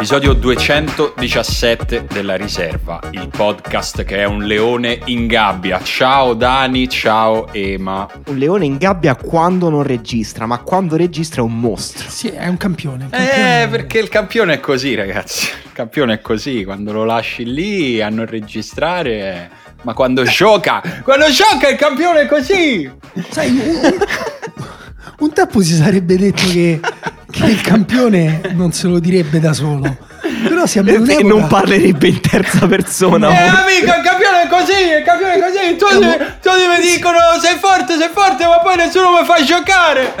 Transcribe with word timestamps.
Episodio 0.00 0.32
217 0.32 2.06
della 2.10 2.34
riserva, 2.34 3.00
il 3.10 3.28
podcast 3.28 4.02
che 4.04 4.16
è 4.16 4.24
un 4.24 4.44
leone 4.44 4.98
in 5.04 5.26
gabbia. 5.26 5.78
Ciao 5.82 6.32
Dani, 6.32 6.88
ciao 6.88 7.52
Ema. 7.52 8.08
Un 8.28 8.38
leone 8.38 8.64
in 8.64 8.78
gabbia 8.78 9.14
quando 9.14 9.68
non 9.68 9.82
registra, 9.82 10.46
ma 10.46 10.56
quando 10.60 10.96
registra 10.96 11.42
è 11.42 11.44
un 11.44 11.60
mostro. 11.60 12.08
Sì, 12.08 12.28
è 12.28 12.48
un 12.48 12.56
campione. 12.56 13.04
un 13.04 13.10
Eh, 13.12 13.26
campione. 13.26 13.68
perché 13.68 13.98
il 13.98 14.08
campione 14.08 14.54
è 14.54 14.60
così, 14.60 14.94
ragazzi. 14.94 15.48
Il 15.64 15.72
campione 15.74 16.14
è 16.14 16.20
così, 16.22 16.64
quando 16.64 16.92
lo 16.92 17.04
lasci 17.04 17.44
lì 17.44 18.00
a 18.00 18.08
non 18.08 18.24
registrare. 18.24 19.50
Ma 19.82 19.92
quando 19.92 20.22
gioca, 20.22 20.82
quando 21.02 21.26
gioca 21.30 21.68
il 21.68 21.76
campione 21.76 22.22
è 22.22 22.26
così. 22.26 22.90
Sai, 23.28 23.50
un, 23.50 23.98
un 25.18 25.32
tempo 25.34 25.60
si 25.60 25.74
sarebbe 25.74 26.16
detto 26.16 26.42
che, 26.48 26.80
che 27.40 27.50
il 27.50 27.60
campione 27.60 28.40
non 28.52 28.72
se 28.72 28.86
lo 28.86 28.98
direbbe 28.98 29.40
da 29.40 29.52
solo. 29.52 29.96
Però 30.42 30.66
siamo 30.66 30.90
in 30.90 30.96
E 30.96 30.98
un'epoca... 30.98 31.28
non 31.28 31.46
parlerebbe 31.46 32.08
in 32.08 32.20
terza 32.20 32.66
persona. 32.66 33.30
Eh, 33.30 33.46
amico, 33.46 33.94
il 33.96 34.02
campione 34.02 34.42
è 34.42 34.48
così, 34.48 34.98
il 34.98 35.02
campione 35.04 35.34
è 35.34 35.40
così. 35.40 35.76
Tutti, 35.76 36.24
tutti 36.40 36.66
mi 36.68 36.94
dicono 36.94 37.18
sei 37.40 37.56
forte, 37.58 37.96
sei 37.98 38.08
forte, 38.12 38.46
ma 38.46 38.58
poi 38.60 38.76
nessuno 38.76 39.10
mi 39.18 39.24
fa 39.24 39.42
giocare. 39.42 40.14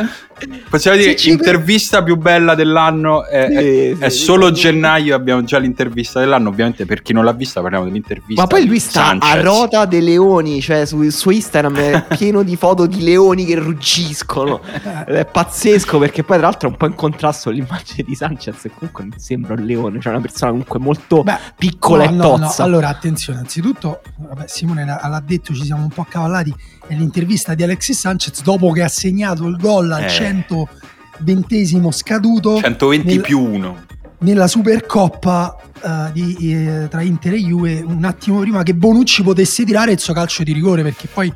Possiamo 0.70 0.96
dire, 0.96 1.10
Se 1.10 1.16
ci- 1.16 1.30
intervista 1.30 2.02
più 2.02 2.16
bella 2.16 2.54
dell'anno 2.54 3.24
è, 3.26 3.46
Sì, 3.48 3.54
è- 3.56 3.94
sì, 3.96 4.02
è 4.04 4.08
sì. 4.08 4.18
solo 4.22 4.52
gennaio, 4.52 5.14
abbiamo 5.16 5.42
già 5.42 5.58
l'intervista 5.58 6.20
dell'anno, 6.20 6.48
ovviamente 6.48 6.86
per 6.86 7.02
chi 7.02 7.12
non 7.12 7.24
l'ha 7.24 7.32
vista 7.32 7.60
parliamo 7.60 7.84
dell'intervista 7.86 8.40
Ma 8.42 8.46
poi 8.46 8.66
lui 8.66 8.78
sta 8.78 9.02
Sanchez. 9.06 9.30
a 9.34 9.40
rota 9.40 9.84
dei 9.84 10.00
leoni, 10.02 10.60
cioè 10.60 10.86
su, 10.86 11.08
su 11.10 11.30
Instagram 11.30 11.76
è 11.76 12.04
pieno 12.16 12.42
di 12.44 12.54
foto 12.56 12.86
di 12.86 13.02
leoni 13.02 13.44
che 13.44 13.56
ruggiscono. 13.56 14.60
È 15.06 15.26
pazzesco 15.30 15.98
perché 15.98 16.22
poi 16.22 16.38
tra 16.38 16.46
l'altro 16.46 16.68
è 16.68 16.70
un 16.70 16.76
po' 16.78 16.86
in 16.86 16.94
contrasto 16.94 17.50
con 17.50 17.54
l'immagine 17.58 18.04
di 18.06 18.14
Sanchez 18.14 18.64
e 18.66 18.70
comunque 18.72 19.04
non 19.04 19.18
sembra 19.18 19.54
un 19.54 19.64
leone, 19.64 20.00
cioè 20.00 20.12
una 20.12 20.20
persona 20.22 20.50
comunque 20.52 20.78
molto 20.78 21.22
Beh, 21.24 21.36
piccola 21.56 22.04
no, 22.04 22.10
e 22.10 22.14
no, 22.14 22.36
no. 22.36 22.46
tozza. 22.46 22.62
Allora, 22.62 22.88
attenzione, 22.88 23.40
anzitutto, 23.40 24.00
vabbè, 24.16 24.44
Simone 24.46 24.84
l'ha 24.84 25.00
l'ha 25.08 25.22
detto, 25.26 25.52
ci 25.52 25.64
siamo 25.64 25.82
un 25.82 25.88
po' 25.88 26.02
accavallati. 26.02 26.54
L'intervista 26.94 27.54
di 27.54 27.62
Alexis 27.62 27.98
Sanchez 27.98 28.42
dopo 28.42 28.70
che 28.72 28.82
ha 28.82 28.88
segnato 28.88 29.46
il 29.46 29.56
gol 29.56 29.90
al 29.92 30.04
Eh. 30.04 30.08
120 30.08 31.92
scaduto 31.92 32.60
120 32.60 33.06
nel- 33.06 33.20
più 33.20 33.38
1. 33.40 33.84
nella 34.18 34.46
Supercoppa 34.46 35.56
eh, 35.82 36.12
di, 36.12 36.36
eh, 36.52 36.88
tra 36.88 37.00
Inter 37.02 37.34
e 37.34 37.38
Juve 37.42 37.80
un 37.86 38.04
attimo 38.04 38.40
prima 38.40 38.62
che 38.62 38.74
Bonucci 38.74 39.22
potesse 39.22 39.64
tirare 39.64 39.92
il 39.92 39.98
suo 39.98 40.12
calcio 40.14 40.42
di 40.42 40.52
rigore 40.52 40.82
perché 40.82 41.08
poi 41.12 41.32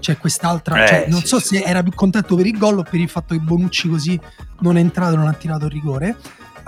c'è 0.00 0.16
quest'altra 0.16 0.84
Eh, 0.84 0.86
cioè, 0.86 1.06
non 1.08 1.20
sì, 1.20 1.26
so 1.26 1.40
sì, 1.40 1.56
se 1.56 1.62
era 1.62 1.82
più 1.82 1.92
contento 1.94 2.36
per 2.36 2.46
il 2.46 2.56
gol 2.56 2.78
o 2.78 2.82
per 2.88 3.00
il 3.00 3.08
fatto 3.08 3.34
che 3.34 3.40
Bonucci 3.40 3.88
così 3.88 4.18
non 4.60 4.76
è 4.76 4.80
entrato 4.80 5.14
e 5.14 5.16
non 5.16 5.26
ha 5.26 5.32
tirato 5.32 5.64
il 5.66 5.72
rigore 5.72 6.16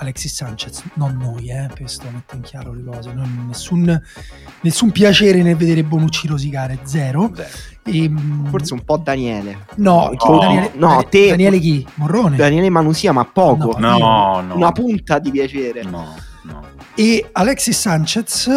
Alexis 0.00 0.34
Sanchez 0.34 0.82
non 0.94 1.16
noi 1.20 1.48
eh, 1.50 1.68
questo 1.76 2.06
metto 2.10 2.34
in 2.34 2.40
chiaro 2.42 2.72
le 2.72 2.82
cose 2.84 3.12
non- 3.12 3.44
nessun, 3.46 4.00
nessun 4.62 4.90
piacere 4.92 5.42
nel 5.42 5.56
vedere 5.56 5.84
Bonucci 5.84 6.26
rosicare 6.26 6.78
zero 6.84 7.30
e, 7.84 8.08
mm, 8.08 8.46
Forse 8.46 8.72
un 8.74 8.82
po' 8.84 8.96
Daniele. 8.96 9.66
no, 9.76 10.10
No. 10.26 10.38
Daniele, 10.38 10.70
No, 10.76 11.04
te- 11.08 11.28
Daniele 11.28 11.58
chi? 11.58 11.86
Morrone 11.94 12.36
Daniele 12.36 12.70
Manusia, 12.70 13.12
ma 13.12 13.24
poco. 13.24 13.78
No. 13.78 13.98
No, 13.98 14.40
no. 14.40 14.54
Una 14.56 14.72
punta 14.72 15.18
di 15.18 15.30
piacere. 15.30 15.82
No, 15.82 16.14
no. 16.42 16.62
e 16.94 17.28
Alexis 17.32 17.78
Sanchez 17.78 18.48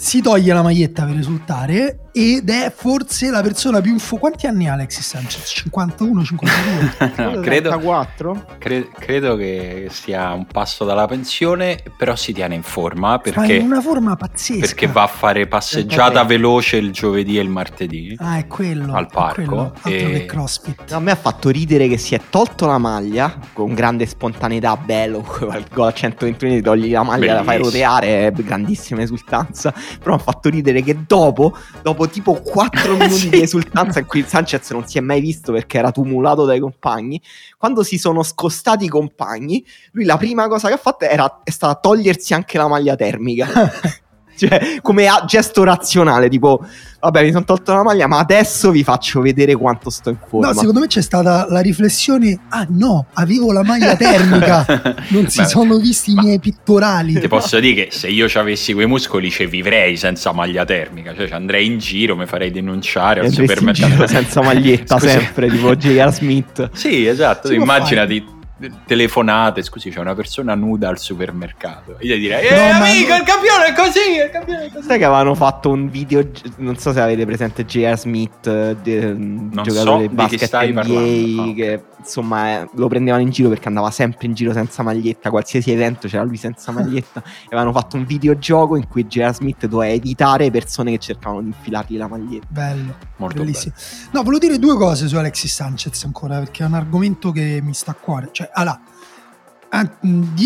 si 0.00 0.22
toglie 0.22 0.54
la 0.54 0.62
maglietta 0.62 1.04
per 1.04 1.14
risultare 1.14 1.98
ed 2.12 2.48
è 2.48 2.72
forse 2.74 3.30
la 3.30 3.42
persona 3.42 3.80
più 3.82 3.92
info. 3.92 4.16
Quanti 4.16 4.46
anni 4.46 4.66
ha 4.66 4.72
Alexis 4.72 5.06
Sanchez? 5.06 5.52
51, 5.54 6.24
52? 6.24 7.12
No, 7.22 7.40
credo, 7.40 7.68
34? 7.68 8.44
cre- 8.58 8.88
credo 8.98 9.36
che 9.36 9.88
sia 9.90 10.32
un 10.32 10.46
passo 10.46 10.84
dalla 10.86 11.06
pensione, 11.06 11.78
però 11.98 12.16
si 12.16 12.32
tiene 12.32 12.54
in 12.54 12.62
forma 12.62 13.20
Fa 13.22 13.30
perché, 13.30 13.56
in 13.56 13.66
una 13.66 13.80
forma 13.82 14.16
pazzesca. 14.16 14.60
perché 14.60 14.86
va 14.86 15.02
a 15.02 15.06
fare 15.06 15.46
passeggiata 15.46 16.24
33. 16.24 16.34
veloce 16.36 16.76
il 16.78 16.90
giovedì 16.92 17.38
e 17.38 17.42
il 17.42 17.48
martedì. 17.50 18.16
Ah, 18.18 18.38
è 18.38 18.46
quello. 18.46 18.94
Al 18.94 19.06
è 19.06 19.10
parco, 19.12 19.34
quello, 19.44 19.62
altro 19.82 19.90
e- 19.90 20.10
che 20.12 20.24
CrossFit. 20.26 20.92
A 20.92 20.98
me 20.98 21.10
ha 21.10 21.16
fatto 21.16 21.50
ridere 21.50 21.86
che 21.88 21.98
si 21.98 22.14
è 22.14 22.20
tolto 22.30 22.66
la 22.66 22.78
maglia 22.78 23.38
con 23.52 23.74
grande 23.74 24.06
spontaneità, 24.06 24.76
bello, 24.78 25.22
al 25.50 25.64
gol 25.72 25.88
a 25.88 25.92
121 25.92 26.54
ti 26.54 26.62
togli 26.62 26.90
la 26.90 27.02
maglia, 27.02 27.34
la 27.34 27.42
fai 27.44 27.58
Bellissimo. 27.58 27.84
roteare, 27.84 28.26
è 28.26 28.32
grandissima 28.32 29.02
esultanza. 29.02 29.72
Però 29.98 30.14
mi 30.14 30.20
ha 30.20 30.22
fatto 30.22 30.48
ridere 30.48 30.82
che 30.82 31.04
dopo, 31.06 31.56
dopo 31.82 32.08
tipo 32.08 32.34
4 32.40 32.92
minuti 32.96 33.10
Sì. 33.18 33.28
di 33.30 33.42
esultanza 33.42 33.98
in 33.98 34.06
cui 34.06 34.24
Sanchez 34.26 34.70
non 34.70 34.86
si 34.86 34.98
è 34.98 35.00
mai 35.00 35.20
visto 35.20 35.52
perché 35.52 35.78
era 35.78 35.90
tumulato 35.90 36.44
dai 36.44 36.60
compagni, 36.60 37.20
quando 37.58 37.82
si 37.82 37.98
sono 37.98 38.22
scostati 38.22 38.84
i 38.84 38.88
compagni, 38.88 39.64
lui 39.92 40.04
la 40.04 40.16
prima 40.16 40.48
cosa 40.48 40.68
che 40.68 40.74
ha 40.74 40.78
fatto 40.78 41.04
era, 41.04 41.40
è 41.44 41.50
stata 41.50 41.74
togliersi 41.74 42.34
anche 42.34 42.58
la 42.58 42.68
maglia 42.68 42.94
termica. 42.96 43.48
Cioè, 44.46 44.78
come 44.80 45.06
a 45.06 45.24
gesto 45.26 45.64
razionale, 45.64 46.30
tipo, 46.30 46.64
vabbè, 46.98 47.22
mi 47.22 47.30
sono 47.30 47.44
tolto 47.44 47.74
la 47.74 47.82
maglia, 47.82 48.06
ma 48.06 48.18
adesso 48.18 48.70
vi 48.70 48.82
faccio 48.82 49.20
vedere 49.20 49.54
quanto 49.54 49.90
sto 49.90 50.08
in 50.08 50.16
forma. 50.26 50.48
No, 50.48 50.54
secondo 50.54 50.80
me 50.80 50.86
c'è 50.86 51.02
stata 51.02 51.46
la 51.48 51.60
riflessione: 51.60 52.38
ah 52.48 52.66
no, 52.70 53.06
avevo 53.14 53.52
la 53.52 53.62
maglia 53.62 53.96
termica, 53.96 54.64
non 55.08 55.28
si 55.28 55.42
Beh, 55.42 55.46
sono 55.46 55.76
visti 55.76 56.12
i 56.12 56.14
miei 56.14 56.38
pittorali. 56.38 57.20
Ti 57.20 57.28
posso 57.28 57.60
dire 57.60 57.84
che 57.84 57.88
se 57.92 58.08
io 58.08 58.28
ci 58.28 58.38
avessi 58.38 58.72
quei 58.72 58.86
muscoli 58.86 59.30
ci 59.30 59.44
vivrei 59.44 59.98
senza 59.98 60.32
maglia 60.32 60.64
termica, 60.64 61.14
cioè 61.14 61.26
ci 61.26 61.34
andrei 61.34 61.66
in 61.66 61.78
giro, 61.78 62.16
mi 62.16 62.26
farei 62.26 62.50
denunciare 62.50 63.20
al 63.20 63.30
supermercato 63.30 64.06
senza 64.06 64.42
maglietta 64.42 64.98
sempre 65.00 65.48
tipo 65.50 65.76
J.R. 65.76 66.12
Smith 66.12 66.70
Sì, 66.72 67.06
esatto, 67.06 67.48
Si 67.48 67.54
può 67.54 67.64
immaginati 67.64 68.38
telefonate, 68.84 69.62
scusi, 69.62 69.90
c'è 69.90 70.00
una 70.00 70.14
persona 70.14 70.54
nuda 70.54 70.88
al 70.88 70.98
supermercato. 70.98 71.96
Io 72.00 72.16
direi, 72.16 72.46
eh 72.46 72.50
No, 72.50 72.78
ma 72.78 72.84
amico, 72.86 73.08
no- 73.08 73.16
il 73.16 73.22
campione 73.22 73.64
è 73.66 73.72
così, 73.74 74.12
il 74.24 74.30
campione 74.30 74.64
è 74.66 74.70
così. 74.70 74.86
sai 74.86 74.98
che 74.98 75.04
avevano 75.04 75.34
fatto 75.34 75.70
un 75.70 75.88
video 75.88 76.28
non 76.56 76.76
so 76.76 76.92
se 76.92 77.00
avete 77.00 77.24
presente 77.24 77.64
J.R. 77.64 77.98
Smith 77.98 78.46
eh, 78.46 78.76
de- 78.82 79.12
Non 79.12 79.50
giocatore 79.62 79.84
so 79.84 79.96
di 79.98 80.08
basket 80.08 80.52
NBA 80.54 80.72
parlando. 80.74 81.42
Ah, 81.42 81.54
che 81.54 81.84
insomma 82.00 82.60
eh, 82.62 82.68
lo 82.74 82.88
prendevano 82.88 83.22
in 83.22 83.30
giro 83.30 83.48
perché 83.50 83.68
andava 83.68 83.90
sempre 83.90 84.26
in 84.26 84.32
giro 84.34 84.52
senza 84.52 84.82
maglietta 84.82 85.28
qualsiasi 85.28 85.70
evento 85.70 86.08
c'era 86.08 86.22
lui 86.22 86.38
senza 86.38 86.72
maglietta 86.72 87.20
e 87.44 87.46
avevano 87.46 87.72
fatto 87.72 87.96
un 87.96 88.04
videogioco 88.04 88.76
in 88.76 88.88
cui 88.88 89.06
J.R. 89.06 89.34
Smith 89.34 89.66
doveva 89.66 89.92
evitare 89.92 90.50
persone 90.50 90.92
che 90.92 90.98
cercavano 90.98 91.40
di 91.42 91.48
infilargli 91.48 91.96
la 91.96 92.08
maglietta 92.08 92.46
Bello. 92.48 92.96
Molto 93.16 93.40
Bellissimo. 93.40 93.74
No, 94.12 94.22
volevo 94.22 94.38
dire 94.38 94.58
due 94.58 94.76
cose 94.76 95.06
su 95.06 95.14
Alexis 95.16 95.52
Sanchez 95.54 96.04
ancora, 96.04 96.38
perché 96.38 96.62
è 96.62 96.66
un 96.66 96.72
argomento 96.72 97.32
che 97.32 97.60
mi 97.62 97.74
sta 97.74 97.90
a 97.90 97.94
cuore. 97.94 98.30
Cioè, 98.32 98.49
allora, 98.52 98.80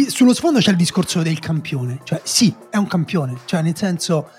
sullo 0.08 0.34
sfondo 0.34 0.58
c'è 0.58 0.70
il 0.70 0.76
discorso 0.76 1.22
del 1.22 1.38
campione. 1.38 2.00
Cioè, 2.04 2.20
sì, 2.24 2.54
è 2.70 2.76
un 2.76 2.86
campione. 2.86 3.38
Cioè, 3.44 3.62
nel 3.62 3.76
senso, 3.76 4.30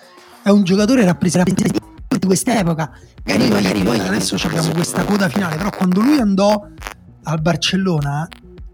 è 0.43 0.49
un 0.49 0.63
giocatore 0.63 1.03
rappresentativo 1.03 1.93
di 2.07 2.25
quest'epoca. 2.25 2.91
Magari 3.23 3.49
noi, 3.49 3.83
noi 3.83 3.99
adesso 3.99 4.35
abbiamo 4.43 4.71
questa 4.71 5.03
coda 5.03 5.27
finale, 5.29 5.55
però 5.55 5.69
quando 5.71 6.01
lui 6.01 6.19
andò 6.19 6.67
al 7.23 7.41
Barcellona, 7.41 8.27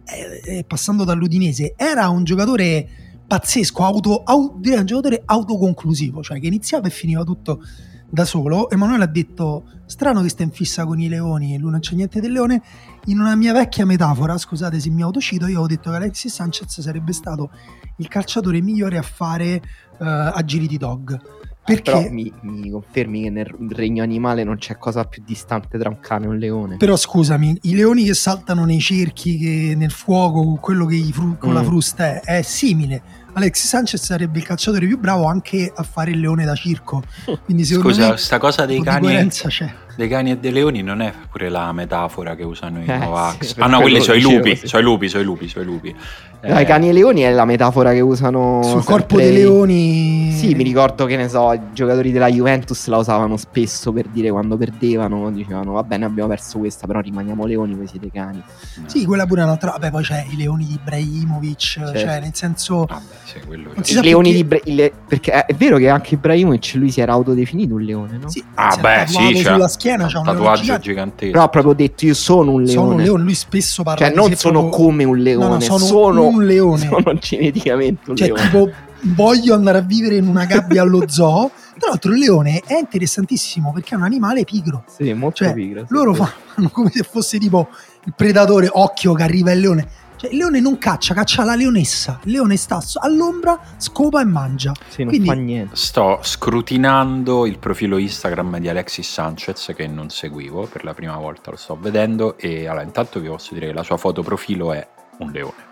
eh, 0.05 0.57
eh, 0.57 0.63
passando 0.65 1.05
dall'Udinese, 1.05 1.73
era 1.77 2.09
un 2.09 2.23
giocatore 2.25 2.87
pazzesco, 3.25 3.85
auto, 3.85 4.23
au- 4.23 4.59
un 4.61 4.85
giocatore 4.85 5.21
autoconclusivo, 5.25 6.21
cioè 6.21 6.39
che 6.39 6.47
iniziava 6.47 6.87
e 6.87 6.89
finiva 6.89 7.23
tutto 7.23 7.63
da 8.09 8.25
solo. 8.25 8.69
Emanuele 8.69 9.05
ha 9.05 9.07
detto: 9.07 9.63
Strano 9.85 10.21
che 10.21 10.29
sta 10.29 10.43
in 10.43 10.51
fissa 10.51 10.85
con 10.85 10.99
i 10.99 11.07
leoni 11.07 11.55
e 11.55 11.57
lui 11.57 11.71
non 11.71 11.79
c'è 11.79 11.95
niente 11.95 12.19
del 12.19 12.33
leone. 12.33 12.61
In 13.05 13.19
una 13.19 13.35
mia 13.35 13.51
vecchia 13.53 13.85
metafora, 13.85 14.37
scusate 14.37 14.79
se 14.79 14.89
mi 14.89 15.01
autocito, 15.01 15.47
io 15.47 15.61
ho 15.61 15.67
detto 15.67 15.89
che 15.89 15.95
Alexis 15.95 16.33
Sanchez 16.33 16.81
sarebbe 16.81 17.13
stato 17.13 17.49
il 17.97 18.07
calciatore 18.07 18.61
migliore 18.61 18.97
a 18.97 19.01
fare 19.01 19.53
eh, 19.53 19.61
agility 19.99 20.77
dog. 20.77 21.19
Perché 21.63 21.91
però 21.91 22.09
mi, 22.09 22.31
mi 22.41 22.71
confermi 22.71 23.21
che 23.23 23.29
nel 23.29 23.45
regno 23.69 24.01
animale 24.01 24.43
non 24.43 24.57
c'è 24.57 24.77
cosa 24.77 25.03
più 25.03 25.21
distante 25.23 25.77
tra 25.77 25.89
un 25.89 25.99
cane 25.99 26.25
e 26.25 26.29
un 26.29 26.37
leone 26.37 26.77
Però 26.77 26.95
scusami, 26.97 27.59
i 27.63 27.75
leoni 27.75 28.03
che 28.03 28.15
saltano 28.15 28.65
nei 28.65 28.79
cerchi, 28.79 29.37
che 29.37 29.73
nel 29.75 29.91
fuoco, 29.91 30.43
con 30.43 30.59
quello 30.59 30.85
che 30.87 30.99
fru- 31.11 31.37
con 31.37 31.53
la 31.53 31.61
Mm. 31.61 31.65
frusta 31.65 32.19
è, 32.21 32.37
è 32.39 32.41
simile. 32.41 33.01
Alexis 33.33 33.69
Sanchez 33.69 34.01
sarebbe 34.03 34.39
il 34.39 34.45
calciatore 34.45 34.85
più 34.87 34.97
bravo 34.99 35.25
anche 35.25 35.71
a 35.73 35.83
fare 35.83 36.11
il 36.11 36.19
leone 36.19 36.45
da 36.45 36.55
circo. 36.55 37.01
Quindi 37.45 37.63
secondo 37.65 37.89
Scusa, 37.93 38.09
me 38.11 38.17
sta 38.17 38.37
cosa 38.39 38.65
dei 38.65 38.81
cani, 38.81 39.27
c'è. 39.29 39.73
dei 39.95 40.07
cani 40.07 40.31
e 40.31 40.37
dei 40.37 40.51
leoni 40.51 40.81
non 40.81 41.01
è 41.01 41.13
pure 41.29 41.49
la 41.49 41.71
metafora 41.71 42.35
che 42.35 42.43
usano 42.43 42.81
i 42.83 42.85
Eh, 42.87 42.97
Novax? 42.97 43.53
sì, 43.53 43.59
ah 43.59 43.67
no, 43.67 43.79
quelli 43.81 44.01
sono 44.01 44.17
i 44.17 44.21
lupi, 44.21 44.55
sono 44.67 44.81
i 44.81 44.85
lupi, 44.85 45.07
sono 45.09 45.21
i 45.23 45.25
lupi, 45.25 45.47
sono 45.47 45.63
i 45.63 45.67
lupi. 45.67 45.95
Eh, 46.43 46.61
i 46.61 46.65
cani 46.65 46.89
e 46.89 46.91
leoni 46.91 47.21
è 47.21 47.31
la 47.31 47.45
metafora 47.45 47.91
che 47.93 47.99
usano 47.99 48.61
Sul 48.63 48.83
corpo 48.83 49.17
sempre 49.17 49.31
dei 49.31 49.31
i- 49.31 49.43
leoni. 49.43 50.31
Sì, 50.31 50.55
mi 50.55 50.63
ricordo 50.63 51.05
che 51.05 51.15
ne 51.15 51.29
so, 51.29 51.53
i 51.53 51.59
giocatori 51.71 52.11
della 52.11 52.29
Juventus 52.31 52.87
la 52.87 52.97
usavano 52.97 53.37
spesso 53.37 53.91
per 53.93 54.07
dire 54.07 54.31
quando 54.31 54.57
perdevano, 54.57 55.29
dicevano 55.29 55.73
va 55.73 55.83
bene 55.83 56.05
abbiamo 56.05 56.29
perso 56.29 56.57
questa, 56.57 56.87
però 56.87 56.99
rimaniamo 56.99 57.45
leoni, 57.45 57.75
voi 57.75 57.85
siete 57.87 58.09
cani. 58.11 58.41
Sì, 58.87 59.05
quella 59.05 59.27
pure 59.27 59.41
è 59.41 59.43
un'altra. 59.43 59.69
Vabbè, 59.71 59.91
poi 59.91 60.01
c'è 60.03 60.25
i 60.31 60.35
leoni 60.35 60.65
di 60.65 60.73
Ibrahimovic, 60.81 61.57
Certo. 61.59 61.99
cioè 61.99 62.19
nel 62.19 62.31
senso 62.33 62.85
Vabbè. 62.89 63.01
sì, 63.23 63.39
quello 63.45 63.69
Non 63.75 63.83
si 63.83 63.91
I 63.91 63.95
sa 63.95 64.01
leoni 64.01 64.43
perché- 64.43 64.71
di 64.73 64.81
il- 64.81 64.91
perché 65.07 65.45
è, 65.45 65.53
vero 65.53 65.77
che 65.77 65.89
anche 65.89 66.15
Ibrahimovic 66.15 66.73
lui 66.73 66.89
si 66.89 67.01
era 67.01 67.11
autodefinito 67.13 67.75
un 67.75 67.81
leone, 67.81 68.17
no? 68.19 68.29
Sì, 68.31 68.43
Ah, 68.55 68.75
beh, 68.81 69.03
sì, 69.05 69.41
c'ha 69.43 69.53
sulla 69.53 69.67
schiena 69.67 70.07
c'ha 70.07 70.17
un 70.19 70.25
tatuaggio 70.25 70.61
gigante. 70.63 70.81
gigantesco. 70.89 71.31
Però 71.33 71.43
ha 71.43 71.49
proprio 71.49 71.73
detto 71.73 72.05
io 72.07 72.15
sono 72.15 72.51
un 72.53 72.63
leone. 72.63 72.71
Sono 72.73 72.95
un 72.95 73.01
leone, 73.01 73.23
lui 73.23 73.35
spesso 73.35 73.83
parla 73.83 74.07
Cioè 74.07 74.15
non 74.15 74.33
sono 74.35 74.59
proprio- 74.61 74.83
come 74.85 75.03
un 75.03 75.17
leone, 75.19 75.45
No, 75.45 75.53
no, 75.53 75.59
sono 75.59 75.77
sono, 75.77 76.29
un 76.31 76.45
leone. 76.45 76.87
sono 76.87 77.13
geneticamente 77.19 78.09
un 78.09 78.15
Cioè, 78.15 78.27
leone. 78.27 78.41
tipo, 78.43 78.69
voglio 79.15 79.53
andare 79.53 79.77
a 79.79 79.81
vivere 79.81 80.15
in 80.15 80.27
una 80.27 80.45
gabbia 80.45 80.81
allo 80.81 81.03
zoo. 81.07 81.51
Tra 81.77 81.89
l'altro, 81.89 82.11
il 82.13 82.19
leone 82.19 82.61
è 82.65 82.77
interessantissimo 82.77 83.71
perché 83.73 83.95
è 83.95 83.97
un 83.97 84.03
animale 84.03 84.43
pigro. 84.43 84.83
Sì, 84.87 85.11
molto 85.13 85.43
Cioè, 85.43 85.53
pigra, 85.53 85.81
sì, 85.81 85.93
Loro 85.93 86.13
sì. 86.13 86.23
fanno 86.53 86.69
come 86.69 86.89
se 86.91 87.03
fosse 87.03 87.37
tipo 87.39 87.69
il 88.05 88.13
predatore, 88.15 88.69
occhio 88.71 89.13
che 89.13 89.23
arriva 89.23 89.51
il 89.51 89.59
leone. 89.59 89.87
Cioè, 90.15 90.29
il 90.29 90.37
leone 90.37 90.59
non 90.59 90.77
caccia, 90.77 91.15
caccia 91.15 91.43
la 91.43 91.55
leonessa. 91.55 92.19
Il 92.25 92.33
leone 92.33 92.55
sta 92.55 92.79
all'ombra, 92.99 93.59
scopa 93.77 94.21
e 94.21 94.25
mangia. 94.25 94.71
Sì, 94.87 94.99
non 95.01 95.07
quindi- 95.09 95.27
fa 95.27 95.33
niente. 95.33 95.75
Sto 95.75 96.19
scrutinando 96.21 97.47
il 97.47 97.57
profilo 97.57 97.97
Instagram 97.97 98.59
di 98.59 98.69
Alexis 98.69 99.09
Sanchez 99.11 99.73
che 99.75 99.87
non 99.87 100.09
seguivo 100.11 100.67
per 100.71 100.83
la 100.83 100.93
prima 100.93 101.17
volta, 101.17 101.49
lo 101.49 101.57
sto 101.57 101.75
vedendo 101.81 102.37
e 102.37 102.67
allora 102.67 102.83
intanto 102.83 103.19
vi 103.19 103.27
posso 103.29 103.55
dire 103.55 103.65
che 103.67 103.73
la 103.73 103.81
sua 103.81 103.97
foto 103.97 104.21
profilo 104.21 104.71
è 104.73 104.87
un 105.19 105.31
leone. 105.31 105.69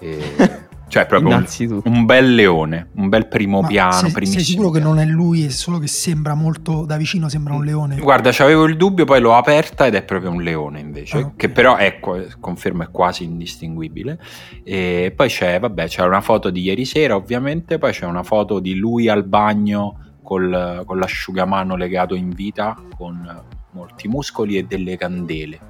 E- 0.00 0.68
cioè 0.90 1.06
proprio 1.06 1.36
un, 1.36 1.80
un 1.84 2.04
bel 2.04 2.34
leone, 2.34 2.88
un 2.96 3.08
bel 3.08 3.28
primo 3.28 3.60
Ma 3.60 3.68
piano, 3.68 3.92
sei, 3.92 4.26
sei 4.26 4.42
sicuro 4.42 4.70
che 4.70 4.80
non 4.80 4.98
è 4.98 5.04
lui, 5.04 5.44
è 5.44 5.48
solo 5.48 5.78
che 5.78 5.86
sembra 5.86 6.34
molto 6.34 6.84
da 6.84 6.96
vicino, 6.96 7.28
sembra 7.28 7.54
un 7.54 7.64
leone. 7.64 7.96
Guarda, 7.98 8.30
c'avevo 8.32 8.64
il 8.64 8.76
dubbio, 8.76 9.04
poi 9.04 9.20
l'ho 9.20 9.36
aperta 9.36 9.86
ed 9.86 9.94
è 9.94 10.02
proprio 10.02 10.32
un 10.32 10.42
leone 10.42 10.80
invece, 10.80 11.18
Ah, 11.18 11.20
ok. 11.26 11.36
che 11.36 11.48
però 11.48 11.76
è, 11.76 12.00
qua- 12.00 12.24
confermo, 12.40 12.82
è 12.82 12.90
quasi 12.90 13.22
indistinguibile. 13.22 14.18
E 14.64 15.12
poi 15.14 15.28
c'è, 15.28 15.60
vabbè, 15.60 15.86
c'è 15.86 16.02
una 16.02 16.20
foto 16.20 16.50
di 16.50 16.62
ieri 16.62 16.84
sera 16.84 17.14
ovviamente, 17.14 17.78
poi 17.78 17.92
c'è 17.92 18.06
una 18.06 18.24
foto 18.24 18.58
di 18.58 18.74
lui 18.74 19.08
al 19.08 19.22
bagno 19.24 20.16
col- 20.24 20.82
con 20.84 20.98
l'asciugamano 20.98 21.76
legato 21.76 22.16
in 22.16 22.30
vita, 22.30 22.76
con 22.96 23.42
molti 23.72 24.08
muscoli 24.08 24.56
e 24.58 24.64
delle 24.64 24.96
candele. 24.96 25.60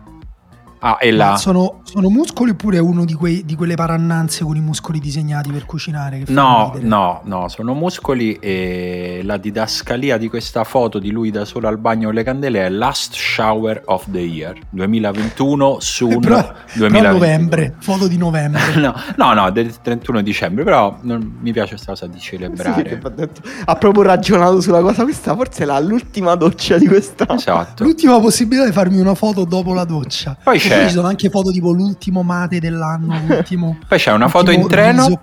Ah, 0.83 0.97
e 0.99 1.11
la... 1.11 1.37
Sono, 1.37 1.81
sono 1.85 2.09
muscoli 2.09 2.51
oppure 2.53 2.79
è 2.79 2.81
uno 2.81 3.05
di, 3.05 3.13
quei- 3.13 3.45
di 3.45 3.55
quelle 3.55 3.75
parannanze 3.75 4.45
con 4.45 4.57
i 4.57 4.61
muscoli 4.61 4.99
disegnati 4.99 5.51
per 5.51 5.67
cucinare? 5.67 6.23
No, 6.29 6.71
ridere? 6.73 6.89
no, 6.89 7.21
no, 7.25 7.49
sono 7.49 7.75
muscoli 7.75 8.35
e 8.41 9.21
la 9.25 9.37
didascalia 9.37 10.17
di 10.17 10.29
questa 10.29 10.65
foto 10.65 10.99
di 10.99 11.11
lui 11.11 11.31
da 11.31 11.45
solo 11.45 11.69
al 11.69 11.77
bagno 11.79 12.07
con 12.07 12.15
le 12.15 12.23
candele 12.23 12.65
è 12.65 12.69
Last 12.71 13.13
Shower 13.15 13.83
of 13.87 14.07
the 14.11 14.21
Year 14.21 14.59
2021 14.71 15.77
su 15.81 16.09
però, 16.21 16.37
però 16.37 16.53
2022. 16.75 17.09
novembre, 17.13 17.75
foto 17.79 18.09
di 18.09 18.17
novembre. 18.17 18.59
No, 18.81 18.95
no, 19.17 19.35
no, 19.35 19.51
del 19.51 19.81
31 19.83 20.23
dicembre, 20.23 20.65
però 20.65 20.97
non- 21.03 21.37
mi 21.41 21.53
piace 21.53 21.71
questa 21.75 21.93
cosa 21.93 22.07
di 22.07 22.19
Sì, 22.19 22.31
celebrare. 22.31 23.01
ha 23.03 23.09
detto- 23.11 23.41
ha 23.65 23.77
proprio 23.77 24.03
ragionato 24.05 24.61
sulla 24.61 24.81
cosa. 24.81 25.03
Questa 25.03 25.35
forse 25.35 25.63
è 25.65 25.67
la- 25.67 25.79
l'ultima 25.81 26.35
doccia 26.37 26.79
di 26.79 26.87
quest'anno. 26.87 27.35
Esatto. 27.35 27.85
L'ultima 27.85 28.19
possibilità 28.21 28.65
di 28.65 28.73
farmi 28.73 28.99
una 28.99 29.15
foto 29.15 29.45
dopo 29.45 29.75
la 29.75 29.85
doccia. 29.85 30.37
Poi 30.43 30.59
c'è- 30.75 30.87
ci 30.87 30.93
sono 30.93 31.07
anche 31.09 31.29
foto 31.31 31.51
tipo 31.51 31.73
l'ultimo 31.73 32.23
mate 32.23 32.59
dell'anno, 32.61 33.21
l'ultimo. 33.27 33.79
Poi 33.87 33.99
c'è 33.99 34.13
una 34.13 34.29
foto 34.29 34.51
in 34.51 34.67
treno, 34.67 35.21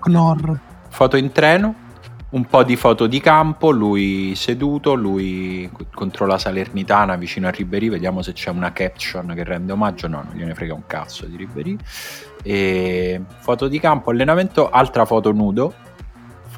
foto 0.88 1.16
in 1.16 1.32
treno, 1.32 1.74
un 2.30 2.44
po' 2.44 2.62
di 2.62 2.76
foto 2.76 3.06
di 3.06 3.20
campo, 3.20 3.70
lui 3.70 4.34
seduto, 4.34 4.94
lui 4.94 5.70
contro 5.94 6.26
la 6.26 6.36
Salernitana 6.38 7.16
vicino 7.16 7.46
a 7.48 7.50
Ribery, 7.50 7.88
vediamo 7.88 8.20
se 8.22 8.32
c'è 8.32 8.50
una 8.50 8.72
caption 8.72 9.32
che 9.34 9.44
rende 9.44 9.72
omaggio, 9.72 10.08
no, 10.08 10.22
non 10.24 10.34
gliene 10.34 10.54
frega 10.54 10.74
un 10.74 10.82
cazzo 10.86 11.24
di 11.26 11.36
Ribery. 11.36 11.76
E 12.42 13.20
foto 13.38 13.66
di 13.68 13.80
campo, 13.80 14.10
allenamento, 14.10 14.68
altra 14.70 15.04
foto 15.04 15.32
nudo, 15.32 15.72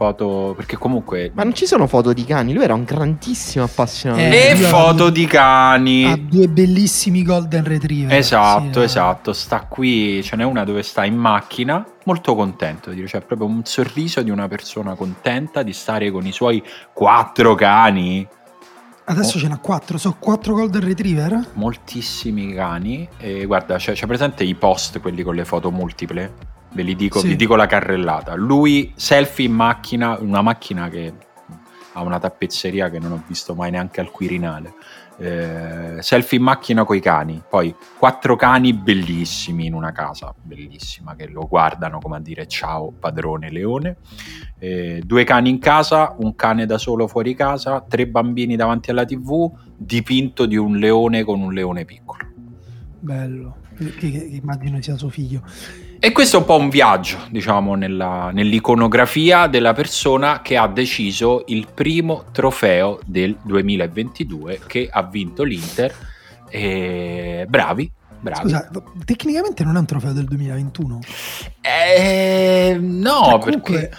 foto 0.01 0.55
perché 0.57 0.79
comunque 0.79 1.31
Ma 1.35 1.43
non 1.43 1.53
ci 1.53 1.67
sono 1.67 1.87
foto 1.87 2.15
di 2.15 2.25
cani. 2.25 2.55
Lui 2.55 2.65
era 2.65 2.73
un 2.73 2.85
grandissimo 2.85 3.65
appassionato. 3.65 4.23
Eh, 4.23 4.53
e 4.53 4.57
foto 4.57 5.11
di 5.11 5.27
cani. 5.27 6.07
Ha 6.07 6.17
due 6.17 6.49
bellissimi 6.49 7.23
golden 7.23 7.65
retriever. 7.65 8.17
Esatto, 8.17 8.81
Sì, 8.81 8.87
esatto, 8.87 9.35
sta 9.35 9.67
qui, 9.69 10.23
ce 10.23 10.37
n'è 10.37 10.45
una 10.45 10.65
dove 10.65 10.83
sta 10.83 11.05
in 11.05 11.17
macchina, 11.17 11.85
molto 12.05 12.35
contento, 12.35 12.91
dire, 12.93 13.07
c'è 13.07 13.21
proprio 13.21 13.47
un 13.47 13.61
sorriso 13.65 14.23
di 14.23 14.31
una 14.31 14.49
persona 14.49 14.95
contenta 14.95 15.63
di 15.63 15.75
stare 15.75 16.11
con 16.11 16.25
i 16.27 16.33
suoi 16.33 16.63
quattro 16.95 17.55
cani, 17.55 18.27
Adesso 19.05 19.39
ce 19.41 19.49
n'ha 19.49 19.59
quattro, 19.59 19.99
sono 19.99 20.17
quattro 20.19 20.55
golden 20.55 20.83
retriever? 20.85 21.51
moltissimi 21.55 22.55
cani, 22.55 23.09
e 23.19 23.45
guarda, 23.45 23.77
c'è, 23.77 23.93
c'è 23.93 24.07
presente 24.07 24.45
i 24.45 24.55
post, 24.55 25.01
quelli 25.01 25.23
con 25.23 25.35
le 25.35 25.45
foto 25.45 25.71
multiple? 25.71 26.33
Ve 26.73 26.83
li 26.83 26.95
dico, 26.95 27.19
Sì. 27.19 27.29
vi 27.29 27.37
dico 27.37 27.57
la 27.57 27.67
carrellata. 27.67 28.35
Lui 28.35 28.93
selfie 28.95 29.47
in 29.47 29.53
macchina, 29.53 30.17
una 30.21 30.41
macchina 30.43 30.89
che 30.89 31.13
ha 31.95 32.03
una 32.03 32.19
tappezzeria 32.21 32.89
che 32.91 32.99
non 33.01 33.13
ho 33.13 33.23
visto 33.27 33.55
mai 33.55 33.71
neanche 33.73 34.01
al 34.01 34.11
Quirinale. 34.11 34.73
Eh, 35.19 35.97
selfie 36.01 36.39
in 36.39 36.45
macchina 36.45 36.85
coi 36.85 36.99
cani, 37.01 37.43
poi 37.47 37.75
quattro 37.99 38.37
cani 38.37 38.73
bellissimi 38.73 39.67
in 39.67 39.75
una 39.75 39.93
casa 39.93 40.35
bellissima 40.41 41.15
che 41.15 41.27
lo 41.29 41.47
guardano 41.47 41.99
come 41.99 42.17
a 42.17 42.21
dire 42.21 42.47
ciao 42.47 42.91
padrone 42.99 43.51
leone. 43.51 43.97
Eh, 44.59 45.03
due 45.05 45.25
cani 45.25 45.51
in 45.51 45.59
casa, 45.59 46.15
un 46.21 46.35
cane 46.37 46.65
da 46.65 46.79
solo 46.79 47.07
fuori 47.07 47.35
casa, 47.35 47.85
tre 47.87 48.07
bambini 48.07 48.57
davanti 48.57 48.91
alla 48.91 49.05
tv, 49.05 49.51
dipinto 49.77 50.47
di 50.47 50.57
un 50.57 50.77
leone 50.77 51.23
con 51.25 51.41
un 51.43 51.53
leone 51.53 51.85
piccolo. 51.85 52.27
Bello. 53.01 53.57
Che, 53.77 53.95
che- 53.97 54.11
che 54.11 54.25
immagino 54.41 54.81
sia 54.81 54.97
suo 54.97 55.09
figlio. 55.11 55.43
E 56.03 56.13
questo 56.13 56.37
è 56.37 56.41
un 56.41 56.47
po' 56.47 56.57
un 56.57 56.71
viaggio, 56.71 57.19
diciamo, 57.29 57.75
nella- 57.75 58.31
nell'iconografia 58.33 59.47
della 59.49 59.75
persona 59.75 60.41
che 60.41 60.57
ha 60.57 60.67
deciso 60.67 61.45
il 61.49 61.67
primo 61.75 62.25
trofeo 62.33 63.01
del 63.05 63.37
2022 63.43 64.61
che 64.67 64.89
ha 64.91 65.03
vinto 65.03 65.43
l'Inter. 65.43 65.95
E 66.49 67.45
bravi, 67.47 67.91
bravi. 68.19 68.41
Scusa, 68.49 68.71
tecnicamente 69.05 69.63
non 69.63 69.77
è 69.77 69.79
un 69.79 69.85
trofeo 69.85 70.13
del 70.15 70.25
2021. 70.25 71.01
Eh, 71.61 72.79
no, 72.81 73.23
Cioè, 73.25 73.39
comunque- 73.39 73.73
perché... 73.81 73.97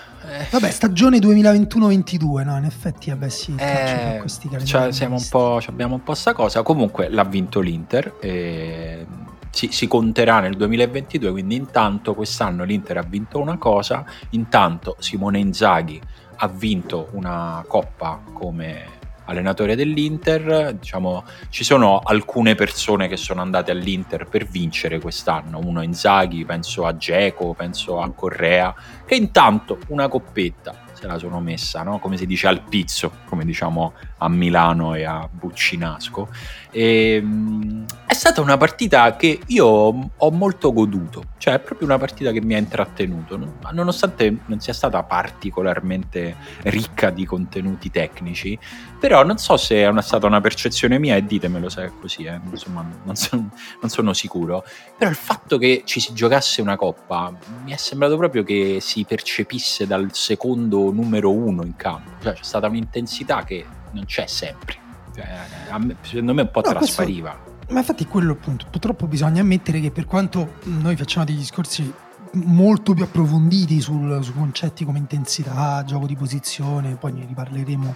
Vabbè, 0.49 0.71
stagione 0.71 1.19
2021-22, 1.19 2.43
no? 2.43 2.57
In 2.57 2.63
effetti, 2.63 3.09
vabbè, 3.11 3.29
sì. 3.29 3.53
Eh, 3.57 4.17
questi 4.21 4.49
cioè, 4.63 4.91
siamo 4.91 5.15
un 5.17 5.27
po', 5.29 5.59
abbiamo 5.67 5.95
un 5.95 6.03
po' 6.03 6.13
sta 6.15 6.33
cosa. 6.33 6.63
Comunque 6.63 7.09
l'ha 7.09 7.25
vinto 7.25 7.59
l'Inter. 7.59 8.15
e 8.21 9.05
si, 9.51 9.69
si 9.71 9.87
conterà 9.87 10.39
nel 10.39 10.55
2022. 10.55 11.31
Quindi, 11.31 11.55
intanto 11.55 12.15
quest'anno 12.15 12.63
l'Inter 12.63 12.97
ha 12.97 13.05
vinto 13.07 13.39
una 13.39 13.57
cosa. 13.57 14.03
Intanto 14.31 14.95
Simone 14.99 15.39
Inzaghi 15.39 16.01
ha 16.37 16.47
vinto 16.47 17.09
una 17.11 17.63
coppa 17.67 18.19
come 18.33 18.99
allenatore 19.25 19.75
dell'Inter. 19.75 20.73
Diciamo, 20.73 21.23
ci 21.49 21.63
sono 21.63 21.99
alcune 22.03 22.55
persone 22.55 23.07
che 23.07 23.17
sono 23.17 23.41
andate 23.41 23.71
all'Inter 23.71 24.25
per 24.27 24.45
vincere 24.45 24.99
quest'anno. 24.99 25.59
Uno 25.59 25.81
Inzaghi, 25.81 26.45
penso 26.45 26.85
a 26.85 26.95
Geco, 26.95 27.53
penso 27.53 28.01
a 28.01 28.09
Correa, 28.11 28.73
che 29.05 29.15
intanto 29.15 29.77
una 29.87 30.07
coppetta 30.07 30.89
se 31.01 31.07
la 31.07 31.17
sono 31.17 31.39
messa, 31.39 31.81
no? 31.81 31.97
come 31.97 32.15
si 32.15 32.27
dice 32.27 32.45
al 32.47 32.61
pizzo, 32.61 33.11
come 33.25 33.43
diciamo 33.43 33.93
a 34.23 34.29
Milano 34.29 34.95
e 34.95 35.03
a 35.03 35.27
Buccinasco. 35.29 36.29
E, 36.71 37.19
mh, 37.21 37.85
è 38.05 38.13
stata 38.13 38.41
una 38.41 38.57
partita 38.57 39.15
che 39.15 39.39
io 39.47 39.65
ho 39.65 40.31
molto 40.31 40.71
goduto, 40.71 41.23
cioè 41.37 41.55
è 41.55 41.59
proprio 41.59 41.87
una 41.87 41.97
partita 41.97 42.31
che 42.31 42.41
mi 42.41 42.53
ha 42.53 42.57
intrattenuto, 42.57 43.39
nonostante 43.71 44.37
non 44.45 44.59
sia 44.59 44.73
stata 44.73 45.01
particolarmente 45.03 46.35
ricca 46.63 47.09
di 47.09 47.25
contenuti 47.25 47.89
tecnici, 47.89 48.57
però 48.99 49.23
non 49.23 49.37
so 49.37 49.57
se 49.57 49.77
è 49.77 49.87
una- 49.87 50.01
stata 50.01 50.27
una 50.27 50.39
percezione 50.41 50.99
mia 50.99 51.15
e 51.15 51.25
ditemelo 51.25 51.67
se 51.69 51.85
è 51.85 51.91
così, 51.99 52.23
eh, 52.25 52.39
insomma 52.49 52.85
non 53.03 53.15
sono, 53.15 53.49
non 53.81 53.89
sono 53.89 54.13
sicuro, 54.13 54.63
però 54.97 55.09
il 55.09 55.15
fatto 55.15 55.57
che 55.57 55.81
ci 55.85 55.99
si 55.99 56.13
giocasse 56.13 56.61
una 56.61 56.75
coppa 56.75 57.33
mi 57.63 57.71
è 57.71 57.77
sembrato 57.77 58.17
proprio 58.17 58.43
che 58.43 58.77
si 58.81 59.03
percepisse 59.05 59.87
dal 59.87 60.09
secondo 60.13 60.91
numero 60.91 61.31
uno 61.31 61.63
in 61.63 61.75
campo, 61.75 62.11
cioè 62.21 62.33
c'è 62.33 62.43
stata 62.43 62.67
un'intensità 62.67 63.43
che 63.43 63.65
non 63.91 64.05
c'è 64.05 64.25
sempre, 64.27 64.75
Cioè, 65.15 65.27
a 65.69 65.77
me- 65.79 65.95
secondo 66.01 66.33
me 66.33 66.41
un 66.43 66.51
po' 66.51 66.61
No, 66.61 66.71
questo- 66.73 66.79
traspariva. 66.95 67.49
Ma 67.69 67.79
infatti 67.79 68.05
quello 68.05 68.31
è 68.31 68.33
il 68.35 68.39
punto. 68.39 68.65
Purtroppo 68.69 69.07
bisogna 69.07 69.41
ammettere 69.41 69.79
che 69.79 69.91
per 69.91 70.05
quanto 70.05 70.55
noi 70.63 70.95
facciamo 70.97 71.25
degli 71.25 71.37
discorsi 71.37 71.93
molto 72.33 72.93
più 72.93 73.03
approfonditi 73.03 73.79
sul- 73.81 74.21
su 74.23 74.33
concetti 74.33 74.83
come 74.85 74.97
intensità, 74.99 75.83
gioco 75.85 76.05
di 76.05 76.15
posizione, 76.15 76.95
poi 76.95 77.13
ne 77.13 77.25
riparleremo 77.25 77.95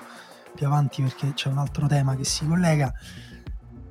più 0.56 0.66
avanti 0.66 1.02
perché 1.02 1.34
c'è 1.34 1.50
un 1.50 1.58
altro 1.58 1.88
tema 1.88 2.16
che 2.16 2.24
si 2.24 2.46
collega. 2.48 2.92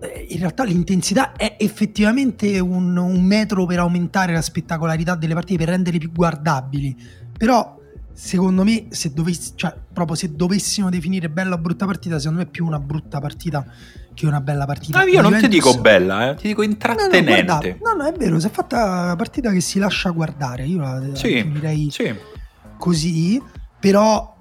eh, 0.00 0.26
In 0.30 0.38
realtà 0.38 0.64
l'intensità 0.64 1.32
è 1.32 1.56
effettivamente 1.58 2.58
un, 2.60 2.96
un 2.96 3.22
metro 3.22 3.64
per 3.66 3.78
aumentare 3.80 4.32
la 4.32 4.42
spettacolarità 4.42 5.14
delle 5.14 5.34
partite, 5.34 5.58
per 5.64 5.68
renderle 5.74 5.98
più 5.98 6.12
guardabili. 6.12 6.96
Però, 7.36 7.78
secondo 8.14 8.64
me, 8.64 8.86
se, 8.90 9.12
dovessi, 9.12 9.52
cioè, 9.56 9.74
proprio 9.92 10.16
se 10.16 10.34
dovessimo 10.34 10.88
definire 10.88 11.28
bella 11.28 11.56
o 11.56 11.58
brutta 11.58 11.84
partita, 11.84 12.18
secondo 12.18 12.40
me 12.40 12.46
è 12.46 12.50
più 12.50 12.64
una 12.64 12.78
brutta 12.78 13.20
partita 13.20 13.66
che 14.14 14.26
una 14.26 14.40
bella 14.40 14.64
partita. 14.64 15.00
No, 15.00 15.04
io 15.06 15.20
La 15.20 15.28
non 15.28 15.40
ti 15.40 15.48
dico 15.48 15.78
bella, 15.80 16.30
eh, 16.30 16.34
ti 16.36 16.46
dico 16.48 16.60
No, 16.62 16.66
no, 16.68 16.72
intrattenente. 16.72 17.24
guarda, 17.44 17.58
no, 17.82 18.02
no, 18.02 18.08
è 18.08 18.12
vero, 18.16 18.38
si 18.38 18.46
è 18.46 18.50
fatta 18.50 18.84
una 19.02 19.16
partita 19.16 19.50
che 19.50 19.60
si 19.60 19.78
lascia 19.78 20.10
guardare. 20.10 20.64
Io 20.64 20.78
la, 20.78 20.98
la 21.00 21.14
Sì, 21.16 21.34
definirei 21.34 21.88
sì. 21.90 22.14
così, 22.78 23.42
però 23.80 24.32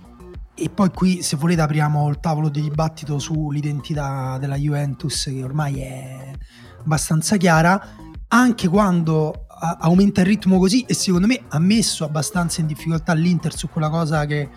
e 0.56 0.70
poi 0.70 0.92
qui 0.92 1.24
se 1.24 1.36
volete 1.36 1.62
apriamo 1.62 2.08
il 2.10 2.20
tavolo 2.20 2.48
di 2.50 2.62
dibattito 2.62 3.18
sull'identità 3.18 4.38
della 4.40 4.56
Juventus 4.56 5.24
che 5.24 5.44
ormai 5.44 5.80
è 5.82 6.32
abbastanza 6.80 7.38
chiara, 7.38 7.82
anche 8.28 8.68
quando 8.68 9.48
aumenta 9.64 10.22
il 10.22 10.28
ritmo 10.28 10.58
così 10.58 10.82
e 10.82 10.94
secondo 10.94 11.28
me 11.28 11.42
ha 11.48 11.60
messo 11.60 12.04
abbastanza 12.04 12.60
in 12.60 12.68
difficoltà 12.68 13.14
l'Inter 13.14 13.56
su 13.56 13.70
quella 13.70 13.90
cosa 13.90 14.26
che, 14.26 14.50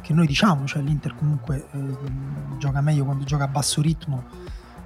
che 0.00 0.12
noi 0.14 0.26
diciamo, 0.26 0.66
cioè 0.66 0.80
l'Inter 0.82 1.14
comunque 1.14 1.66
eh, 1.72 2.58
gioca 2.58 2.80
meglio 2.80 3.04
quando 3.04 3.24
gioca 3.24 3.44
a 3.44 3.48
basso 3.48 3.82
ritmo 3.82 4.24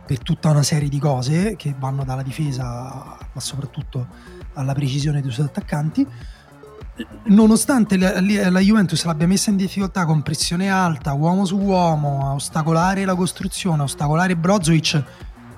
per 0.04 0.18
tutta 0.18 0.50
una 0.50 0.64
serie 0.64 0.88
di 0.88 0.98
cose 0.98 1.54
che 1.54 1.72
vanno 1.78 2.02
dalla 2.02 2.22
difesa 2.22 3.16
ma 3.32 3.40
soprattutto 3.40 4.08
alla 4.54 4.72
precisione 4.72 5.22
dei 5.22 5.30
suoi 5.30 5.46
attaccanti. 5.46 6.04
Nonostante 7.26 7.96
la, 7.96 8.60
Juventus 8.60 9.04
l'abbia 9.04 9.26
messa 9.26 9.50
in 9.50 9.56
difficoltà 9.56 10.04
con 10.04 10.20
pressione 10.22 10.68
alta, 10.68 11.12
uomo 11.12 11.44
su 11.46 11.56
uomo, 11.56 12.28
a 12.28 12.34
ostacolare 12.34 13.04
la 13.04 13.14
costruzione, 13.14 13.80
a 13.80 13.84
ostacolare 13.84 14.36
Brozovic, 14.36 15.02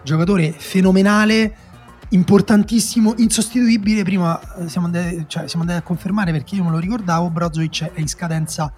giocatore 0.04 0.52
fenomenale, 0.52 1.71
importantissimo, 2.12 3.14
insostituibile. 3.16 4.02
Prima 4.04 4.40
eh, 4.56 4.68
siamo 4.68 4.86
andati, 4.86 5.24
cioè, 5.26 5.48
siamo 5.48 5.64
andati 5.64 5.80
a 5.80 5.82
confermare 5.82 6.32
perché 6.32 6.54
io 6.54 6.64
me 6.64 6.70
lo 6.70 6.78
ricordavo, 6.78 7.30
Brozovic 7.30 7.92
è 7.92 8.00
in 8.00 8.08
scadenza 8.08 8.72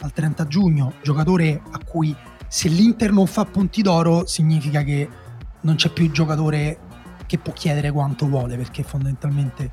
al 0.00 0.12
30 0.12 0.46
giugno, 0.46 0.94
giocatore 1.02 1.60
a 1.70 1.78
cui 1.84 2.14
se 2.48 2.68
l'Inter 2.68 3.12
non 3.12 3.26
fa 3.26 3.44
punti 3.44 3.82
d'oro 3.82 4.26
significa 4.26 4.82
che 4.82 5.08
non 5.60 5.76
c'è 5.76 5.90
più 5.90 6.04
il 6.04 6.10
giocatore 6.10 6.78
che 7.26 7.38
può 7.38 7.52
chiedere 7.52 7.92
quanto 7.92 8.26
vuole 8.26 8.56
perché 8.56 8.82
fondamentalmente 8.82 9.70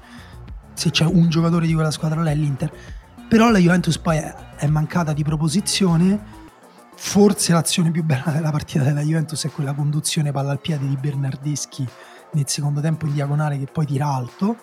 se 0.74 0.92
c'è 0.92 1.06
un 1.06 1.28
giocatore 1.30 1.66
di 1.66 1.74
quella 1.74 1.92
squadra 1.92 2.22
là 2.22 2.32
è 2.32 2.36
l'Inter. 2.36 2.72
Però 3.28 3.50
la 3.50 3.58
Juventus 3.58 3.98
poi 3.98 4.18
è, 4.18 4.68
mancata 4.68 5.12
di 5.12 5.24
proposizione. 5.24 6.36
Forse 6.96 7.54
l'azione 7.54 7.92
più 7.92 8.04
bella 8.04 8.32
della 8.32 8.52
partita 8.52 8.84
della 8.84 9.02
Juventus 9.02 9.46
è 9.46 9.50
quella 9.50 9.74
conduzione 9.74 10.32
palla 10.32 10.52
al 10.52 10.60
piede 10.60 10.88
di 10.88 10.96
Bernardeschi 10.96 11.88
nel 12.34 12.48
secondo 12.48 12.82
tempo 12.82 13.06
in 13.06 13.14
diagonale 13.14 13.58
che 13.58 13.68
poi 13.72 13.86
tira 13.86 14.08
alto. 14.08 14.58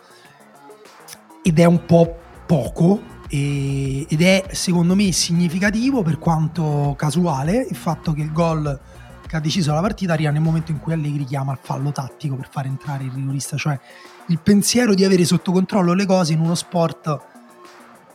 Ed 1.42 1.58
è 1.58 1.64
un 1.64 1.84
po' 1.84 2.18
poco 2.46 3.02
e, 3.28 4.06
ed 4.08 4.22
è 4.22 4.46
secondo 4.52 4.94
me 4.94 5.12
significativo 5.12 6.02
per 6.02 6.18
quanto 6.18 6.94
casuale 6.96 7.66
il 7.68 7.76
fatto 7.76 8.12
che 8.12 8.22
il 8.22 8.32
gol 8.32 8.80
che 9.26 9.36
ha 9.36 9.40
deciso 9.40 9.72
la 9.72 9.80
partita 9.80 10.12
arriva 10.12 10.30
nel 10.30 10.42
momento 10.42 10.70
in 10.70 10.78
cui 10.78 10.92
Allegri 10.92 11.24
chiama 11.24 11.52
il 11.52 11.58
fallo 11.60 11.92
tattico 11.92 12.36
per 12.36 12.48
far 12.50 12.66
entrare 12.66 13.04
il 13.04 13.10
rigorista, 13.10 13.56
cioè 13.56 13.78
il 14.28 14.38
pensiero 14.40 14.94
di 14.94 15.04
avere 15.04 15.24
sotto 15.24 15.52
controllo 15.52 15.92
le 15.92 16.06
cose 16.06 16.32
in 16.32 16.40
uno 16.40 16.54
sport 16.54 17.20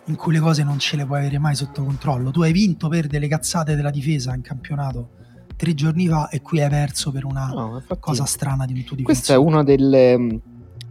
in 0.06 0.15
cui 0.15 0.34
le 0.34 0.39
cose 0.39 0.63
non 0.63 0.79
ce 0.79 0.96
le 0.96 1.06
puoi 1.06 1.20
avere 1.20 1.38
mai 1.38 1.56
sotto 1.56 1.84
controllo. 1.84 2.32
Tu 2.32 2.41
hai 2.41 2.51
vinto 2.51 2.88
per 2.88 3.08
delle 3.08 3.27
cazzate 3.27 3.75
della 3.75 3.91
difesa 3.91 4.34
in 4.34 4.41
campionato 4.41 5.18
tre 5.59 5.73
giorni 5.73 6.07
fa 6.07 6.29
e 6.29 6.41
qui 6.41 6.61
hai 6.61 6.69
perso 6.69 7.11
per 7.11 7.25
una 7.25 7.47
no, 7.47 7.83
cosa 7.99 8.23
strana 8.23 8.65
di 8.65 8.71
un 8.71 8.83
tuo 8.85 8.95
difensore. 8.95 9.03
Questo 9.03 9.33
è 9.33 9.35
uno 9.35 9.61
delle, 9.61 10.39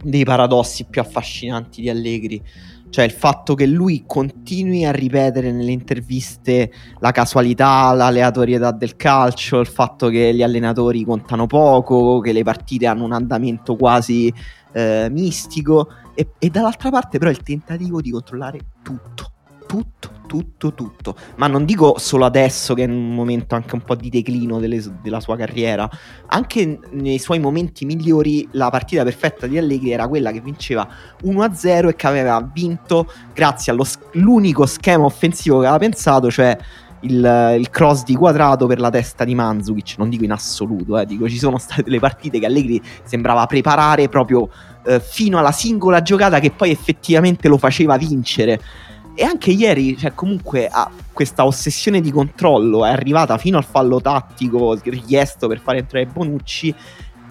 dei 0.03 0.23
paradossi 0.23 0.85
più 0.85 1.01
affascinanti 1.01 1.81
di 1.81 1.89
Allegri. 1.89 2.43
Cioè 2.91 3.03
il 3.03 3.11
fatto 3.11 3.55
che 3.55 3.65
lui 3.65 4.03
continui 4.05 4.85
a 4.85 4.91
ripetere 4.91 5.51
nelle 5.51 5.71
interviste 5.71 6.71
la 6.99 7.11
casualità, 7.11 7.91
l'aleatorietà 7.93 8.71
del 8.71 8.95
calcio, 8.95 9.59
il 9.59 9.67
fatto 9.67 10.09
che 10.09 10.35
gli 10.35 10.43
allenatori 10.43 11.03
contano 11.03 11.47
poco, 11.47 12.19
che 12.19 12.31
le 12.31 12.43
partite 12.43 12.85
hanno 12.85 13.05
un 13.05 13.13
andamento 13.13 13.75
quasi 13.75 14.31
eh, 14.71 15.07
mistico 15.09 15.87
e, 16.13 16.29
e 16.37 16.49
dall'altra 16.49 16.91
parte 16.91 17.17
però 17.17 17.31
il 17.31 17.41
tentativo 17.41 18.01
di 18.01 18.11
controllare 18.11 18.59
tutto, 18.83 19.31
tutto, 19.69 20.09
tutto, 20.25 20.73
tutto. 20.73 21.15
Ma 21.35 21.45
non 21.45 21.63
dico 21.63 21.99
solo 21.99 22.25
adesso 22.25 22.73
che 22.73 22.85
è 22.85 22.87
un 22.87 23.13
momento 23.13 23.53
anche 23.53 23.75
un 23.75 23.81
po' 23.81 23.93
di 23.93 24.09
declino 24.09 24.59
delle, 24.59 24.81
della 25.03 25.19
sua 25.19 25.37
carriera, 25.37 25.87
anche 26.25 26.79
nei 26.89 27.19
suoi 27.19 27.37
momenti 27.37 27.85
migliori 27.85 28.47
la 28.53 28.71
partita 28.71 29.03
perfetta 29.03 29.45
di 29.45 29.59
Allegri 29.59 29.91
era 29.91 30.07
quella 30.07 30.31
che 30.31 30.41
vinceva 30.41 30.87
1-0 31.23 31.89
e 31.89 31.95
che 31.95 32.07
aveva 32.07 32.49
vinto 32.51 33.11
grazie 33.31 33.71
all'unico 33.71 34.65
schema 34.65 35.05
offensivo 35.05 35.59
che 35.59 35.67
aveva 35.67 35.77
pensato, 35.77 36.31
cioè 36.31 36.57
il, 37.01 37.55
il, 37.59 37.69
cross 37.69 38.03
di 38.03 38.15
quadrato 38.15 38.65
per 38.65 38.79
la 38.79 38.89
testa 38.89 39.23
di 39.23 39.35
Manzukic, 39.35 39.99
non 39.99 40.09
dico 40.09 40.23
in 40.23 40.31
assoluto, 40.31 40.97
eh, 40.97 41.05
dico 41.05 41.29
ci 41.29 41.37
sono 41.37 41.59
state 41.59 41.83
delle 41.83 41.99
partite 41.99 42.39
che 42.39 42.47
Allegri 42.47 42.81
sembrava 43.03 43.45
preparare 43.45 44.09
proprio 44.09 44.49
eh, 44.85 44.99
fino 44.99 45.37
alla 45.37 45.51
singola 45.51 46.01
giocata 46.01 46.39
che 46.39 46.49
poi 46.49 46.71
effettivamente 46.71 47.47
lo 47.47 47.59
faceva 47.59 47.97
vincere. 47.97 48.87
E 49.19 49.25
anche 49.25 49.51
ieri, 49.51 49.97
cioè, 49.97 50.13
comunque, 50.13 50.69
ha 50.71 50.89
questa 51.11 51.45
ossessione 51.45 51.99
di 51.99 52.09
controllo 52.09 52.85
è 52.85 52.89
arrivata 52.89 53.37
fino 53.37 53.57
al 53.57 53.65
fallo 53.65 53.99
tattico 53.99 54.79
richiesto 54.81 55.49
per 55.49 55.59
fare 55.59 55.79
entrare 55.79 56.05
Bonucci 56.05 56.73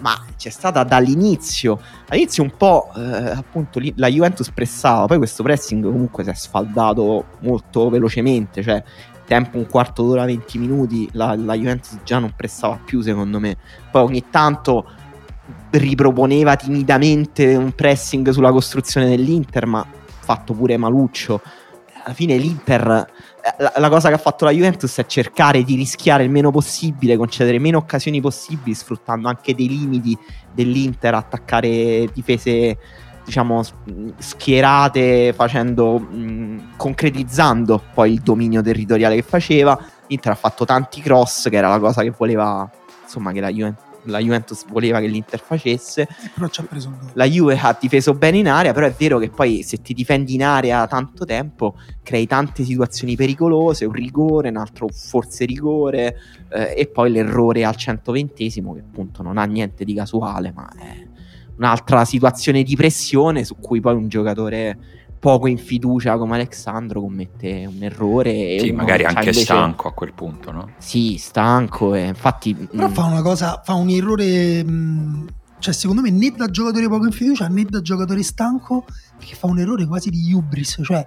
ma 0.01 0.23
c'è 0.37 0.51
stata 0.51 0.85
dall'inizio. 0.85 1.81
All'inizio 2.09 2.43
un 2.43 2.53
po' 2.55 2.91
eh, 2.95 3.01
appunto 3.31 3.81
la 3.95 4.09
Juventus 4.09 4.51
pressava, 4.51 5.07
poi 5.07 5.17
questo 5.17 5.43
pressing 5.43 5.83
comunque 5.83 6.25
si 6.25 6.29
è 6.29 6.35
sfaldato 6.35 7.25
molto 7.41 7.89
velocemente, 7.89 8.63
cioè 8.63 8.85
tempo 9.25 9.57
un 9.57 9.67
quarto 9.67 10.03
d'ora, 10.03 10.27
20 10.27 10.59
minuti, 10.59 11.09
la, 11.13 11.35
la 11.37 11.55
Juventus 11.55 11.97
già 12.05 12.19
non 12.19 12.35
pressava 12.37 12.79
più 12.85 13.01
secondo 13.01 13.41
me. 13.41 13.57
Poi 13.91 14.03
ogni 14.03 14.25
tanto 14.29 14.87
riproponeva 15.71 16.55
timidamente 16.57 17.57
un 17.57 17.73
pressing 17.73 18.29
sulla 18.29 18.53
costruzione 18.53 19.09
dell'Inter, 19.09 19.65
ma 19.65 19.87
fatto 20.29 20.53
pure 20.53 20.77
maluccio. 20.77 21.41
Alla 22.09 22.17
fine 22.17 22.39
l'Inter, 22.39 23.07
eh, 23.43 23.63
la, 23.63 23.71
la, 23.77 23.91
cosa 23.91 24.09
che 24.09 24.15
ha 24.15 24.19
fatto 24.19 24.47
la 24.47 24.51
Juventus 24.51 24.97
è 24.97 25.05
cercare 25.05 25.63
di 25.63 25.75
rischiare 25.75 26.25
il 26.25 26.31
meno 26.31 26.51
possibile, 26.51 27.19
concedere 27.19 27.59
meno 27.59 27.77
occasioni 27.77 28.19
possibili, 28.23 28.75
sfruttando 28.75 29.29
anche 29.29 29.55
dei 29.55 29.69
limiti 29.69 30.17
dell'Inter, 30.55 31.13
attaccare 31.13 32.09
difese 32.15 32.79
diciamo, 33.27 33.63
schierate, 34.17 35.35
facendo, 35.35 35.99
mh, 35.99 36.77
concretizzando 36.79 37.83
poi 37.93 38.15
il 38.15 38.21
dominio 38.23 38.63
territoriale 38.63 39.17
che 39.17 39.23
faceva. 39.23 39.79
L'Inter 40.07 40.33
ha 40.33 40.37
fatto 40.37 40.65
tanti 40.65 41.03
cross, 41.03 41.51
che 41.51 41.57
era 41.57 41.69
la 41.69 41.79
cosa 41.79 42.01
che 42.01 42.15
voleva, 42.17 42.67
insomma, 43.03 43.33
che 43.33 43.41
la 43.41 43.51
Juventus 43.51 43.88
la 44.11 44.19
Juventus 44.19 44.65
voleva 44.69 45.01
che 45.01 45.07
l'Inter 45.07 45.41
facesse. 45.41 46.07
Però 46.35 46.49
ci 46.49 46.61
ha 46.61 46.65
preso 46.65 46.89
un 46.89 46.99
gol. 46.99 47.11
La 47.15 47.25
Juve 47.25 47.59
ha 47.59 47.77
difeso 47.79 48.15
bene 48.15 48.39
in 48.39 48.49
area, 48.49 48.73
però 48.73 48.87
è 48.87 48.95
vero 48.97 49.19
che 49.19 49.31
poi 49.31 49.63
se 49.63 49.81
ti 49.81 49.95
difendi 49.95 50.35
in 50.35 50.45
area 50.45 50.87
tanto 50.87 51.25
tempo 51.25 51.77
crei 52.03 52.27
tante 52.27 52.65
situazioni 52.65 53.17
pericolose, 53.17 53.85
un 53.85 53.93
rigore, 53.93 54.49
un 54.49 54.57
altro 54.57 54.89
forse 54.89 55.45
rigore 55.45 56.17
eh, 56.51 56.75
e 56.77 56.87
poi 56.87 57.11
l'errore 57.11 57.65
al 57.65 57.75
120esimo 57.77 58.75
che 58.75 58.81
appunto 58.81 59.23
non 59.23 59.39
ha 59.39 59.45
niente 59.45 59.85
di 59.85 59.95
casuale, 59.95 60.53
ma 60.53 60.69
è 60.77 61.07
un'altra 61.57 62.05
situazione 62.05 62.63
di 62.63 62.77
pressione 62.77 63.45
su 63.45 63.57
cui 63.57 63.81
poi 63.81 63.95
un 63.95 64.09
giocatore 64.09 64.79
poco 65.19 65.47
in 65.47 65.59
fiducia 65.59 66.17
come 66.17 66.35
Alessandro 66.35 67.01
commette 67.01 67.67
un 67.67 67.83
errore. 67.83 68.59
Sì, 68.59 68.73
magari 68.73 69.05
anche 69.05 69.21
invece... 69.21 69.41
stanco 69.41 69.89
a 69.89 69.93
quel 69.93 70.13
punto, 70.13 70.51
no? 70.51 70.71
Sì, 70.79 71.17
stanco 71.19 71.95
e 71.95 72.07
infatti... 72.07 72.55
Però 72.55 72.89
mh... 72.89 72.93
fa 72.93 73.05
una 73.05 73.23
cosa, 73.23 73.61
fa 73.65 73.75
un 73.75 73.89
errore... 73.91 74.65
Mh, 74.65 75.27
cioè 75.61 75.75
secondo 75.75 76.03
me 76.03 76.11
né 76.11 76.31
da 76.31 76.47
giocatore 76.47 76.89
poco 76.89 77.07
in 77.07 77.11
fiducia 77.11 77.49
né 77.49 77.65
da 77.65 77.83
giocatore 77.83 78.23
stanco 78.23 78.85
perché 79.17 79.35
fa 79.35 79.49
un 79.49 79.59
errore 79.59 79.87
quasi 79.87 80.09
di 80.09 80.33
hubris, 80.33 80.81
cioè 80.85 81.05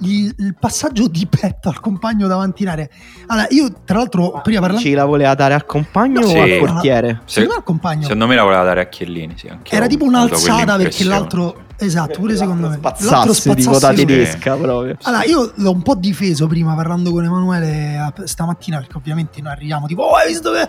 il, 0.00 0.34
il, 0.38 0.56
passaggio 0.58 1.08
di 1.08 1.26
petto 1.26 1.68
al 1.68 1.80
compagno 1.80 2.26
davanti 2.26 2.62
in 2.62 2.68
area. 2.68 2.88
Allora, 3.26 3.46
io 3.50 3.72
tra 3.84 3.98
l'altro 3.98 4.32
ah, 4.32 4.40
prima 4.40 4.60
parlando... 4.60 4.86
Ce 4.86 4.94
la 4.94 5.04
voleva 5.04 5.34
dare 5.34 5.54
al 5.54 5.66
compagno 5.66 6.20
no, 6.20 6.26
o 6.26 6.28
sì. 6.28 6.38
al 6.38 6.58
portiere? 6.58 7.20
Se, 7.24 7.40
secondo 7.40 7.50
me 7.50 7.58
al 7.58 7.64
compagno. 7.64 8.02
Secondo 8.02 8.26
me 8.26 8.34
la 8.34 8.42
voleva 8.42 8.62
dare 8.62 8.80
a 8.80 8.88
Chiellini, 8.88 9.34
sì, 9.36 9.50
Era 9.68 9.86
tipo 9.86 10.04
un'alzata 10.04 10.76
perché 10.76 11.04
l'altro... 11.04 11.68
Esatto, 11.76 12.18
pure 12.18 12.36
secondo 12.36 12.68
me. 12.68 12.78
L'altro 12.82 13.32
spazzasse 13.32 13.54
tipo 13.54 13.78
da 13.78 13.92
tedesca 13.92 14.56
proprio. 14.56 14.96
Allora, 15.02 15.24
io 15.24 15.52
l'ho 15.54 15.72
un 15.72 15.82
po' 15.82 15.94
difeso 15.94 16.46
prima 16.46 16.74
parlando 16.74 17.10
con 17.10 17.24
Emanuele 17.24 18.12
stamattina 18.24 18.78
perché 18.78 18.98
ovviamente 18.98 19.40
noi 19.40 19.52
arriviamo 19.52 19.86
tipo, 19.86 20.02
oh, 20.02 20.14
hai 20.14 20.28
visto 20.28 20.52
che... 20.52 20.68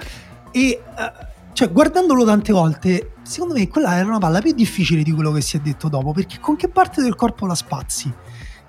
E... 0.52 0.82
Uh, 0.98 1.30
cioè, 1.54 1.70
guardandolo 1.70 2.24
tante 2.24 2.54
volte, 2.54 3.12
secondo 3.24 3.54
me 3.54 3.68
quella 3.68 3.98
era 3.98 4.08
una 4.08 4.20
palla 4.20 4.40
più 4.40 4.54
difficile 4.54 5.04
di 5.04 5.12
quello 5.12 5.32
che 5.32 5.42
si 5.42 5.58
è 5.58 5.60
detto 5.60 5.90
dopo, 5.90 6.14
perché 6.14 6.40
con 6.40 6.56
che 6.56 6.70
parte 6.70 7.02
del 7.02 7.16
corpo 7.16 7.46
la 7.46 7.56
spazi? 7.56 8.12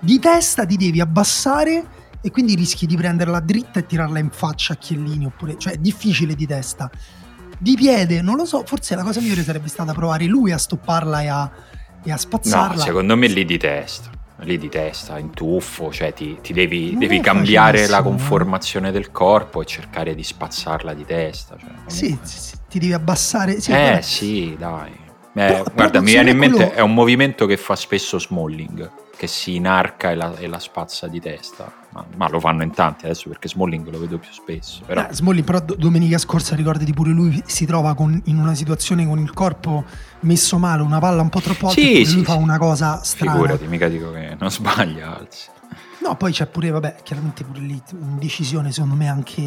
Di 0.03 0.19
testa 0.19 0.65
ti 0.65 0.75
devi 0.75 0.99
abbassare 0.99 1.85
e 2.21 2.29
quindi 2.29 2.55
rischi 2.55 2.85
di 2.85 2.97
prenderla 2.97 3.39
dritta 3.39 3.79
e 3.79 3.85
tirarla 3.85 4.19
in 4.19 4.29
faccia 4.31 4.73
a 4.73 4.75
Chiellini 4.75 5.25
oppure 5.25 5.57
cioè 5.57 5.73
è 5.73 5.77
difficile 5.77 6.35
di 6.35 6.45
testa 6.45 6.91
di 7.57 7.75
piede 7.75 8.21
non 8.21 8.35
lo 8.35 8.43
so 8.43 8.63
forse 8.65 8.95
la 8.95 9.03
cosa 9.03 9.21
migliore 9.21 9.43
sarebbe 9.43 9.69
stata 9.69 9.93
provare 9.93 10.25
lui 10.25 10.51
a 10.51 10.57
stopparla 10.57 11.21
e 11.21 11.27
a, 11.27 11.51
e 12.03 12.11
a 12.11 12.17
spazzarla 12.17 12.75
no 12.75 12.81
secondo 12.81 13.15
me 13.15 13.27
lì 13.27 13.45
di 13.45 13.57
testa 13.57 14.11
lì 14.39 14.57
di 14.57 14.67
testa, 14.67 15.19
in 15.19 15.29
tuffo, 15.29 15.89
cioè 15.89 16.11
ti, 16.11 16.37
ti 16.41 16.51
devi, 16.51 16.97
devi 16.97 17.21
cambiare 17.21 17.87
la 17.87 18.01
conformazione 18.01 18.91
del 18.91 19.09
corpo 19.09 19.61
e 19.61 19.65
cercare 19.65 20.15
di 20.15 20.23
spazzarla 20.23 20.93
di 20.93 21.05
testa. 21.05 21.55
Cioè, 21.57 21.69
sì, 21.85 22.17
sì, 22.23 22.57
ti 22.67 22.79
devi 22.79 22.91
abbassare. 22.91 23.61
Sì, 23.61 23.71
eh 23.71 23.75
guarda. 23.75 24.01
sì, 24.01 24.55
dai. 24.59 24.91
Eh, 24.91 24.99
però, 25.31 25.63
guarda, 25.73 26.01
mi 26.01 26.11
viene 26.11 26.31
in 26.31 26.37
mente, 26.37 26.57
quello... 26.57 26.73
è 26.73 26.81
un 26.81 26.93
movimento 26.93 27.45
che 27.45 27.55
fa 27.55 27.77
spesso 27.77 28.19
Smalling 28.19 28.91
che 29.15 29.27
si 29.27 29.55
inarca 29.55 30.11
e 30.11 30.15
la, 30.15 30.35
e 30.35 30.47
la 30.47 30.59
spazza 30.59 31.07
di 31.07 31.19
testa. 31.19 31.71
ma, 31.89 32.03
ma, 32.15 32.29
lo 32.29 32.39
fanno 32.39 32.63
in 32.63 32.71
tanti 32.71 33.05
adesso 33.05 33.29
perché 33.29 33.47
Smalling 33.47 33.87
lo 33.89 33.99
vedo 33.99 34.17
più 34.17 34.31
spesso. 34.31 34.81
Però, 34.85 35.07
eh, 35.07 35.13
Smalling, 35.13 35.45
però 35.45 35.59
domenica 35.59 36.17
scorsa 36.17 36.55
ricordati 36.55 36.91
pure 36.93 37.11
lui 37.11 37.41
si 37.45 37.65
trova 37.65 37.93
con, 37.93 38.19
in 38.25 38.37
una 38.37 38.55
situazione 38.55 39.05
con 39.05 39.19
il 39.19 39.31
corpo 39.33 39.85
messo 40.21 40.57
male, 40.57 40.81
una 40.81 40.99
palla 40.99 41.21
un 41.21 41.29
po' 41.29 41.41
troppo 41.41 41.67
alta 41.67 41.79
sì, 41.79 42.01
e 42.01 42.05
sì, 42.05 42.15
lui 42.15 42.25
sì. 42.25 42.31
fa 42.31 42.35
una 42.35 42.57
cosa 42.57 43.01
strana. 43.03 43.33
Figurati, 43.33 43.67
mica 43.67 43.87
dico 43.87 44.11
che 44.11 44.35
non 44.39 44.49
sbaglia. 44.49 45.17
Alzi. 45.17 45.51
No, 46.01 46.17
poi 46.17 46.33
c'è 46.33 46.47
pure, 46.47 46.69
vabbè, 46.69 46.97
chiaramente 47.03 47.45
pure 47.45 47.61
lì 47.61 47.81
un'indecisione 47.93 48.73
secondo 48.73 48.95
me 48.95 49.07
anche 49.07 49.41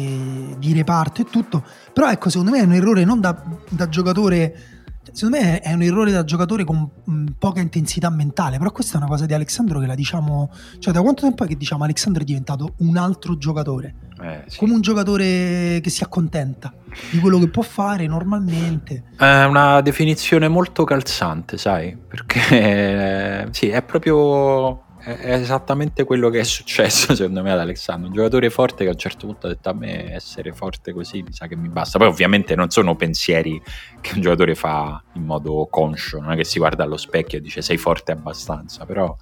di 0.57 0.73
reparto 0.73 1.21
e 1.21 1.25
tutto, 1.25 1.63
però 1.93 2.09
ecco, 2.09 2.29
secondo 2.29 2.51
me 2.51 2.59
è 2.59 2.63
un 2.63 2.73
errore 2.73 3.03
non 3.03 3.19
da, 3.19 3.39
da 3.69 3.87
giocatore 3.89 4.76
secondo 5.13 5.37
me 5.37 5.59
è 5.59 5.73
un 5.73 5.81
errore 5.81 6.11
da 6.11 6.23
giocatore 6.23 6.63
con 6.63 6.89
mh, 7.03 7.25
poca 7.37 7.59
intensità 7.59 8.09
mentale, 8.09 8.57
però 8.57 8.71
questa 8.71 8.95
è 8.95 8.97
una 8.97 9.07
cosa 9.07 9.25
di 9.25 9.33
Alessandro 9.33 9.79
che 9.79 9.85
la 9.85 9.95
diciamo, 9.95 10.51
cioè 10.79 10.93
da 10.93 11.01
quanto 11.01 11.21
tempo 11.21 11.43
è 11.43 11.47
che 11.47 11.55
diciamo 11.55 11.83
Alessandro 11.83 12.21
è 12.21 12.25
diventato 12.25 12.73
un 12.77 12.97
altro 12.97 13.37
giocatore? 13.37 13.95
Eh, 14.21 14.43
sì. 14.47 14.57
Come 14.57 14.73
un 14.73 14.81
giocatore 14.81 15.79
che 15.81 15.89
si 15.89 16.03
accontenta 16.03 16.73
di 17.11 17.19
quello 17.19 17.37
che 17.37 17.49
può 17.49 17.61
fare 17.61 18.07
normalmente. 18.07 19.03
È 19.15 19.43
una 19.43 19.81
definizione 19.81 20.47
molto 20.47 20.83
calzante, 20.83 21.57
sai, 21.57 21.95
perché 21.95 23.43
eh, 23.43 23.47
sì, 23.53 23.69
è 23.69 23.83
proprio 23.83 24.85
è 25.15 25.33
esattamente 25.33 26.03
quello 26.03 26.29
che 26.29 26.41
è 26.41 26.43
successo 26.43 27.13
secondo 27.15 27.41
me 27.41 27.51
ad 27.51 27.59
Alessandro, 27.59 28.07
un 28.07 28.13
giocatore 28.13 28.49
forte 28.49 28.83
che 28.83 28.89
a 28.89 28.93
un 28.93 28.99
certo 28.99 29.25
punto 29.25 29.47
ha 29.47 29.49
detto 29.49 29.69
a 29.69 29.73
me 29.73 30.13
essere 30.13 30.51
forte 30.51 30.91
così 30.91 31.21
mi 31.21 31.31
sa 31.31 31.47
che 31.47 31.55
mi 31.55 31.69
basta, 31.69 31.97
poi 31.97 32.07
ovviamente 32.07 32.55
non 32.55 32.69
sono 32.69 32.95
pensieri 32.95 33.61
che 34.01 34.15
un 34.15 34.21
giocatore 34.21 34.55
fa 34.55 35.01
in 35.13 35.23
modo 35.23 35.67
conscio, 35.71 36.19
non 36.19 36.33
è 36.33 36.35
che 36.35 36.43
si 36.43 36.59
guarda 36.59 36.83
allo 36.83 36.97
specchio 36.97 37.37
e 37.37 37.41
dice 37.41 37.61
sei 37.61 37.77
forte 37.77 38.11
abbastanza, 38.11 38.85
però 38.85 39.15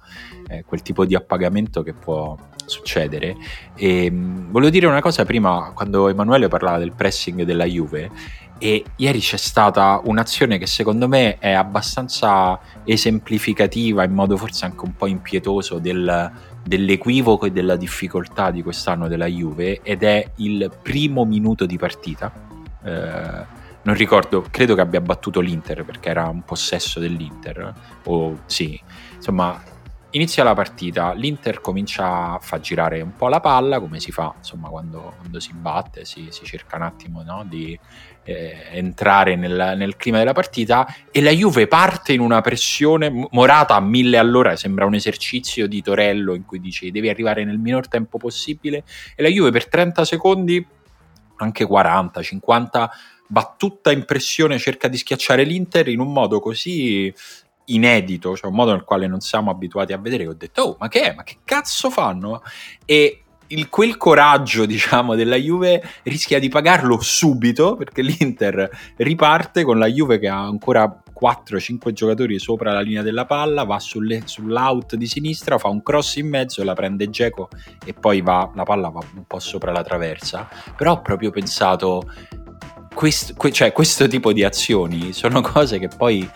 è 0.46 0.64
quel 0.64 0.82
tipo 0.82 1.04
di 1.04 1.14
appagamento 1.14 1.82
che 1.82 1.92
può 1.92 2.36
succedere. 2.66 3.36
E, 3.76 4.10
volevo 4.12 4.70
dire 4.70 4.86
una 4.86 5.00
cosa 5.00 5.24
prima, 5.24 5.72
quando 5.74 6.08
Emanuele 6.08 6.48
parlava 6.48 6.78
del 6.78 6.92
pressing 6.92 7.42
della 7.42 7.64
Juve, 7.64 8.10
e 8.58 8.84
ieri 8.96 9.20
c'è 9.20 9.36
stata 9.36 10.00
un'azione 10.04 10.58
che 10.58 10.66
secondo 10.66 11.08
me 11.08 11.38
è 11.38 11.52
abbastanza 11.52 12.58
esemplificativa, 12.84 14.04
in 14.04 14.12
modo 14.12 14.36
forse 14.36 14.64
anche 14.64 14.84
un 14.84 14.96
po' 14.96 15.06
impietoso, 15.06 15.78
del, 15.78 16.30
dell'equivoco 16.64 17.46
e 17.46 17.52
della 17.52 17.76
difficoltà 17.76 18.50
di 18.50 18.62
quest'anno 18.62 19.08
della 19.08 19.26
Juve, 19.26 19.80
ed 19.82 20.02
è 20.02 20.30
il 20.36 20.70
primo 20.82 21.24
minuto 21.24 21.66
di 21.66 21.76
partita. 21.76 22.32
Eh, 22.82 23.54
non 23.82 23.94
ricordo, 23.94 24.44
credo 24.50 24.74
che 24.74 24.80
abbia 24.80 25.00
battuto 25.00 25.40
l'Inter 25.40 25.84
perché 25.84 26.08
era 26.08 26.26
un 26.26 26.42
possesso 26.42 26.98
dell'Inter, 26.98 27.74
o 28.04 28.40
sì, 28.46 28.80
insomma 29.14 29.62
inizia 30.16 30.42
la 30.44 30.54
partita, 30.54 31.12
l'Inter 31.12 31.60
comincia 31.60 32.32
a 32.32 32.38
far 32.40 32.60
girare 32.60 33.00
un 33.00 33.14
po' 33.14 33.28
la 33.28 33.40
palla, 33.40 33.78
come 33.78 34.00
si 34.00 34.10
fa 34.10 34.34
insomma 34.36 34.68
quando, 34.68 35.14
quando 35.18 35.40
si 35.40 35.52
batte, 35.52 36.04
si, 36.04 36.28
si, 36.30 36.44
cerca 36.44 36.76
un 36.76 36.82
attimo 36.82 37.22
no, 37.22 37.44
di 37.46 37.78
eh, 38.26 38.56
entrare 38.72 39.36
nel, 39.36 39.74
nel, 39.76 39.96
clima 39.96 40.18
della 40.18 40.32
partita 40.32 40.86
e 41.12 41.22
la 41.22 41.30
Juve 41.30 41.68
parte 41.68 42.12
in 42.12 42.20
una 42.20 42.40
pressione 42.40 43.08
morata 43.30 43.76
a 43.76 43.80
mille 43.80 44.18
all'ora, 44.18 44.56
sembra 44.56 44.84
un 44.84 44.94
esercizio 44.94 45.68
di 45.68 45.80
Torello 45.80 46.34
in 46.34 46.44
cui 46.44 46.60
dici 46.60 46.90
devi 46.90 47.08
arrivare 47.08 47.44
nel 47.44 47.58
minor 47.58 47.86
tempo 47.86 48.18
possibile 48.18 48.84
e 49.14 49.22
la 49.22 49.28
Juve 49.28 49.50
per 49.50 49.68
30 49.68 50.04
secondi, 50.04 50.66
anche 51.36 51.64
40, 51.64 52.22
50 52.22 52.90
va 53.28 53.54
tutta 53.56 53.92
in 53.92 54.04
pressione, 54.04 54.58
cerca 54.58 54.88
di 54.88 54.96
schiacciare 54.96 55.44
l'Inter 55.44 55.88
in 55.88 56.00
un 56.00 56.12
modo 56.12 56.40
così 56.40 57.12
inedito, 57.66 58.36
cioè 58.36 58.50
un 58.50 58.56
modo 58.56 58.72
nel 58.72 58.84
quale 58.84 59.06
non 59.06 59.20
siamo 59.20 59.50
abituati 59.50 59.92
a 59.92 59.98
vedere, 59.98 60.26
ho 60.26 60.34
detto, 60.34 60.62
oh, 60.62 60.76
ma 60.78 60.88
che 60.88 61.10
è? 61.10 61.14
Ma 61.14 61.22
che 61.22 61.38
cazzo 61.44 61.90
fanno? 61.90 62.42
E 62.84 63.22
il, 63.48 63.68
quel 63.68 63.96
coraggio, 63.96 64.66
diciamo, 64.66 65.14
della 65.14 65.36
Juve 65.36 65.82
rischia 66.04 66.38
di 66.38 66.48
pagarlo 66.48 67.00
subito, 67.00 67.76
perché 67.76 68.02
l'Inter 68.02 68.68
riparte 68.96 69.62
con 69.64 69.78
la 69.78 69.86
Juve 69.86 70.18
che 70.18 70.28
ha 70.28 70.40
ancora 70.40 71.02
4-5 71.18 71.92
giocatori 71.92 72.38
sopra 72.38 72.72
la 72.72 72.80
linea 72.80 73.02
della 73.02 73.24
palla, 73.24 73.64
va 73.64 73.78
sulle, 73.78 74.22
sull'out 74.24 74.96
di 74.96 75.06
sinistra, 75.06 75.56
fa 75.56 75.68
un 75.68 75.82
cross 75.82 76.16
in 76.16 76.28
mezzo, 76.28 76.62
la 76.62 76.74
prende 76.74 77.08
Geco 77.08 77.48
e 77.84 77.94
poi 77.94 78.20
va, 78.20 78.50
la 78.54 78.64
palla 78.64 78.88
va 78.90 79.00
un 79.14 79.24
po' 79.26 79.38
sopra 79.38 79.72
la 79.72 79.82
traversa. 79.82 80.48
Però 80.76 80.92
ho 80.92 81.00
proprio 81.00 81.30
pensato, 81.30 82.02
questo, 82.96 83.34
cioè, 83.50 83.72
questo 83.72 84.08
tipo 84.08 84.32
di 84.32 84.42
azioni 84.42 85.12
sono 85.12 85.42
cose 85.42 85.78
che 85.78 85.88
poi 85.88 86.26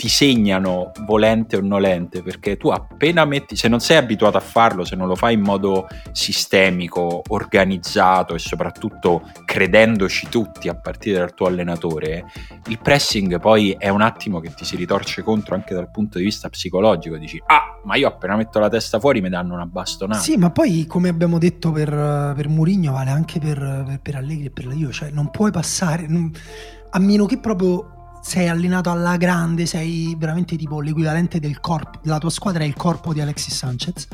ti 0.00 0.08
segnano 0.08 0.92
volente 1.04 1.56
o 1.56 1.60
nolente, 1.60 2.22
perché 2.22 2.56
tu 2.56 2.68
appena 2.68 3.26
metti, 3.26 3.54
se 3.54 3.68
non 3.68 3.80
sei 3.80 3.98
abituato 3.98 4.38
a 4.38 4.40
farlo, 4.40 4.82
se 4.84 4.96
non 4.96 5.06
lo 5.06 5.14
fai 5.14 5.34
in 5.34 5.40
modo 5.40 5.88
sistemico, 6.12 7.22
organizzato 7.28 8.34
e 8.34 8.38
soprattutto 8.38 9.30
credendoci 9.44 10.28
tutti 10.30 10.68
a 10.68 10.74
partire 10.74 11.18
dal 11.18 11.34
tuo 11.34 11.48
allenatore, 11.48 12.24
il 12.68 12.78
pressing 12.78 13.38
poi 13.40 13.76
è 13.78 13.90
un 13.90 14.00
attimo 14.00 14.40
che 14.40 14.54
ti 14.54 14.64
si 14.64 14.76
ritorce 14.76 15.22
contro 15.22 15.54
anche 15.54 15.74
dal 15.74 15.90
punto 15.90 16.16
di 16.16 16.24
vista 16.24 16.48
psicologico, 16.48 17.18
dici 17.18 17.42
ah, 17.46 17.78
ma 17.84 17.96
io 17.96 18.08
appena 18.08 18.36
metto 18.36 18.58
la 18.58 18.70
testa 18.70 18.98
fuori 18.98 19.20
mi 19.20 19.28
danno 19.28 19.52
una 19.52 19.66
bastonata. 19.66 20.20
Sì, 20.20 20.38
ma 20.38 20.50
poi 20.50 20.86
come 20.86 21.10
abbiamo 21.10 21.36
detto 21.36 21.72
per, 21.72 21.90
per 22.34 22.48
Murigno 22.48 22.92
vale 22.92 23.10
anche 23.10 23.38
per, 23.38 23.58
per, 23.86 24.00
per 24.00 24.16
Allegri 24.16 24.46
e 24.46 24.50
per 24.50 24.64
la 24.64 24.72
Io, 24.72 24.90
cioè 24.90 25.10
non 25.10 25.30
puoi 25.30 25.50
passare, 25.50 26.06
non, 26.10 26.30
a 26.90 26.98
meno 26.98 27.26
che 27.26 27.38
proprio 27.38 28.00
sei 28.22 28.48
allenato 28.48 28.90
alla 28.90 29.16
grande, 29.16 29.64
sei 29.64 30.14
veramente 30.18 30.56
tipo 30.56 30.80
l'equivalente 30.80 31.40
del 31.40 31.60
corpo, 31.60 32.00
la 32.02 32.18
tua 32.18 32.30
squadra 32.30 32.62
è 32.62 32.66
il 32.66 32.74
corpo 32.74 33.12
di 33.12 33.20
Alexis 33.20 33.54
Sanchez. 33.54 34.08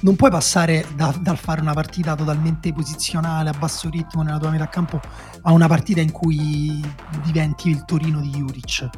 Non 0.00 0.14
puoi 0.14 0.30
passare 0.30 0.86
da, 0.94 1.12
dal 1.20 1.36
fare 1.36 1.60
una 1.60 1.74
partita 1.74 2.14
totalmente 2.14 2.72
posizionale, 2.72 3.50
a 3.50 3.54
basso 3.58 3.90
ritmo 3.90 4.22
nella 4.22 4.38
tua 4.38 4.50
metà 4.50 4.68
campo, 4.68 5.00
a 5.42 5.52
una 5.52 5.66
partita 5.66 6.00
in 6.00 6.12
cui 6.12 6.80
diventi 7.24 7.68
il 7.68 7.84
Torino 7.84 8.20
di 8.20 8.30
Juric. 8.30 8.88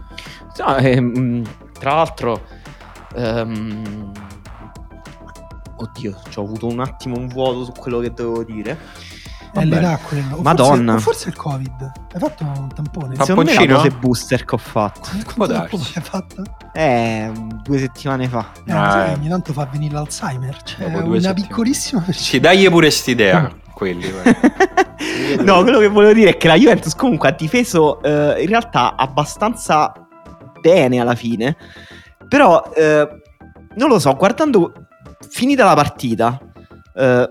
No, 0.59 0.77
ehm, 0.77 1.43
tra 1.79 1.95
l'altro, 1.95 2.45
ehm, 3.15 4.13
oddio, 5.77 6.21
ho 6.37 6.43
avuto 6.43 6.67
un 6.67 6.81
attimo 6.81 7.17
un 7.17 7.29
vuoto 7.29 7.65
su 7.65 7.73
quello 7.73 7.99
che 8.01 8.13
dovevo 8.13 8.45
dire. 8.45 8.79
È 9.53 9.65
l'età 9.65 9.99
quello. 9.99 10.39
Madonna. 10.43 10.93
Forse, 10.99 11.05
forse 11.05 11.29
il 11.29 11.37
Covid. 11.37 11.93
Hai 12.13 12.21
fatto 12.21 12.45
un 12.45 12.69
tampone? 12.73 13.17
Me 13.17 13.67
dose 13.67 13.91
booster 13.91 14.45
che 14.45 14.55
ho 14.55 14.59
fatto. 14.59 15.11
Quanto 15.35 15.55
tempo 15.55 15.77
hai 15.77 16.03
fatto? 16.03 16.43
Eh, 16.73 17.31
due 17.63 17.79
settimane 17.79 18.29
fa. 18.29 18.51
Eh, 18.67 18.73
ah, 18.73 19.13
ogni 19.17 19.29
tanto 19.29 19.53
fa 19.53 19.67
venire 19.71 19.95
l'Alzheimer. 19.95 20.63
Cioè, 20.63 20.87
una 20.87 21.01
settimane. 21.01 21.35
piccolissima 21.35 22.05
Ci 22.11 22.41
dai 22.41 22.69
pure 22.69 22.91
st'idea. 22.91 23.41
Mm. 23.41 23.59
Quelli, 23.73 24.13
no, 25.43 25.63
quello 25.63 25.79
che 25.79 25.89
volevo 25.89 26.13
dire 26.13 26.31
è 26.31 26.37
che 26.37 26.49
la 26.49 26.57
Juventus 26.57 26.95
comunque 26.95 27.31
ha 27.31 27.33
difeso 27.33 28.03
eh, 28.03 28.43
in 28.43 28.49
realtà 28.49 28.95
abbastanza 28.95 29.93
bene 30.61 31.01
alla 31.01 31.15
fine. 31.15 31.57
Però, 32.29 32.71
eh, 32.75 33.09
non 33.77 33.89
lo 33.89 33.99
so, 33.99 34.15
guardando 34.15 34.73
finita 35.29 35.65
la 35.65 35.75
partita, 35.75 36.39
eh, 36.95 37.29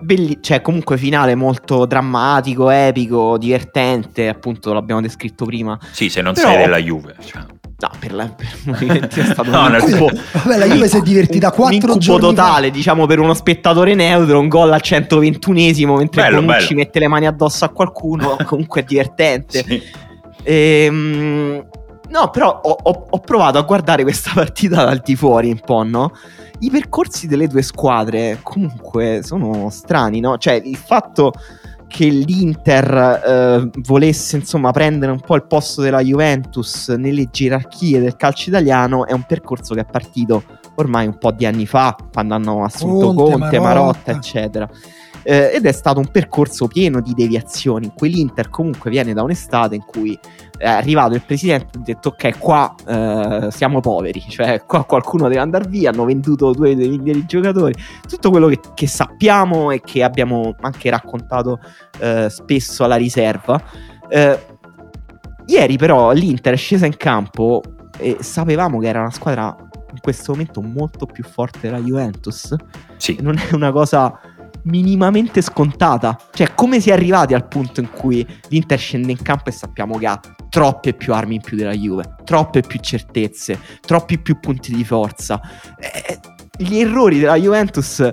belli- 0.00 0.38
cioè 0.40 0.60
comunque 0.60 0.96
finale 0.96 1.34
molto 1.34 1.86
drammatico, 1.86 2.70
epico, 2.70 3.36
divertente, 3.38 4.28
appunto 4.28 4.72
l'abbiamo 4.72 5.00
descritto 5.00 5.44
prima. 5.44 5.78
Sì, 5.90 6.08
se 6.08 6.22
non 6.22 6.34
Però... 6.34 6.48
sei 6.48 6.58
della 6.58 6.78
Juve. 6.78 7.16
Cioè. 7.24 7.42
No, 7.80 7.90
per, 7.96 8.12
la, 8.12 8.26
per 8.26 9.08
è 9.08 9.24
stato 9.24 9.44
no, 9.50 9.66
un 9.66 9.78
incubo. 9.80 10.10
Vabbè, 10.32 10.58
la 10.58 10.66
Juve 10.66 10.88
si 10.88 10.96
è 10.96 11.00
divertita 11.00 11.52
4 11.52 11.96
giorni 11.98 12.20
totale, 12.20 12.66
fa. 12.68 12.72
diciamo, 12.72 13.06
per 13.06 13.20
uno 13.20 13.34
spettatore 13.34 13.94
neutro, 13.94 14.40
un 14.40 14.48
gol 14.48 14.72
al 14.72 14.80
121esimo 14.82 15.96
mentre 15.96 16.22
bello, 16.22 16.40
Bonucci 16.40 16.74
bello. 16.74 16.80
mette 16.80 16.98
le 16.98 17.08
mani 17.08 17.26
addosso 17.26 17.64
a 17.64 17.68
qualcuno, 17.68 18.36
comunque 18.46 18.80
è 18.80 18.84
divertente. 18.84 19.62
Sì. 19.64 19.82
Ehm, 20.42 21.64
no, 22.08 22.30
però 22.30 22.60
ho, 22.62 22.76
ho, 22.82 23.06
ho 23.10 23.20
provato 23.20 23.58
a 23.58 23.62
guardare 23.62 24.02
questa 24.02 24.32
partita 24.34 24.84
dal 24.84 25.00
di 25.04 25.14
fuori 25.14 25.48
un 25.50 25.60
po', 25.60 25.84
no? 25.84 26.12
I 26.60 26.70
percorsi 26.70 27.26
delle 27.26 27.46
due 27.46 27.62
squadre 27.62 28.40
comunque 28.42 29.20
sono 29.22 29.70
strani, 29.70 30.20
no? 30.20 30.38
Cioè, 30.38 30.54
il 30.54 30.76
fatto 30.76 31.32
che 31.86 32.06
l'Inter 32.06 33.22
eh, 33.24 33.70
volesse 33.80 34.36
insomma 34.36 34.70
prendere 34.72 35.10
un 35.10 35.20
po' 35.20 35.36
il 35.36 35.46
posto 35.46 35.80
della 35.80 36.02
Juventus 36.02 36.88
nelle 36.90 37.28
gerarchie 37.30 37.98
del 37.98 38.14
calcio 38.16 38.50
italiano 38.50 39.06
è 39.06 39.12
un 39.12 39.24
percorso 39.26 39.74
che 39.74 39.80
è 39.80 39.86
partito 39.86 40.42
ormai 40.74 41.06
un 41.06 41.16
po' 41.18 41.32
di 41.32 41.46
anni 41.46 41.66
fa, 41.66 41.96
quando 42.12 42.34
hanno 42.34 42.62
assunto 42.62 43.12
Conte, 43.14 43.32
Conte 43.32 43.58
Marotta, 43.58 43.80
Marotta 43.80 44.10
eccetera 44.12 44.68
eh, 45.28 45.50
ed 45.52 45.66
è 45.66 45.72
stato 45.72 46.00
un 46.00 46.08
percorso 46.10 46.68
pieno 46.68 47.02
di 47.02 47.12
deviazioni 47.12 47.84
in 47.84 47.92
cui 47.92 48.08
l'Inter 48.08 48.48
comunque 48.48 48.88
viene 48.88 49.12
da 49.12 49.22
un'estate 49.22 49.74
in 49.74 49.84
cui 49.84 50.18
è 50.56 50.66
arrivato 50.66 51.14
il 51.16 51.22
presidente 51.22 51.76
e 51.76 51.80
ha 51.80 51.84
detto 51.84 52.08
ok 52.08 52.38
qua 52.38 52.74
eh, 52.86 53.48
siamo 53.50 53.80
poveri, 53.80 54.24
cioè 54.26 54.62
qua 54.64 54.86
qualcuno 54.86 55.28
deve 55.28 55.40
andare 55.40 55.68
via, 55.68 55.90
hanno 55.90 56.06
venduto 56.06 56.52
due 56.52 56.74
dei 56.74 56.88
migliori 56.88 57.26
giocatori, 57.26 57.74
tutto 58.08 58.30
quello 58.30 58.46
che, 58.46 58.58
che, 58.74 58.86
sappiamo 58.86 59.70
e 59.70 59.82
che 59.82 60.02
abbiamo 60.02 60.54
anche 60.60 60.88
raccontato 60.88 61.60
eh, 61.98 62.28
spesso 62.30 62.84
alla 62.84 62.96
riserva. 62.96 63.62
Eh, 64.08 64.46
ieri 65.44 65.76
però 65.76 66.12
l'Inter 66.12 66.54
è 66.54 66.56
scesa 66.56 66.86
in 66.86 66.96
campo 66.96 67.60
e 67.98 68.16
sapevamo 68.20 68.78
che 68.78 68.88
era 68.88 69.00
una 69.00 69.10
squadra 69.10 69.54
in 69.92 70.00
questo 70.00 70.32
momento 70.32 70.62
molto 70.62 71.04
più 71.04 71.22
forte 71.22 71.58
della 71.60 71.80
Juventus. 71.80 72.54
Sì. 72.96 73.18
Non 73.20 73.36
è 73.36 73.54
una 73.54 73.72
cosa 73.72 74.18
minimamente 74.68 75.42
scontata. 75.42 76.18
Cioè, 76.32 76.54
come 76.54 76.80
si 76.80 76.90
è 76.90 76.92
arrivati 76.92 77.34
al 77.34 77.48
punto 77.48 77.80
in 77.80 77.90
cui 77.90 78.26
l'Inter 78.48 78.78
scende 78.78 79.12
in 79.12 79.22
campo 79.22 79.48
e 79.48 79.52
sappiamo 79.52 79.98
che 79.98 80.06
ha 80.06 80.20
troppe 80.48 80.94
più 80.94 81.12
armi 81.12 81.36
in 81.36 81.40
più 81.40 81.56
della 81.56 81.74
Juve, 81.74 82.14
troppe 82.24 82.60
più 82.60 82.78
certezze, 82.80 83.58
troppi 83.80 84.18
più 84.18 84.38
punti 84.40 84.74
di 84.74 84.84
forza. 84.84 85.40
Eh, 85.78 86.18
gli 86.58 86.78
errori 86.78 87.20
della 87.20 87.36
Juventus 87.36 88.00
e, 88.00 88.12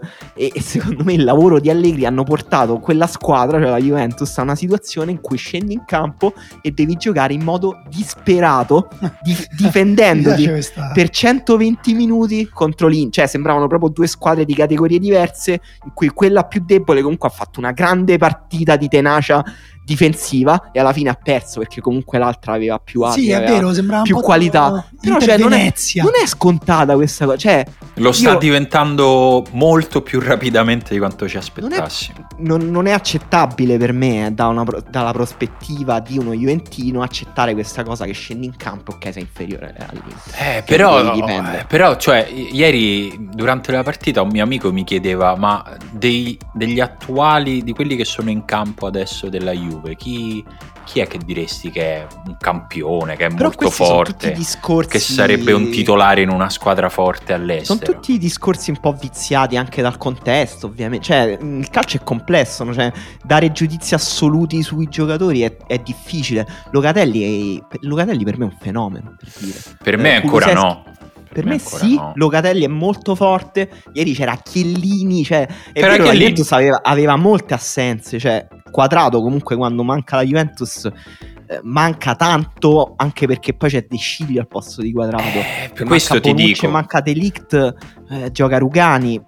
e, 0.53 0.61
secondo 0.61 1.03
me 1.03 1.13
il 1.13 1.23
lavoro 1.23 1.59
di 1.59 1.69
Allegri 1.69 2.05
hanno 2.05 2.23
portato 2.23 2.77
quella 2.77 3.07
squadra, 3.07 3.59
cioè 3.59 3.69
la 3.69 3.79
Juventus, 3.79 4.37
a 4.37 4.43
una 4.43 4.55
situazione 4.55 5.11
in 5.11 5.19
cui 5.19 5.37
scendi 5.37 5.73
in 5.73 5.83
campo 5.85 6.33
e 6.61 6.71
devi 6.71 6.95
giocare 6.95 7.33
in 7.33 7.41
modo 7.41 7.81
disperato, 7.89 8.89
di, 9.23 9.35
difendendoti 9.57 10.49
per 10.93 11.09
120 11.09 11.93
minuti 11.93 12.47
contro 12.51 12.87
l'Inter. 12.87 13.13
Cioè 13.15 13.27
sembravano 13.27 13.67
proprio 13.67 13.89
due 13.89 14.07
squadre 14.07 14.45
di 14.45 14.53
categorie 14.53 14.99
diverse, 14.99 15.61
in 15.83 15.91
cui 15.93 16.09
quella 16.09 16.43
più 16.43 16.63
debole 16.65 17.01
comunque 17.01 17.29
ha 17.29 17.31
fatto 17.31 17.59
una 17.59 17.71
grande 17.71 18.17
partita 18.17 18.75
di 18.75 18.87
tenacia 18.87 19.43
difensiva 19.85 20.71
e 20.71 20.79
alla 20.79 20.91
fine 20.91 21.09
ha 21.09 21.19
perso 21.21 21.59
perché 21.59 21.79
comunque 21.79 22.17
l'altra 22.17 22.53
aveva 22.53 22.79
più 22.79 23.01
armi, 23.01 23.23
sì, 23.23 23.29
è 23.29 23.39
vero, 23.39 23.71
sembrava 23.71 24.01
più 24.01 24.19
qualità. 24.19 24.85
Però 24.99 25.19
cioè, 25.19 25.37
non, 25.37 25.53
è, 25.53 25.71
non, 26.01 26.11
è, 26.21 26.25
scontata 26.25 26.95
questa 26.95 27.25
cosa. 27.25 27.37
Cioè, 27.37 27.65
Lo 27.95 28.11
sta 28.11 28.31
io... 28.31 28.37
diventando 28.39 29.45
molto 29.51 30.01
più 30.01 30.19
rapidamente 30.19 30.93
di 30.93 30.97
quanto 30.97 31.27
ci 31.27 31.37
aspettassimo. 31.37 32.27
Non 32.37 32.57
è, 32.57 32.65
non, 32.65 32.71
non 32.71 32.87
è 32.87 32.91
accettabile 32.91 33.77
per 33.77 33.93
me, 33.93 34.25
eh, 34.25 34.31
da 34.31 34.47
una, 34.47 34.65
dalla 34.89 35.11
prospettiva 35.11 35.99
di 35.99 36.17
uno 36.17 36.33
Juventino, 36.33 37.03
accettare 37.03 37.53
questa 37.53 37.83
cosa 37.83 38.05
che 38.05 38.13
scendi 38.13 38.47
in 38.47 38.55
campo 38.57 38.93
ok 38.93 39.13
sei 39.13 39.21
inferiore 39.21 39.75
all'Inter. 39.77 40.57
Eh, 40.57 40.63
però, 40.65 41.13
eh, 41.13 41.65
però 41.67 41.95
cioè, 41.97 42.27
ieri 42.27 43.29
durante 43.31 43.71
la 43.71 43.83
partita 43.83 44.21
un 44.21 44.29
mio 44.29 44.43
amico 44.43 44.71
mi 44.71 44.83
chiedeva 44.83 45.35
ma 45.35 45.63
dei, 45.91 46.37
degli 46.53 46.79
attuali, 46.79 47.63
di 47.63 47.73
quelli 47.73 47.95
che 47.95 48.05
sono 48.05 48.29
in 48.29 48.45
campo 48.45 48.87
adesso 48.87 49.29
della 49.29 49.51
Juve, 49.51 49.74
Juve, 49.75 49.95
chi, 49.95 50.43
chi 50.85 50.99
è 50.99 51.07
che 51.07 51.17
diresti 51.17 51.69
che 51.69 51.81
è 51.81 52.07
un 52.27 52.37
campione, 52.39 53.15
che 53.15 53.25
è 53.25 53.29
Però 53.29 53.45
molto 53.49 53.69
forte, 53.69 54.31
discorsi... 54.31 54.89
che 54.89 54.99
sarebbe 54.99 55.51
un 55.51 55.69
titolare 55.69 56.21
in 56.21 56.29
una 56.29 56.49
squadra 56.49 56.89
forte 56.89 57.33
all'estero? 57.33 57.79
Sono 57.79 57.99
tutti 57.99 58.17
discorsi 58.17 58.69
un 58.69 58.79
po' 58.79 58.93
viziati 58.93 59.57
anche 59.57 59.81
dal 59.81 59.97
contesto, 59.97 60.67
ovviamente. 60.67 61.05
Cioè, 61.05 61.37
il 61.41 61.69
calcio 61.69 61.97
è 61.97 62.03
complesso, 62.03 62.63
no? 62.63 62.73
cioè, 62.73 62.91
dare 63.23 63.51
giudizi 63.51 63.93
assoluti 63.93 64.61
sui 64.63 64.87
giocatori 64.87 65.41
è, 65.41 65.57
è 65.67 65.79
difficile. 65.79 66.47
Locatelli, 66.71 67.59
è, 67.59 67.63
Locatelli, 67.81 68.23
per 68.23 68.37
me 68.37 68.45
è 68.45 68.47
un 68.47 68.57
fenomeno. 68.59 69.15
Per, 69.17 69.29
dire. 69.39 69.59
per 69.81 69.97
me 69.97 70.11
eh, 70.11 70.15
ancora 70.15 70.45
Kuluseschi... 70.45 70.83
no. 70.83 70.93
Per, 71.35 71.43
me, 71.43 71.55
me 71.55 71.59
sì, 71.59 71.95
no. 71.95 72.13
Locatelli 72.15 72.63
è 72.63 72.69
molto 72.69 73.13
forte. 73.13 73.69
Ieri 73.91 74.13
c'era 74.13 74.37
Chiellini, 74.41 75.25
cioè, 75.25 75.45
Però 75.73 75.87
vero, 75.87 76.05
la 76.05 76.13
Juventus 76.13 76.49
aveva, 76.53 76.79
aveva, 76.81 77.17
molte 77.17 77.53
assenze, 77.53 78.19
cioè 78.19 78.47
quadrato 78.71 79.21
comunque 79.21 79.57
quando 79.57 79.83
manca 79.83 80.15
la 80.15 80.23
Juventus 80.23 80.85
eh, 80.85 81.59
manca 81.63 82.15
tanto 82.15 82.93
anche 82.95 83.27
perché 83.27 83.53
poi 83.53 83.69
c'è 83.69 83.85
De 83.85 83.97
Sciglio 83.97 84.39
al 84.39 84.47
posto 84.47 84.81
di 84.81 84.93
quadrato. 84.93 85.23
Eh, 85.23 85.71
per 85.73 85.85
questo 85.85 86.21
ti 86.21 86.31
Bonucci, 86.31 86.53
dico. 86.53 86.69
Manca 86.69 87.01
Delict, 87.01 87.75
eh, 88.11 88.31
gioca 88.31 88.57
Rugani 88.57 89.21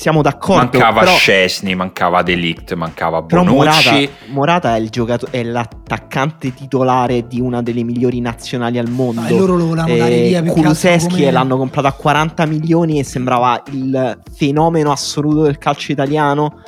siamo 0.00 0.22
d'accordo. 0.22 0.78
Mancava 0.78 1.00
però, 1.00 1.14
Scesni, 1.14 1.74
mancava 1.74 2.22
Delict, 2.22 2.72
mancava 2.72 3.20
Bonucci. 3.20 3.54
Morata, 3.54 3.92
Morata 4.28 4.76
è, 4.76 4.78
il 4.78 4.88
giocato- 4.88 5.26
è 5.28 5.42
l'attaccante 5.42 6.54
titolare 6.54 7.26
di 7.26 7.38
una 7.38 7.60
delle 7.60 7.82
migliori 7.82 8.18
nazionali 8.20 8.78
al 8.78 8.88
mondo. 8.88 9.26
e 9.26 9.36
loro 9.36 9.56
lo 9.56 9.66
volevano 9.66 9.96
dare 9.96 10.22
via 10.22 10.42
Kuluseschi 10.42 11.16
come... 11.16 11.30
l'hanno 11.30 11.58
comprato 11.58 11.88
a 11.88 11.92
40 11.92 12.46
milioni 12.46 12.98
e 12.98 13.04
sembrava 13.04 13.62
il 13.72 14.18
fenomeno 14.34 14.90
assoluto 14.90 15.42
del 15.42 15.58
calcio 15.58 15.92
italiano. 15.92 16.62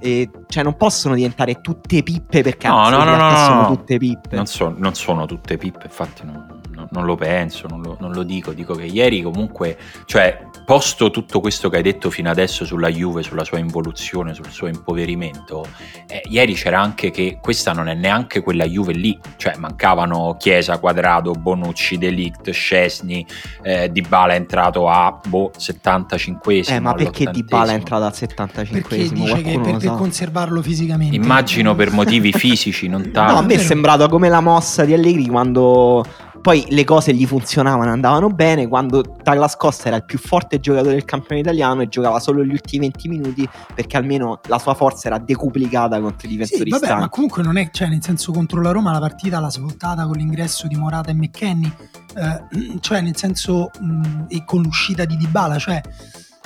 E, 0.00 0.30
cioè 0.46 0.62
non 0.62 0.76
possono 0.76 1.16
diventare 1.16 1.60
tutte 1.60 2.04
pippe 2.04 2.42
perché 2.42 2.68
no, 2.68 2.88
no, 2.90 3.02
no, 3.02 3.16
no, 3.16 3.36
sono 3.38 3.66
tutte 3.66 3.98
pippe. 3.98 4.36
Non, 4.36 4.46
so, 4.46 4.72
non 4.78 4.94
sono 4.94 5.26
tutte 5.26 5.56
pippe, 5.56 5.86
infatti 5.86 6.24
non 6.24 6.57
non 6.90 7.04
lo 7.04 7.16
penso, 7.16 7.66
non 7.68 7.80
lo, 7.80 7.96
non 8.00 8.12
lo, 8.12 8.22
dico, 8.22 8.52
dico 8.52 8.74
che 8.74 8.84
ieri 8.84 9.22
comunque, 9.22 9.76
cioè, 10.06 10.46
posto 10.64 11.10
tutto 11.10 11.40
questo 11.40 11.68
che 11.68 11.76
hai 11.76 11.82
detto 11.82 12.10
fino 12.10 12.30
adesso 12.30 12.64
sulla 12.64 12.88
Juve, 12.88 13.22
sulla 13.22 13.44
sua 13.44 13.58
involuzione, 13.58 14.34
sul 14.34 14.50
suo 14.50 14.66
impoverimento, 14.66 15.66
eh, 16.06 16.22
ieri 16.28 16.54
c'era 16.54 16.80
anche 16.80 17.10
che 17.10 17.38
questa 17.40 17.72
non 17.72 17.88
è 17.88 17.94
neanche 17.94 18.40
quella 18.40 18.64
Juve 18.66 18.92
lì, 18.92 19.18
cioè 19.36 19.56
mancavano 19.56 20.36
Chiesa, 20.38 20.78
Quadrado, 20.78 21.32
Bonucci, 21.32 21.98
Delict, 21.98 22.50
Scesni, 22.50 23.26
eh, 23.62 23.90
Dybala 23.90 24.32
è 24.32 24.36
entrato 24.36 24.88
a 24.88 25.18
boh, 25.26 25.50
75esimo. 25.58 26.72
Eh, 26.72 26.80
ma 26.80 26.94
perché 26.94 27.30
Dybala 27.30 27.72
è 27.72 27.74
entrato 27.74 28.04
al 28.04 28.12
75esimo? 28.14 28.70
Perché 28.70 29.08
dice 29.08 29.42
che 29.42 29.60
per, 29.60 29.76
per 29.76 29.94
conservarlo 29.94 30.62
fisicamente. 30.62 31.14
Immagino 31.14 31.74
per 31.74 31.92
motivi 31.92 32.32
fisici, 32.32 32.88
non 32.88 33.10
tanto. 33.10 33.32
No, 33.32 33.38
a 33.38 33.42
me 33.42 33.54
è 33.54 33.58
sembrato 33.58 34.08
come 34.08 34.28
la 34.28 34.40
mossa 34.40 34.84
di 34.84 34.92
Allegri 34.92 35.26
quando 35.26 36.04
poi 36.40 36.64
le 36.68 36.84
cose 36.84 37.12
gli 37.14 37.26
funzionavano, 37.26 37.90
andavano 37.90 38.28
bene. 38.28 38.68
Quando 38.68 39.02
Douglas 39.22 39.56
Costa 39.56 39.88
era 39.88 39.96
il 39.96 40.04
più 40.04 40.18
forte 40.18 40.60
giocatore 40.60 40.92
del 40.92 41.04
campione 41.04 41.40
italiano 41.40 41.82
e 41.82 41.88
giocava 41.88 42.20
solo 42.20 42.44
gli 42.44 42.50
ultimi 42.50 42.88
20 42.88 43.08
minuti 43.08 43.48
perché 43.74 43.96
almeno 43.96 44.40
la 44.46 44.58
sua 44.58 44.74
forza 44.74 45.08
era 45.08 45.18
decuplicata 45.18 46.00
contro 46.00 46.26
i 46.26 46.30
difensori 46.30 46.70
sì, 46.70 46.78
vabbè, 46.78 47.00
ma 47.00 47.08
comunque 47.08 47.42
non 47.42 47.56
è, 47.56 47.70
cioè 47.70 47.88
nel 47.88 48.02
senso 48.02 48.32
contro 48.32 48.60
la 48.60 48.70
Roma 48.70 48.92
la 48.92 49.00
partita 49.00 49.40
l'ha 49.40 49.50
svoltata 49.50 50.06
con 50.06 50.16
l'ingresso 50.16 50.66
di 50.66 50.76
Morata 50.76 51.10
e 51.10 51.14
McKenny, 51.14 51.72
eh, 52.16 52.78
cioè 52.80 53.00
nel 53.00 53.16
senso 53.16 53.70
mh, 53.78 54.26
e 54.28 54.44
con 54.44 54.62
l'uscita 54.62 55.04
di 55.04 55.16
Dybala, 55.16 55.58
cioè 55.58 55.80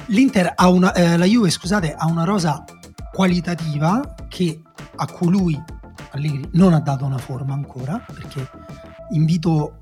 l'Inter 0.06 0.52
ha 0.54 0.68
una, 0.68 0.92
eh, 0.94 1.16
la 1.16 1.26
Juve 1.26 1.50
scusate, 1.50 1.94
ha 1.96 2.06
una 2.06 2.24
rosa 2.24 2.64
qualitativa 3.12 4.14
che 4.28 4.60
a 4.96 5.06
cui 5.06 5.30
lui 5.30 5.62
Allegri 6.12 6.48
non 6.52 6.72
ha 6.72 6.80
dato 6.80 7.04
una 7.04 7.18
forma 7.18 7.54
ancora 7.54 8.02
perché 8.12 8.48
invito 9.10 9.81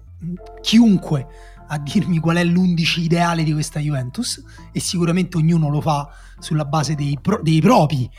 chiunque 0.60 1.26
a 1.68 1.78
dirmi 1.78 2.18
qual 2.18 2.36
è 2.36 2.44
l'11 2.44 3.00
ideale 3.00 3.44
di 3.44 3.52
questa 3.52 3.80
Juventus 3.80 4.42
e 4.72 4.80
sicuramente 4.80 5.36
ognuno 5.36 5.68
lo 5.68 5.80
fa 5.80 6.08
sulla 6.38 6.64
base 6.64 6.94
dei, 6.94 7.18
pro- 7.20 7.40
dei 7.42 7.60
propri 7.60 8.10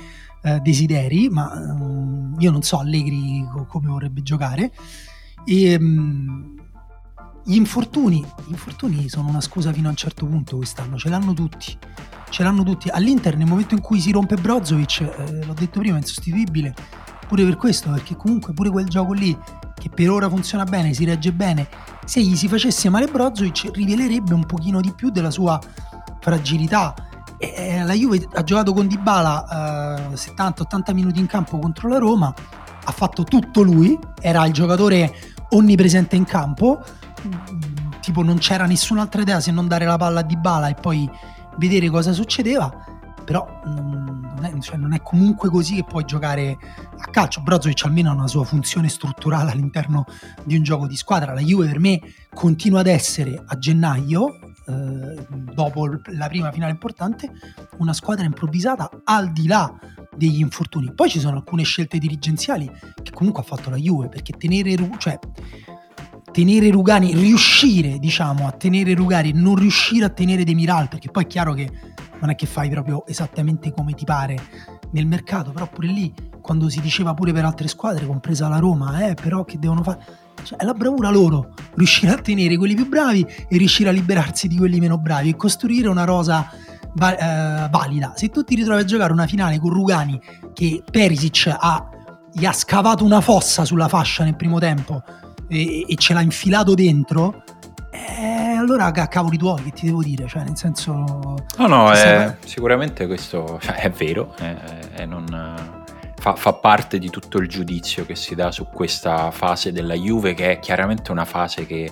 eh, 0.43 0.59
desideri, 0.59 1.29
ma 1.29 1.51
um, 1.53 2.35
io 2.39 2.51
non 2.51 2.61
so 2.61 2.79
Allegri 2.79 3.45
co- 3.51 3.65
come 3.65 3.87
vorrebbe 3.89 4.21
giocare. 4.21 4.71
E, 5.45 5.75
um, 5.75 6.59
gli 7.43 7.55
infortuni, 7.55 8.23
infortuni 8.47 9.09
sono 9.09 9.27
una 9.27 9.41
scusa 9.41 9.73
fino 9.73 9.87
a 9.87 9.91
un 9.91 9.97
certo 9.97 10.25
punto 10.25 10.57
quest'anno, 10.57 10.97
ce 10.97 11.09
l'hanno 11.09 11.33
tutti. 11.33 11.77
Ce 12.29 12.43
l'hanno 12.43 12.63
tutti. 12.63 12.87
All'Inter, 12.89 13.35
nel 13.35 13.47
momento 13.47 13.73
in 13.73 13.81
cui 13.81 13.99
si 13.99 14.11
rompe 14.11 14.35
Brozovic, 14.35 15.01
eh, 15.01 15.45
l'ho 15.45 15.53
detto 15.53 15.79
prima, 15.79 15.95
è 15.95 15.99
insostituibile 15.99 16.73
pure 17.27 17.43
per 17.43 17.57
questo, 17.57 17.89
perché 17.91 18.15
comunque 18.15 18.53
pure 18.53 18.69
quel 18.69 18.87
gioco 18.87 19.13
lì 19.13 19.37
che 19.75 19.89
per 19.89 20.09
ora 20.09 20.29
funziona 20.29 20.63
bene, 20.63 20.93
si 20.93 21.05
regge 21.05 21.31
bene, 21.33 21.67
se 22.05 22.21
gli 22.21 22.35
si 22.35 22.47
facesse 22.47 22.89
male 22.89 23.07
Brozovic 23.07 23.69
rivelerebbe 23.73 24.33
un 24.33 24.45
pochino 24.45 24.81
di 24.81 24.91
più 24.93 25.09
della 25.09 25.31
sua 25.31 25.59
fragilità. 26.19 26.93
E 27.37 27.83
la 27.83 27.93
Juve 27.93 28.27
ha 28.33 28.43
giocato 28.43 28.73
con 28.73 28.87
Dybala 28.87 30.09
eh, 30.09 30.13
70-80 30.13 30.93
minuti 30.93 31.19
in 31.19 31.25
campo 31.25 31.57
contro 31.57 31.89
la 31.89 31.97
Roma, 31.97 32.31
ha 32.83 32.91
fatto 32.91 33.23
tutto 33.23 33.63
lui, 33.63 33.97
era 34.19 34.45
il 34.45 34.53
giocatore 34.53 35.13
onnipresente 35.49 36.15
in 36.15 36.23
campo, 36.23 36.83
tipo 37.99 38.23
non 38.23 38.37
c'era 38.37 38.65
nessun'altra 38.65 39.21
idea 39.21 39.39
se 39.39 39.51
non 39.51 39.67
dare 39.67 39.85
la 39.85 39.97
palla 39.97 40.19
a 40.19 40.23
Dybala 40.23 40.67
e 40.67 40.75
poi 40.75 41.09
vedere 41.57 41.89
cosa 41.89 42.13
succedeva 42.13 42.90
però 43.31 43.47
non 43.63 44.41
è, 44.41 44.59
cioè 44.59 44.75
non 44.75 44.91
è, 44.91 45.01
comunque 45.01 45.49
così 45.49 45.75
che 45.75 45.85
puoi 45.85 46.03
giocare 46.03 46.57
a 46.97 47.09
calcio. 47.09 47.41
Brozovic 47.41 47.85
almeno 47.85 48.09
ha 48.09 48.13
una 48.13 48.27
sua 48.27 48.43
funzione 48.43 48.89
strutturale 48.89 49.51
all'interno 49.51 50.03
di 50.43 50.57
un 50.57 50.63
gioco 50.63 50.85
di 50.85 50.97
squadra. 50.97 51.33
La 51.33 51.39
Juve 51.39 51.67
per 51.67 51.79
me 51.79 52.01
continua 52.33 52.81
ad 52.81 52.87
essere 52.87 53.41
a 53.45 53.57
gennaio, 53.57 54.37
eh, 54.67 55.25
dopo 55.29 55.87
la 55.87 56.27
prima 56.27 56.51
finale 56.51 56.73
importante, 56.73 57.31
una 57.77 57.93
squadra 57.93 58.25
improvvisata 58.25 58.89
al 59.05 59.31
di 59.31 59.47
là 59.47 59.73
degli 60.13 60.41
infortuni. 60.41 60.93
Poi 60.93 61.09
ci 61.09 61.21
sono 61.21 61.37
alcune 61.37 61.63
scelte 61.63 61.99
dirigenziali 61.99 62.69
che 63.01 63.11
comunque 63.13 63.43
ha 63.43 63.45
fatto 63.45 63.69
la 63.69 63.77
Juve, 63.77 64.09
perché 64.09 64.33
tenere... 64.33 64.75
Cioè, 64.97 65.17
tenere 66.31 66.69
Rugani, 66.69 67.13
riuscire 67.13 67.99
diciamo 67.99 68.47
a 68.47 68.51
tenere 68.51 68.93
Rugani, 68.93 69.33
non 69.33 69.55
riuscire 69.55 70.05
a 70.05 70.09
tenere 70.09 70.45
Demiral, 70.45 70.87
perché 70.87 71.09
poi 71.11 71.23
è 71.23 71.27
chiaro 71.27 71.53
che 71.53 71.69
non 72.21 72.29
è 72.29 72.35
che 72.35 72.45
fai 72.45 72.69
proprio 72.69 73.05
esattamente 73.05 73.73
come 73.73 73.93
ti 73.93 74.05
pare 74.05 74.37
nel 74.91 75.05
mercato, 75.05 75.51
però 75.51 75.67
pure 75.67 75.87
lì 75.87 76.13
quando 76.41 76.69
si 76.69 76.79
diceva 76.79 77.13
pure 77.13 77.33
per 77.33 77.45
altre 77.45 77.67
squadre, 77.67 78.05
compresa 78.05 78.47
la 78.47 78.57
Roma, 78.57 79.07
eh, 79.07 79.13
però 79.13 79.43
che 79.43 79.59
devono 79.59 79.83
fare... 79.83 79.99
Cioè, 80.43 80.57
è 80.57 80.63
la 80.63 80.73
bravura 80.73 81.09
loro, 81.09 81.53
riuscire 81.75 82.11
a 82.11 82.17
tenere 82.17 82.57
quelli 82.57 82.73
più 82.73 82.87
bravi 82.87 83.25
e 83.47 83.57
riuscire 83.57 83.89
a 83.89 83.91
liberarsi 83.91 84.47
di 84.47 84.57
quelli 84.57 84.79
meno 84.79 84.97
bravi 84.97 85.29
e 85.29 85.35
costruire 85.35 85.87
una 85.87 86.03
rosa 86.03 86.49
va- 86.95 87.65
eh, 87.65 87.69
valida. 87.69 88.13
Se 88.15 88.29
tu 88.29 88.43
ti 88.43 88.55
ritrovi 88.55 88.81
a 88.81 88.85
giocare 88.85 89.13
una 89.13 89.27
finale 89.27 89.59
con 89.59 89.71
Rugani 89.71 90.19
che 90.53 90.81
Perisic 90.89 91.55
ha, 91.57 91.89
gli 92.31 92.45
ha 92.45 92.53
scavato 92.53 93.03
una 93.03 93.21
fossa 93.21 93.65
sulla 93.65 93.87
fascia 93.87 94.23
nel 94.23 94.35
primo 94.35 94.57
tempo 94.57 95.03
e, 95.47 95.85
e 95.87 95.95
ce 95.95 96.13
l'ha 96.13 96.21
infilato 96.21 96.73
dentro, 96.73 97.43
è 97.91 98.55
allora 98.57 98.89
ca- 98.91 99.07
cavoli 99.07 99.37
tuoi, 99.37 99.61
che 99.63 99.71
ti 99.71 99.85
devo 99.85 100.01
dire? 100.01 100.25
Cioè, 100.27 100.43
nel 100.43 100.57
senso... 100.57 100.93
No, 101.57 101.67
no, 101.67 101.91
è- 101.91 102.37
sicuramente 102.45 103.05
questo 103.05 103.59
è 103.75 103.89
vero, 103.91 104.33
è- 104.37 104.55
è 104.93 105.05
non- 105.05 105.83
fa, 106.15 106.35
fa 106.35 106.53
parte 106.53 106.97
di 106.99 107.09
tutto 107.09 107.37
il 107.39 107.47
giudizio 107.47 108.05
che 108.05 108.15
si 108.15 108.33
dà 108.35 108.51
su 108.51 108.67
questa 108.67 109.31
fase 109.31 109.71
della 109.71 109.95
Juve, 109.95 110.33
che 110.33 110.51
è 110.51 110.59
chiaramente 110.59 111.11
una 111.11 111.25
fase 111.25 111.65
che 111.65 111.91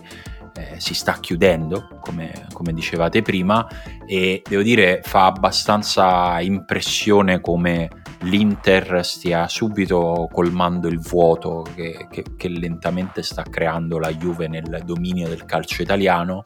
eh, 0.56 0.76
si 0.78 0.94
sta 0.94 1.18
chiudendo, 1.20 2.00
come, 2.02 2.48
come 2.54 2.74
dicevate 2.74 3.22
prima, 3.22 3.68
e 4.06 4.42
devo 4.48 4.62
dire 4.62 5.02
fa 5.04 5.26
abbastanza 5.26 6.40
impressione 6.42 7.40
come 7.42 7.90
l'Inter 8.22 9.06
stia 9.06 9.48
subito 9.48 10.28
colmando 10.32 10.88
il 10.88 11.00
vuoto 11.00 11.66
che, 11.76 12.08
che- 12.10 12.26
che 12.36 12.48
lentamente 12.50 13.24
sta 13.24 13.44
creando 13.44 13.98
la 13.98 14.12
Juve 14.12 14.48
nel 14.48 14.82
dominio 14.86 15.28
del 15.28 15.46
calcio 15.46 15.82
italiano. 15.82 16.42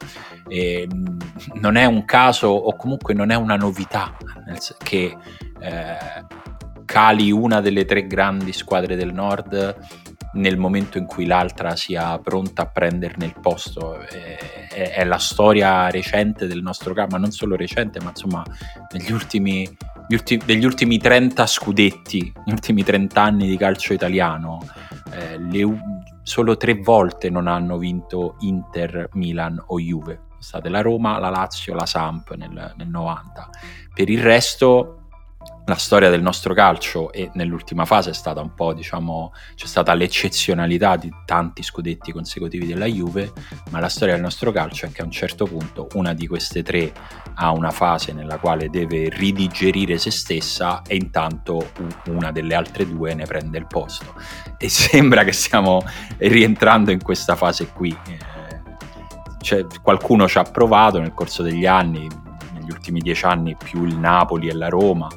E, 0.48 0.86
mh, 0.90 1.16
non 1.60 1.76
è 1.76 1.84
un 1.84 2.04
caso 2.04 2.48
o 2.48 2.76
comunque 2.76 3.14
non 3.14 3.30
è 3.30 3.34
una 3.34 3.56
novità 3.56 4.16
che 4.82 5.16
eh, 5.60 5.96
cali 6.84 7.32
una 7.32 7.60
delle 7.60 7.84
tre 7.84 8.06
grandi 8.06 8.52
squadre 8.52 8.94
del 8.96 9.12
nord 9.12 9.76
nel 10.34 10.56
momento 10.58 10.98
in 10.98 11.06
cui 11.06 11.26
l'altra 11.26 11.76
sia 11.76 12.18
pronta 12.18 12.62
a 12.62 12.66
prenderne 12.66 13.24
il 13.26 13.34
posto. 13.40 13.98
È, 14.00 14.68
è- 14.68 14.90
è 14.92 15.04
la 15.04 15.18
storia 15.18 15.88
recente 15.90 16.46
del 16.46 16.62
nostro 16.62 16.92
ma 16.94 17.18
non 17.18 17.30
solo 17.30 17.56
recente, 17.56 18.00
ma 18.00 18.10
insomma 18.10 18.42
negli 18.92 19.12
ultimi, 19.12 19.68
ulti- 20.08 20.40
degli 20.44 20.64
ultimi 20.64 20.98
30 20.98 21.46
scudetti, 21.46 22.32
gli 22.44 22.52
ultimi 22.52 22.82
30 22.82 23.22
anni 23.22 23.46
di 23.48 23.56
calcio 23.56 23.92
italiano, 23.92 24.60
eh, 25.12 25.38
le 25.38 25.78
solo 26.22 26.56
tre 26.56 26.74
volte 26.74 27.30
non 27.30 27.46
hanno 27.46 27.76
vinto 27.78 28.36
Inter, 28.40 29.10
Milan 29.12 29.62
o 29.66 29.78
Juve. 29.78 30.22
State 30.38 30.68
la 30.68 30.80
Roma, 30.80 31.18
la 31.18 31.30
Lazio, 31.30 31.74
la 31.74 31.86
Samp 31.86 32.34
nel, 32.34 32.74
nel 32.76 32.88
90. 32.88 33.48
Per 33.94 34.10
il 34.10 34.20
resto 34.22 35.03
la 35.66 35.76
storia 35.76 36.10
del 36.10 36.20
nostro 36.20 36.52
calcio 36.52 37.10
e 37.10 37.30
nell'ultima 37.34 37.86
fase 37.86 38.10
è 38.10 38.12
stata 38.12 38.40
un 38.40 38.52
po', 38.54 38.74
diciamo, 38.74 39.32
c'è 39.54 39.66
stata 39.66 39.94
l'eccezionalità 39.94 40.96
di 40.96 41.10
tanti 41.24 41.62
scudetti 41.62 42.12
consecutivi 42.12 42.66
della 42.66 42.84
Juve, 42.84 43.32
ma 43.70 43.80
la 43.80 43.88
storia 43.88 44.14
del 44.14 44.22
nostro 44.22 44.52
calcio 44.52 44.84
è 44.84 44.92
che 44.92 45.00
a 45.00 45.04
un 45.04 45.10
certo 45.10 45.46
punto 45.46 45.88
una 45.94 46.12
di 46.12 46.26
queste 46.26 46.62
tre 46.62 46.92
ha 47.36 47.50
una 47.50 47.70
fase 47.70 48.12
nella 48.12 48.38
quale 48.38 48.68
deve 48.68 49.08
ridigerire 49.08 49.96
se 49.96 50.10
stessa 50.10 50.82
e 50.86 50.96
intanto 50.96 51.70
una 52.08 52.30
delle 52.30 52.54
altre 52.54 52.86
due 52.86 53.14
ne 53.14 53.24
prende 53.24 53.56
il 53.56 53.66
posto. 53.66 54.14
E 54.58 54.68
sembra 54.68 55.24
che 55.24 55.32
stiamo 55.32 55.82
rientrando 56.18 56.90
in 56.90 57.02
questa 57.02 57.36
fase 57.36 57.68
qui. 57.68 57.96
Eh, 58.06 58.22
cioè, 59.40 59.64
qualcuno 59.82 60.28
ci 60.28 60.36
ha 60.36 60.42
provato 60.42 60.98
nel 61.00 61.14
corso 61.14 61.42
degli 61.42 61.66
anni, 61.66 62.06
negli 62.52 62.70
ultimi 62.70 63.00
dieci 63.00 63.24
anni 63.24 63.56
più 63.56 63.84
il 63.84 63.96
Napoli 63.96 64.48
e 64.48 64.54
la 64.54 64.68
Roma, 64.68 65.08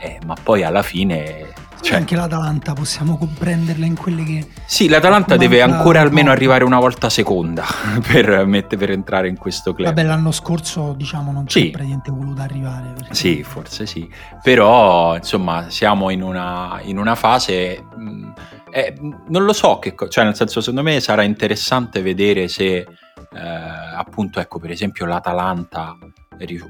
eh, 0.00 0.18
ma 0.26 0.34
poi 0.42 0.62
alla 0.64 0.82
fine... 0.82 1.68
Cioè, 1.82 1.96
anche 1.96 2.14
l'Atalanta 2.14 2.74
possiamo 2.74 3.16
comprenderla 3.16 3.86
in 3.86 3.96
quelle 3.96 4.22
che... 4.22 4.46
sì, 4.66 4.86
l'Atalanta 4.86 5.38
deve 5.38 5.62
ancora 5.62 6.02
almeno 6.02 6.26
no. 6.26 6.32
arrivare 6.32 6.62
una 6.62 6.78
volta 6.78 7.08
seconda 7.08 7.64
per, 8.06 8.44
mette- 8.44 8.76
per 8.76 8.90
entrare 8.90 9.28
in 9.28 9.38
questo 9.38 9.72
club. 9.72 9.86
Vabbè, 9.88 10.02
l'anno 10.02 10.30
scorso 10.30 10.92
diciamo 10.92 11.32
non 11.32 11.44
c'è 11.46 11.60
Sì. 11.60 11.70
praticamente 11.70 12.10
voluto 12.10 12.42
arrivare. 12.42 12.92
perché- 12.94 13.14
Sì, 13.14 13.42
forse 13.42 13.86
sì, 13.86 14.06
però 14.42 15.16
insomma 15.16 15.70
siamo 15.70 16.10
in 16.10 16.20
una, 16.22 16.80
in 16.82 16.98
una 16.98 17.14
fase, 17.14 17.82
mh, 17.96 18.32
eh, 18.72 18.94
non 19.28 19.44
lo 19.44 19.54
so, 19.54 19.78
che 19.78 19.94
cioè 20.10 20.24
nel 20.24 20.34
senso 20.36 20.60
secondo 20.60 20.82
me 20.82 21.00
sarà 21.00 21.22
interessante 21.22 22.02
vedere 22.02 22.46
se 22.48 22.76
eh, 22.76 22.86
appunto 23.96 24.38
ecco 24.38 24.58
per 24.58 24.70
esempio 24.70 25.06
l'Atalanta 25.06 25.96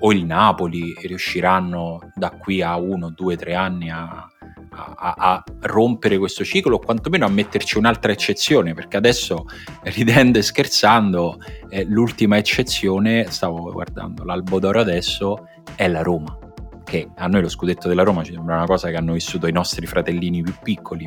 o 0.01 0.13
il 0.13 0.25
Napoli 0.25 0.95
riusciranno 1.01 2.11
da 2.15 2.31
qui 2.31 2.61
a 2.63 2.77
uno, 2.77 3.11
due, 3.11 3.37
tre 3.37 3.55
anni 3.55 3.91
a, 3.91 4.29
a- 4.71 5.15
a- 5.17 5.45
rompere 5.61 6.19
questo 6.19 6.45
ciclo 6.45 6.77
o 6.77 6.79
quantomeno 6.79 7.25
a 7.25 7.29
metterci 7.29 7.79
un'altra 7.79 8.13
eccezione 8.13 8.75
perché 8.75 8.97
adesso 8.97 9.47
ridendo 9.83 10.39
e 10.39 10.43
scherzando 10.43 11.39
eh, 11.69 11.85
l'ultima 11.85 12.37
eccezione, 12.37 13.31
stavo 13.31 13.71
guardando 13.73 14.25
l'albo 14.25 14.59
d'oro 14.59 14.81
adesso, 14.81 15.47
è 15.77 15.89
la 15.89 16.03
Roma. 16.03 16.37
Che 16.83 17.09
a 17.17 17.27
noi 17.29 17.43
lo 17.43 17.49
scudetto 17.49 17.87
della 17.87 18.03
Roma 18.03 18.25
ci 18.25 18.33
sembra 18.33 18.57
una 18.57 18.67
cosa 18.67 18.89
che 18.89 18.97
hanno 18.97 19.13
vissuto 19.13 19.47
i 19.47 19.53
nostri 19.53 19.87
fratellini 19.87 20.43
più 20.43 20.55
piccoli, 20.61 21.07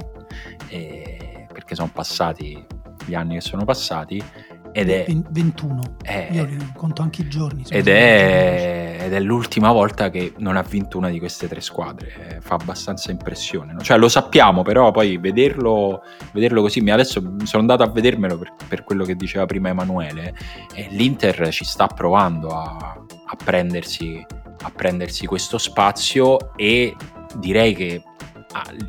eh, 0.69 1.47
perché 1.51 1.75
sono 1.75 1.89
passati 1.91 2.65
gli 3.05 3.15
anni 3.15 3.35
che 3.35 3.41
sono 3.41 3.65
passati, 3.65 4.23
ed 4.73 4.89
è, 4.89 5.05
Ven- 5.07 5.25
21. 5.29 5.81
è- 6.01 6.27
Io 6.31 6.43
li 6.45 6.57
conto 6.75 7.01
anche 7.01 7.21
i 7.21 7.29
giorni. 7.29 7.63
ed 7.69 7.87
è, 7.87 8.97
ed 9.03 9.13
è 9.13 9.19
l'ultima 9.19 9.71
volta 9.71 10.09
che 10.09 10.33
non 10.39 10.57
ha 10.57 10.61
vinto 10.63 10.97
una 10.97 11.09
di 11.09 11.19
queste 11.19 11.47
tre 11.47 11.61
squadre. 11.61 12.37
Eh, 12.37 12.41
fa 12.41 12.55
abbastanza 12.55 13.11
impressione. 13.11 13.71
no? 13.73 13.79
Cioè, 13.81 13.97
lo 13.97 14.09
sappiamo, 14.09 14.63
però 14.63 14.91
poi 14.91 15.17
vederlo, 15.17 16.01
vederlo 16.33 16.61
così. 16.61 16.81
mi- 16.81 16.89
Adesso 16.91 17.21
sono 17.43 17.61
andato 17.61 17.83
a 17.83 17.87
vedermelo 17.89 18.37
per, 18.37 18.53
per 18.67 18.83
quello 18.83 19.05
che 19.05 19.15
diceva 19.15 19.45
prima 19.45 19.69
Emanuele. 19.69 20.33
E 20.73 20.87
l'Inter 20.89 21.49
ci 21.51 21.63
sta 21.65 21.87
provando 21.87 22.49
a, 22.49 22.77
a 22.77 23.35
prendersi, 23.43 24.25
a 24.63 24.71
prendersi 24.75 25.25
questo 25.27 25.57
spazio 25.57 26.55
e 26.55 26.95
direi 27.37 27.73
che 27.75 28.01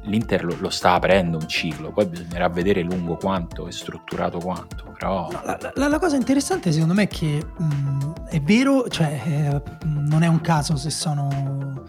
l'Inter 0.02 0.44
lo, 0.44 0.56
lo 0.58 0.70
sta 0.70 0.92
aprendo 0.94 1.38
un 1.38 1.48
ciclo. 1.48 1.90
Poi 1.92 2.06
bisognerà 2.06 2.48
vedere 2.48 2.82
lungo 2.82 3.16
quanto 3.16 3.66
e 3.66 3.72
strutturato 3.72 4.38
quanto. 4.38 4.92
Però. 4.98 5.28
No, 5.30 5.40
la, 5.44 5.58
la- 5.74 5.88
la 5.88 5.98
cosa 5.98 6.16
interessante 6.16 6.72
secondo 6.72 6.94
me 6.94 7.04
è 7.04 7.08
che 7.08 7.44
mh, 7.56 8.12
è 8.28 8.40
vero, 8.40 8.88
cioè 8.88 9.20
eh, 9.24 9.62
non 9.84 10.22
è 10.22 10.26
un 10.26 10.40
caso 10.40 10.76
se 10.76 10.90
sono 10.90 11.82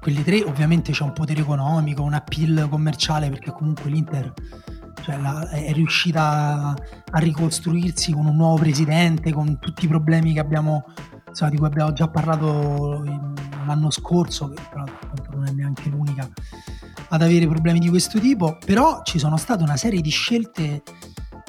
quelli 0.00 0.22
tre, 0.22 0.42
ovviamente 0.44 0.92
c'è 0.92 1.02
un 1.04 1.12
potere 1.12 1.40
economico, 1.40 2.02
un 2.02 2.14
appeal 2.14 2.68
commerciale 2.70 3.28
perché 3.28 3.50
comunque 3.52 3.90
l'Inter 3.90 4.32
cioè, 5.02 5.18
la- 5.18 5.48
è 5.48 5.72
riuscita 5.72 6.74
a 7.10 7.18
ricostruirsi 7.18 8.12
con 8.12 8.26
un 8.26 8.36
nuovo 8.36 8.56
presidente, 8.58 9.32
con 9.32 9.58
tutti 9.58 9.84
i 9.86 9.88
problemi 9.88 10.38
abbiamo, 10.38 10.84
insomma, 11.28 11.50
di 11.50 11.56
cui 11.56 11.66
abbiamo 11.66 11.92
già 11.92 12.08
parlato 12.08 13.02
l'anno 13.66 13.90
scorso, 13.90 14.48
che 14.48 14.62
tra 14.70 14.84
l'altro 14.84 15.36
non 15.36 15.46
è 15.46 15.50
neanche 15.52 15.88
l'unica 15.88 16.28
ad 17.10 17.22
avere 17.22 17.46
problemi 17.46 17.78
di 17.78 17.88
questo 17.88 18.18
tipo, 18.18 18.56
però 18.64 19.00
ci 19.02 19.18
sono 19.18 19.36
state 19.36 19.62
una 19.62 19.76
serie 19.76 20.00
di 20.00 20.10
scelte 20.10 20.82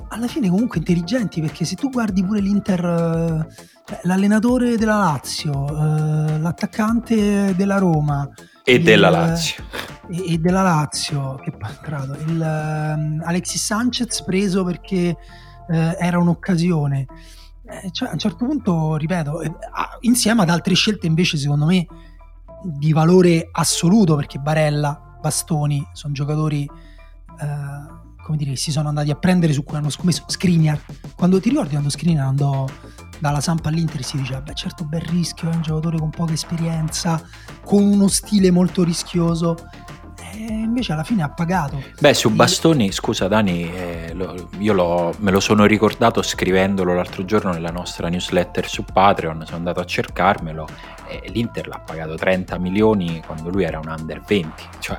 alla 0.09 0.27
fine 0.27 0.49
comunque 0.49 0.79
intelligenti 0.79 1.39
perché 1.39 1.63
se 1.65 1.75
tu 1.75 1.89
guardi 1.89 2.23
pure 2.23 2.41
l'Inter, 2.41 2.83
eh, 2.83 3.53
cioè, 3.85 3.99
l'allenatore 4.03 4.75
della 4.77 4.97
Lazio, 4.97 5.67
eh, 5.67 6.37
l'attaccante 6.39 7.55
della 7.55 7.77
Roma 7.77 8.29
E 8.63 8.73
il- 8.75 8.83
della 8.83 9.09
Lazio. 9.09 9.63
e, 10.09 10.33
e 10.33 10.37
della 10.37 10.61
Lazio, 10.63 11.35
che 11.43 11.51
poi, 11.51 11.69
tra 11.83 11.99
l'altro, 11.99 12.29
il 12.31 12.41
ehm, 12.41 13.21
Alexis 13.25 13.63
Sanchez 13.63 14.23
preso 14.23 14.63
perché 14.65 15.15
eh, 15.69 15.95
era 15.99 16.19
un'occasione. 16.19 17.05
Eh, 17.65 17.91
cioè, 17.91 18.09
a 18.09 18.11
un 18.13 18.17
certo 18.19 18.45
punto, 18.45 18.97
ripeto, 18.97 19.41
eh, 19.41 19.53
insieme 20.01 20.41
ad 20.41 20.49
altre 20.49 20.73
scelte 20.73 21.07
invece 21.07 21.37
secondo 21.37 21.65
me 21.67 21.87
di 22.63 22.91
valore 22.91 23.47
assoluto 23.51 24.15
perché 24.17 24.37
Barella, 24.39 25.10
Bastoni 25.21 25.85
sono 25.93 26.13
giocatori 26.13 26.63
eh, 26.63 27.99
come 28.23 28.37
dire, 28.37 28.55
si 28.55 28.71
sono 28.71 28.89
andati 28.89 29.09
a 29.09 29.15
prendere 29.15 29.53
su 29.53 29.63
cui 29.63 29.77
hanno 29.77 29.89
scommesso 29.89 30.25
Skriniar 30.27 30.81
quando 31.15 31.39
ti 31.39 31.49
ricordi 31.49 31.71
quando 31.71 31.89
Skriniar 31.89 32.25
andò 32.25 32.65
dalla 33.19 33.39
Sampa 33.39 33.69
all'Inter 33.69 34.03
si 34.03 34.17
diceva 34.17 34.41
beh 34.41 34.53
certo 34.53 34.83
bel 34.83 35.01
rischio 35.01 35.49
è 35.49 35.55
un 35.55 35.61
giocatore 35.61 35.97
con 35.97 36.09
poca 36.09 36.33
esperienza 36.33 37.21
con 37.63 37.83
uno 37.83 38.07
stile 38.07 38.51
molto 38.51 38.83
rischioso 38.83 39.55
invece 40.49 40.93
alla 40.93 41.03
fine 41.03 41.23
ha 41.23 41.29
pagato 41.29 41.81
Beh, 41.99 42.13
su 42.13 42.29
Bastoni, 42.31 42.91
scusa 42.91 43.27
Dani, 43.27 43.71
eh, 43.73 44.11
lo- 44.13 44.49
io 44.59 44.73
l'ho- 44.73 45.13
me 45.19 45.31
lo 45.31 45.39
sono 45.39 45.65
ricordato 45.65 46.21
scrivendolo 46.21 46.93
l'altro 46.93 47.23
giorno 47.25 47.51
nella 47.51 47.71
nostra 47.71 48.07
newsletter 48.09 48.67
su 48.67 48.83
Patreon, 48.83 49.43
sono 49.45 49.57
andato 49.57 49.79
a 49.79 49.85
cercarmelo 49.85 50.67
e 51.07 51.29
l'Inter 51.29 51.67
l'ha 51.67 51.79
pagato 51.79 52.15
30 52.15 52.57
milioni 52.57 53.21
quando 53.25 53.49
lui 53.49 53.63
era 53.63 53.79
un 53.79 53.93
under 53.95 54.21
20, 54.21 54.63
cioè 54.79 54.97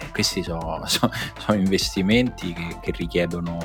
eh, 0.00 0.06
questi 0.12 0.42
sono, 0.42 0.82
so- 0.86 1.10
sono 1.38 1.58
investimenti 1.58 2.52
che, 2.52 2.78
che 2.80 2.92
richiedono 2.96 3.58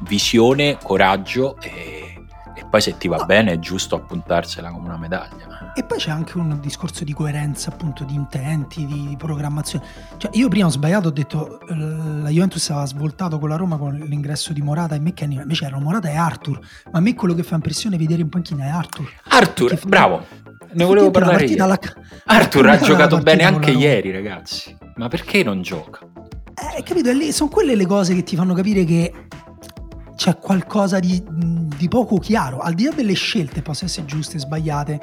visione, 0.00 0.78
coraggio 0.82 1.56
e, 1.60 2.22
e 2.54 2.64
poi 2.68 2.80
se 2.80 2.96
ti 2.98 3.08
va 3.08 3.16
No. 3.18 3.24
bene 3.26 3.52
è 3.52 3.58
giusto 3.58 3.96
appuntarsela 3.96 4.70
come 4.70 4.86
una 4.86 4.98
medaglia. 4.98 5.53
E 5.76 5.82
poi 5.82 5.98
c'è 5.98 6.10
anche 6.10 6.38
un 6.38 6.60
discorso 6.60 7.02
di 7.02 7.12
coerenza, 7.12 7.70
appunto, 7.70 8.04
di 8.04 8.14
intenti, 8.14 8.86
di, 8.86 9.08
di 9.08 9.16
programmazione. 9.16 9.84
Cioè, 10.18 10.30
io 10.34 10.48
prima 10.48 10.66
ho 10.66 10.70
sbagliato, 10.70 11.08
ho 11.08 11.10
detto 11.10 11.60
eh, 11.62 11.74
la 11.74 12.28
Juventus 12.28 12.70
aveva 12.70 12.86
svoltato 12.86 13.40
con 13.40 13.48
la 13.48 13.56
Roma 13.56 13.76
con 13.76 13.92
l'ingresso 13.94 14.52
di 14.52 14.62
Morata 14.62 14.94
e 14.94 15.00
McKenny, 15.00 15.34
invece 15.40 15.64
erano 15.64 15.82
Morata 15.82 16.08
e 16.08 16.14
Arthur. 16.14 16.60
Ma 16.92 16.98
a 16.98 17.00
me 17.00 17.14
quello 17.14 17.34
che 17.34 17.42
fa 17.42 17.56
impressione 17.56 17.96
vedere 17.96 18.22
in 18.22 18.28
panchina 18.28 18.66
è 18.66 18.68
Arthur. 18.68 19.10
Arthur, 19.24 19.68
Perché- 19.70 19.88
bravo, 19.88 20.24
ne 20.74 20.84
volevo 20.84 21.10
parlare 21.10 21.44
io. 21.44 21.64
alla 21.64 21.78
Arthur 22.26 22.68
ha 22.68 22.78
giocato 22.78 23.18
bene 23.18 23.42
anche 23.42 23.72
ieri, 23.72 24.12
ragazzi. 24.12 24.76
Ma 24.94 25.08
perché 25.08 25.42
non 25.42 25.60
gioca? 25.62 26.06
Eh, 26.76 26.84
capito? 26.84 27.10
Lì 27.10 27.32
sono 27.32 27.50
quelle 27.50 27.74
le 27.74 27.86
cose 27.86 28.14
che 28.14 28.22
ti 28.22 28.36
fanno 28.36 28.54
capire 28.54 28.84
che 28.84 29.12
c'è 30.14 30.38
qualcosa 30.38 31.00
di, 31.00 31.20
di 31.76 31.88
poco 31.88 32.18
chiaro, 32.18 32.60
al 32.60 32.74
di 32.74 32.84
là 32.84 32.92
delle 32.92 33.14
scelte, 33.14 33.62
possono 33.62 33.90
essere 33.90 34.06
giuste, 34.06 34.38
sbagliate, 34.38 35.00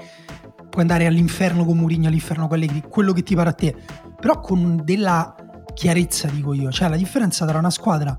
puoi 0.72 0.82
andare 0.82 1.06
all'inferno 1.06 1.66
con 1.66 1.78
Murigno, 1.78 2.08
all'inferno 2.08 2.48
con 2.48 2.58
Allegri, 2.58 2.82
quello 2.90 3.12
che 3.12 3.22
ti 3.22 3.36
pare 3.36 3.50
a 3.50 3.54
te, 3.54 3.76
però 4.20 4.40
con 4.40 4.82
della 4.84 5.36
chiarezza 5.74 6.28
dico 6.30 6.54
io, 6.54 6.72
cioè 6.72 6.90
la 6.90 6.96
differenza 6.96 7.46
tra 7.46 7.60
una 7.60 7.70
squadra 7.70 8.18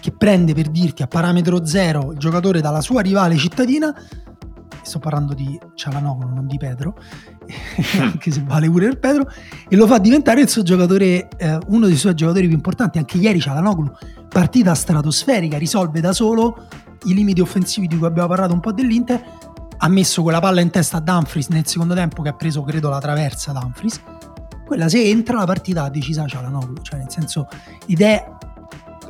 che 0.00 0.12
prende 0.12 0.52
per 0.52 0.68
dirti 0.68 1.02
a 1.02 1.06
parametro 1.06 1.64
zero 1.64 2.12
il 2.12 2.18
giocatore 2.18 2.60
dalla 2.60 2.80
sua 2.82 3.00
rivale 3.00 3.36
cittadina 3.36 3.94
sto 4.82 4.98
parlando 4.98 5.34
di 5.34 5.58
Cialanoglu, 5.74 6.28
non 6.28 6.46
di 6.46 6.56
Pedro, 6.58 6.98
anche 7.98 8.30
se 8.30 8.42
vale 8.44 8.68
pure 8.68 8.88
per 8.88 8.98
Pedro, 8.98 9.30
e 9.68 9.76
lo 9.76 9.86
fa 9.86 9.98
diventare 9.98 10.42
il 10.42 10.48
suo 10.48 10.62
giocatore, 10.62 11.28
eh, 11.36 11.58
uno 11.68 11.86
dei 11.86 11.96
suoi 11.96 12.14
giocatori 12.14 12.46
più 12.46 12.56
importanti. 12.56 12.98
Anche 12.98 13.16
ieri 13.16 13.40
Cialanoglu, 13.40 13.90
partita 14.28 14.74
stratosferica, 14.74 15.56
risolve 15.56 16.00
da 16.00 16.12
solo 16.12 16.66
i 17.04 17.14
limiti 17.14 17.40
offensivi 17.40 17.86
di 17.86 17.96
cui 17.96 18.06
abbiamo 18.06 18.28
parlato 18.28 18.52
un 18.52 18.60
po' 18.60 18.72
dell'Inter, 18.72 19.22
ha 19.76 19.88
messo 19.88 20.22
quella 20.22 20.40
palla 20.40 20.60
in 20.60 20.70
testa 20.70 20.98
a 20.98 21.00
Dumfries 21.00 21.48
nel 21.48 21.66
secondo 21.66 21.94
tempo 21.94 22.22
che 22.22 22.28
ha 22.30 22.34
preso 22.34 22.62
credo 22.62 22.88
la 22.88 22.98
traversa 22.98 23.52
Dumfries. 23.52 24.00
Quella 24.64 24.88
se 24.88 25.02
entra 25.02 25.38
la 25.38 25.44
partita 25.44 25.84
ha 25.84 25.90
decisa 25.90 26.26
Cialanoglu 26.26 26.80
cioè 26.82 26.98
nel 26.98 27.10
senso 27.10 27.48
ed 27.86 28.00
è 28.00 28.24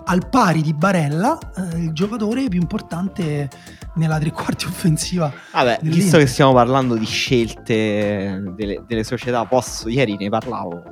al 0.07 0.29
pari 0.29 0.63
di 0.63 0.75
Barella 0.75 1.39
eh, 1.57 1.79
il 1.79 1.93
giocatore 1.93 2.49
più 2.49 2.61
importante 2.61 3.49
nella 3.95 4.19
tre 4.19 4.31
quarti 4.33 4.67
offensiva 4.67 5.33
vabbè 5.53 5.79
visto 5.83 6.19
che 6.19 6.27
stiamo 6.27 6.53
parlando 6.53 6.97
di 6.97 7.07
scelte 7.07 8.43
delle, 8.55 8.83
delle 8.87 9.05
società 9.05 9.45
posso 9.47 9.89
ieri 9.89 10.17
ne 10.17 10.29
parlavo 10.29 10.83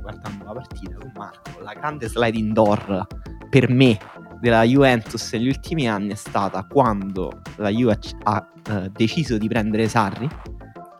guardando 0.00 0.44
la 0.44 0.52
partita 0.52 0.96
con 0.98 1.12
Marco 1.14 1.60
la 1.62 1.72
grande 1.72 2.08
slide 2.08 2.36
indoor 2.36 3.06
per 3.48 3.70
me 3.70 3.98
della 4.40 4.62
Juventus 4.62 5.32
negli 5.32 5.48
ultimi 5.48 5.88
anni 5.88 6.12
è 6.12 6.16
stata 6.16 6.64
quando 6.64 7.42
la 7.56 7.68
Juve 7.68 7.98
ha 8.24 8.48
uh, 8.70 8.88
deciso 8.90 9.38
di 9.38 9.48
prendere 9.48 9.88
Sarri 9.88 10.28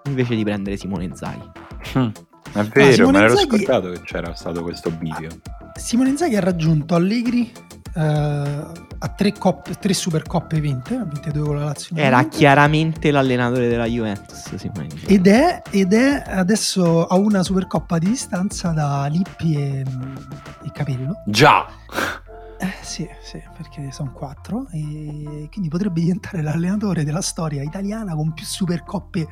invece 0.06 0.34
di 0.34 0.42
prendere 0.42 0.76
Simone 0.76 1.04
Inzaghi. 1.04 1.50
Mm, 1.98 2.08
è 2.52 2.62
vero, 2.64 3.10
me 3.10 3.18
l'ero 3.20 3.32
Inzaghi... 3.32 3.48
scordato 3.48 3.90
che 3.90 4.00
c'era 4.02 4.34
stato 4.34 4.62
questo 4.62 4.90
video. 4.98 5.28
Simone 5.74 6.08
Inzaghi 6.08 6.36
ha 6.36 6.40
raggiunto 6.40 6.94
Allegri 6.94 7.52
uh, 7.94 8.00
a 8.00 9.08
tre, 9.14 9.32
coppe, 9.32 9.74
tre 9.74 9.92
supercoppe 9.92 10.58
vinte, 10.60 10.96
ha 10.96 11.04
vinte 11.04 11.30
due 11.30 11.44
con 11.44 11.58
la 11.58 11.64
Lazio. 11.66 11.94
Era 11.94 12.26
chiaramente 12.26 13.10
l'allenatore 13.10 13.68
della 13.68 13.86
Juventus, 13.86 14.54
Simone 14.56 14.84
Inzaghi. 14.90 15.14
Ed 15.14 15.26
è, 15.26 15.62
ed 15.70 15.92
è 15.92 16.24
adesso 16.26 17.06
a 17.06 17.14
una 17.16 17.42
supercoppa 17.42 17.98
di 17.98 18.06
distanza 18.06 18.70
da 18.70 19.06
Lippi 19.06 19.54
e, 19.54 19.84
e 20.64 20.70
Capello. 20.72 21.22
Già! 21.26 21.66
Eh, 22.60 22.74
sì, 22.82 23.08
sì, 23.22 23.40
perché 23.56 23.90
sono 23.92 24.12
quattro 24.12 24.66
e 24.72 25.48
quindi 25.50 25.68
potrebbe 25.68 26.00
diventare 26.00 26.42
l'allenatore 26.42 27.04
della 27.04 27.20
storia 27.20 27.62
italiana 27.62 28.14
con 28.14 28.32
più 28.32 28.44
supercoppe 28.44 29.28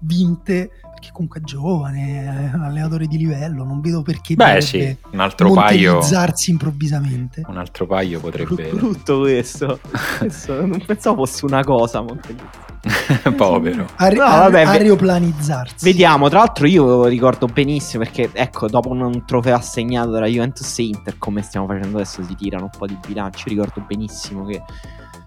vinte 0.00 0.70
perché 0.96 1.10
comunque 1.12 1.40
è 1.40 1.42
giovane, 1.42 2.50
è 2.50 2.54
un 2.54 2.62
allenatore 2.62 3.06
di 3.06 3.16
livello, 3.16 3.64
non 3.64 3.80
vedo 3.80 4.02
perché 4.02 4.34
Beh, 4.34 4.60
sì, 4.60 4.96
un 5.10 5.20
altro 5.20 5.52
paio 5.52 6.00
improvvisamente. 6.46 7.42
Un 7.46 7.58
altro 7.58 7.86
paio 7.86 8.20
potrebbe 8.20 8.70
brutto 8.70 9.20
questo. 9.20 9.80
questo 10.18 10.64
non 10.64 10.82
pensavo 10.84 11.24
fosse 11.24 11.44
una 11.44 11.62
cosa 11.64 12.00
Montevideo. 12.00 12.65
Povero. 13.36 13.86
A, 13.96 14.08
no, 14.08 14.24
vabbè, 14.24 14.62
aeroplanizzarsi. 14.62 15.84
Vediamo, 15.84 16.28
tra 16.28 16.38
l'altro 16.38 16.66
io 16.66 17.06
ricordo 17.06 17.46
benissimo 17.46 18.04
perché 18.04 18.30
ecco, 18.32 18.68
dopo 18.68 18.90
un 18.90 19.24
trofeo 19.24 19.56
assegnato 19.56 20.10
dalla 20.10 20.26
Juventus 20.26 20.78
e 20.78 20.82
Inter, 20.84 21.18
come 21.18 21.42
stiamo 21.42 21.66
facendo 21.66 21.96
adesso, 21.96 22.22
si 22.22 22.34
tirano 22.34 22.64
un 22.64 22.70
po' 22.76 22.86
di 22.86 22.96
bilancio, 23.06 23.48
ricordo 23.48 23.84
benissimo 23.86 24.44
che 24.44 24.62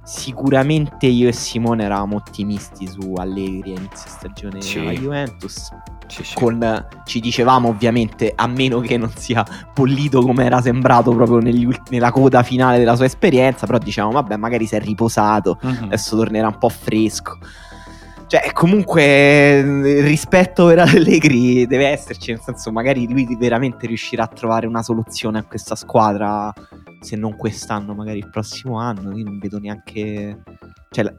sicuramente 0.09 1.05
io 1.05 1.27
e 1.27 1.31
Simone 1.33 1.83
eravamo 1.83 2.15
ottimisti 2.15 2.87
su 2.87 3.13
Allegri 3.13 3.75
a 3.75 3.77
inizio 3.77 4.09
stagione 4.09 4.59
sì. 4.59 4.79
alla 4.79 4.91
Juventus. 4.91 5.69
Sì, 6.07 6.23
sì. 6.23 6.33
Con, 6.33 6.87
ci 7.05 7.19
dicevamo 7.19 7.69
ovviamente 7.69 8.33
a 8.35 8.47
meno 8.47 8.79
che 8.79 8.97
non 8.97 9.11
sia 9.15 9.45
pollito 9.71 10.23
come 10.23 10.45
era 10.45 10.59
sembrato 10.59 11.11
proprio 11.11 11.35
ulti- 11.35 11.91
nella 11.91 12.11
coda 12.11 12.41
finale 12.41 12.79
della 12.79 12.95
sua 12.95 13.05
esperienza 13.05 13.67
però 13.67 13.77
diciamo 13.77 14.09
vabbè 14.09 14.35
magari 14.35 14.65
si 14.65 14.73
è 14.73 14.79
riposato 14.79 15.59
uh-huh. 15.61 15.83
adesso 15.83 16.15
tornerà 16.15 16.47
un 16.47 16.57
po' 16.57 16.69
fresco 16.69 17.37
cioè, 18.29 18.51
comunque, 18.53 19.57
il 19.57 20.03
rispetto 20.03 20.67
per 20.67 20.77
Allegri 20.77 21.65
deve 21.65 21.87
esserci, 21.87 22.29
nel 22.29 22.39
senso, 22.39 22.71
magari 22.71 23.11
lui 23.11 23.27
veramente 23.35 23.87
riuscirà 23.87 24.25
a 24.25 24.27
trovare 24.27 24.67
una 24.67 24.83
soluzione 24.83 25.39
a 25.39 25.43
questa 25.43 25.75
squadra, 25.75 26.53
se 26.99 27.15
non 27.15 27.35
quest'anno, 27.35 27.93
magari 27.93 28.19
il 28.19 28.29
prossimo 28.29 28.79
anno. 28.79 29.17
Io 29.17 29.23
non 29.23 29.39
vedo 29.39 29.59
neanche... 29.59 30.43
Cioè, 30.89 31.13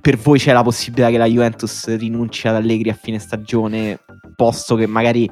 per 0.00 0.16
voi 0.18 0.38
c'è 0.38 0.52
la 0.52 0.62
possibilità 0.62 1.10
che 1.10 1.18
la 1.18 1.26
Juventus 1.26 1.96
rinunci 1.96 2.46
ad 2.46 2.54
Allegri 2.54 2.90
a 2.90 2.94
fine 2.94 3.18
stagione, 3.18 3.98
posto 4.36 4.76
che 4.76 4.86
magari 4.86 5.28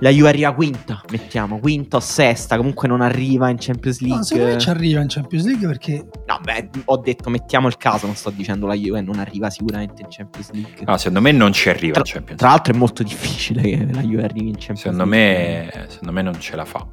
la 0.00 0.10
Juve 0.10 0.28
arriva 0.28 0.52
quinta, 0.52 1.00
mettiamo, 1.10 1.58
quinta 1.58 1.96
o 1.96 2.00
sesta, 2.00 2.56
comunque 2.56 2.86
non 2.86 3.00
arriva 3.00 3.48
in 3.48 3.56
Champions 3.58 4.00
League. 4.00 4.18
No, 4.18 4.24
secondo 4.24 4.52
me 4.52 4.58
ci 4.58 4.68
arriva 4.68 5.00
in 5.00 5.08
Champions 5.08 5.46
League 5.46 5.66
perché... 5.66 6.06
No, 6.26 6.38
beh, 6.42 6.68
ho 6.84 6.96
detto 6.98 7.30
mettiamo 7.30 7.66
il 7.68 7.76
caso, 7.76 8.06
non 8.06 8.14
sto 8.14 8.30
dicendo 8.30 8.66
la 8.66 8.74
Juve 8.74 9.00
non 9.00 9.18
arriva 9.18 9.48
sicuramente 9.48 10.02
in 10.02 10.08
Champions 10.10 10.50
League. 10.52 10.84
No, 10.84 10.96
secondo 10.98 11.20
me 11.22 11.32
non 11.32 11.52
ci 11.52 11.70
arriva 11.70 11.92
tra, 11.92 12.02
in 12.04 12.06
Champions 12.06 12.26
League. 12.28 12.36
Tra 12.36 12.48
l'altro 12.48 12.74
è 12.74 12.76
molto 12.76 13.02
difficile 13.02 13.62
che 13.62 13.88
la 13.90 14.02
Juve 14.02 14.24
arrivi 14.24 14.48
in 14.48 14.56
Champions 14.56 14.80
secondo 14.80 15.04
League. 15.04 15.70
Me, 15.74 15.86
secondo 15.88 16.12
me 16.12 16.22
non 16.22 16.40
ce 16.40 16.56
la 16.56 16.64
fa 16.64 16.86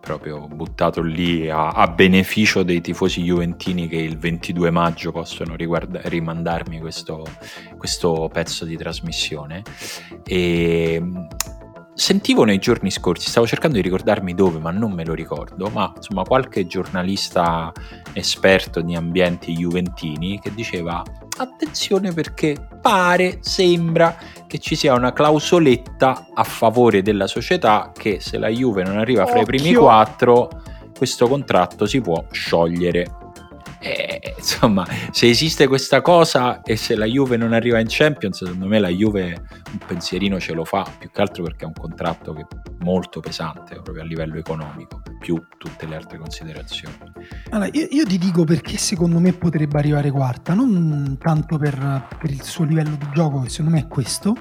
proprio 0.00 0.46
buttato 0.46 1.02
lì 1.02 1.48
a, 1.48 1.70
a, 1.70 1.88
beneficio 1.88 2.62
dei 2.62 2.80
tifosi 2.80 3.22
juventini 3.22 3.88
che 3.88 3.96
il 3.96 4.18
22 4.18 4.70
maggio 4.70 5.12
possono 5.12 5.54
riguarda- 5.56 6.00
rimandarmi 6.04 6.80
questo, 6.80 7.24
questo, 7.76 8.28
pezzo 8.32 8.64
di 8.64 8.76
trasmissione. 8.76 9.62
E 10.24 11.02
sentivo 11.98 12.44
nei 12.44 12.58
giorni 12.58 12.90
scorsi, 12.92 13.28
stavo 13.28 13.46
cercando 13.46 13.76
di 13.76 13.82
ricordarmi 13.82 14.32
dove, 14.32 14.60
ma 14.60 14.70
non 14.70 14.92
me 14.92 15.04
lo 15.04 15.14
ricordo, 15.14 15.68
ma 15.68 15.92
insomma 15.96 16.22
qualche 16.22 16.66
giornalista 16.66 17.72
esperto 18.18 18.80
di 18.80 18.94
ambienti 18.94 19.52
juventini 19.52 20.38
che 20.40 20.52
diceva 20.54 21.02
attenzione 21.38 22.12
perché 22.12 22.56
pare, 22.80 23.38
sembra 23.40 24.16
che 24.46 24.58
ci 24.58 24.74
sia 24.74 24.94
una 24.94 25.12
clausoletta 25.12 26.28
a 26.34 26.44
favore 26.44 27.02
della 27.02 27.26
società 27.26 27.92
che 27.96 28.18
se 28.20 28.38
la 28.38 28.48
Juve 28.48 28.82
non 28.82 28.98
arriva 28.98 29.24
fra 29.26 29.40
Occhio. 29.40 29.54
i 29.54 29.58
primi 29.58 29.74
quattro 29.74 30.48
questo 30.96 31.28
contratto 31.28 31.86
si 31.86 32.00
può 32.00 32.24
sciogliere 32.30 33.06
eh, 33.80 34.34
insomma, 34.36 34.86
se 35.10 35.28
esiste 35.28 35.66
questa 35.66 36.00
cosa 36.02 36.62
e 36.62 36.76
se 36.76 36.94
la 36.96 37.04
Juve 37.04 37.36
non 37.36 37.52
arriva 37.52 37.78
in 37.78 37.86
Champions, 37.88 38.38
secondo 38.38 38.66
me 38.66 38.78
la 38.78 38.88
Juve 38.88 39.42
un 39.70 39.78
pensierino 39.86 40.40
ce 40.40 40.52
lo 40.52 40.64
fa, 40.64 40.86
più 40.98 41.10
che 41.10 41.20
altro 41.20 41.42
perché 41.42 41.64
è 41.64 41.66
un 41.66 41.74
contratto 41.74 42.32
che 42.32 42.42
è 42.42 42.46
molto 42.84 43.20
pesante 43.20 43.74
proprio 43.74 44.02
a 44.02 44.06
livello 44.06 44.36
economico, 44.36 45.02
più 45.20 45.40
tutte 45.56 45.86
le 45.86 45.96
altre 45.96 46.18
considerazioni. 46.18 46.96
Allora, 47.50 47.70
io, 47.72 47.86
io 47.90 48.04
ti 48.04 48.18
dico 48.18 48.44
perché 48.44 48.76
secondo 48.76 49.18
me 49.18 49.32
potrebbe 49.32 49.78
arrivare 49.78 50.10
quarta, 50.10 50.54
non 50.54 51.16
tanto 51.18 51.58
per, 51.58 52.06
per 52.18 52.30
il 52.30 52.42
suo 52.42 52.64
livello 52.64 52.96
di 52.96 53.08
gioco, 53.12 53.40
che 53.40 53.48
secondo 53.48 53.72
me 53.72 53.82
è 53.82 53.86
questo, 53.86 54.36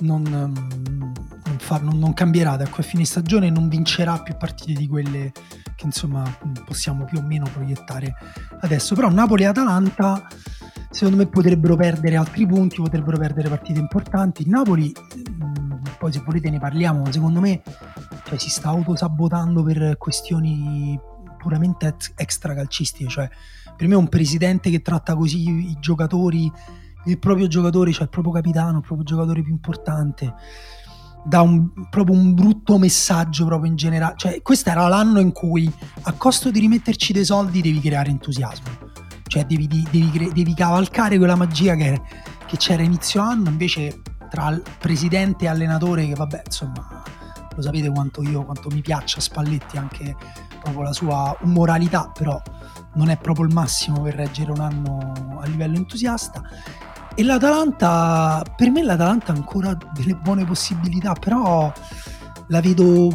non, 0.00 0.22
non, 0.22 1.56
fa, 1.58 1.78
non, 1.78 1.98
non 1.98 2.14
cambierà 2.14 2.56
da 2.56 2.68
qui 2.68 2.82
a 2.82 2.86
fine 2.86 3.04
stagione, 3.04 3.50
non 3.50 3.68
vincerà 3.68 4.18
più 4.20 4.36
partite 4.36 4.78
di 4.78 4.86
quelle 4.86 5.32
che 5.74 5.86
insomma 5.86 6.24
possiamo 6.64 7.04
più 7.04 7.18
o 7.18 7.22
meno 7.22 7.48
proiettare 7.52 8.14
adesso. 8.60 8.94
Però 8.94 9.08
Napoli 9.10 9.44
e 9.44 9.46
Atalanta 9.46 10.26
secondo 10.90 11.18
me 11.18 11.26
potrebbero 11.26 11.76
perdere 11.76 12.16
altri 12.16 12.46
punti, 12.46 12.76
potrebbero 12.76 13.18
perdere 13.18 13.48
partite 13.48 13.78
importanti. 13.78 14.48
Napoli, 14.48 14.92
poi 15.98 16.12
se 16.12 16.22
volete 16.24 16.50
ne 16.50 16.58
parliamo, 16.58 17.10
secondo 17.12 17.40
me 17.40 17.62
cioè, 18.24 18.38
si 18.38 18.50
sta 18.50 18.68
autosabotando 18.68 19.62
per 19.62 19.96
questioni 19.98 20.98
puramente 21.38 21.94
extra 22.16 22.54
calcistiche, 22.54 23.08
cioè 23.08 23.30
per 23.76 23.86
me 23.86 23.94
un 23.94 24.08
presidente 24.08 24.70
che 24.70 24.82
tratta 24.82 25.14
così 25.14 25.48
i 25.48 25.76
giocatori 25.78 26.50
il 27.10 27.18
proprio 27.18 27.46
giocatore, 27.46 27.92
cioè 27.92 28.04
il 28.04 28.10
proprio 28.10 28.32
capitano, 28.32 28.78
il 28.78 28.84
proprio 28.84 29.04
giocatore 29.04 29.42
più 29.42 29.52
importante, 29.52 30.34
dà 31.24 31.40
un, 31.40 31.70
proprio 31.90 32.16
un 32.16 32.34
brutto 32.34 32.78
messaggio 32.78 33.44
proprio 33.44 33.70
in 33.70 33.76
generale. 33.76 34.14
Cioè, 34.16 34.42
questo 34.42 34.70
era 34.70 34.86
l'anno 34.88 35.20
in 35.20 35.32
cui 35.32 35.70
a 36.02 36.12
costo 36.12 36.50
di 36.50 36.60
rimetterci 36.60 37.12
dei 37.12 37.24
soldi 37.24 37.60
devi 37.60 37.80
creare 37.80 38.10
entusiasmo. 38.10 38.86
Cioè, 39.26 39.44
devi, 39.44 39.66
devi, 39.66 40.30
devi 40.32 40.54
cavalcare 40.54 41.18
quella 41.18 41.36
magia 41.36 41.74
che, 41.74 42.00
che 42.46 42.56
c'era 42.56 42.82
inizio 42.82 43.20
anno, 43.20 43.50
invece 43.50 44.00
tra 44.30 44.58
presidente 44.78 45.44
e 45.44 45.48
allenatore, 45.48 46.06
che 46.06 46.14
vabbè, 46.14 46.42
insomma, 46.46 47.02
lo 47.54 47.62
sapete 47.62 47.90
quanto 47.90 48.22
io, 48.22 48.44
quanto 48.44 48.68
mi 48.70 48.80
piaccia 48.80 49.20
Spalletti, 49.20 49.76
anche 49.76 50.14
proprio 50.62 50.82
la 50.82 50.92
sua 50.92 51.36
umoralità, 51.40 52.10
però 52.14 52.40
non 52.94 53.10
è 53.10 53.16
proprio 53.16 53.46
il 53.46 53.52
massimo 53.52 54.00
per 54.00 54.14
reggere 54.14 54.50
un 54.50 54.60
anno 54.60 55.40
a 55.40 55.46
livello 55.46 55.76
entusiasta. 55.76 56.42
E 57.18 57.24
l'Atalanta, 57.24 58.44
per 58.56 58.70
me 58.70 58.80
l'Atalanta 58.80 59.32
ha 59.32 59.34
ancora 59.34 59.76
delle 59.92 60.14
buone 60.14 60.44
possibilità, 60.44 61.14
però 61.14 61.72
la 62.46 62.60
vedo 62.60 63.08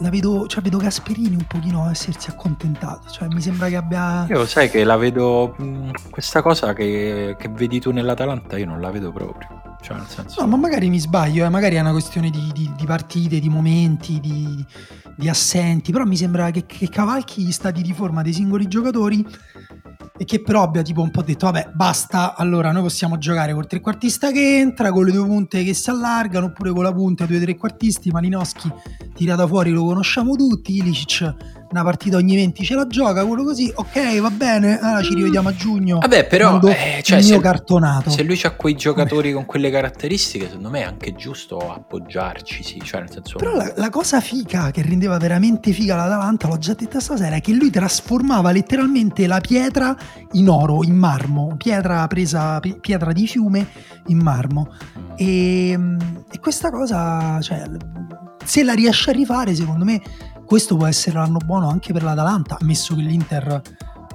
la 0.00 0.10
vedo, 0.10 0.46
cioè 0.46 0.62
vedo 0.62 0.76
Gasperini 0.76 1.34
un 1.34 1.46
pochino 1.46 1.88
essersi 1.88 2.28
accontentato, 2.28 3.08
cioè 3.08 3.28
mi 3.28 3.40
sembra 3.40 3.68
che 3.68 3.76
abbia... 3.76 4.26
Io 4.28 4.44
sai 4.44 4.68
che 4.68 4.84
la 4.84 4.98
vedo, 4.98 5.56
questa 6.10 6.42
cosa 6.42 6.74
che, 6.74 7.34
che 7.38 7.48
vedi 7.48 7.80
tu 7.80 7.92
nell'Atalanta 7.92 8.58
io 8.58 8.66
non 8.66 8.78
la 8.78 8.90
vedo 8.90 9.10
proprio. 9.10 9.71
Cioè, 9.82 9.98
senso... 10.06 10.40
No, 10.40 10.46
ma 10.46 10.56
magari 10.56 10.88
mi 10.88 11.00
sbaglio, 11.00 11.44
eh, 11.44 11.48
magari 11.48 11.74
è 11.74 11.80
una 11.80 11.90
questione 11.90 12.30
di, 12.30 12.50
di- 12.54 12.72
di 12.76 12.86
partite, 12.86 13.40
di 13.40 13.48
momenti, 13.48 14.20
di, 14.20 14.64
di 15.16 15.28
assenti, 15.28 15.90
però 15.90 16.04
mi 16.04 16.16
sembra 16.16 16.50
che, 16.50 16.64
che 16.64 16.88
cavalchi 16.88 17.42
gli 17.42 17.52
stati 17.52 17.82
di 17.82 17.92
forma 17.92 18.22
dei 18.22 18.32
singoli 18.32 18.68
giocatori 18.68 19.26
e 20.16 20.24
che 20.24 20.40
però 20.40 20.62
abbia 20.62 20.82
tipo 20.82 21.02
un 21.02 21.10
po' 21.10 21.22
detto, 21.22 21.46
vabbè, 21.46 21.70
basta, 21.74 22.36
allora 22.36 22.70
noi 22.70 22.82
possiamo 22.82 23.18
giocare 23.18 23.52
col 23.54 23.66
trequartista 23.66 24.30
che 24.30 24.58
entra, 24.58 24.92
con 24.92 25.04
le 25.04 25.12
due 25.12 25.26
punte 25.26 25.64
che 25.64 25.74
si 25.74 25.90
allargano, 25.90 26.46
oppure 26.46 26.70
con 26.70 26.84
la 26.84 26.92
punta 26.92 27.26
due 27.26 27.40
trequartisti, 27.40 28.10
Malinowski 28.10 28.70
tirata 29.14 29.46
fuori 29.48 29.70
lo 29.70 29.84
conosciamo 29.84 30.36
tutti, 30.36 30.76
Ilicic 30.76 31.34
una 31.72 31.82
partita 31.82 32.18
ogni 32.18 32.36
20 32.36 32.64
ce 32.64 32.74
la 32.74 32.86
gioca, 32.86 33.24
quello 33.24 33.44
così, 33.44 33.72
ok, 33.74 34.20
va 34.20 34.30
bene, 34.30 34.78
allora 34.78 35.02
ci 35.02 35.14
rivediamo 35.14 35.48
a 35.48 35.54
giugno. 35.54 35.98
Vabbè, 35.98 36.26
però 36.26 36.60
eh, 36.60 37.00
cioè, 37.02 37.18
il 37.18 37.24
se, 37.24 37.30
mio 37.32 37.40
cartonato. 37.40 38.10
se 38.10 38.22
lui 38.22 38.38
ha 38.42 38.50
quei 38.50 38.74
giocatori 38.74 39.32
con 39.32 39.46
quelle 39.46 39.70
caratteristiche, 39.70 40.46
secondo 40.46 40.68
me 40.68 40.80
è 40.80 40.84
anche 40.84 41.14
giusto 41.14 41.58
appoggiarci, 41.58 42.62
sì, 42.62 42.80
cioè 42.82 43.00
nel 43.00 43.10
senso... 43.10 43.38
Però 43.38 43.54
la, 43.54 43.72
la 43.74 43.88
cosa 43.88 44.20
figa 44.20 44.70
che 44.70 44.82
rendeva 44.82 45.16
veramente 45.16 45.72
figa 45.72 45.96
l'Atalanta, 45.96 46.46
l'ho 46.46 46.58
già 46.58 46.74
detta 46.74 47.00
stasera, 47.00 47.36
è 47.36 47.40
che 47.40 47.52
lui 47.52 47.70
trasformava 47.70 48.52
letteralmente 48.52 49.26
la 49.26 49.40
pietra 49.40 49.96
in 50.32 50.48
oro, 50.48 50.84
in 50.84 50.94
marmo, 50.94 51.54
pietra 51.56 52.06
presa, 52.06 52.60
pi- 52.60 52.78
pietra 52.80 53.12
di 53.12 53.26
fiume 53.26 53.66
in 54.08 54.18
marmo. 54.18 54.74
E, 55.16 55.72
e 55.72 56.38
questa 56.38 56.70
cosa, 56.70 57.40
cioè, 57.40 57.62
se 58.44 58.62
la 58.62 58.74
riesce 58.74 59.10
a 59.10 59.12
rifare, 59.12 59.54
secondo 59.54 59.84
me, 59.84 60.00
questo 60.52 60.76
può 60.76 60.86
essere 60.86 61.16
l'anno 61.16 61.38
buono 61.38 61.70
anche 61.70 61.94
per 61.94 62.02
l'Atalanta, 62.02 62.58
ammesso 62.60 62.94
che 62.94 63.00
l'Inter, 63.00 63.62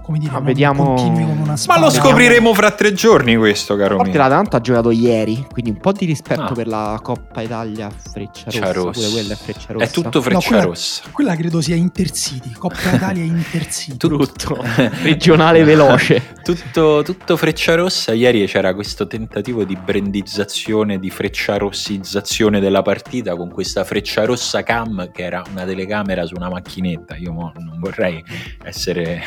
come 0.08 0.20
dire, 0.20 0.32
Ma 0.32 0.38
non 0.38 0.46
vediamo- 0.48 0.84
continui 0.86 1.26
come 1.26 1.42
una 1.42 1.56
Ma 1.68 1.80
lo 1.80 1.90
scopriremo 1.90 2.54
fra 2.54 2.72
tre 2.72 2.94
giorni 2.94 3.36
questo, 3.36 3.76
caro 3.76 3.98
mio. 3.98 4.06
l'Atalanta 4.06 4.56
ha 4.58 4.62
giocato 4.62 4.90
ieri, 4.92 5.46
quindi 5.52 5.72
un 5.72 5.78
po' 5.80 5.92
di 5.92 6.06
rispetto 6.06 6.44
Ah. 6.44 6.52
per 6.54 6.66
la 6.68 6.98
Coppa 7.04 7.42
Italia 7.42 7.90
Freccia 7.90 8.46
Rossa. 8.46 8.72
Rossa. 8.72 9.00
Pure 9.02 9.12
quella 9.12 9.34
è 9.34 9.36
Freccia 9.36 9.74
Rossa. 9.74 9.86
È 9.86 9.90
tutto 9.90 10.22
freccia 10.22 10.48
quella- 10.48 10.64
rossa. 10.64 11.04
Quella 11.12 11.36
credo 11.36 11.60
sia 11.60 11.76
Intercity, 11.76 12.52
Coppa 12.54 12.76
Italia 12.94 13.24
Intercity. 13.24 13.98
Tutto. 13.98 14.58
Regionale 15.04 15.64
veloce. 15.66 16.36
Tutto, 16.48 17.02
tutto 17.04 17.36
freccia 17.36 17.76
rossa. 17.76 18.14
Ieri 18.14 18.46
c'era 18.48 18.74
questo 18.74 19.06
tentativo 19.06 19.66
di 19.66 19.76
brandizzazione, 19.76 20.98
di 20.98 21.10
freccia 21.10 21.58
rossizzazione 21.58 22.62
della 22.62 22.82
partita 22.82 23.36
con 23.36 23.50
questa 23.52 23.84
freccia 23.84 24.24
rossa 24.24 24.64
cam 24.64 25.12
che 25.12 25.24
era 25.24 25.44
una 25.52 25.66
telecamera 25.66 26.26
su 26.26 26.36
una 26.38 26.50
macchinetta. 26.50 27.18
Io 27.18 27.34
mo 27.34 27.52
non 27.60 27.80
vorrei 27.82 28.24
essere, 28.64 29.22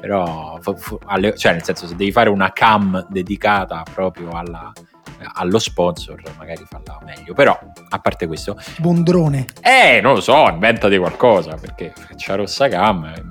però, 0.00 0.58
alle- 1.06 1.36
cioè, 1.36 1.52
nel 1.52 1.62
senso, 1.64 1.86
se 1.86 1.96
devi 1.96 2.12
fare 2.12 2.28
una 2.30 2.52
cam 2.52 3.06
dedicata 3.08 3.82
proprio 3.92 4.30
alla- 4.30 4.72
allo 5.34 5.58
sponsor, 5.58 6.20
magari 6.38 6.64
falla 6.68 6.98
meglio. 7.04 7.34
Però, 7.34 7.58
a 7.88 7.98
parte 7.98 8.26
questo, 8.28 8.56
Bondrone. 8.78 9.46
eh, 9.60 10.00
non 10.00 10.14
lo 10.14 10.20
so, 10.20 10.48
inventati 10.48 10.96
qualcosa, 10.96 11.56
perché 11.56 11.92
Freccia 11.94 12.36
Rossa 12.36 12.68
Cam, 12.68 13.04
eh, 13.04 13.22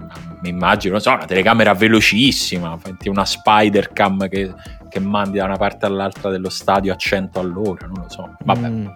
mi 0.41 0.49
immagino, 0.49 0.93
non 0.93 1.01
so, 1.01 1.11
una 1.13 1.25
telecamera 1.25 1.73
velocissima, 1.73 2.77
una 3.05 3.25
spider 3.25 3.93
cam 3.93 4.27
che, 4.27 4.53
che 4.89 4.99
mandi 4.99 5.37
da 5.37 5.45
una 5.45 5.55
parte 5.57 5.85
all'altra 5.85 6.29
dello 6.29 6.49
stadio 6.49 6.91
a 6.93 6.95
100 6.97 7.39
all'ora, 7.39 7.87
non 7.87 8.01
lo 8.03 8.09
so. 8.09 8.35
Vabbè. 8.43 8.67
Mm. 8.67 8.87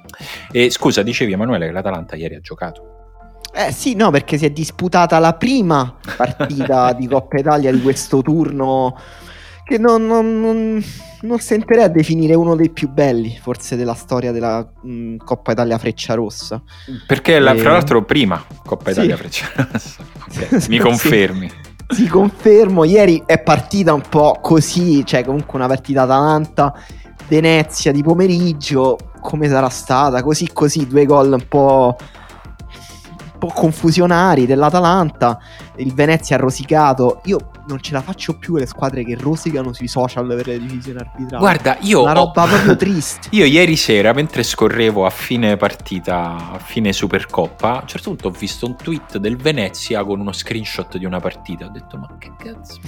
E 0.51 0.69
scusa, 0.69 1.01
dicevi 1.01 1.31
Emanuele 1.31 1.67
che 1.67 1.71
l'Atalanta 1.71 2.15
ieri 2.17 2.35
ha 2.35 2.41
giocato. 2.41 3.00
Eh 3.53 3.71
sì, 3.71 3.95
no, 3.95 4.11
perché 4.11 4.37
si 4.37 4.45
è 4.45 4.49
disputata 4.49 5.19
la 5.19 5.33
prima 5.33 5.95
partita 6.15 6.93
di 6.97 7.07
Coppa 7.07 7.37
Italia 7.37 7.71
di 7.71 7.81
questo 7.81 8.21
turno 8.21 8.95
che 9.65 9.77
non, 9.77 10.05
non, 10.05 10.39
non, 10.39 10.83
non 11.21 11.39
sentirei 11.39 11.83
a 11.83 11.87
definire 11.87 12.33
uno 12.33 12.55
dei 12.55 12.69
più 12.71 12.89
belli, 12.89 13.37
forse, 13.41 13.75
della 13.75 13.93
storia 13.93 14.31
della 14.31 14.65
mh, 14.81 15.17
Coppa 15.17 15.51
Italia 15.51 15.77
Freccia 15.77 16.13
Rossa. 16.13 16.61
Perché 17.07 17.39
la- 17.39 17.53
Eh. 17.53 17.57
fra 17.57 17.71
l'altro 17.73 18.03
prima 18.03 18.43
Coppa 18.65 18.85
Sì. 18.85 18.91
Italia 18.91 19.17
Freccia 19.17 19.47
Rossa. 19.55 20.03
Ok, 20.27 20.57
Sì. 20.59 20.69
Mi 20.69 20.79
confermi. 20.79 21.51
Sì, 21.89 22.07
confermo, 22.07 22.85
ieri 22.85 23.21
è 23.25 23.41
partita 23.41 23.93
un 23.93 24.01
po' 24.07 24.39
così, 24.41 25.05
cioè 25.05 25.25
comunque 25.25 25.57
una 25.59 25.67
partita 25.67 26.03
Atalanta, 26.03 26.73
Venezia 27.27 27.91
di 27.91 28.01
pomeriggio, 28.01 28.97
come 29.21 29.47
sarà 29.49 29.67
stata? 29.69 30.23
Così 30.23 30.49
così, 30.53 30.87
due 30.87 31.05
gol 31.05 31.33
un 31.33 31.45
po', 31.49 31.97
po' 33.41 33.47
confusionari 33.47 34.45
dell'Atalanta, 34.45 35.39
il 35.77 35.93
Venezia 35.93 36.35
ha 36.35 36.39
rosicato, 36.39 37.21
io 37.25 37.51
non 37.67 37.79
ce 37.79 37.93
la 37.93 38.01
faccio 38.01 38.37
più 38.37 38.55
le 38.57 38.65
squadre 38.65 39.03
che 39.03 39.15
rosicano 39.15 39.73
sui 39.73 39.87
social 39.87 40.27
per 40.27 40.47
le 40.47 40.59
decisioni 40.59 40.99
arbitrali. 40.99 41.37
Guarda, 41.37 41.77
io 41.81 42.01
una 42.01 42.11
ho- 42.11 42.25
roba 42.25 42.45
proprio 42.45 42.75
triste. 42.75 43.29
Io 43.41 43.45
ieri 43.45 43.75
sera, 43.75 44.13
mentre 44.13 44.43
scorrevo 44.43 45.05
a 45.05 45.09
fine 45.09 45.55
partita, 45.55 46.51
a 46.53 46.59
fine 46.59 46.91
Supercoppa, 46.91 47.77
a 47.77 47.81
un 47.81 47.87
certo 47.87 48.09
punto 48.09 48.27
ho 48.27 48.31
visto 48.31 48.65
un 48.65 48.75
tweet 48.75 49.17
del 49.17 49.37
Venezia 49.37 50.03
con 50.03 50.19
uno 50.19 50.31
screenshot 50.31 50.97
di 50.97 51.05
una 51.05 51.19
partita. 51.19 51.65
Ho 51.65 51.69
detto, 51.69 51.97
ma 51.97 52.09
che 52.17 52.31
cazzo? 52.37 52.79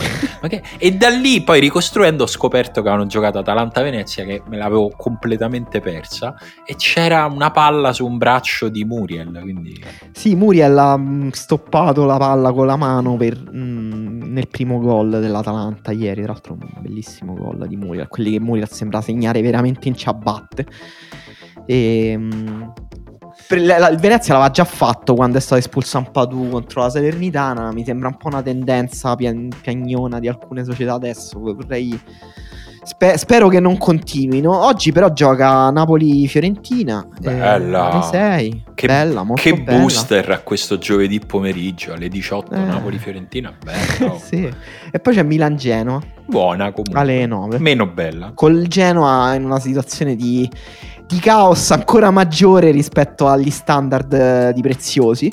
Ma 0.42 0.48
che... 0.48 0.62
E 0.78 0.92
da 0.92 1.10
lì, 1.10 1.42
poi 1.44 1.60
ricostruendo, 1.60 2.24
ho 2.24 2.28
scoperto 2.28 2.82
che 2.82 2.88
avevano 2.88 3.08
giocato 3.08 3.38
Atalanta-Venezia, 3.40 4.26
che 4.26 4.44
me 4.48 4.58
l'avevo 4.58 4.92
completamente 4.96 5.80
persa, 5.80 6.36
e 6.66 6.76
c'era 6.76 7.26
una 7.26 7.52
palla 7.52 7.94
su 7.94 8.06
un 8.06 8.18
braccio 8.18 8.70
di 8.70 8.84
Muriel, 8.84 9.40
quindi... 9.42 9.82
Sì, 10.12 10.36
Muriel 10.36 10.78
ha 10.78 10.98
mh, 10.98 11.32
stoppato 11.32 12.06
la 12.06 12.18
palla 12.18 12.52
con 12.52 12.66
la 12.66 12.73
mano 12.76 13.16
per, 13.18 13.38
mh, 13.52 14.24
nel 14.32 14.48
primo 14.48 14.80
gol 14.80 15.10
dell'Atalanta 15.10 15.92
ieri. 15.92 16.24
Tra 16.24 16.34
l'altro, 16.34 16.54
un 16.54 16.82
bellissimo 16.82 17.34
gol 17.34 17.68
di 17.68 17.76
Muriel. 17.76 18.08
Quelli 18.08 18.32
che 18.32 18.40
Muriel 18.40 18.70
sembra 18.70 19.02
segnare 19.02 19.42
veramente 19.42 19.88
in 19.88 19.96
ciabatte. 19.96 20.66
E, 21.66 22.18
mh, 22.18 22.32
la- 22.32 22.74
la- 22.74 23.03
il 23.50 23.98
Venezia 24.00 24.34
l'aveva 24.34 24.52
già 24.52 24.66
fatto 24.66 25.14
quando 25.14 25.38
è 25.38 25.42
stato 25.42 25.60
espulso 25.60 25.98
Ampadu 25.98 26.50
contro 26.50 26.82
la 26.82 26.90
Salernitana. 26.90 27.72
Mi 27.72 27.84
sembra 27.84 28.08
un 28.08 28.18
po' 28.18 28.28
una 28.28 28.42
tendenza 28.42 29.16
pian- 29.16 29.50
piagnona 29.62 30.20
di 30.20 30.28
alcune 30.28 30.64
società 30.64 30.94
adesso. 30.94 31.40
Vorrei. 31.40 32.00
spe- 32.84 33.18
spero 33.18 33.48
che 33.50 33.60
non 33.60 33.78
continuino. 33.78 34.66
Oggi, 34.66 34.92
però, 34.92 35.12
gioca 35.14 35.70
Napoli-Fiorentina. 35.70 37.06
eh, 37.22 37.30
Bella. 37.34 38.08
6. 38.12 38.64
Che, 38.74 38.88
bella, 38.88 39.26
che 39.36 39.54
bella. 39.62 39.80
booster 39.80 40.32
a 40.32 40.40
questo 40.40 40.78
giovedì 40.78 41.20
pomeriggio 41.20 41.94
alle 41.94 42.10
18 42.10 42.54
Eh. 42.56 42.60
Napoli-Fiorentina. 42.60 43.54
Bella, 43.64 44.18
sì. 44.20 44.50
E 44.92 45.00
poi 45.00 45.14
c'è 45.14 45.24
Milan-Genoa 45.24 46.02
buona 46.26 46.72
comunque. 46.72 47.00
alle 47.00 47.26
9. 47.26 47.60
Meno 47.60 47.86
bella. 47.88 48.32
Col 48.34 48.66
Genoa 48.68 49.34
in 49.36 49.44
una 49.46 49.60
situazione 49.60 50.16
di, 50.16 50.50
di 51.14 51.20
caos 51.20 51.70
ancora 51.70 52.10
maggiore 52.10 52.72
rispetto 52.72 53.28
agli 53.28 53.52
standard 53.52 54.12
eh, 54.14 54.52
di 54.54 54.62
preziosi. 54.62 55.32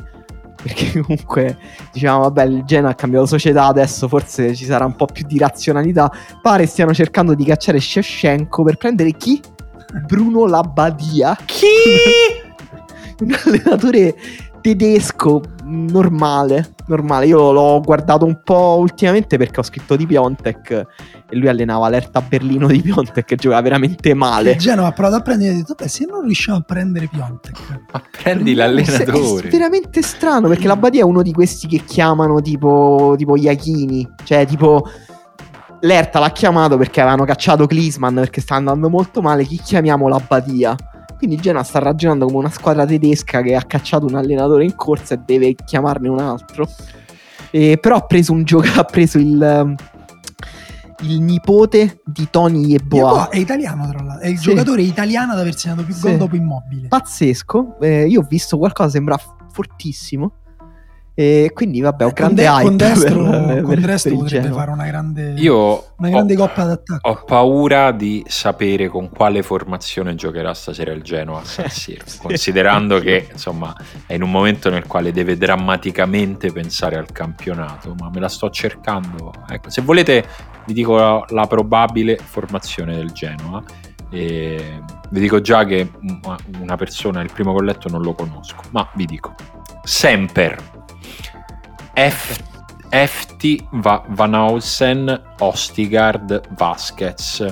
Perché 0.63 1.01
comunque 1.01 1.57
diciamo, 1.91 2.21
vabbè, 2.21 2.45
il 2.45 2.65
Genoa 2.65 2.91
ha 2.91 2.95
cambiato 2.95 3.25
società, 3.25 3.65
adesso 3.65 4.07
forse 4.07 4.55
ci 4.55 4.67
sarà 4.67 4.85
un 4.85 4.95
po' 4.95 5.07
più 5.07 5.27
di 5.27 5.39
razionalità. 5.39 6.13
Pare 6.43 6.67
stiano 6.67 6.93
cercando 6.93 7.35
di 7.35 7.45
cacciare 7.45 7.81
Shevchenko 7.81 8.63
per 8.63 8.77
prendere 8.77 9.13
chi? 9.13 9.41
Bruno 10.07 10.47
Labbadia. 10.47 11.37
Chi? 11.47 11.67
un 13.25 13.37
allenatore 13.45 14.15
tedesco 14.61 15.41
normale, 15.71 16.75
normale. 16.87 17.27
Io 17.27 17.53
l'ho 17.53 17.81
guardato 17.81 18.25
un 18.25 18.41
po' 18.43 18.77
ultimamente 18.79 19.37
perché 19.39 19.61
ho 19.61 19.63
scritto 19.63 19.97
di 19.97 20.07
Piontek 20.07 20.71
e 21.29 21.37
lui 21.37 21.49
allenava 21.49 21.89
l'Erta 21.89 22.21
Berlino 22.21 22.67
di 22.67 22.83
Piontek 22.83 23.25
che 23.25 23.37
giocava 23.37 23.63
veramente 23.63 24.13
male. 24.15 24.53
Il 24.53 24.59
Genoa 24.59 24.89
ha 24.89 24.93
provato 24.93 25.17
a 25.17 25.21
prendere 25.21 25.51
e 25.51 25.55
ha 25.55 25.57
detto, 25.59 25.75
beh, 25.75 25.89
se 25.89 26.07
non 26.07 26.23
riusciamo 26.25 26.59
a 26.59 26.63
prendere 26.63 27.09
Piontek. 27.09 27.59
Ma 27.93 28.03
prendi 28.11 28.55
l'allenatore. 28.55 29.49
È 29.49 29.51
veramente 29.51 30.03
strano 30.03 30.49
perché 30.49 30.67
la 30.67 30.77
Badia 30.77 31.01
è 31.01 31.05
uno 31.05 31.23
di 31.23 31.33
questi 31.33 31.67
che 31.67 31.83
chiamano 31.85 32.41
tipo, 32.41 33.15
tipo 33.17 33.37
Iachini, 33.37 34.09
cioè 34.25 34.47
tipo 34.47 34.89
l'Erta 35.83 36.19
l'ha 36.19 36.31
chiamato 36.31 36.77
perché 36.77 37.01
avevano 37.01 37.25
cacciato 37.25 37.67
Klisman 37.67 38.15
perché 38.15 38.41
sta 38.41 38.55
andando 38.55 38.91
molto 38.91 39.23
male, 39.23 39.45
chi 39.45 39.59
chiamiamo 39.59 40.09
la 40.09 40.21
Badia? 40.27 40.77
Quindi 41.21 41.37
Genoa 41.37 41.63
sta 41.63 41.81
ragionando 41.81 42.25
come 42.25 42.39
una 42.39 42.49
squadra 42.51 42.87
tedesca 42.87 43.43
che 43.43 43.55
ha 43.55 43.63
cacciato 43.63 44.07
un 44.07 44.15
allenatore 44.15 44.65
in 44.65 44.75
corsa 44.75 45.15
e 45.15 45.21
deve 45.23 45.55
chiamarne 45.55 46.09
un 46.09 46.19
altro. 46.19 46.67
E 47.51 47.77
però 47.79 47.97
ha 47.97 48.01
preso 48.07 48.33
un 48.33 48.43
gioco, 48.45 48.67
ha 48.81 48.85
preso 48.85 49.19
il, 49.19 49.63
um, 49.65 49.75
il 51.03 51.21
nipote 51.21 52.01
di 52.07 52.29
Tony 52.31 52.65
Yeboah. 52.69 52.99
Yeboah 53.01 53.29
è 53.29 53.37
italiano, 53.37 53.87
tra 53.89 54.03
l'altro. 54.03 54.25
È 54.25 54.29
il 54.29 54.39
Sì. 54.39 54.45
giocatore 54.49 54.81
italiano 54.83 55.33
ad 55.33 55.41
aver 55.41 55.55
segnato 55.57 55.83
più 55.85 55.93
Sì. 55.93 56.01
gol 56.03 56.17
dopo 56.17 56.37
Immobile. 56.37 56.89
pazzesco. 56.89 57.77
Eh, 57.81 58.07
io 58.07 58.21
ho 58.21 58.27
visto 58.27 58.57
qualcosa, 58.57 58.89
sembra 58.91 59.19
fortissimo. 59.53 60.37
E 61.13 61.51
quindi 61.53 61.81
vabbè, 61.81 62.05
ho 62.05 62.13
Con, 62.13 62.15
grande 62.15 62.43
de- 62.43 62.49
hype 62.49 62.63
con 62.63 62.77
destro, 62.77 63.23
per- 63.25 63.61
con 63.63 63.69
per- 63.75 63.81
destro 63.81 64.11
per 64.15 64.19
potrebbe 64.23 64.51
fare 64.53 64.71
una 64.71 64.87
grande, 64.87 65.35
Io 65.37 65.85
una 65.99 66.09
grande 66.09 66.35
ho- 66.35 66.39
coppa 66.39 66.65
d'attacco. 66.65 67.09
Ho 67.11 67.25
paura 67.27 67.91
di 67.93 68.25
sapere 68.27 68.89
con 68.89 69.11
quale 69.11 69.43
formazione 69.43 70.15
giocherà 70.15 70.55
stasera 70.55 70.93
il 70.93 71.03
Genoa 71.03 71.41
a 71.41 71.45
San 71.45 71.69
Siro, 71.69 72.05
Sì. 72.07 72.19
considerando 72.21 73.01
che 73.01 73.29
insomma 73.33 73.75
è 74.07 74.15
in 74.15 74.23
un 74.23 74.31
momento 74.31 74.71
nel 74.71 74.87
quale 74.87 75.13
deve 75.13 75.37
drammaticamente 75.37 76.53
pensare 76.53 76.97
al 76.97 77.11
campionato, 77.13 77.95
ma 77.99 78.09
me 78.13 78.21
la 78.21 78.29
sto 78.29 78.49
cercando. 78.49 79.33
Ecco, 79.49 79.69
se 79.69 79.83
volete 79.83 80.25
vi 80.65 80.73
dico 80.73 80.97
la, 80.97 81.25
la 81.29 81.47
probabile 81.47 82.17
formazione 82.17 82.95
del 82.95 83.11
Genoa. 83.13 83.63
E 84.13 84.81
vi 85.11 85.21
dico 85.21 85.41
già 85.41 85.65
che 85.65 85.91
una- 86.25 86.37
una 86.61 86.77
persona, 86.77 87.21
il 87.21 87.31
primo 87.33 87.53
colletto 87.53 87.89
non 87.89 88.01
lo 88.03 88.15
conosco, 88.15 88.63
ma 88.71 88.89
vi 88.95 89.05
dico. 89.07 89.35
Semper, 89.83 90.57
F, 92.01 92.39
FT 92.91 93.67
Va- 93.73 94.03
Van 94.09 94.33
Hausen, 94.35 95.23
Ostigard, 95.41 96.41
Vasquez, 96.57 97.45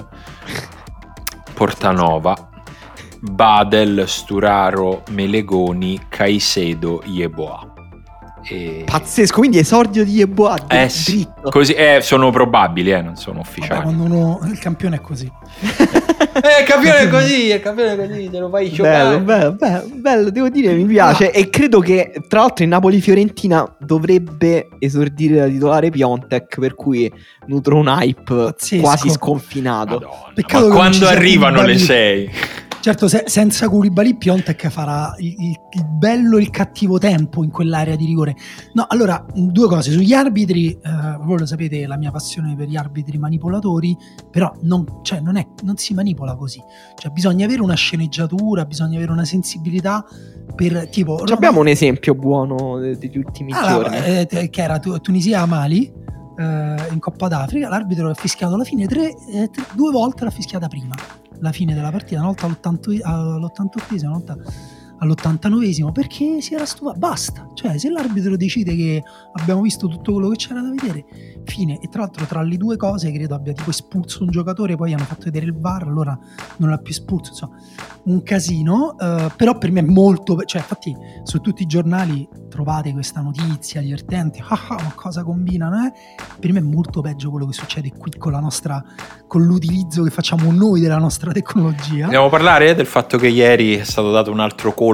Portanova, 1.54 2.34
Badel, 3.20 4.06
Sturaro, 4.06 5.02
Melegoni, 5.10 6.00
Caicedo, 6.08 7.02
Yeboah. 7.04 7.77
E... 8.50 8.82
Pazzesco, 8.84 9.38
quindi 9.38 9.58
esordio 9.58 10.04
di 10.04 10.12
Yeboah 10.12 10.56
Eh 10.68 10.86
dritto. 10.86 10.88
sì, 10.88 11.28
così, 11.50 11.72
eh, 11.74 11.98
sono 12.00 12.30
probabili, 12.30 12.90
eh, 12.92 13.02
non 13.02 13.16
sono 13.16 13.40
Vabbè, 13.42 13.48
ufficiali. 13.48 13.82
quando 13.82 14.02
uno, 14.04 14.40
il 14.50 14.58
campione 14.58 14.96
è 14.96 15.00
così. 15.00 15.30
Eh, 16.40 16.60
il 16.60 16.66
campione 16.68 16.98
è 16.98 17.08
così, 17.08 17.46
il 17.52 17.60
campione 17.60 17.94
è 17.94 17.96
così, 18.08 18.30
te 18.30 18.38
lo 18.38 18.48
fai 18.48 18.68
Bello, 18.68 19.18
bello, 19.20 19.52
bello, 19.54 19.84
bello, 19.92 20.30
devo 20.30 20.48
dire, 20.48 20.72
mi 20.74 20.84
piace. 20.84 21.32
E 21.32 21.50
credo 21.50 21.80
che, 21.80 22.12
tra 22.28 22.40
l'altro, 22.40 22.62
in 22.62 22.70
Napoli-Fiorentina 22.70 23.74
dovrebbe 23.80 24.68
esordire 24.78 25.34
da 25.36 25.46
titolare 25.48 25.90
Piontek, 25.90 26.60
per 26.60 26.76
cui 26.76 27.12
nutro 27.46 27.74
un 27.76 27.88
hype 27.88 28.22
Pazzesco. 28.34 28.82
quasi 28.82 29.10
sconfinato. 29.10 30.00
Madonna, 30.34 30.74
quando 30.74 31.08
arrivano 31.08 31.62
le 31.62 31.74
Koulibaly. 31.74 31.78
6? 31.86 32.30
Certo, 32.88 33.06
se- 33.06 33.24
senza 33.26 33.68
Koulibaly 33.68 34.16
Piontek 34.16 34.68
farà 34.68 35.14
il, 35.18 35.34
il- 35.38 35.56
bello 35.98 36.38
e 36.38 36.40
il 36.40 36.48
cattivo 36.48 36.96
tempo 36.96 37.44
in 37.44 37.50
quell'area 37.50 37.96
di 37.96 38.06
rigore. 38.06 38.34
No, 38.72 38.86
allora, 38.88 39.26
due 39.34 39.68
cose. 39.68 39.90
Sugli 39.90 40.14
arbitri, 40.14 40.70
eh, 40.70 40.78
voi 41.20 41.38
lo 41.38 41.44
sapete, 41.44 41.86
la 41.86 41.98
mia 41.98 42.10
passione 42.10 42.56
per 42.56 42.66
gli 42.66 42.76
arbitri 42.76 43.18
manipolatori, 43.18 43.94
però 44.30 44.50
non, 44.62 44.86
cioè, 45.02 45.20
non, 45.20 45.36
è, 45.36 45.46
non 45.64 45.76
si 45.76 45.92
manipola 45.92 46.34
così. 46.34 46.62
Cioè, 46.96 47.10
bisogna 47.10 47.44
avere 47.44 47.60
una 47.60 47.74
sceneggiatura, 47.74 48.64
bisogna 48.64 48.96
avere 48.96 49.12
una 49.12 49.26
sensibilità 49.26 50.02
per 50.54 50.88
tipo... 50.88 51.22
Ci 51.26 51.32
abbiamo 51.34 51.60
un 51.60 51.68
esempio 51.68 52.14
buono 52.14 52.78
de- 52.78 52.96
degli 52.96 53.18
ultimi 53.18 53.52
Ah, 53.52 53.68
giorni. 53.68 53.96
eh, 54.30 54.48
che 54.50 54.62
era 54.62 54.78
Tu- 54.78 54.98
Tunisia-Mali 54.98 55.92
eh, 56.38 56.92
in 56.92 56.98
Coppa 57.00 57.28
d'Africa, 57.28 57.68
l'arbitro 57.68 58.10
ha 58.10 58.14
fischiato 58.14 58.54
alla 58.54 58.64
fine 58.64 58.86
tre, 58.86 59.14
eh, 59.26 59.50
tre- 59.50 59.66
due 59.74 59.90
volte 59.90 60.24
l'ha 60.24 60.30
fischiata 60.30 60.68
prima, 60.68 60.94
la 61.40 61.52
fine 61.52 61.74
della 61.74 61.90
partita, 61.90 62.20
una 62.20 62.28
volta 62.28 62.46
all'80 62.46 63.00
all'88esimo, 63.02 64.06
una 64.06 64.16
volta 64.16 64.36
all'89esimo, 64.98 65.92
perché 65.92 66.40
si 66.40 66.54
era 66.54 66.66
stufato, 66.66 66.98
basta, 66.98 67.48
cioè 67.54 67.78
se 67.78 67.88
l'arbitro 67.90 68.36
decide 68.36 68.74
che 68.74 69.02
abbiamo 69.34 69.62
visto 69.62 69.88
tutto 69.88 70.12
quello 70.12 70.28
che 70.30 70.36
c'era 70.36 70.60
da 70.60 70.70
vedere, 70.70 71.04
fine, 71.44 71.78
e 71.80 71.88
tra 71.88 72.02
l'altro 72.02 72.26
tra 72.26 72.42
le 72.42 72.56
due 72.56 72.76
cose 72.76 73.12
credo 73.12 73.34
abbia 73.34 73.52
tipo 73.52 73.70
espulso 73.70 74.24
un 74.24 74.30
giocatore, 74.30 74.76
poi 74.76 74.92
hanno 74.92 75.04
fatto 75.04 75.24
vedere 75.24 75.46
il 75.46 75.54
VAR, 75.54 75.84
allora 75.84 76.18
non 76.56 76.70
l'ha 76.70 76.78
più 76.78 76.92
espulso, 76.92 77.30
insomma, 77.30 77.56
un 78.04 78.22
casino, 78.22 78.98
eh, 78.98 79.30
però 79.36 79.56
per 79.56 79.70
me 79.70 79.80
è 79.80 79.84
molto, 79.84 80.42
cioè 80.44 80.60
infatti 80.60 80.94
su 81.22 81.40
tutti 81.40 81.62
i 81.62 81.66
giornali 81.66 82.28
trovate 82.48 82.92
questa 82.92 83.20
notizia 83.20 83.80
divertente, 83.80 84.42
ah, 84.46 84.58
ah, 84.68 84.82
ma 84.82 84.92
cosa 84.94 85.22
combinano, 85.22 85.86
eh? 85.86 85.92
Per 86.38 86.52
me 86.52 86.58
è 86.58 86.62
molto 86.62 87.00
peggio 87.00 87.30
quello 87.30 87.46
che 87.46 87.52
succede 87.52 87.92
qui 87.96 88.12
con 88.18 88.32
la 88.32 88.40
nostra, 88.40 88.82
con 89.26 89.42
l'utilizzo 89.42 90.02
che 90.02 90.10
facciamo 90.10 90.50
noi 90.50 90.80
della 90.80 90.98
nostra 90.98 91.32
tecnologia. 91.32 92.06
Vogliamo 92.06 92.28
parlare 92.28 92.74
del 92.74 92.86
fatto 92.86 93.16
che 93.16 93.28
ieri 93.28 93.76
è 93.76 93.84
stato 93.84 94.10
dato 94.10 94.30
un 94.30 94.40
altro 94.40 94.74
colpo 94.74 94.87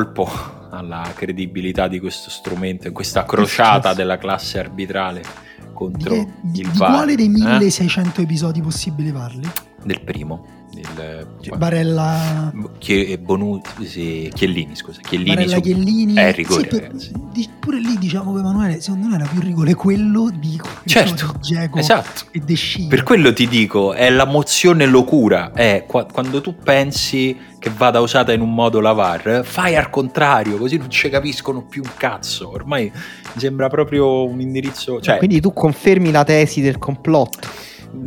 alla 0.70 1.12
credibilità 1.14 1.86
di 1.88 2.00
questo 2.00 2.30
strumento, 2.30 2.88
in 2.88 2.92
questa 2.94 3.24
crociata 3.24 3.94
della 3.94 4.18
classe 4.18 4.58
arbitrale 4.58 5.20
Di, 5.20 5.66
contro 5.72 6.14
che- 6.14 6.28
di- 6.40 6.60
il 6.60 6.70
di 6.70 6.78
VAR. 6.78 6.90
quale 6.92 7.14
dei 7.14 7.26
eh? 7.26 7.28
1600 7.28 8.20
episodi 8.22 8.60
possibili 8.60 9.12
parli? 9.12 9.48
Del 9.84 10.00
primo. 10.00 10.62
Del, 10.74 11.24
Cioè, 11.40 11.56
Barella, 11.56 12.52
Chie- 12.78 13.16
Bonu- 13.18 13.64
sì, 13.84 14.28
Chiellini, 14.34 14.74
scusa. 14.74 15.00
Chiellini 15.00 15.34
Barella 15.36 15.54
su- 15.54 15.60
Chiellini. 15.60 16.16
Eh, 16.16 16.32
rigore, 16.32 16.62
Sì, 16.62 16.66
per- 16.68 16.92
di- 17.30 17.48
pure 17.60 17.78
lì 17.78 17.96
diciamo 17.96 18.32
che 18.32 18.40
Emanuele, 18.40 18.80
secondo 18.80 19.06
me 19.06 19.14
era 19.14 19.24
più 19.26 19.40
rigore 19.40 19.74
quello 19.74 20.32
di 20.36 20.60
Certo, 20.84 21.30
di 21.34 21.38
Dzeko 21.38 21.78
esatto. 21.78 22.24
e 22.32 22.40
De 22.40 22.54
Sciglio. 22.56 22.88
Per 22.88 23.04
quello 23.04 23.32
ti 23.32 23.46
dico, 23.46 23.92
è 23.92 24.10
la 24.10 24.24
mozione 24.24 24.86
locura. 24.86 25.52
È 25.52 25.84
qua- 25.86 26.06
quando 26.06 26.40
tu 26.40 26.56
pensi 26.56 27.36
che 27.64 27.70
vada 27.74 28.00
usata 28.00 28.30
in 28.34 28.42
un 28.42 28.52
modo 28.52 28.78
la 28.80 28.92
VAR, 28.92 29.40
fai 29.42 29.74
al 29.74 29.88
contrario, 29.88 30.58
così 30.58 30.76
non 30.76 30.90
ci 30.90 31.08
capiscono 31.08 31.64
più 31.64 31.80
un 31.82 31.92
cazzo. 31.96 32.50
Ormai 32.50 32.92
mi 32.92 33.40
sembra 33.40 33.68
proprio 33.68 34.26
un 34.26 34.38
indirizzo. 34.38 35.00
Cioè, 35.00 35.16
Quindi 35.16 35.40
tu 35.40 35.50
confermi 35.54 36.10
la 36.10 36.24
tesi 36.24 36.60
del 36.60 36.78
complotto. 36.78 37.48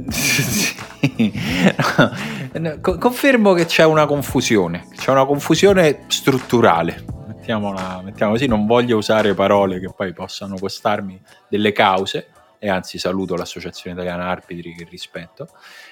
Sì. 0.09 0.75
No, 2.57 2.79
co- 2.81 2.97
confermo 2.97 3.53
che 3.53 3.65
c'è 3.65 3.83
una 3.83 4.07
confusione, 4.07 4.87
c'è 4.95 5.11
una 5.11 5.25
confusione 5.25 6.05
strutturale. 6.07 7.03
Mettiamola, 7.27 8.01
mettiamo 8.03 8.31
così, 8.31 8.47
non 8.47 8.65
voglio 8.65 8.97
usare 8.97 9.35
parole 9.35 9.79
che 9.79 9.91
poi 9.95 10.11
possano 10.11 10.55
costarmi 10.57 11.21
delle 11.49 11.71
cause, 11.71 12.29
e 12.57 12.69
anzi 12.69 12.97
saluto 12.97 13.35
l'Associazione 13.35 13.95
Italiana 13.95 14.27
Arbitri 14.27 14.73
che 14.73 14.87
rispetto. 14.89 15.49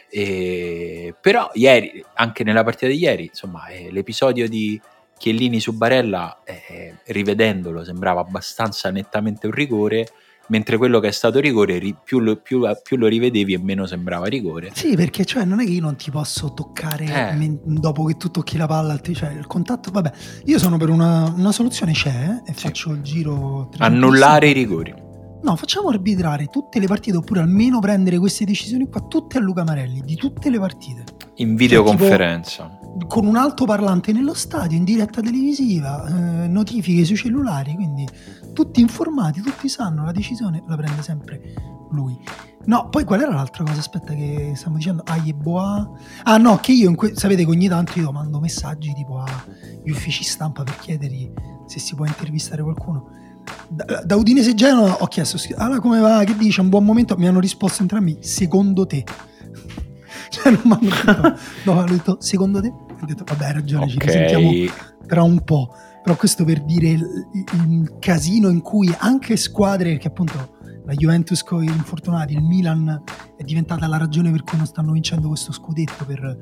E- 0.10 1.14
però 1.20 1.50
ieri, 1.54 2.04
anche 2.14 2.44
nella 2.44 2.64
partita 2.64 2.88
di 2.88 2.98
ieri, 2.98 3.26
insomma, 3.26 3.68
eh, 3.68 3.90
l'episodio 3.92 4.48
di 4.48 4.80
Chiellini 5.18 5.60
su 5.60 5.74
Barella, 5.74 6.40
eh, 6.44 6.96
rivedendolo, 7.08 7.84
sembrava 7.84 8.22
abbastanza 8.22 8.90
nettamente 8.92 9.46
un 9.48 9.54
rigore 9.54 10.08
mentre 10.48 10.78
quello 10.78 11.00
che 11.00 11.08
è 11.08 11.12
stato 11.12 11.40
rigore 11.40 11.80
ri- 11.80 11.96
più 12.04 12.20
lo, 12.20 12.36
più- 12.36 12.68
più 12.84 12.98
lo 12.98 13.08
rivedevi 13.08 13.54
e 13.54 13.58
meno 13.58 13.88
sembrava 13.88 14.28
rigore. 14.28 14.70
Sì, 14.76 14.96
perché 14.96 15.26
cioè 15.26 15.44
non 15.44 15.60
è 15.60 15.66
che 15.66 15.72
io 15.72 15.82
non 15.82 15.96
ti 15.96 16.12
posso 16.12 16.54
toccare 16.54 17.06
Eh. 17.06 17.34
men- 17.34 17.60
dopo 17.64 18.04
che 18.06 18.16
tu 18.16 18.30
tocchi 18.30 18.56
la 18.58 18.68
palla, 18.68 19.00
cioè 19.02 19.32
il 19.32 19.48
contatto, 19.48 19.90
vabbè, 19.90 20.12
io 20.46 20.60
sono 20.60 20.78
per 20.78 20.90
una, 20.90 21.34
una 21.36 21.52
soluzione 21.52 21.94
c'è 21.94 22.10
eh, 22.46 22.52
e 22.52 22.54
Sì. 22.54 22.68
faccio 22.68 22.92
il 22.92 23.02
giro. 23.02 23.72
Annullare 23.80 24.50
i 24.50 24.54
rigori. 24.54 24.94
No, 25.46 25.56
facciamo 25.56 25.90
arbitrare 25.90 26.48
tutte 26.48 26.80
le 26.80 26.88
partite 26.88 27.18
oppure 27.18 27.40
almeno 27.40 27.78
prendere 27.78 28.18
queste 28.18 28.46
decisioni 28.46 28.90
qua 28.90 29.02
tutte 29.02 29.38
a 29.38 29.42
Luca 29.42 29.64
Marelli, 29.64 30.02
di 30.02 30.16
tutte 30.16 30.50
le 30.50 30.58
partite. 30.58 31.04
In 31.36 31.56
videoconferenza. 31.56 32.80
Con 33.08 33.28
un 33.28 33.36
altoparlante 33.36 34.12
nello 34.12 34.34
stadio, 34.34 34.76
in 34.76 34.84
diretta 34.84 35.22
televisiva, 35.22 36.08
eh, 36.08 36.48
notifiche 36.48 37.06
sui 37.06 37.16
cellulari, 37.16 37.76
quindi 37.76 38.08
tutti 38.54 38.82
informati, 38.82 39.42
tutti 39.42 39.70
sanno, 39.70 40.04
la 40.04 40.12
decisione 40.12 40.64
la 40.66 40.76
prende 40.78 41.04
sempre 41.04 41.40
lui. 41.92 42.18
No, 42.66 42.90
poi 42.90 43.04
qual 43.04 43.22
era 43.22 43.32
l'altra 43.32 43.64
cosa? 43.64 43.78
Aspetta 43.78 44.16
che 44.16 44.54
stiamo 44.56 44.78
dicendo, 44.78 45.04
ah, 45.06 45.18
Yeboah. 45.18 45.92
Ah 46.24 46.38
no, 46.38 46.56
che 46.58 46.72
io, 46.72 46.90
in 46.90 46.96
que- 46.96 47.16
sapete 47.16 47.44
che 47.44 47.52
ogni 47.52 47.68
tanto 47.68 48.00
io 48.00 48.12
mando 48.12 48.40
messaggi 48.40 48.92
tipo 48.94 49.20
agli 49.20 49.92
uffici 49.92 50.24
stampa 50.24 50.64
per 50.64 50.76
chiedergli 50.78 51.32
se 51.68 51.78
si 51.78 51.94
può 51.94 52.08
intervistare 52.08 52.64
qualcuno. 52.64 53.14
Da, 53.68 54.04
da 54.06 54.16
Udinese 54.16 54.54
Genova 54.54 54.98
ho 55.02 55.08
chiesto, 55.08 55.38
allora 55.58 55.80
come 55.80 56.00
va, 56.00 56.24
che 56.24 56.36
dice, 56.36 56.62
un 56.62 56.70
buon 56.70 56.86
momento? 56.86 57.16
Mi 57.18 57.28
hanno 57.28 57.40
risposto 57.40 57.82
entrambi, 57.82 58.18
secondo 58.22 58.86
te. 58.86 59.04
cioè 60.30 60.52
non 60.52 60.62
mi 60.64 60.74
hanno 60.74 60.90
detto, 60.90 61.38
no, 61.66 61.80
hanno 61.80 61.92
detto, 61.92 62.18
secondo 62.20 62.62
te? 62.62 62.68
Ho 62.68 63.06
detto, 63.06 63.24
vabbè 63.26 63.46
hai 63.46 63.54
ragione, 63.54 63.90
ci 63.90 64.00
risentiamo 64.00 64.50
Ok. 64.50 65.06
tra 65.08 65.24
un 65.24 65.44
po'. 65.44 65.74
Però 66.04 66.16
questo 66.16 66.44
per 66.46 66.64
dire 66.64 66.90
il, 66.90 67.04
il 67.34 67.96
casino 68.00 68.50
in 68.50 68.62
cui 68.62 68.94
anche 69.00 69.36
squadre 69.38 69.98
che 69.98 70.08
appunto 70.08 70.54
la 70.86 70.94
Juventus 70.94 71.42
con 71.42 71.64
gli 71.64 71.68
infortunati, 71.68 72.34
il 72.34 72.44
Milan 72.44 73.02
è 73.36 73.44
diventata 73.44 73.88
la 73.88 73.98
ragione 73.98 74.30
per 74.30 74.44
cui 74.44 74.58
non 74.58 74.68
stanno 74.68 74.92
vincendo 74.92 75.30
questo 75.30 75.52
scudetto 75.52 76.06
per 76.06 76.38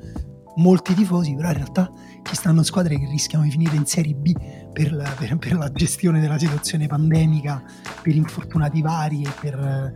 molti 0.58 0.93
tifosi, 0.93 1.34
però 1.34 1.47
in 1.47 1.56
realtà 1.56 1.89
ci 2.24 2.36
stanno 2.36 2.62
squadre 2.64 2.99
che 2.99 3.08
rischiano 3.08 3.45
di 3.45 3.51
finire 3.51 3.76
in 3.78 3.86
Serie 3.86 4.14
B 4.14 4.34
per 4.74 4.92
la, 4.92 5.14
per- 5.18 5.38
per 5.38 5.54
la 5.54 5.72
gestione 5.72 6.20
della 6.20 6.38
situazione 6.38 6.88
pandemica, 6.88 7.64
per 8.02 8.16
infortunati 8.16 8.82
vari 8.82 9.22
e, 9.24 9.30
per, 9.40 9.92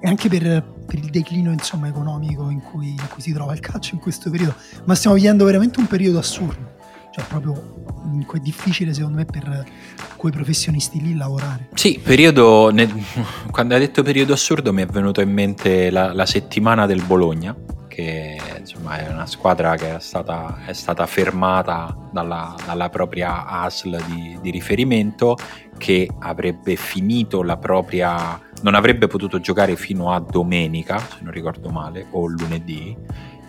e 0.00 0.08
anche 0.08 0.28
per, 0.28 0.74
il 0.90 1.10
declino 1.10 1.52
insomma, 1.52 1.88
economico 1.88 2.50
in 2.50 2.60
cui, 2.60 2.90
in 2.90 3.08
cui 3.08 3.22
si 3.22 3.32
trova 3.32 3.54
il 3.54 3.60
calcio 3.60 3.94
in 3.94 4.00
questo 4.00 4.28
periodo. 4.30 4.54
Ma 4.84 4.94
stiamo 4.94 5.16
vivendo 5.16 5.44
veramente 5.44 5.80
un 5.80 5.86
periodo 5.86 6.18
assurdo 6.18 6.74
cioè 7.16 7.24
proprio 7.28 7.84
è 8.34 8.38
difficile 8.40 8.92
secondo 8.92 9.16
me 9.16 9.24
per 9.24 9.64
quei 10.16 10.30
professionisti 10.30 11.00
lì 11.00 11.16
lavorare. 11.16 11.68
Sì, 11.72 11.98
periodo. 12.02 12.68
ne- 12.70 12.92
quando 13.50 13.72
hai 13.72 13.80
detto 13.80 14.02
periodo 14.02 14.34
assurdo 14.34 14.70
mi 14.72 14.82
è 14.82 14.86
venuto 14.86 15.22
in 15.22 15.32
mente 15.32 15.90
la, 15.90 16.12
la 16.12 16.26
settimana 16.26 16.84
del 16.84 17.02
Bologna, 17.02 17.56
insomma 18.02 18.58
insomma 18.58 18.98
è 18.98 19.08
una 19.08 19.26
squadra 19.26 19.76
che 19.76 19.96
è 19.96 20.00
stata, 20.00 20.58
è 20.66 20.72
stata 20.72 21.06
fermata 21.06 21.96
dalla, 22.10 22.54
dalla 22.64 22.88
propria 22.88 23.46
ASL 23.46 24.02
di, 24.06 24.38
di 24.40 24.50
riferimento 24.50 25.36
che 25.78 26.08
avrebbe 26.20 26.76
finito 26.76 27.42
la 27.42 27.56
propria 27.56 28.40
non 28.62 28.74
avrebbe 28.74 29.06
potuto 29.06 29.40
giocare 29.40 29.76
fino 29.76 30.12
a 30.12 30.20
domenica 30.20 30.98
se 30.98 31.18
non 31.20 31.32
ricordo 31.32 31.68
male 31.70 32.06
o 32.10 32.26
lunedì 32.26 32.96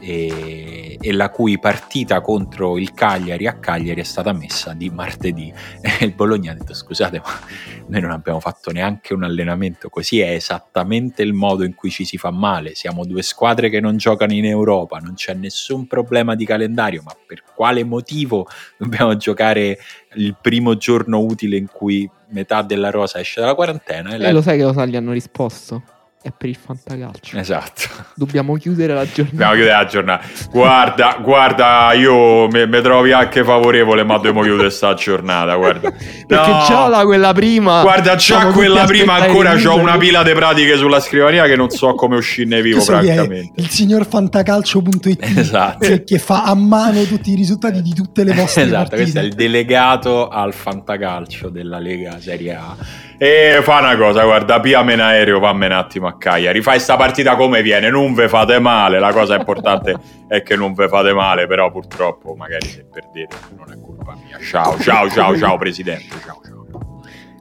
e, 0.08 0.97
e, 1.01 1.12
la 1.12 1.30
cui 1.30 1.60
partita 1.60 2.22
contro 2.22 2.78
il 2.78 2.93
Cagliari 2.93 3.45
a 3.45 3.60
Cagliari 3.60 3.99
è 3.99 4.05
stata 4.05 4.32
messa 4.32 4.72
di 4.72 4.89
martedì. 4.89 5.53
E 5.82 5.97
il 6.05 6.14
Bologna 6.14 6.53
ha 6.53 6.55
detto 6.55 6.74
scusate 6.74 7.20
ma 7.20 7.39
noi 7.88 7.99
non 7.99 8.12
abbiamo 8.12 8.39
fatto 8.39 8.72
neanche 8.72 9.14
un 9.14 9.24
allenamento 9.24 9.89
così 9.89 10.22
è 10.22 10.32
esattamente 10.32 11.24
il 11.24 11.34
modo 11.34 11.66
in 11.66 11.76
cui 11.76 11.89
ci 11.89 12.05
si 12.05 12.18
fa 12.18 12.32
male. 12.32 12.74
Siamo 12.74 13.03
due 13.05 13.22
squadre 13.22 13.70
che 13.70 13.82
non 13.82 13.97
giocano 13.97 14.32
in 14.32 14.45
Europa 14.45 14.97
non 14.99 15.16
c'è 15.16 15.34
nessun 15.34 15.88
problema 15.88 16.36
di 16.36 16.45
calendario 16.45 17.01
ma 17.03 17.14
per 17.26 17.43
quale 17.53 17.84
motivo 17.84 18.47
dobbiamo 18.78 19.18
giocare 19.18 19.78
il 20.14 20.38
primo 20.39 20.78
giorno 20.78 21.20
utile 21.20 21.58
in 21.58 21.68
cui 21.68 22.10
metà 22.30 22.62
della 22.62 22.91
rosa 22.91 23.20
esce 23.20 23.41
dalla 23.41 23.55
quarantena? 23.55 24.16
E 24.16 24.24
eh, 24.24 24.32
lo 24.32 24.41
sai 24.41 24.58
che 24.58 24.64
cosa 24.64 24.86
gli 24.86 24.95
hanno 24.95 25.12
risposto? 25.12 25.84
È 26.22 26.32
per 26.36 26.49
il 26.49 26.57
fantacalcio. 26.61 27.38
Esatto. 27.38 27.84
Dobbiamo 28.15 28.55
chiudere 28.55 28.93
la 28.93 29.05
giornata. 29.05 29.30
Dobbiamo 29.32 29.53
chiudere 29.53 29.76
la 29.76 29.86
giornata. 29.86 30.26
Guarda, 30.51 31.18
guarda, 31.22 31.93
io 31.93 32.47
mi 32.47 32.82
trovi 32.82 33.11
anche 33.11 33.43
favorevole, 33.43 34.03
ma 34.03 34.15
dobbiamo 34.15 34.41
chiudere 34.41 34.68
questa 34.68 34.93
giornata, 34.95 35.55
guarda. 35.55 35.91
Perché 36.28 36.49
no. 36.49 36.65
già 36.68 36.88
la, 36.88 37.03
quella 37.03 37.34
prima... 37.34 37.82
Guarda, 37.82 38.15
già 38.15 38.47
quella 38.47 38.86
prima 38.86 39.13
ancora 39.13 39.53
ho 39.53 39.78
una 39.78 39.97
pila 39.97 40.24
di 40.24 40.34
pratiche 40.34 40.76
sulla 40.76 40.99
scrivania 40.99 41.45
che 41.45 41.55
non 41.55 41.70
so 41.70 41.93
come 41.93 42.18
uscirne 42.18 42.61
vivo, 42.61 42.82
francamente. 42.82 43.61
Il 43.61 43.70
signor 43.70 44.05
fantacalcio.it 44.05 45.24
esatto. 45.38 46.03
che, 46.03 46.20
fa 46.20 46.43
a 46.43 46.55
mano 46.55 47.03
tutti 47.03 47.32
i 47.32 47.36
risultati 47.36 47.82
di 47.82 47.93
tutte 47.93 48.24
le 48.24 48.34
vostre 48.34 48.63
esatto, 48.63 48.89
partite. 48.89 49.01
questo 49.01 49.20
è 49.20 49.24
il 49.24 49.34
delegato 49.34 50.28
al 50.28 50.53
fantacalcio 50.53 51.49
della 51.49 51.80
Lega 51.80 52.20
Serie 52.20 52.55
A 52.55 52.76
e 53.20 53.61
fa 53.63 53.80
una 53.80 53.97
cosa, 53.97 54.24
guarda, 54.24 54.59
piame 54.59 54.93
in 54.93 54.99
aereo, 54.99 55.39
fammi 55.39 55.65
un 55.65 55.72
attimo 55.72 56.07
a 56.07 56.18
Cagliari. 56.18 56.61
Fai 56.61 56.80
sta 56.80 56.95
partita 56.95 57.36
come 57.36 57.63
viene, 57.63 57.89
non 57.89 58.13
ve 58.13 58.30
fate 58.30 58.59
male. 58.59 58.99
La 58.99 59.11
cosa 59.11 59.36
importante 59.36 59.95
è 60.30 60.43
che 60.43 60.55
non 60.55 60.74
ve 60.76 60.88
fate 60.88 61.13
male, 61.13 61.47
però 61.47 61.72
purtroppo 61.72 62.36
magari 62.36 62.68
se 62.68 62.86
perdete 62.86 63.36
non 63.57 63.72
è 63.72 63.82
colpa 63.84 64.15
mia. 64.24 64.38
Ciao, 64.39 64.78
ciao, 64.80 65.09
ciao, 65.09 65.36
ciao, 65.36 65.57
presidente. 65.57 66.15
Ciao, 66.24 66.39
ciao. 66.45 66.55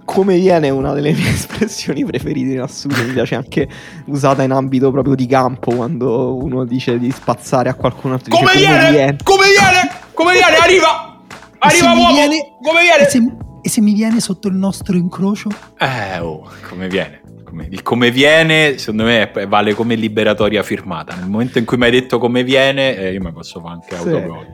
Come 0.06 0.38
viene 0.38 0.70
una 0.70 0.94
delle 0.94 1.12
mie 1.12 1.28
espressioni 1.34 2.04
preferite 2.04 2.52
in 2.52 2.60
assoluto, 2.60 3.02
mi 3.02 3.12
piace 3.12 3.34
anche 3.34 3.68
usata 4.06 4.42
in 4.44 4.52
ambito 4.52 4.90
proprio 4.90 5.14
di 5.14 5.26
campo 5.26 5.74
quando 5.74 6.36
uno 6.36 6.64
dice 6.64 6.98
di 6.98 7.10
spazzare 7.10 7.68
a 7.68 7.74
qualcun 7.74 8.12
altro. 8.12 8.34
Come, 8.34 8.52
dice, 8.54 8.66
viene? 8.66 8.88
come 8.90 8.92
viene? 8.92 9.16
Come 9.22 9.48
viene? 9.50 9.90
Come 10.14 10.32
viene? 10.32 10.56
Arriva! 10.56 11.20
Arriva 11.58 11.92
uomo! 11.92 12.14
Viene, 12.14 12.56
come 12.62 12.80
viene? 12.80 13.44
Se, 13.66 13.68
e 13.68 13.68
se 13.68 13.80
mi 13.80 13.92
viene 13.92 14.20
sotto 14.20 14.48
il 14.48 14.54
nostro 14.54 14.96
incrocio? 14.96 15.48
Eh, 15.78 16.18
oh, 16.20 16.48
come 16.68 16.88
viene? 16.88 17.20
Come, 17.44 17.66
il 17.70 17.82
come 17.82 18.10
viene, 18.10 18.78
secondo 18.78 19.04
me, 19.04 19.30
vale 19.48 19.74
come 19.74 19.94
liberatoria 19.94 20.62
firmata. 20.62 21.14
Nel 21.14 21.28
momento 21.28 21.58
in 21.58 21.64
cui 21.64 21.76
mi 21.76 21.84
hai 21.84 21.90
detto 21.90 22.18
come 22.18 22.44
viene, 22.44 22.96
eh, 22.96 23.12
io 23.12 23.20
mi 23.20 23.32
posso 23.32 23.60
fare 23.60 23.74
anche 23.74 23.96
sì. 23.96 24.08
autogol. 24.08 24.46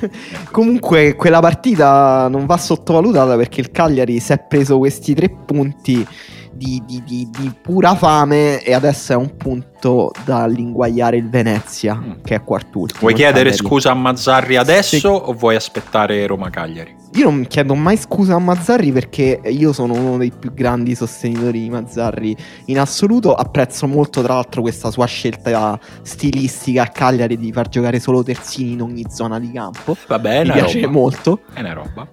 Comunque, 0.50 1.14
quella 1.16 1.40
partita 1.40 2.28
non 2.28 2.46
va 2.46 2.56
sottovalutata 2.56 3.36
perché 3.36 3.60
il 3.60 3.70
Cagliari 3.70 4.18
si 4.20 4.32
è 4.32 4.38
preso 4.38 4.78
questi 4.78 5.14
tre 5.14 5.30
punti 5.30 6.06
di, 6.52 6.82
di, 6.84 7.02
di, 7.04 7.28
di 7.30 7.52
pura 7.60 7.94
fame 7.94 8.62
e 8.62 8.74
adesso 8.74 9.12
è 9.12 9.16
un 9.16 9.36
punto 9.36 10.12
dall'inguagliare 10.24 11.16
il 11.16 11.28
Venezia, 11.28 11.94
mm. 11.94 12.22
che 12.22 12.34
è 12.36 12.42
quart'ultimo. 12.42 13.00
Vuoi 13.00 13.14
chiedere 13.14 13.50
Cagliari. 13.50 13.66
scusa 13.66 13.90
a 13.90 13.94
Mazzarri 13.94 14.56
adesso 14.56 14.98
sì. 14.98 15.06
o 15.06 15.32
vuoi 15.32 15.56
aspettare 15.56 16.26
Roma-Cagliari? 16.26 16.99
Io 17.14 17.28
non 17.28 17.44
chiedo 17.48 17.74
mai 17.74 17.96
scusa 17.96 18.34
a 18.34 18.38
Mazzarri 18.38 18.92
perché 18.92 19.40
io 19.44 19.72
sono 19.72 19.94
uno 19.94 20.16
dei 20.16 20.30
più 20.30 20.54
grandi 20.54 20.94
sostenitori 20.94 21.60
di 21.60 21.68
Mazzarri 21.68 22.36
in 22.66 22.78
assoluto. 22.78 23.34
Apprezzo 23.34 23.88
molto, 23.88 24.22
tra 24.22 24.34
l'altro, 24.34 24.62
questa 24.62 24.92
sua 24.92 25.06
scelta 25.06 25.78
stilistica 26.02 26.82
a 26.82 26.86
Cagliari 26.86 27.36
di 27.36 27.50
far 27.52 27.68
giocare 27.68 27.98
solo 27.98 28.22
terzini 28.22 28.72
in 28.72 28.82
ogni 28.82 29.06
zona 29.08 29.40
di 29.40 29.50
campo. 29.50 29.96
Va 30.06 30.20
bene, 30.20 30.44
mi 30.44 30.52
piace 30.52 30.80
roba. 30.82 30.92
molto. 30.92 31.40
È 31.52 31.60
una 31.60 31.72
roba. 31.72 32.08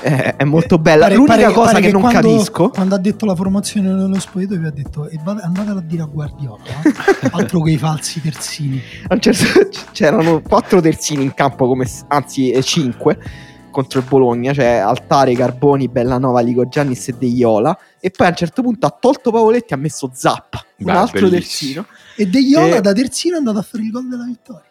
È, 0.00 0.34
è 0.38 0.44
molto 0.44 0.78
bella. 0.78 1.04
Pare, 1.04 1.14
L'unica 1.14 1.34
pare, 1.36 1.52
cosa 1.52 1.70
pare 1.70 1.80
che, 1.80 1.86
che, 1.86 1.92
non 1.92 2.00
quando, 2.00 2.20
capisco. 2.20 2.68
Quando 2.70 2.94
ha 2.96 2.98
detto 2.98 3.26
la 3.26 3.36
formazione 3.36 3.88
nello 3.92 4.18
spogliatoio, 4.18 4.60
vi 4.60 4.66
ha 4.66 4.72
detto: 4.72 5.08
e 5.08 5.20
andatela 5.24 5.78
a 5.78 5.82
dire 5.82 6.02
a 6.02 6.06
Guardiola. 6.06 6.62
Eh? 6.82 7.28
Altro 7.30 7.60
che 7.60 7.70
i 7.70 7.78
falsi 7.78 8.20
terzini. 8.20 8.82
Certo, 9.16 9.68
c'erano 9.92 10.42
quattro 10.42 10.80
terzini 10.80 11.22
in 11.22 11.34
campo, 11.34 11.68
come, 11.68 11.86
anzi, 12.08 12.60
cinque 12.64 13.48
contro 13.70 14.00
il 14.00 14.06
Bologna, 14.06 14.52
cioè 14.52 14.66
Altare, 14.76 15.34
Carboni, 15.34 15.88
Bellanova, 15.88 16.40
Ligo 16.40 16.68
Giannis 16.68 17.08
e 17.08 17.14
De 17.18 17.26
Iola. 17.26 17.78
E 17.98 18.10
poi 18.10 18.26
a 18.26 18.30
un 18.30 18.36
certo 18.36 18.62
punto 18.62 18.86
ha 18.86 18.90
tolto 18.90 19.30
Pavoletti 19.30 19.72
e 19.72 19.76
ha 19.76 19.78
messo 19.78 20.10
Zappa, 20.12 20.64
Beh, 20.76 20.90
un 20.90 20.96
altro 20.96 21.28
bellissimo. 21.28 21.84
terzino. 21.84 21.86
E 22.16 22.26
De 22.26 22.38
Iola 22.40 22.76
e... 22.76 22.80
da 22.80 22.92
terzino 22.92 23.36
è 23.36 23.38
andato 23.38 23.58
a 23.58 23.62
fare 23.62 23.84
il 23.84 23.90
gol 23.90 24.08
della 24.08 24.24
vittoria. 24.24 24.64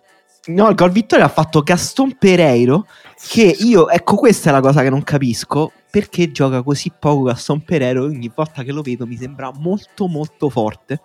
No, 0.48 0.70
il 0.70 0.76
gol 0.76 0.92
vittoria 0.92 1.26
ha 1.26 1.30
fatto 1.30 1.62
Gaston 1.62 2.16
Pereiro. 2.18 2.88
Che 3.28 3.44
io, 3.60 3.90
ecco, 3.90 4.16
questa 4.16 4.50
è 4.50 4.52
la 4.54 4.62
cosa 4.62 4.82
che 4.82 4.90
non 4.90 5.04
capisco. 5.04 5.72
Perché 5.92 6.32
gioca 6.32 6.62
così 6.62 6.92
poco 6.98 7.24
Gaston 7.24 7.64
Pereiro? 7.64 8.04
Ogni 8.06 8.32
volta 8.34 8.64
che 8.64 8.72
lo 8.72 8.82
vedo 8.82 9.06
mi 9.06 9.18
sembra 9.18 9.52
molto, 9.54 10.08
molto 10.08 10.50
forte. 10.50 11.02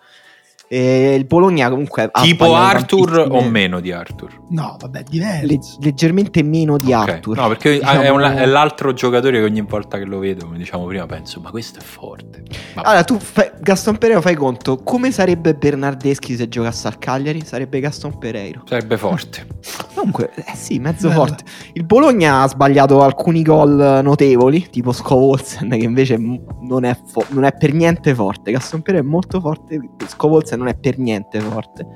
E 0.67 1.15
il 1.15 1.27
Bologna 1.27 1.69
comunque 1.69 2.11
tipo 2.23 2.55
Arthur 2.55 3.27
o 3.31 3.43
meno 3.43 3.81
di 3.81 3.93
Arthur? 3.93 4.41
No, 4.49 4.77
vabbè, 4.81 5.03
diverso. 5.03 5.47
Le- 5.47 5.59
leggermente 5.81 6.43
meno 6.43 6.79
di 6.79 6.93
okay. 6.93 7.15
Arthur. 7.15 7.37
No, 7.37 7.49
perché 7.49 7.79
diciamo... 7.79 8.01
è, 8.01 8.09
un, 8.09 8.23
è, 8.23 8.47
l'altro 8.47 8.93
giocatore 8.95 9.39
che 9.39 9.45
ogni 9.45 9.61
volta 9.61 9.99
che 9.99 10.05
lo 10.05 10.19
vedo, 10.19 10.47
come 10.47 10.57
diciamo 10.57 10.87
prima, 10.87 11.05
penso, 11.07 11.41
ma 11.41 11.51
questo 11.51 11.81
è 11.81 11.83
forte. 11.83 12.43
Vabbè. 12.75 12.89
Allora, 12.89 13.05
tu 13.05 13.19
fai, 13.19 13.51
Gaston 13.61 13.99
Pereiro 13.99 14.23
fai 14.23 14.35
conto, 14.35 14.79
come 14.79 15.13
sarebbe 15.13 15.55
Bernardeschi 15.55 16.35
se 16.35 16.49
giocasse 16.49 16.87
al 16.87 16.99
Cagliari? 16.99 17.45
Sarebbe 17.45 17.81
Gaston 17.81 18.19
Pereiro. 18.19 18.63
Sarebbe 18.67 18.97
forte. 18.97 19.47
Comunque, 19.95 20.33
eh 20.35 20.57
sì, 20.57 20.79
mezzo 20.79 21.09
Bella. 21.09 21.21
forte. 21.21 21.45
Il 21.75 21.85
Bologna 21.85 22.43
ha 22.43 22.49
sbagliato 22.49 23.03
alcuni 23.03 23.43
gol 23.43 24.01
notevoli, 24.03 24.69
tipo 24.71 24.93
Scovolsen, 24.93 25.69
che 25.69 25.85
invece 25.85 26.17
non 26.17 26.85
è, 26.85 26.97
fo- 27.07 27.27
non 27.29 27.45
è 27.45 27.53
per 27.55 27.73
niente 27.75 28.15
forte. 28.15 28.51
Gaston 28.51 28.83
Pereiro 28.83 29.07
è 29.07 29.11
molto 29.11 29.41
forte, 29.41 29.79
Scovolsen 30.07 30.54
non 30.57 30.69
è 30.69 30.77
per 30.77 30.99
niente 30.99 31.41
forte. 31.41 31.87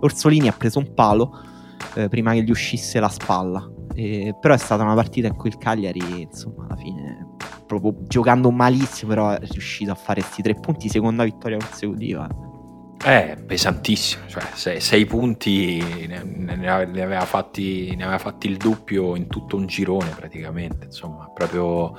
Orsolini 0.00 0.48
ha 0.48 0.52
preso 0.52 0.78
un 0.78 0.92
palo 0.94 1.40
eh, 1.94 2.08
prima 2.08 2.32
che 2.32 2.42
gli 2.42 2.50
uscisse 2.50 3.00
la 3.00 3.08
spalla. 3.08 3.68
Eh, 3.94 4.34
però 4.40 4.54
è 4.54 4.58
stata 4.58 4.82
una 4.82 4.94
partita 4.94 5.28
in 5.28 5.36
cui 5.36 5.50
il 5.50 5.58
Cagliari, 5.58 6.22
insomma, 6.22 6.64
alla 6.64 6.76
fine, 6.76 7.28
proprio 7.66 7.94
giocando 8.06 8.50
malissimo, 8.50 9.10
però 9.10 9.30
è 9.30 9.46
riuscito 9.46 9.92
a 9.92 9.94
fare 9.94 10.20
questi 10.20 10.42
tre 10.42 10.54
punti, 10.54 10.88
seconda 10.88 11.24
vittoria 11.24 11.58
consecutiva. 11.58 12.28
Eh, 13.06 13.36
pesantissimo, 13.46 14.26
cioè 14.28 14.42
sei, 14.54 14.80
sei 14.80 15.04
punti 15.04 16.06
ne, 16.08 16.22
ne, 16.24 16.70
aveva 16.70 17.26
fatti, 17.26 17.94
ne, 17.94 18.02
aveva 18.02 18.18
fatti, 18.18 18.46
il 18.46 18.56
doppio 18.56 19.14
in 19.14 19.26
tutto 19.26 19.56
un 19.56 19.66
girone 19.66 20.08
praticamente, 20.08 20.86
insomma, 20.86 21.28
proprio 21.34 21.94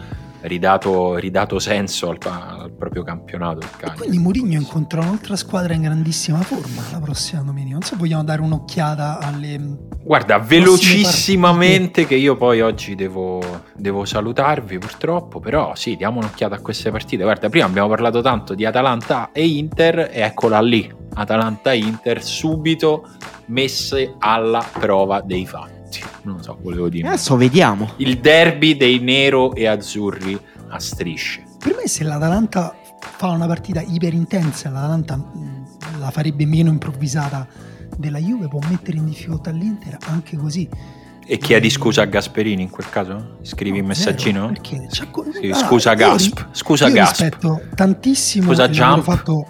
ridato, 0.47 1.15
ridato 1.15 1.59
senso 1.59 2.09
al, 2.09 2.17
al, 2.21 2.71
proprio 2.77 3.03
campionato. 3.03 3.67
quindi 3.97 4.17
Mourinho 4.17 4.53
incontra 4.53 5.01
un'altra 5.01 5.35
squadra 5.35 5.73
in 5.73 5.81
grandissima 5.81 6.39
forma 6.39 6.81
la 6.91 6.99
prossima 6.99 7.41
domenica. 7.41 7.73
Non 7.73 7.81
so 7.81 7.95
vogliamo 7.95 8.23
dare 8.23 8.41
un'occhiata 8.41 9.19
alle. 9.19 9.77
Guarda, 10.03 10.37
velocissimamente, 10.39 12.05
che 12.05 12.15
io 12.15 12.35
poi 12.35 12.61
oggi 12.61 12.95
devo, 12.95 13.41
devo, 13.75 14.05
salutarvi 14.05 14.77
purtroppo, 14.77 15.39
però 15.39 15.73
sì, 15.75 15.95
diamo 15.95 16.19
un'occhiata 16.19 16.55
a 16.55 16.59
queste 16.59 16.91
partite. 16.91 17.23
Guarda, 17.23 17.49
prima 17.49 17.65
abbiamo 17.65 17.87
parlato 17.87 18.21
tanto 18.21 18.53
di 18.53 18.65
Atalanta 18.65 19.31
e 19.31 19.47
Inter, 19.47 20.09
e 20.11 20.21
eccola 20.21 20.61
lì, 20.61 20.93
Atalanta-Inter 21.13 22.23
subito 22.23 23.07
messe 23.47 24.15
alla 24.19 24.63
prova 24.79 25.21
dei 25.21 25.45
fatti 25.45 25.74
non 26.23 26.41
so, 26.41 26.57
volevo 26.61 26.89
dire. 26.89 27.07
Adesso 27.07 27.35
vediamo. 27.35 27.91
Il 27.97 28.19
derby 28.19 28.75
dei 28.75 28.99
nero 28.99 29.53
e 29.53 29.67
azzurri 29.67 30.39
a 30.69 30.79
strisce. 30.79 31.43
Per 31.59 31.75
me 31.75 31.87
se 31.87 32.03
l'Atalanta 32.03 32.75
fa 32.99 33.29
una 33.29 33.47
partita 33.47 33.81
iper 33.81 34.13
intensa, 34.13 34.69
l'Atalanta 34.69 35.17
mm, 35.17 35.63
la 35.99 36.11
farebbe 36.11 36.45
meno 36.45 36.69
improvvisata 36.69 37.47
della 37.97 38.19
Juve, 38.19 38.47
può 38.47 38.59
mettere 38.69 38.97
in 38.97 39.05
difficoltà 39.05 39.51
l'Inter 39.51 39.97
anche 40.07 40.35
così. 40.37 40.67
E 41.27 41.37
chiedi 41.37 41.71
scusa 41.71 42.03
a 42.03 42.05
Gasperini 42.05 42.61
in 42.61 42.69
quel 42.69 42.87
caso? 42.87 43.37
Scrivi 43.41 43.79
un 43.79 43.87
messaggino? 43.87 44.47
Perché? 44.47 44.87
Cioè, 44.91 45.07
sì, 45.41 45.51
scusa 45.53 45.91
ah, 45.91 45.95
Gasp. 45.95 46.47
Scusa 46.51 46.87
io 46.87 46.93
Gasp. 46.93 47.19
rispetto 47.19 47.61
tantissimo 47.73 48.49
scusa 48.49 48.69
Jump. 48.69 49.03
fatto 49.03 49.47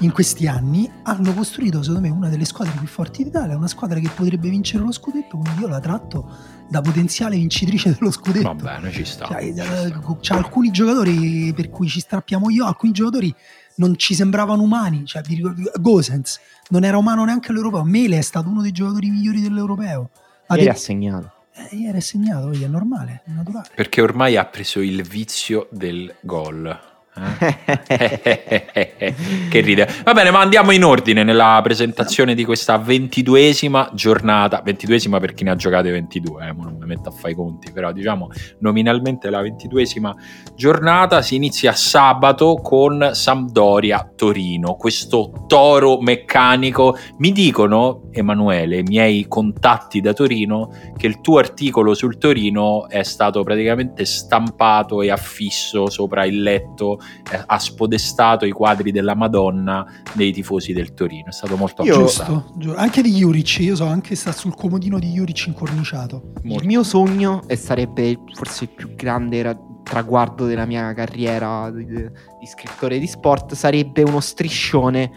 in 0.00 0.12
questi 0.12 0.46
anni 0.46 0.88
hanno 1.02 1.34
costruito 1.34 1.82
secondo 1.82 2.06
me 2.08 2.14
una 2.14 2.28
delle 2.28 2.44
squadre 2.44 2.72
più 2.78 2.86
forti 2.86 3.24
d'Italia, 3.24 3.56
una 3.56 3.66
squadra 3.66 3.98
che 3.98 4.08
potrebbe 4.08 4.48
vincere 4.48 4.84
lo 4.84 4.92
scudetto, 4.92 5.38
quindi 5.38 5.60
io 5.60 5.66
la 5.68 5.80
tratto 5.80 6.28
da 6.68 6.80
potenziale 6.80 7.36
vincitrice 7.36 7.96
dello 7.98 8.10
scudetto. 8.12 8.46
Va 8.46 8.54
bene, 8.54 8.92
ci 8.92 9.04
sta. 9.04 9.26
Cioè, 9.26 9.52
c'è 10.20 10.34
alcuni 10.34 10.70
giocatori 10.70 11.52
per 11.54 11.70
cui 11.70 11.88
ci 11.88 11.98
strappiamo 12.00 12.48
io, 12.50 12.64
alcuni 12.66 12.92
giocatori 12.92 13.34
non 13.76 13.96
ci 13.96 14.14
sembravano 14.14 14.62
umani. 14.62 15.04
Cioè, 15.04 15.22
vi 15.22 15.34
ricordo- 15.36 15.70
Gosens 15.80 16.38
non 16.68 16.84
era 16.84 16.96
umano 16.98 17.24
neanche 17.24 17.50
all'europeo. 17.50 17.82
Mele 17.84 18.18
è 18.18 18.22
stato 18.22 18.48
uno 18.48 18.62
dei 18.62 18.72
giocatori 18.72 19.10
migliori 19.10 19.40
dell'europeo. 19.40 20.10
Ha 20.46 20.56
Ieri 20.56 20.68
ha 20.68 20.74
segnato. 20.74 21.32
eh, 21.54 21.76
ieri 21.76 21.98
è 21.98 22.00
segnato, 22.00 22.50
è 22.52 22.66
normale, 22.66 23.22
è 23.26 23.30
naturale. 23.30 23.68
Perché 23.74 24.00
ormai 24.00 24.36
ha 24.36 24.44
preso 24.44 24.80
il 24.80 25.02
vizio 25.02 25.68
del 25.72 26.14
gol. 26.20 26.78
Eh? 27.18 29.14
che 29.48 29.60
ride. 29.60 29.88
Va 30.04 30.12
bene, 30.12 30.30
ma 30.30 30.40
andiamo 30.40 30.72
in 30.72 30.84
ordine 30.84 31.22
nella 31.24 31.60
presentazione 31.62 32.34
di 32.34 32.44
questa 32.44 32.78
ventiduesima 32.78 33.90
giornata. 33.94 34.60
Ventiduesima 34.64 35.18
per 35.18 35.34
chi 35.34 35.44
ne 35.44 35.50
ha 35.50 35.56
giocate 35.56 35.90
22, 35.90 36.46
eh, 36.46 36.52
non 36.52 36.76
mi 36.78 36.86
metto 36.86 37.08
a 37.08 37.12
fare 37.12 37.32
i 37.32 37.34
conti, 37.34 37.72
però 37.72 37.92
diciamo 37.92 38.28
nominalmente 38.60 39.30
la 39.30 39.40
ventiduesima 39.40 40.14
giornata 40.54 41.22
si 41.22 41.34
inizia 41.34 41.72
sabato 41.72 42.56
con 42.62 43.10
Sampdoria 43.12 44.10
Torino. 44.14 44.74
Questo 44.74 45.44
toro 45.46 46.00
meccanico. 46.00 46.96
Mi 47.18 47.32
dicono, 47.32 48.08
Emanuele, 48.12 48.78
i 48.78 48.82
miei 48.82 49.26
contatti 49.28 50.00
da 50.00 50.12
Torino, 50.12 50.70
che 50.96 51.06
il 51.06 51.20
tuo 51.20 51.38
articolo 51.38 51.94
sul 51.94 52.18
Torino 52.18 52.88
è 52.88 53.02
stato 53.02 53.42
praticamente 53.42 54.04
stampato 54.04 55.02
e 55.02 55.10
affisso 55.10 55.88
sopra 55.88 56.24
il 56.24 56.42
letto, 56.42 56.98
eh, 57.30 57.42
ha 57.44 57.58
spodestato 57.58 58.44
i 58.44 58.50
quadri 58.50 58.92
della 58.92 59.14
Madonna 59.14 59.86
dei 60.14 60.32
tifosi 60.32 60.72
del 60.72 60.94
Torino. 60.94 61.28
È 61.28 61.32
stato 61.32 61.56
molto 61.56 61.82
Io-. 61.84 61.98
Giusto, 61.98 62.52
giu- 62.56 62.74
anche 62.76 63.02
di 63.02 63.12
Juric, 63.12 63.58
io 63.60 63.76
so 63.76 63.86
anche 63.86 64.14
sta 64.14 64.32
sul 64.32 64.54
comodino 64.54 64.98
di 64.98 65.12
Juric 65.12 65.46
incorniciato. 65.46 66.32
Il 66.42 66.64
mio 66.64 66.82
sogno 66.82 67.42
e 67.46 67.56
sarebbe 67.56 68.18
forse 68.32 68.64
il 68.64 68.70
più 68.70 68.94
grande 68.94 69.42
ra- 69.42 69.58
traguardo 69.82 70.46
della 70.46 70.66
mia 70.66 70.92
carriera 70.92 71.70
di, 71.70 71.84
di 71.84 72.46
scrittore 72.46 72.98
di 72.98 73.06
sport 73.06 73.54
sarebbe 73.54 74.02
uno 74.02 74.20
striscione 74.20 75.10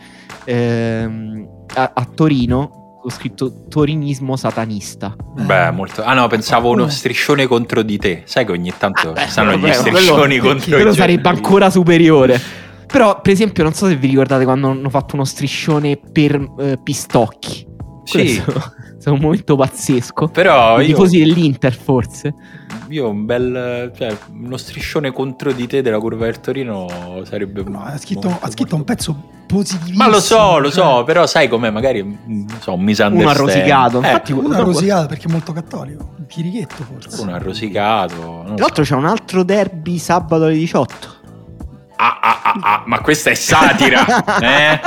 ehm, 0.45 1.65
a, 1.75 1.91
a 1.93 2.05
Torino 2.05 2.80
ho 3.04 3.10
scritto 3.10 3.66
torinismo 3.70 4.36
satanista 4.36 5.16
Beh, 5.36 5.72
molto. 5.72 6.04
Ah 6.04 6.14
no, 6.14 6.28
pensavo 6.28 6.70
uno 6.70 6.88
striscione 6.89 7.47
contro 7.47 7.82
di 7.82 7.97
te. 7.97 8.22
Sai 8.26 8.45
che 8.45 8.52
ogni 8.52 8.74
tanto 8.78 9.12
Ah, 9.14 9.22
ci 9.24 9.30
stanno 9.30 9.54
gli 9.56 9.62
vabbè, 9.62 9.74
striscioni 9.74 10.38
quello- 10.39 10.54
contro 10.54 10.70
i 10.70 10.74
quello 10.74 10.93
sarebbe 10.93 11.30
ancora 11.30 11.70
superiore. 11.70 12.39
Però 12.86 13.22
per 13.22 13.32
esempio 13.32 13.64
non 13.64 13.74
so 13.74 13.88
se 13.88 13.95
vi 13.95 14.08
ricordate 14.08 14.43
quando 14.43 14.70
hanno 14.70 14.89
fatto 14.89 15.16
uno 15.16 15.24
striscione 15.26 15.97
per 15.97 16.36
eh, 16.60 16.78
Pistocchi. 16.84 17.66
Sì, 18.04 18.41
Questo 18.41 18.74
è 19.10 19.14
un 19.14 19.20
momento 19.20 19.56
pazzesco 19.56 20.28
però 20.28 20.80
i 20.80 20.88
io, 20.88 20.95
tifosi 20.95 21.20
dell'Inter 21.20 21.74
forse 21.74 22.34
io 22.89 23.10
un 23.10 23.26
bel. 23.26 23.91
Cioè, 23.95 24.16
uno 24.34 24.58
striscione 24.58 25.12
contro 25.12 25.52
di 25.54 25.66
te 25.66 25.82
della 25.82 25.97
curva 25.99 26.26
del 26.26 26.39
Torino 26.41 26.88
sarebbe. 27.24 27.64
No, 27.64 27.82
ha 27.84 27.97
scritto, 27.97 28.28
molto, 28.28 28.45
ha 28.45 28.49
scritto 28.49 28.76
un 28.76 28.84
molto- 28.86 28.93
pezzo 28.93 29.30
positivissimo. 29.47 29.97
Ma 30.04 30.10
lo 30.10 30.20
so, 30.20 30.58
lo 30.60 30.70
so, 30.70 30.82
cioè, 30.82 31.04
però 31.06 31.26
sai 31.26 31.47
com'è? 31.47 31.70
Magari 31.70 32.04
mm, 32.04 32.16
non 32.28 32.58
so, 32.60 32.74
un 32.74 32.82
misunderstanding. 32.84 33.22
Uno 33.22 33.30
ha 33.30 33.34
rosicato. 33.34 34.02
Eh, 34.02 34.06
Infatti, 34.08 34.32
Uno 34.34 34.54
è 34.54 34.58
dopo- 34.58 34.64
rosicato 34.72 35.08
perché 35.08 35.28
è 35.28 35.32
molto 35.32 35.54
cattolico. 35.54 36.14
Un 36.18 36.26
chirichetto 36.28 36.84
forse. 36.84 37.22
uno 37.22 37.34
ha 37.34 37.38
rosicato. 37.38 38.16
non 38.16 38.43
Tra 38.43 38.56
so. 38.56 38.62
l'altro 38.62 38.84
c'è 38.84 38.95
un 38.95 39.06
altro 39.06 39.43
derby 39.43 39.97
sabato 39.97 40.43
alle 40.43 40.54
18 40.56 41.20
Ah, 42.04 42.20
ah, 42.20 42.41
ah, 42.43 42.60
ah, 42.62 42.84
ma 42.88 42.99
questa 42.99 43.30
è 43.30 43.36
satira, 43.36 44.04
eh? 44.41 44.82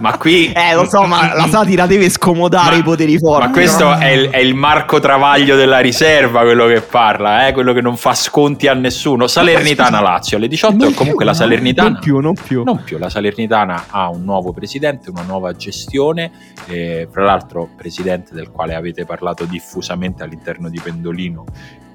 Ma 0.00 0.16
qui... 0.16 0.52
Eh, 0.52 0.74
lo 0.74 0.88
so, 0.88 1.02
ma 1.04 1.34
la 1.34 1.46
satira 1.48 1.86
deve 1.86 2.08
scomodare 2.08 2.72
Ma- 2.72 2.76
i 2.76 2.82
poteri 2.82 3.18
forti. 3.18 3.46
Ma 3.46 3.52
questo 3.52 3.84
no? 3.84 3.98
è 3.98 4.10
il, 4.10 4.28
è 4.30 4.38
il 4.38 4.54
Marco 4.54 5.00
Travaglio 5.00 5.56
della 5.56 5.80
riserva, 5.80 6.42
quello 6.42 6.66
che 6.66 6.80
parla, 6.80 7.46
eh? 7.46 7.52
quello 7.52 7.72
che 7.72 7.80
non 7.80 7.96
fa 7.96 8.14
sconti 8.14 8.66
a 8.66 8.74
nessuno. 8.74 9.26
Salernitana 9.26 10.00
Lazio 10.00 10.36
alle 10.36 10.48
18. 10.48 10.76
Non 10.76 10.94
comunque 10.94 11.24
più, 11.24 11.26
la? 11.26 11.34
Salernitana. 11.34 11.88
Non 11.90 11.98
più, 12.00 12.18
non 12.18 12.34
più. 12.34 12.62
Non 12.64 12.82
più, 12.82 12.98
la 12.98 13.10
Salernitana 13.10 13.86
ha 13.90 14.08
un 14.08 14.24
nuovo 14.24 14.52
presidente, 14.52 15.10
una 15.10 15.22
nuova 15.22 15.54
gestione, 15.54 16.30
eh, 16.66 17.08
fra 17.10 17.24
l'altro 17.24 17.68
presidente 17.76 18.34
del 18.34 18.50
quale 18.50 18.74
avete 18.74 19.04
parlato 19.04 19.44
diffusamente 19.44 20.22
all'interno 20.22 20.68
di 20.68 20.80
Pendolino, 20.82 21.44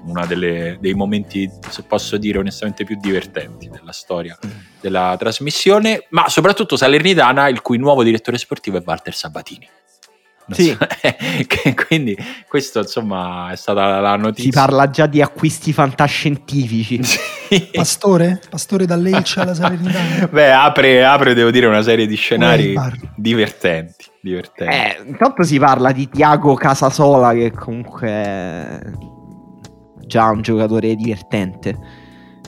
uno 0.04 0.24
dei 0.26 0.94
momenti, 0.94 1.50
se 1.68 1.82
posso 1.82 2.16
dire 2.16 2.38
onestamente, 2.38 2.84
più 2.84 2.96
divertenti 3.00 3.68
della 3.68 3.92
storia 3.92 4.38
della 4.80 5.16
trasmissione, 5.18 6.06
ma 6.10 6.28
soprattutto 6.28 6.76
Salernitana, 6.76 7.48
il 7.48 7.62
cui 7.62 7.78
nuovo 7.78 8.02
direttore 8.02 8.36
sportivo 8.38 8.76
è 8.78 8.82
Walter 8.84 9.14
Sabatini. 9.14 9.66
Non 10.46 10.58
Sì. 10.58 10.76
so- 10.78 10.86
che 11.46 11.74
quindi 11.74 12.14
questo 12.46 12.80
insomma 12.80 13.50
è 13.50 13.56
stata 13.56 13.98
la 14.00 14.16
notizia. 14.16 14.44
Si 14.44 14.50
parla 14.50 14.90
già 14.90 15.06
di 15.06 15.22
acquisti 15.22 15.72
fantascientifici. 15.72 17.02
Sì. 17.02 17.70
Pastore? 17.72 18.40
Pastore 18.50 18.84
dall'Elce 18.84 19.40
alla 19.40 19.54
Salernitana? 19.54 20.26
Beh, 20.30 20.52
apre, 20.52 21.02
apre, 21.02 21.32
devo 21.32 21.50
dire, 21.50 21.66
una 21.66 21.80
serie 21.80 22.06
di 22.06 22.14
scenari 22.16 22.74
divertenti. 23.16 24.04
divertenti. 24.20 24.74
Eh, 24.74 25.02
intanto 25.06 25.44
si 25.44 25.58
parla 25.58 25.92
di 25.92 26.10
Tiago 26.10 26.52
Casasola, 26.54 27.32
che 27.32 27.50
comunque 27.50 28.08
è 28.08 28.80
già 30.06 30.30
un 30.30 30.42
giocatore 30.42 30.94
divertente. 30.94 31.76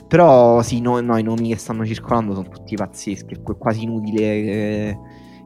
Però 0.07 0.61
sì, 0.61 0.79
no, 0.79 0.99
no, 1.01 1.17
i 1.17 1.23
nomi 1.23 1.49
che 1.49 1.57
stanno 1.57 1.85
circolando 1.85 2.33
sono 2.33 2.47
tutti 2.47 2.75
pazzeschi. 2.75 3.33
È 3.35 3.41
qu- 3.41 3.57
quasi 3.57 3.83
inutile 3.83 4.19
che, 4.19 4.97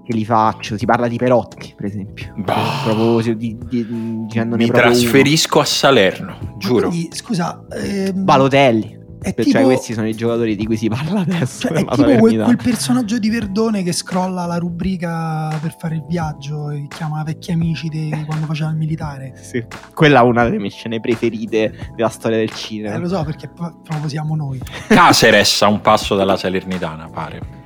che 0.04 0.14
li 0.14 0.24
faccio. 0.24 0.78
Si 0.78 0.86
parla 0.86 1.08
di 1.08 1.18
Perotti, 1.18 1.74
per 1.76 1.86
esempio. 1.88 2.32
Bah. 2.38 2.82
Proprio 2.84 3.36
di, 3.36 3.58
di- 3.68 3.86
dicendone 4.26 4.64
Mi 4.64 4.70
proprio 4.70 4.90
uno. 4.92 5.00
trasferisco 5.00 5.60
a 5.60 5.66
Salerno, 5.66 6.56
giuro. 6.58 6.90
quindi, 6.90 7.10
scusa, 7.12 7.66
ehm, 7.72 8.24
Balotelli. 8.24 9.00
È 9.22 9.34
Cioè, 9.36 9.44
tipo, 9.46 9.62
questi 9.62 9.94
sono 9.94 10.08
i 10.08 10.16
giocatori 10.16 10.56
di 10.56 10.66
cui 10.66 10.76
si 10.78 10.88
parla 10.90 11.20
adesso. 11.20 11.68
cioè, 11.68 11.78
è 11.84 11.86
tipo 11.86 12.18
quel, 12.18 12.42
quel 12.44 12.58
personaggio 12.58 13.20
di 13.20 13.30
Verdone 13.30 13.84
che 13.84 13.92
scrolla 13.92 14.46
la 14.48 14.58
rubrica 14.58 15.56
per 15.62 15.76
fare 15.78 15.96
il 15.96 16.04
viaggio 16.08 16.72
e 16.72 16.88
chiama 16.90 17.22
vecchi 17.24 17.52
amici 17.52 17.88
di 17.88 18.10
quando 18.26 18.46
faceva 18.48 18.70
il 18.72 18.78
militare. 18.78 19.34
Sì. 19.52 19.64
Quella 19.94 20.22
è 20.22 20.24
una 20.24 20.44
delle 20.46 20.58
mie 20.60 20.70
scene 20.70 21.00
preferite 21.00 21.92
della 21.96 22.10
storia 22.10 22.38
del 22.38 22.52
cinema. 22.52 22.96
Eh, 22.96 23.00
lo 23.00 23.08
so 23.08 23.24
perché 23.24 23.48
pro- 23.50 23.80
proprio 23.84 24.08
siamo 24.10 24.36
noi. 24.36 24.60
Caceres 24.88 25.62
a 25.62 25.68
un 25.68 25.82
passo 25.82 26.16
dalla 26.16 26.38
Salernitana, 26.38 27.10
pare. 27.10 27.60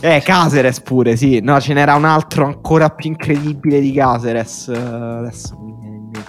Eh, 0.00 0.20
Caceres 0.22 0.80
pure, 0.80 1.16
sì. 1.16 1.40
No, 1.40 1.60
ce 1.60 1.72
n'era 1.74 1.94
un 1.94 2.04
altro 2.04 2.44
ancora 2.46 2.90
più 2.90 3.10
incredibile 3.10 3.80
di 3.80 3.92
Caceres. 3.92 4.68
Eh, 4.68 4.76
adesso 4.76 5.58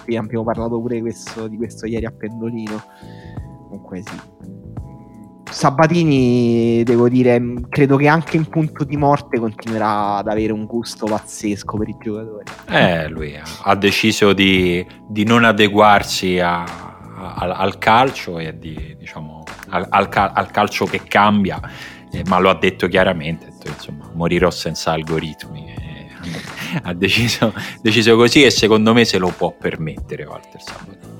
abbiamo 0.08 0.44
parlato 0.44 0.80
pure 0.80 1.00
questo- 1.00 1.46
di 1.48 1.56
questo 1.56 1.86
ieri 1.86 2.06
a 2.06 2.10
Pendolino. 2.10 2.82
Comunque 3.68 4.02
sì. 4.02 4.34
Sabatini, 5.50 6.82
devo 6.82 7.08
dire, 7.08 7.40
credo 7.68 7.96
che 7.96 8.08
anche 8.08 8.36
in 8.36 8.46
punto 8.46 8.84
di 8.84 8.96
morte 8.96 9.38
continuerà 9.38 10.16
ad 10.16 10.28
avere 10.28 10.52
un 10.52 10.66
gusto 10.66 11.06
pazzesco 11.06 11.78
per 11.78 11.88
i 11.88 11.96
giocatori. 12.00 12.44
Eh, 12.68 13.08
lui 13.08 13.38
ha, 13.62 13.74
deciso 13.76 14.32
di, 14.32 14.84
di 15.08 15.24
non 15.24 15.44
adeguarsi 15.44 16.40
a- 16.40 16.62
a- 16.62 17.34
al, 17.36 17.52
al 17.52 17.78
calcio 17.78 18.38
e 18.38 18.58
di, 18.58 18.96
diciamo, 18.98 19.44
al, 19.70 19.86
al 19.88 20.08
al 20.12 20.50
calcio 20.50 20.84
che 20.84 21.02
cambia, 21.04 21.60
eh, 22.12 22.22
ma 22.26 22.38
lo 22.38 22.50
ha 22.50 22.54
detto 22.58 22.88
chiaramente, 22.88 23.46
detto, 23.46 23.68
insomma, 23.68 24.10
morirò 24.14 24.50
senza 24.50 24.92
algoritmi. 24.92 25.68
eh, 25.68 26.10
ha 26.82 26.92
deciso, 26.92 27.54
deciso 27.80 28.16
così 28.16 28.42
e 28.42 28.50
secondo 28.50 28.92
me 28.92 29.04
se 29.04 29.16
lo 29.18 29.28
può 29.28 29.52
permettere 29.56 30.24
Walter 30.24 30.60
Sabatini. 30.60 31.15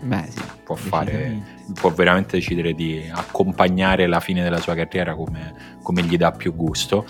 Beh, 0.00 0.24
sì. 0.28 0.40
Può 0.64 0.74
fare, 0.74 1.42
può 1.74 1.90
veramente 1.90 2.36
decidere 2.36 2.72
di 2.74 3.08
accompagnare 3.12 4.06
la 4.06 4.20
fine 4.20 4.42
della 4.42 4.58
sua 4.60 4.74
carriera 4.74 5.14
come, 5.14 5.54
come 5.82 6.02
gli 6.02 6.16
dà 6.16 6.32
più 6.32 6.54
gusto. 6.54 7.06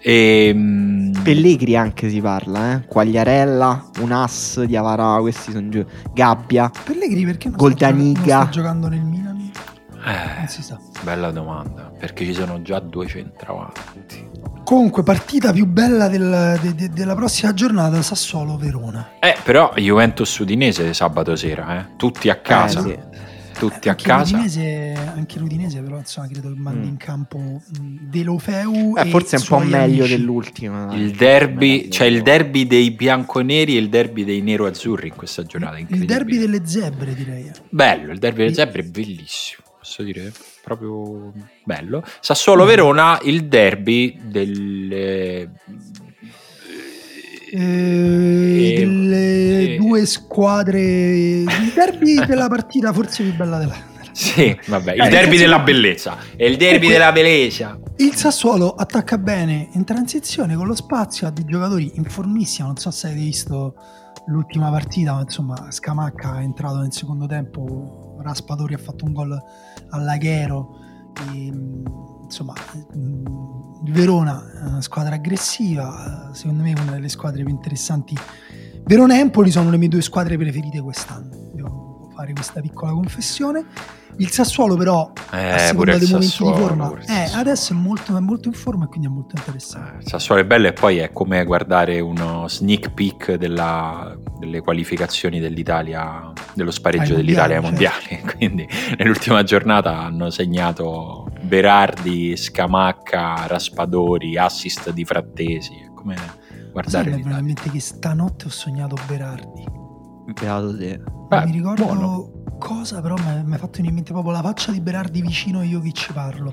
E, 0.00 0.50
mm, 0.54 1.12
Pellegri 1.22 1.76
anche 1.76 2.08
si 2.10 2.20
parla, 2.20 2.72
eh. 2.74 2.84
Quagliarella, 2.86 3.90
un 4.00 4.12
ass 4.12 4.62
di 4.62 4.76
Avarà, 4.76 5.18
questi 5.20 5.52
sono 5.52 5.68
gio- 5.68 5.86
Gabbia. 6.12 6.70
Pellegrini 6.84 7.24
perché 7.24 7.48
non, 7.48 7.56
Gol 7.56 7.72
sta, 7.72 7.86
gioca- 7.90 7.96
non 8.02 8.12
Daniga. 8.12 8.40
sta 8.42 8.48
giocando 8.50 8.88
nel 8.88 9.00
Milan? 9.04 9.50
eh, 10.06 10.38
Non 10.38 10.48
si 10.48 10.62
sa. 10.62 10.78
bella 11.02 11.30
domanda, 11.30 11.90
perché 11.98 12.24
ci 12.24 12.34
sono 12.34 12.60
già 12.62 12.78
due 12.80 13.06
centravanti. 13.06 14.28
Comunque, 14.64 15.02
partita 15.02 15.52
più 15.52 15.66
bella 15.66 16.08
del- 16.08 16.58
de- 16.60 16.74
de- 16.74 16.88
della 16.90 17.14
prossima 17.14 17.52
giornata, 17.52 18.00
Sassuolo-Verona. 18.00 19.10
Eh, 19.20 19.36
però 19.44 19.72
Juventus 19.76 20.36
Udinese 20.38 20.94
sabato 20.94 21.36
sera, 21.36 21.78
eh? 21.80 21.86
tutti 21.96 22.30
a 22.30 22.36
casa. 22.36 22.80
Eh, 22.80 22.82
sì. 22.82 23.22
Tutti 23.58 23.86
a 23.88 23.92
Anche 23.92 24.02
casa. 24.04 24.32
l'Udinese, 24.36 24.94
anche 25.14 25.38
l'Udinese, 25.38 25.80
però, 25.80 25.98
insomma, 25.98 26.26
credo 26.26 26.48
che 26.52 26.58
mandi 26.58 26.86
Mm. 26.86 26.90
in 26.90 26.96
campo 26.96 27.38
mh, 27.38 27.60
Delofeu. 28.10 28.94
Eh, 28.96 29.02
e 29.06 29.10
forse 29.10 29.36
è 29.36 29.38
un 29.38 29.44
po' 29.46 29.58
meglio 29.60 30.02
amici. 30.02 30.16
dell'ultima. 30.16 30.88
Il 30.94 31.12
derby, 31.12 31.82
Eh, 31.84 31.88
c'è 31.88 32.06
il 32.06 32.22
derby 32.22 32.66
dei 32.66 32.90
bianconeri 32.90 33.76
e 33.76 33.78
il 33.78 33.88
derby 33.90 34.24
dei 34.24 34.40
nero-azzurri 34.40 35.06
in 35.08 35.14
questa 35.14 35.44
giornata. 35.44 35.78
Il 35.78 36.04
derby 36.04 36.36
delle 36.38 36.62
zebre, 36.66 37.14
direi. 37.14 37.48
Bello, 37.70 38.10
il 38.12 38.18
derby 38.18 38.38
delle 38.38 38.54
zebre 38.54 38.82
è 38.82 38.86
bellissimo, 38.86 39.62
posso 39.78 40.02
dire, 40.02 40.32
proprio 40.64 41.32
bello. 41.62 42.02
Sassuolo-Verona, 42.20 43.20
il 43.22 43.46
derby 43.46 44.18
delle... 44.24 45.40
Eh, 45.42 45.48
Eh, 47.56 48.74
delle 48.78 49.74
eh. 49.74 49.76
due 49.76 50.04
squadre. 50.06 50.80
Il 50.80 51.72
derby 51.74 52.14
della 52.26 52.48
partita 52.48 52.92
forse 52.92 53.22
più 53.22 53.34
bella 53.36 53.58
della, 53.58 53.76
Sì, 54.10 54.58
vabbè, 54.66 54.94
il 54.94 55.02
Eh, 55.02 55.08
derby 55.08 55.36
della 55.36 55.60
bellezza. 55.60 56.16
È 56.34 56.44
il 56.44 56.56
derby 56.56 56.88
della 56.88 57.12
bellezza. 57.12 57.78
Il 57.98 58.14
Sassuolo 58.16 58.74
attacca 58.74 59.18
bene 59.18 59.68
in 59.74 59.84
transizione 59.84 60.56
con 60.56 60.66
lo 60.66 60.74
spazio, 60.74 61.28
ha 61.28 61.30
dei 61.30 61.44
giocatori 61.44 61.92
in 61.94 62.04
formissima. 62.04 62.66
Non 62.66 62.76
so 62.76 62.90
se 62.90 63.06
avete 63.06 63.22
visto 63.22 63.74
l'ultima 64.26 64.70
partita, 64.70 65.12
ma 65.14 65.20
insomma, 65.20 65.66
Scamacca 65.70 66.40
è 66.40 66.42
entrato 66.42 66.78
nel 66.78 66.92
secondo 66.92 67.26
tempo. 67.26 68.03
Raspadori 68.24 68.74
ha 68.74 68.78
fatto 68.78 69.04
un 69.04 69.12
gol 69.12 69.42
all'Aghero. 69.90 70.78
E, 71.30 71.52
insomma, 72.24 72.54
il 72.94 73.92
Verona 73.92 74.42
è 74.52 74.66
una 74.66 74.80
squadra 74.80 75.14
aggressiva. 75.14 76.30
Secondo 76.32 76.62
me, 76.62 76.72
è 76.72 76.80
una 76.80 76.92
delle 76.92 77.08
squadre 77.08 77.44
più 77.44 77.52
interessanti. 77.52 78.16
Verona 78.84 79.14
e 79.14 79.20
Empoli 79.20 79.50
sono 79.50 79.70
le 79.70 79.76
mie 79.76 79.88
due 79.88 80.02
squadre 80.02 80.36
preferite 80.36 80.80
quest'anno. 80.80 81.52
Fare 82.14 82.32
questa 82.32 82.60
piccola 82.60 82.92
confessione. 82.92 83.64
Il 84.16 84.30
Sassuolo, 84.30 84.76
però, 84.76 85.10
a 85.30 85.36
Eh, 85.40 85.72
pure 85.74 85.94
seconda 85.94 85.98
dei 85.98 86.06
momenti 86.06 86.26
Sassuolo, 86.28 86.54
di 86.54 86.60
forma, 86.62 86.92
il 86.92 87.04
eh, 87.10 87.30
adesso 87.34 87.72
è 87.72 87.76
molto, 87.76 88.16
è 88.16 88.20
molto 88.20 88.46
in 88.46 88.54
forma 88.54 88.84
e 88.84 88.86
quindi 88.86 89.08
è 89.08 89.10
molto 89.10 89.34
interessante. 89.36 89.94
Eh, 89.94 90.02
Il 90.02 90.06
Sassuolo 90.08 90.40
è 90.40 90.44
bello 90.44 90.68
e 90.68 90.72
poi 90.72 90.98
è 90.98 91.10
come 91.10 91.44
guardare 91.44 91.98
uno 91.98 92.46
sneak 92.46 92.90
peek 92.92 93.34
della- 93.34 94.16
delle 94.38 94.60
qualificazioni 94.60 95.40
dell'Italia, 95.40 96.32
dello 96.52 96.70
spareggio 96.70 97.10
Ai 97.10 97.16
dell'Italia 97.16 97.56
ai 97.56 97.62
mondiali, 97.62 98.04
mondiali. 98.10 98.36
Quindi 98.38 98.68
nell'ultima 98.98 99.42
giornata 99.42 99.98
hanno 99.98 100.30
segnato 100.30 101.26
Berardi, 101.42 102.36
Scamacca, 102.36 103.46
Raspadori, 103.48 104.38
assist 104.38 104.90
di 104.92 105.04
Frattesi. 105.04 105.74
È 105.74 105.92
come 105.92 106.14
Sai, 106.16 106.70
guardare 106.70 107.04
mi 107.06 107.10
è 107.10 107.16
venuto 107.16 107.28
l'Italia. 107.30 107.38
in 107.38 107.44
mente 107.46 107.70
che 107.70 107.80
stanotte 107.80 108.46
ho 108.46 108.50
sognato 108.50 108.94
Berardi. 109.08 109.64
Beato 110.40 110.76
te. 110.76 111.00
Non 111.40 111.44
mi 111.48 111.52
ricordo 111.52 111.84
buono. 111.84 112.30
cosa, 112.58 113.00
però 113.00 113.14
mi 113.16 113.54
è 113.54 113.58
fatto 113.58 113.80
in 113.80 113.92
mente 113.92 114.12
proprio 114.12 114.32
la 114.32 114.40
faccia 114.42 114.72
di 114.72 114.80
Berardi 114.80 115.20
vicino 115.20 115.58
a 115.60 115.64
io 115.64 115.80
che 115.80 115.92
ci 115.92 116.12
parlo. 116.12 116.52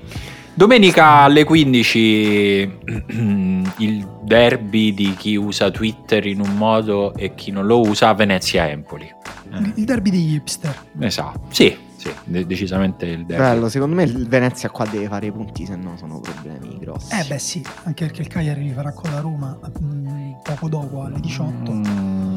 Domenica 0.54 1.20
alle 1.20 1.44
15 1.44 2.78
il 3.78 4.08
derby 4.22 4.92
di 4.94 5.14
chi 5.16 5.36
usa 5.36 5.70
Twitter 5.70 6.26
in 6.26 6.40
un 6.40 6.54
modo 6.56 7.14
e 7.14 7.34
chi 7.34 7.50
non 7.50 7.66
lo 7.66 7.80
usa 7.80 8.12
Venezia-Empoli. 8.12 9.04
Eh, 9.52 9.72
Il 9.76 9.84
derby 9.84 10.10
degli 10.10 10.34
hipster. 10.34 10.74
esatto, 11.00 11.40
sì, 11.50 11.74
sì, 11.96 12.10
de- 12.24 12.46
decisamente 12.46 13.06
il 13.06 13.24
derby. 13.24 13.42
Bello, 13.42 13.68
secondo 13.70 13.94
me 13.94 14.02
il 14.02 14.28
Venezia 14.28 14.68
qua 14.70 14.84
deve 14.86 15.08
fare 15.08 15.26
i 15.26 15.32
punti, 15.32 15.64
se 15.64 15.76
no 15.76 15.96
sono 15.96 16.20
problemi 16.20 16.76
grossi. 16.78 17.14
Eh 17.18 17.24
beh 17.26 17.38
sì, 17.38 17.64
anche 17.84 18.04
perché 18.06 18.20
il 18.22 18.28
Cagliari 18.28 18.62
li 18.62 18.72
farà 18.72 18.92
con 18.92 19.10
la 19.10 19.20
Roma 19.20 19.58
mm, 19.82 20.32
poco 20.42 20.68
dopo 20.68 21.02
alle 21.04 21.20
18. 21.20 21.72
Mm. 21.72 22.31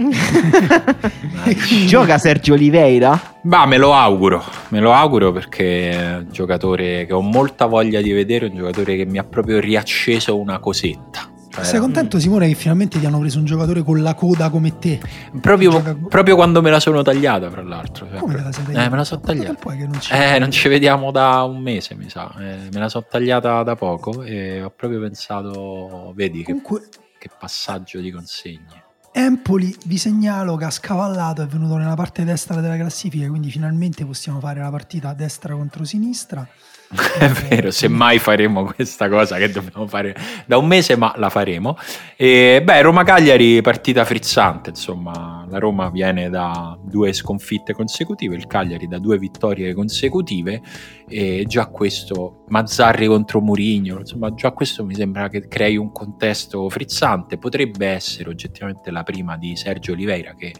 Gioca 1.86 2.18
Sergio 2.18 2.54
Oliveira? 2.54 3.20
Ma 3.42 3.66
me 3.66 3.76
lo 3.76 3.94
auguro, 3.94 4.42
me 4.68 4.80
lo 4.80 4.92
auguro 4.92 5.32
perché 5.32 5.90
è 5.90 6.16
un 6.18 6.28
giocatore 6.30 7.04
che 7.06 7.12
ho 7.12 7.20
molta 7.20 7.66
voglia 7.66 8.00
di 8.00 8.10
vedere, 8.12 8.46
un 8.46 8.56
giocatore 8.56 8.96
che 8.96 9.04
mi 9.04 9.18
ha 9.18 9.24
proprio 9.24 9.60
riacceso 9.60 10.38
una 10.38 10.58
cosetta. 10.58 11.28
Cioè, 11.52 11.64
Sei 11.64 11.80
contento 11.80 12.20
Simone 12.20 12.46
che 12.46 12.54
finalmente 12.54 13.00
ti 13.00 13.06
hanno 13.06 13.18
preso 13.18 13.38
un 13.40 13.44
giocatore 13.44 13.82
con 13.82 14.00
la 14.02 14.14
coda 14.14 14.50
come 14.50 14.78
te? 14.78 15.00
Proprio, 15.40 15.70
Gioca- 15.72 15.96
proprio 16.08 16.36
quando 16.36 16.62
me 16.62 16.70
la 16.70 16.78
sono 16.78 17.02
tagliata, 17.02 17.50
fra 17.50 17.62
l'altro. 17.62 18.06
cioè, 18.08 18.18
Come 18.20 18.36
te 18.36 18.42
la 18.42 18.52
sei 18.52 18.64
tagliata? 18.64 18.86
Eh, 18.86 18.90
me 18.90 18.96
la 18.96 19.04
sono 19.04 19.20
tagliata. 19.20 19.70
che 19.76 19.86
non 19.86 20.00
ci 20.00 20.12
Eh, 20.12 20.38
non 20.38 20.50
ci 20.52 20.68
vediamo 20.68 21.10
da 21.10 21.42
un 21.42 21.60
mese, 21.60 21.96
mi 21.96 22.08
sa. 22.08 22.32
Eh, 22.38 22.68
me 22.72 22.78
la 22.78 22.88
sono 22.88 23.04
tagliata 23.10 23.62
da 23.64 23.74
poco 23.74 24.22
e 24.22 24.62
ho 24.62 24.70
proprio 24.74 25.00
pensato, 25.00 26.12
vedi 26.14 26.38
che, 26.44 26.52
Comunque 26.52 26.82
che 27.18 27.28
passaggio 27.36 27.98
di 27.98 28.12
consegne. 28.12 28.79
Empoli, 29.12 29.76
vi 29.86 29.98
segnalo 29.98 30.54
che 30.54 30.66
ha 30.66 30.70
scavallato, 30.70 31.42
è 31.42 31.46
venuto 31.46 31.76
nella 31.76 31.94
parte 31.94 32.24
destra 32.24 32.60
della 32.60 32.76
classifica, 32.76 33.26
quindi 33.28 33.50
finalmente 33.50 34.04
possiamo 34.04 34.38
fare 34.38 34.60
la 34.60 34.70
partita 34.70 35.12
destra 35.14 35.54
contro 35.54 35.84
sinistra. 35.84 36.46
È 37.18 37.28
vero, 37.28 37.70
se 37.70 37.86
mai 37.86 38.18
faremo 38.18 38.64
questa 38.64 39.08
cosa 39.08 39.36
che 39.36 39.50
dobbiamo 39.50 39.86
fare 39.86 40.14
da 40.44 40.58
un 40.58 40.66
mese, 40.66 40.96
ma 40.96 41.12
la 41.16 41.28
faremo. 41.28 41.76
E, 42.16 42.62
beh, 42.64 42.82
Roma-Cagliari, 42.82 43.60
partita 43.62 44.04
frizzante, 44.04 44.70
insomma, 44.70 45.39
la 45.50 45.58
Roma 45.58 45.90
viene 45.90 46.30
da 46.30 46.78
due 46.82 47.12
sconfitte 47.12 47.72
consecutive, 47.72 48.36
il 48.36 48.46
Cagliari 48.46 48.86
da 48.86 48.98
due 48.98 49.18
vittorie 49.18 49.74
consecutive 49.74 50.62
e 51.08 51.44
già 51.46 51.66
questo, 51.66 52.44
Mazzarri 52.48 53.06
contro 53.06 53.40
Murigno, 53.40 53.98
insomma, 53.98 54.32
già 54.34 54.52
questo 54.52 54.84
mi 54.84 54.94
sembra 54.94 55.28
che 55.28 55.48
crei 55.48 55.76
un 55.76 55.92
contesto 55.92 56.68
frizzante, 56.68 57.36
potrebbe 57.38 57.86
essere 57.86 58.30
oggettivamente 58.30 58.90
la 58.90 59.02
prima 59.02 59.36
di 59.36 59.56
Sergio 59.56 59.92
Oliveira, 59.92 60.34
che 60.34 60.54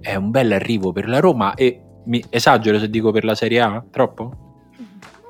è 0.00 0.14
un 0.14 0.30
bel 0.30 0.52
arrivo 0.52 0.92
per 0.92 1.08
la 1.08 1.20
Roma 1.20 1.54
e 1.54 1.82
mi 2.06 2.24
esagero 2.30 2.78
se 2.78 2.88
dico 2.88 3.10
per 3.10 3.24
la 3.24 3.34
Serie 3.34 3.60
A? 3.60 3.84
Troppo? 3.90 4.47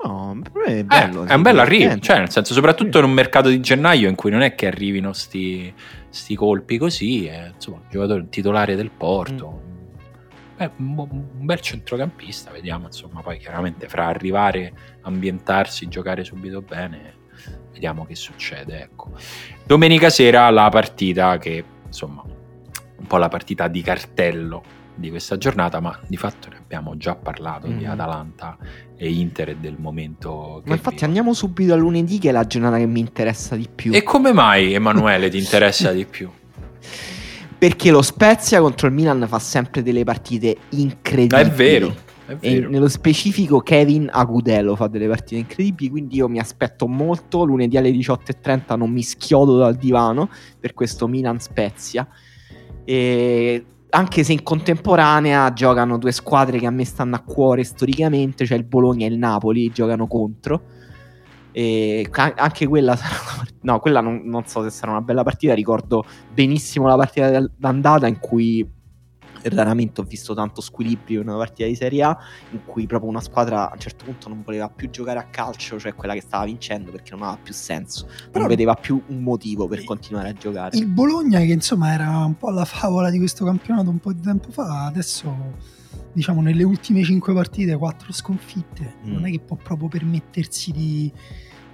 No, 0.05 0.41
è 0.65 0.71
Eh, 0.79 0.85
bello. 0.85 1.25
è 1.25 1.35
un 1.35 1.43
bel 1.43 1.59
arrivo, 1.59 1.99
cioè 1.99 2.19
nel 2.19 2.31
senso 2.31 2.53
soprattutto 2.55 2.99
in 2.99 3.05
un 3.05 3.11
mercato 3.13 3.49
di 3.49 3.61
gennaio 3.61 4.09
in 4.09 4.15
cui 4.15 4.31
non 4.31 4.43
è 4.43 4.55
che 4.55 4.67
arrivino 4.67 5.13
sti, 5.13 5.73
sti 6.09 6.35
colpi 6.37 6.79
così, 6.79 7.27
è 7.27 7.51
insomma 7.55 7.79
un 7.79 7.83
giocatore 7.91 8.29
titolare 8.29 8.77
del 8.77 8.91
Porto, 8.91 9.63
Beh, 10.57 10.71
un, 10.77 10.95
bu- 10.95 11.09
un 11.11 11.45
bel 11.47 11.61
centrocampista, 11.61 12.51
vediamo 12.51 12.87
insomma 12.87 13.21
poi 13.23 13.39
chiaramente 13.39 13.89
fra 13.89 14.07
arrivare, 14.07 14.73
ambientarsi, 15.03 15.89
giocare 15.89 16.23
subito 16.25 16.63
bene, 16.63 17.15
vediamo 17.73 18.05
che 18.05 18.15
succede. 18.15 18.83
Ecco. 18.83 19.13
Domenica 19.65 20.11
sera 20.11 20.49
la 20.51 20.69
partita 20.69 21.39
che 21.39 21.65
insomma 21.87 22.23
un 22.25 23.07
po' 23.07 23.17
la 23.19 23.29
partita 23.29 23.69
di 23.69 23.83
cartello 23.83 24.63
di 24.99 25.11
questa 25.11 25.39
giornata, 25.39 25.81
ma 25.81 25.99
di 26.07 26.17
fatto 26.17 26.49
ne 26.51 26.57
abbiamo 26.57 26.97
già 26.97 27.15
parlato 27.15 27.67
di 27.69 27.85
Mm. 27.85 27.91
Atalanta 27.91 28.57
e 28.97 29.11
Inter 29.11 29.51
e 29.51 29.57
del 29.57 29.77
momento 29.79 30.61
che 30.63 30.69
Ma 30.69 30.75
infatti 30.75 30.97
vivono. 30.97 31.07
andiamo 31.07 31.33
subito 31.35 31.73
a 31.73 31.77
lunedì 31.77 32.19
che 32.19 32.29
è 32.31 32.33
la 32.33 32.45
giornata 32.47 32.77
che 32.79 32.87
mi 32.87 33.01
interessa 33.01 33.55
di 33.57 33.69
più. 33.73 33.93
E 33.95 34.03
come 34.03 34.33
mai 34.33 34.73
Emanuele 34.75 35.29
ti 35.31 35.39
interessa 35.39 35.93
di 35.93 36.05
più? 36.05 36.29
Perché 37.59 37.91
lo 37.91 38.03
Spezia 38.03 38.61
contro 38.61 38.87
il 38.87 38.93
Milan 38.93 39.25
fa 39.29 39.39
sempre 39.39 39.83
delle 39.83 40.05
partite 40.05 40.57
incredibili. 40.71 41.41
È 41.41 41.51
vero, 41.51 41.95
è 42.27 42.37
E 42.41 42.55
vero. 42.55 42.71
nello 42.71 42.89
specifico 42.89 43.61
Kevin 43.61 44.09
Agudelo 44.13 44.77
fa 44.77 44.87
delle 44.87 45.09
partite 45.09 45.41
incredibili, 45.41 45.91
quindi 45.91 46.17
io 46.17 46.29
mi 46.29 46.39
aspetto 46.39 46.87
molto, 46.87 47.45
lunedì 47.45 47.77
alle 47.77 47.91
18.30 47.91 48.77
non 48.77 48.91
mi 48.93 49.03
schiodo 49.03 49.59
dal 49.59 49.75
divano 49.75 50.29
per 50.61 50.73
questo 50.75 51.09
Milan 51.09 51.41
Spezia. 51.41 52.07
E 52.85 53.65
anche 53.91 54.25
se 54.25 54.33
in 54.33 54.43
contemporanea 54.43 55.53
giocano 55.53 55.99
due 55.99 56.13
squadre 56.13 56.59
che 56.59 56.67
a 56.67 56.71
me 56.71 56.85
stanno 56.85 57.17
a 57.17 57.21
cuore 57.21 57.65
storicamente, 57.65 58.45
cioè 58.47 58.59
il 58.59 58.65
Bologna 58.65 59.07
e 59.07 59.11
il 59.11 59.19
Napoli 59.19 59.71
giocano 59.71 60.07
contro. 60.07 60.63
E 61.53 62.09
anche 62.13 62.67
quella 62.67 62.95
sarà 62.95 63.45
no, 63.63 63.81
quella 63.81 64.01
non, 64.01 64.23
non 64.25 64.47
so 64.47 64.63
se 64.63 64.71
sarà 64.71 64.93
una 64.93 65.01
bella 65.01 65.23
partita. 65.23 65.55
Ricordo 65.55 66.05
benissimo 66.33 66.87
la 66.87 66.97
partita 66.97 67.45
d'andata 67.57 68.07
in 68.07 68.19
cui 68.19 68.67
raramente 69.45 70.01
ho 70.01 70.05
visto 70.05 70.35
tanto 70.35 70.61
squilibrio 70.61 71.21
in 71.23 71.29
una 71.29 71.37
partita 71.39 71.67
di 71.69 71.75
Serie 71.75 72.03
A 72.03 72.19
in 72.51 72.65
cui 72.65 72.87
proprio 72.87 73.09
una 73.11 73.21
squadra 73.21 73.69
a 73.71 73.73
un 73.75 73.79
certo 73.81 74.05
punto 74.05 74.29
non 74.29 74.43
voleva 74.43 74.69
più 74.69 74.91
giocare 74.91 75.19
a 75.19 75.25
calcio, 75.25 75.79
cioè 75.79 75.95
quella 75.95 76.15
che 76.15 76.21
stava 76.21 76.45
vincendo 76.45 76.91
perché 76.91 77.13
non 77.13 77.23
aveva 77.23 77.39
più 77.43 77.53
senso, 77.53 78.07
Però- 78.07 78.41
non 78.41 78.49
vedeva 78.49 78.75
più 78.75 79.01
un 79.09 79.23
motivo 79.23 79.67
per 79.69 79.85
continuare 79.85 80.31
a 80.31 80.33
giocare. 80.33 80.77
Il 80.77 80.87
Bologna, 80.87 81.39
che 81.41 81.53
insomma 81.53 81.93
era 81.93 82.25
un 82.25 82.37
po' 82.37 82.51
la 82.51 82.65
favola 82.65 83.11
di 83.11 83.19
questo 83.19 83.45
campionato 83.45 83.91
un 83.91 83.99
po' 83.99 84.13
di 84.13 84.21
tempo 84.21 84.51
fa, 84.51 84.87
adesso 84.87 85.77
diciamo 86.13 86.41
nelle 86.43 86.63
ultime 86.65 87.03
cinque 87.05 87.33
partite, 87.33 87.77
quattro 87.77 88.13
sconfitte, 88.13 88.95
Mm. 89.07 89.13
non 89.13 89.27
è 89.27 89.31
che 89.31 89.39
può 89.41 89.57
proprio 89.57 89.89
permettersi 89.89 90.73
di, 90.73 91.11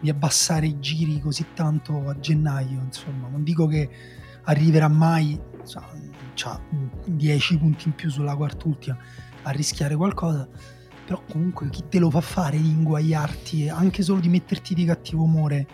di 0.01 0.11
abbassare 0.11 0.67
i 0.67 0.79
giri 0.81 1.21
così 1.21 1.47
tanto 1.55 2.09
a 2.09 2.19
gennaio, 2.19 2.81
insomma, 2.85 3.29
non 3.29 3.43
dico 3.43 3.67
che 3.67 3.89
arriverà 4.45 4.89
mai, 4.89 5.39
ha 6.45 6.61
10 7.07 7.59
punti 7.59 7.89
in 7.89 7.95
più 7.95 8.11
sulla 8.11 8.35
quart'ultima 8.37 8.97
a 9.43 9.51
rischiare 9.51 9.95
qualcosa, 9.97 10.49
però 11.05 11.23
comunque 11.31 11.69
chi 11.71 11.85
te 11.89 11.99
lo 11.99 12.11
fa 12.11 12.21
fare 12.21 12.57
di 12.61 12.69
inguagliarti, 12.69 13.69
anche 13.69 14.03
solo 14.03 14.21
di 14.21 14.29
metterti 14.29 14.75
di 14.75 14.85
cattivo 14.85 15.23
umore 15.25 15.67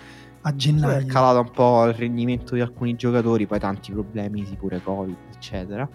a 0.42 0.48
Poi 0.50 0.58
gennaio? 0.58 0.98
è 1.00 1.04
calato 1.06 1.38
un 1.40 1.50
po' 1.50 1.84
il 1.86 1.92
rendimento 1.94 2.54
di 2.54 2.62
alcuni 2.62 2.96
giocatori, 2.96 3.46
poi 3.46 3.58
tanti 3.58 3.92
problemi, 3.92 4.42
pure 4.58 4.80
Covid, 4.82 5.14
eccetera. 5.34 5.88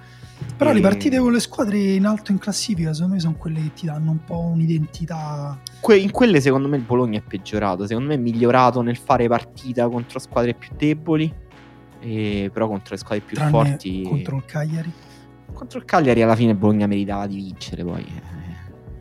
Però 0.56 0.72
le 0.72 0.78
E- 0.80 0.82
partite 0.82 1.18
con 1.18 1.32
le 1.32 1.40
squadre 1.40 1.78
in 1.80 2.06
alto 2.06 2.32
in 2.32 2.38
classifica, 2.38 2.94
secondo 2.94 3.16
me, 3.16 3.20
sono 3.22 3.36
quelle 3.38 3.60
che 3.62 3.74
ti 3.74 3.86
danno 3.88 4.12
un 4.12 4.24
po' 4.24 4.40
un'identità. 4.42 5.60
Que- 5.80 5.98
in 5.98 6.12
quelle 6.12 6.40
secondo 6.42 6.68
me 6.68 6.78
il 6.78 6.84
Bologna 6.84 7.18
è 7.20 7.24
peggiorato, 7.24 7.88
secondo 7.88 8.10
me 8.10 8.16
è 8.16 8.20
migliorato 8.20 8.82
nel 8.82 8.98
fare 8.98 9.28
partita 9.28 9.90
contro 9.90 10.20
squadre 10.20 10.54
più 10.54 10.70
deboli, 10.78 11.34
e- 12.06 12.50
però 12.54 12.68
contro 12.68 12.94
le 12.94 12.98
squadre 13.00 13.24
più 13.26 13.36
tranne 13.36 13.52
forti... 13.52 14.02
contro 14.04 14.38
il 14.38 14.46
Cagliari. 14.46 14.92
Contro 15.54 15.80
il 15.80 15.86
Cagliari 15.86 16.22
alla 16.22 16.36
fine 16.36 16.54
Bologna 16.56 16.86
meritava 16.88 17.28
di 17.28 17.36
vincere 17.36 17.84
poi. 17.84 18.02
eh. 18.02 18.34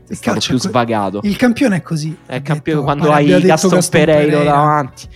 È 0.06 0.10
Il 0.10 0.16
stato 0.16 0.40
più 0.46 0.58
svagato. 0.58 1.20
Il 1.22 1.36
campione 1.36 1.76
è 1.76 1.82
così. 1.82 2.14
È 2.26 2.42
campione 2.42 2.80
detto- 2.80 2.82
quando 2.82 3.10
hai 3.12 3.40
Gaston, 3.40 3.80
Pereiro 3.90 4.42
davanti. 4.44 5.08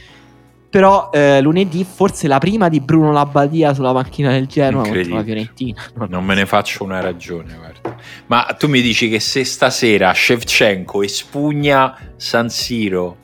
Però 0.70 1.08
eh, 1.12 1.40
lunedì 1.40 1.82
forse 1.84 2.28
la 2.28 2.38
prima 2.38 2.68
di 2.68 2.80
Bruno 2.80 3.10
Labbadia 3.10 3.72
sulla 3.72 3.92
panchina 3.92 4.30
del 4.32 4.46
Genoa 4.46 4.82
contro 4.82 5.14
la. 5.14 5.22
Fiorentina. 5.22 5.82
Non 6.08 6.24
me 6.24 6.34
ne 6.34 6.44
faccio 6.44 6.84
una 6.84 7.00
ragione, 7.00 7.54
guarda. 7.56 7.96
Ma 8.26 8.54
tu 8.58 8.68
mi 8.68 8.82
dici 8.82 9.08
che 9.08 9.18
se 9.18 9.44
stasera 9.44 10.12
Shevchenko 10.12 11.02
espugna 11.02 11.96
San 12.16 12.50
Siro 12.50 13.16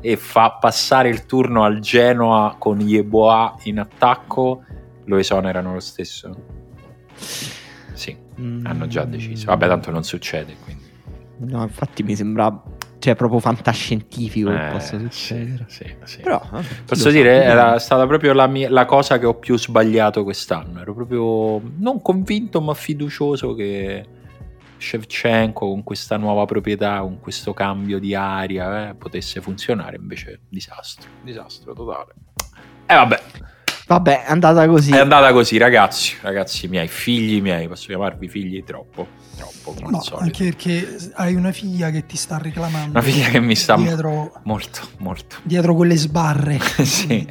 e 0.00 0.16
fa 0.16 0.52
passare 0.52 1.08
il 1.08 1.26
turno 1.26 1.64
al 1.64 1.78
Genoa 1.80 2.56
con 2.58 2.80
Yeboah 2.80 3.56
in 3.64 3.78
attacco, 3.78 4.64
lo 5.04 5.16
esonerano 5.16 5.72
lo 5.74 5.80
stesso? 5.80 6.34
Sì, 7.92 8.16
Mm. 8.40 8.64
hanno 8.64 8.86
già 8.86 9.04
deciso. 9.04 9.46
Vabbè, 9.46 9.66
tanto 9.66 9.90
non 9.90 10.02
succede, 10.02 10.54
quindi. 10.64 10.84
No, 11.38 11.62
infatti 11.62 12.02
mi 12.02 12.16
sembra 12.16 12.62
cioè 12.98 13.14
proprio 13.14 13.38
fantascientifico 13.40 14.50
che 14.50 14.66
Eh, 14.68 14.70
possa 14.72 14.98
succedere. 14.98 15.64
sì, 15.68 15.84
sì. 16.04 16.20
Però 16.20 16.38
chi 16.38 16.66
Posso 16.86 17.10
dire, 17.10 17.30
vediamo. 17.38 17.50
era 17.60 17.78
stata 17.78 18.06
proprio 18.06 18.32
la, 18.34 18.46
mia- 18.46 18.70
la 18.70 18.84
cosa 18.84 19.18
che 19.18 19.24
ho 19.26 19.34
più 19.34 19.56
sbagliato 19.58 20.22
quest'anno. 20.22 20.80
Ero 20.80 20.94
proprio 20.94 21.60
non 21.78 22.00
convinto, 22.02 22.60
ma 22.60 22.74
fiducioso 22.74 23.54
che 23.54 24.04
Shevchenko 24.80 25.68
con 25.68 25.82
questa 25.82 26.16
nuova 26.16 26.44
proprietà, 26.46 27.00
con 27.00 27.20
questo 27.20 27.52
cambio 27.52 27.98
di 27.98 28.14
aria, 28.14 28.88
eh, 28.88 28.94
potesse 28.94 29.40
funzionare. 29.40 29.96
Invece, 29.96 30.40
disastro, 30.48 31.08
disastro 31.22 31.72
totale. 31.74 32.14
E 32.86 32.94
vabbè, 32.94 33.22
Vabbè, 33.86 34.26
è 34.26 34.30
andata 34.30 34.68
così. 34.68 34.92
è 34.92 34.98
andata 34.98 35.32
così, 35.32 35.58
ragazzi, 35.58 36.16
ragazzi 36.22 36.68
miei, 36.68 36.86
figli 36.86 37.42
miei, 37.42 37.66
posso 37.66 37.86
chiamarvi 37.88 38.28
figli 38.28 38.62
troppo, 38.62 39.08
troppo 39.40 39.74
No, 39.88 40.02
anche 40.18 40.44
perché 40.44 41.10
hai 41.14 41.34
una 41.34 41.52
figlia 41.52 41.90
che 41.90 42.04
ti 42.04 42.16
sta 42.16 42.38
reclamando. 42.38 42.90
Una 42.90 43.02
figlia 43.02 43.28
che 43.28 43.40
mi 43.40 43.54
sta 43.54 43.76
dietro, 43.76 44.32
molto, 44.42 44.80
molto. 44.98 45.36
dietro 45.42 45.74
quelle 45.74 45.96
sbarre. 45.96 46.58
sì, 46.84 47.26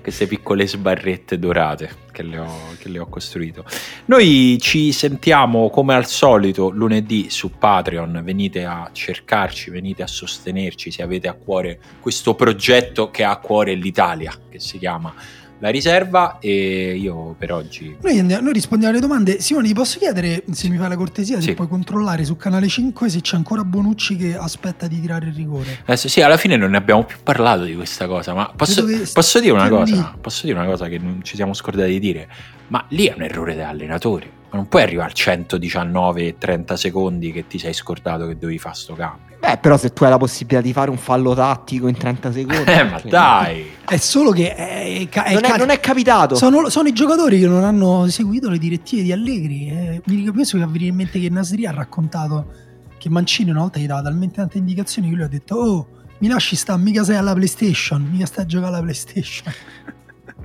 queste 0.00 0.26
piccole 0.26 0.66
sbarrette 0.66 1.38
dorate 1.38 2.08
che 2.10 2.22
le, 2.22 2.38
ho, 2.38 2.50
che 2.78 2.88
le 2.88 2.98
ho 2.98 3.06
costruito. 3.06 3.64
Noi 4.06 4.58
ci 4.60 4.92
sentiamo 4.92 5.68
come 5.70 5.94
al 5.94 6.06
solito 6.06 6.70
lunedì 6.70 7.28
su 7.30 7.52
Patreon. 7.58 8.22
Venite 8.24 8.64
a 8.64 8.88
cercarci, 8.92 9.70
venite 9.70 10.02
a 10.02 10.06
sostenerci 10.06 10.90
se 10.90 11.02
avete 11.02 11.28
a 11.28 11.34
cuore 11.34 11.78
questo 12.00 12.34
progetto 12.34 13.10
che 13.10 13.24
ha 13.24 13.30
a 13.30 13.38
cuore 13.38 13.74
l'Italia, 13.74 14.32
che 14.48 14.58
si 14.58 14.78
chiama 14.78 15.14
La 15.60 15.68
Riserva. 15.70 16.38
E 16.40 16.96
io 16.98 17.34
per 17.38 17.52
oggi. 17.52 17.96
Noi, 18.02 18.18
andiamo- 18.18 18.42
noi 18.44 18.52
rispondiamo 18.52 18.92
alle 18.92 19.00
domande. 19.02 19.40
Simone, 19.40 19.68
ti 19.68 19.74
posso 19.74 19.98
chiedere 19.98 20.42
se 20.50 20.68
mi 20.68 20.76
fai 20.76 20.88
la 20.88 20.96
cortesia 20.96 21.36
se 21.36 21.42
Sì. 21.42 21.54
puoi 21.54 21.68
controllare 21.68 22.24
su 22.24 22.36
canale 22.36 22.66
5 22.68 23.08
se 23.08 23.20
c'è 23.20 23.36
ancora 23.36 23.62
Bonucci 23.64 24.16
che 24.16 24.36
aspetta 24.36 24.86
di 24.88 25.00
tirare 25.00 25.26
il 25.28 25.34
rigore. 25.34 25.78
Adesso 25.82 26.08
sì, 26.08 26.20
alla 26.22 26.36
fine 26.36 26.56
non 26.56 26.70
ne 26.70 26.76
abbiamo 26.78 27.04
più 27.04 27.18
parlato 27.22 27.64
di 27.64 27.74
questa 27.74 28.06
cosa, 28.06 28.34
ma 28.34 28.50
posso, 28.56 28.84
posso 29.12 29.38
dire 29.40 29.52
una 29.52 29.68
cosa? 29.68 29.94
lì. 29.94 30.04
Posso 30.20 30.46
dire 30.46 30.58
una 30.58 30.66
cosa 30.66 30.88
che 30.88 30.98
non 30.98 31.20
ci 31.22 31.36
siamo 31.36 31.52
scordati 31.54 31.90
di 31.92 31.98
dire? 32.00 32.28
Ma 32.68 32.84
lì 32.88 33.06
è 33.06 33.12
un 33.14 33.22
errore 33.22 33.54
dell'allenatore. 33.54 34.38
Ma 34.50 34.56
non 34.56 34.68
puoi 34.68 34.82
arrivare 34.82 35.08
al 35.08 35.14
119 35.14 36.26
e 36.26 36.34
30 36.38 36.76
secondi 36.76 37.32
che 37.32 37.46
ti 37.46 37.58
sei 37.58 37.72
scordato 37.72 38.26
che 38.26 38.36
dovevi 38.36 38.58
fare 38.58 38.74
sto 38.74 38.94
cambio. 38.94 39.36
Beh, 39.38 39.58
però 39.58 39.76
se 39.78 39.92
tu 39.92 40.04
hai 40.04 40.10
la 40.10 40.18
possibilità 40.18 40.60
di 40.60 40.72
fare 40.72 40.90
un 40.90 40.98
fallo 40.98 41.34
tattico 41.34 41.86
in 41.88 41.96
30 41.96 42.32
secondi. 42.32 42.70
Eh, 42.70 42.84
ma 42.84 43.00
dai! 43.04 43.70
È 43.86 43.96
solo 43.96 44.32
che 44.32 44.54
è, 44.54 45.08
è 45.08 45.32
Non 45.32 45.44
è, 45.44 45.48
ca- 45.48 45.56
non 45.56 45.70
è 45.70 45.80
capitato. 45.80 46.34
sono, 46.34 46.68
sono 46.68 46.88
i 46.88 46.92
giocatori 46.92 47.38
che 47.38 47.46
non 47.46 47.64
hanno 47.64 48.06
seguito 48.08 48.50
le 48.50 48.58
direttive 48.58 49.02
di 49.02 49.12
Allegri. 49.12 49.68
eh. 49.68 50.02
mi 50.04 50.14
ricordo 50.16 50.32
penso 50.38 50.58
che 50.58 50.66
viene 50.66 50.86
in 50.88 50.94
mente 50.94 51.18
che 51.20 51.30
Nasri 51.30 51.64
ha 51.66 51.70
raccontato 51.72 52.52
che 52.98 53.08
Mancini 53.08 53.50
una 53.50 53.60
volta 53.60 53.78
gli 53.78 53.86
dava 53.86 54.02
talmente 54.02 54.34
tante 54.36 54.58
indicazioni 54.58 55.08
che 55.08 55.14
lui 55.14 55.24
ha 55.24 55.28
detto: 55.28 55.54
Oh, 55.54 55.88
mi 56.18 56.28
lasci 56.28 56.54
sta, 56.54 56.76
mica 56.76 57.02
sei 57.02 57.16
alla 57.16 57.32
PlayStation, 57.32 58.02
mica 58.02 58.26
stai 58.26 58.44
a 58.44 58.46
giocare 58.46 58.74
alla 58.74 58.82
PlayStation. 58.82 59.52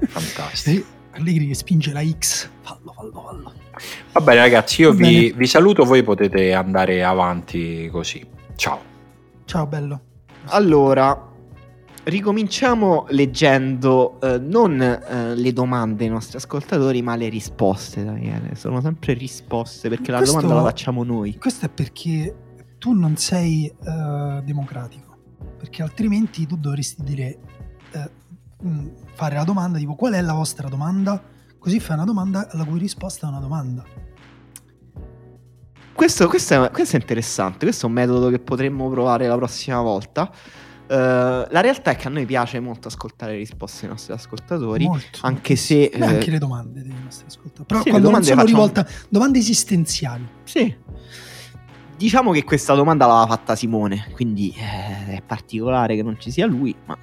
Fantastico. 0.08 0.86
Allegri 1.16 1.48
che 1.48 1.54
spinge 1.54 1.94
la 1.94 2.04
X. 2.06 2.50
Fallo, 2.62 2.94
fallo, 2.94 3.22
fallo. 3.22 3.54
Va 4.12 4.22
bene, 4.22 4.40
ragazzi, 4.42 4.82
io 4.82 4.92
vi, 4.92 5.34
vi 5.36 5.48
saluto. 5.48 5.86
Voi 5.86 6.04
potete 6.04 6.54
andare 6.54 7.04
avanti 7.04 7.88
così. 7.90 8.26
Ciao. 8.56 8.80
Ciao, 9.46 9.66
bello. 9.66 10.02
Allora, 10.48 11.32
ricominciamo 12.04 13.06
leggendo 13.10 14.20
eh, 14.22 14.40
non 14.40 14.82
eh, 14.82 15.36
le 15.36 15.54
domande 15.54 15.96
dei 15.96 16.10
nostri 16.10 16.38
ascoltatori, 16.38 17.02
ma 17.02 17.16
le 17.16 17.30
risposte, 17.30 18.04
Daniele. 18.04 18.56
Sono 18.56 18.82
sempre 18.82 19.14
risposte 19.14 19.88
perché 19.90 20.12
la 20.12 20.18
Questo- 20.18 20.36
domanda 20.42 20.62
la 20.62 20.68
facciamo 20.68 21.04
noi. 21.04 21.38
Questo 21.38 21.66
è 21.66 21.70
perché 21.70 22.36
tu 22.78 22.92
non 22.92 23.16
sei 23.16 23.68
eh, 23.68 24.42
democratico, 24.44 25.18
perché 25.58 25.82
altrimenti 25.82 26.46
tu 26.46 26.58
dovresti 26.58 27.04
dire 27.04 27.38
eh, 27.92 28.10
fare 29.14 29.36
la 29.36 29.44
domanda 29.44 29.78
tipo 29.78 29.96
qual 29.96 30.14
è 30.14 30.22
la 30.22 30.34
vostra 30.34 30.68
domanda? 30.68 31.22
Così 31.58 31.80
fai 31.80 31.96
una 31.96 32.06
domanda 32.06 32.48
la 32.52 32.64
cui 32.64 32.80
risposta 32.80 33.28
è 33.28 33.30
una 33.30 33.40
domanda. 33.40 33.84
Questo, 35.94 36.28
questo 36.28 36.66
è, 36.66 36.72
questo 36.72 36.98
è 36.98 37.00
interessante, 37.00 37.66
questo 37.66 37.86
è 37.86 37.90
un 37.90 37.96
metodo 37.96 38.30
che 38.30 38.40
potremmo 38.40 38.90
provare 38.90 39.28
la 39.28 39.36
prossima 39.36 39.82
volta. 39.82 40.30
Eh, 40.88 40.96
la 40.96 41.62
realtà 41.62 41.92
è 41.92 41.96
che 41.96 42.08
a 42.08 42.12
noi 42.12 42.26
piace 42.26 42.60
molto 42.60 42.90
ascoltare 42.90 43.32
le 43.32 43.38
risposte 43.40 43.82
dei 43.82 43.90
nostri 43.90 44.14
ascoltatori, 44.14 44.86
Molto. 44.86 45.20
anche 45.22 45.56
se... 45.56 45.92
Beh, 45.96 46.06
anche 46.06 46.32
le 46.32 46.38
domande 46.38 46.82
dei 46.82 46.94
nostri 47.04 47.26
ascoltatori. 47.28 47.66
Però 47.66 47.82
sì, 47.82 47.90
quando 47.90 48.10
non 48.10 48.22
domande 48.22 48.28
sono 48.28 48.42
facciamo- 48.42 48.68
rivolte 48.68 49.08
domande 49.10 49.40
esistenziali. 49.40 50.28
Sì. 50.44 50.76
Diciamo 51.98 52.32
che 52.32 52.44
questa 52.44 52.76
domanda 52.76 53.06
l'aveva 53.06 53.28
fatta 53.28 53.56
Simone, 53.56 54.10
quindi 54.12 54.54
eh, 54.58 55.16
è 55.16 55.22
particolare 55.26 55.96
che 55.96 56.04
non 56.04 56.20
ci 56.20 56.30
sia 56.30 56.46
lui, 56.46 56.76
ma 56.86 56.98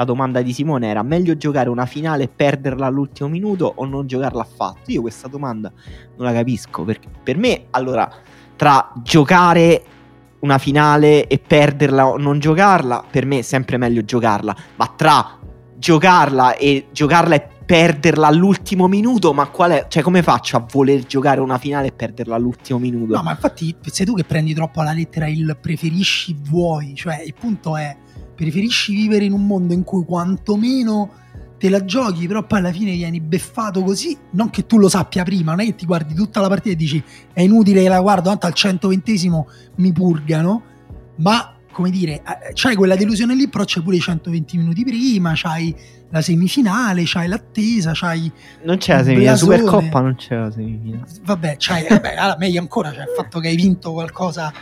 la 0.00 0.06
domanda 0.06 0.40
di 0.40 0.54
Simone 0.54 0.88
era 0.88 1.02
meglio 1.02 1.36
giocare 1.36 1.68
una 1.68 1.84
finale 1.84 2.24
e 2.24 2.28
perderla 2.34 2.86
all'ultimo 2.86 3.28
minuto 3.28 3.70
o 3.76 3.84
non 3.84 4.06
giocarla 4.06 4.40
affatto? 4.40 4.90
Io 4.90 5.02
questa 5.02 5.28
domanda 5.28 5.70
non 6.16 6.26
la 6.26 6.32
capisco, 6.32 6.84
perché 6.84 7.08
per 7.22 7.36
me, 7.36 7.66
allora, 7.72 8.10
tra 8.56 8.92
giocare 9.02 9.82
una 10.38 10.56
finale 10.56 11.26
e 11.26 11.38
perderla 11.38 12.06
o 12.06 12.16
non 12.16 12.38
giocarla, 12.38 13.04
per 13.10 13.26
me 13.26 13.40
è 13.40 13.42
sempre 13.42 13.76
meglio 13.76 14.02
giocarla, 14.02 14.56
ma 14.76 14.90
tra 14.96 15.38
giocarla 15.76 16.56
e 16.56 16.86
giocarla 16.92 17.34
e 17.34 17.48
perderla 17.66 18.26
all'ultimo 18.26 18.88
minuto, 18.88 19.34
ma 19.34 19.48
qual 19.48 19.72
è, 19.72 19.86
cioè 19.88 20.02
come 20.02 20.22
faccio 20.22 20.56
a 20.56 20.66
voler 20.72 21.04
giocare 21.04 21.40
una 21.40 21.58
finale 21.58 21.88
e 21.88 21.92
perderla 21.92 22.36
all'ultimo 22.36 22.78
minuto? 22.78 23.16
No, 23.16 23.22
ma 23.22 23.32
infatti 23.32 23.76
sei 23.82 24.06
tu 24.06 24.14
che 24.14 24.24
prendi 24.24 24.54
troppo 24.54 24.80
alla 24.80 24.94
lettera 24.94 25.28
il 25.28 25.58
preferisci 25.60 26.34
vuoi, 26.48 26.94
cioè 26.94 27.22
il 27.22 27.34
punto 27.38 27.76
è 27.76 27.94
preferisci 28.44 28.94
vivere 28.94 29.26
in 29.26 29.32
un 29.32 29.46
mondo 29.46 29.74
in 29.74 29.84
cui 29.84 30.04
quantomeno 30.04 31.10
te 31.58 31.68
la 31.68 31.84
giochi, 31.84 32.26
però 32.26 32.42
poi 32.44 32.60
alla 32.60 32.72
fine 32.72 32.92
vieni 32.92 33.20
beffato 33.20 33.82
così, 33.82 34.16
non 34.30 34.48
che 34.48 34.64
tu 34.64 34.78
lo 34.78 34.88
sappia 34.88 35.24
prima, 35.24 35.50
non 35.50 35.60
è 35.60 35.66
che 35.66 35.74
ti 35.74 35.84
guardi 35.84 36.14
tutta 36.14 36.40
la 36.40 36.48
partita 36.48 36.70
e 36.70 36.76
dici 36.76 37.02
è 37.34 37.42
inutile 37.42 37.82
che 37.82 37.88
la 37.88 38.00
guardo, 38.00 38.30
tanto 38.30 38.46
al 38.46 38.54
120 38.54 39.30
mi 39.76 39.92
purgano, 39.92 40.62
ma 41.16 41.54
come 41.70 41.90
dire, 41.90 42.14
eh, 42.14 42.52
c'hai 42.54 42.74
quella 42.74 42.96
delusione 42.96 43.34
lì, 43.34 43.48
però 43.48 43.64
c'hai 43.66 43.82
pure 43.82 43.96
i 43.96 44.00
120 44.00 44.56
minuti 44.56 44.84
prima, 44.84 45.32
c'hai 45.34 45.74
la 46.08 46.22
semifinale, 46.22 47.02
c'hai 47.04 47.28
l'attesa, 47.28 47.92
c'hai 47.94 48.30
Non 48.64 48.78
c'è 48.78 48.94
la 48.94 49.04
semifinale, 49.04 49.38
blasone. 49.38 49.58
Supercoppa 49.58 50.00
non 50.00 50.14
c'è 50.16 50.36
la 50.36 50.50
semifinale. 50.50 51.04
vabbè, 51.22 51.56
c'hai, 51.58 51.86
vabbè, 51.88 52.14
allora, 52.16 52.36
meglio 52.38 52.60
ancora, 52.60 52.92
cioè 52.92 53.02
il 53.02 53.12
fatto 53.14 53.38
che 53.38 53.48
hai 53.48 53.56
vinto 53.56 53.92
qualcosa 53.92 54.52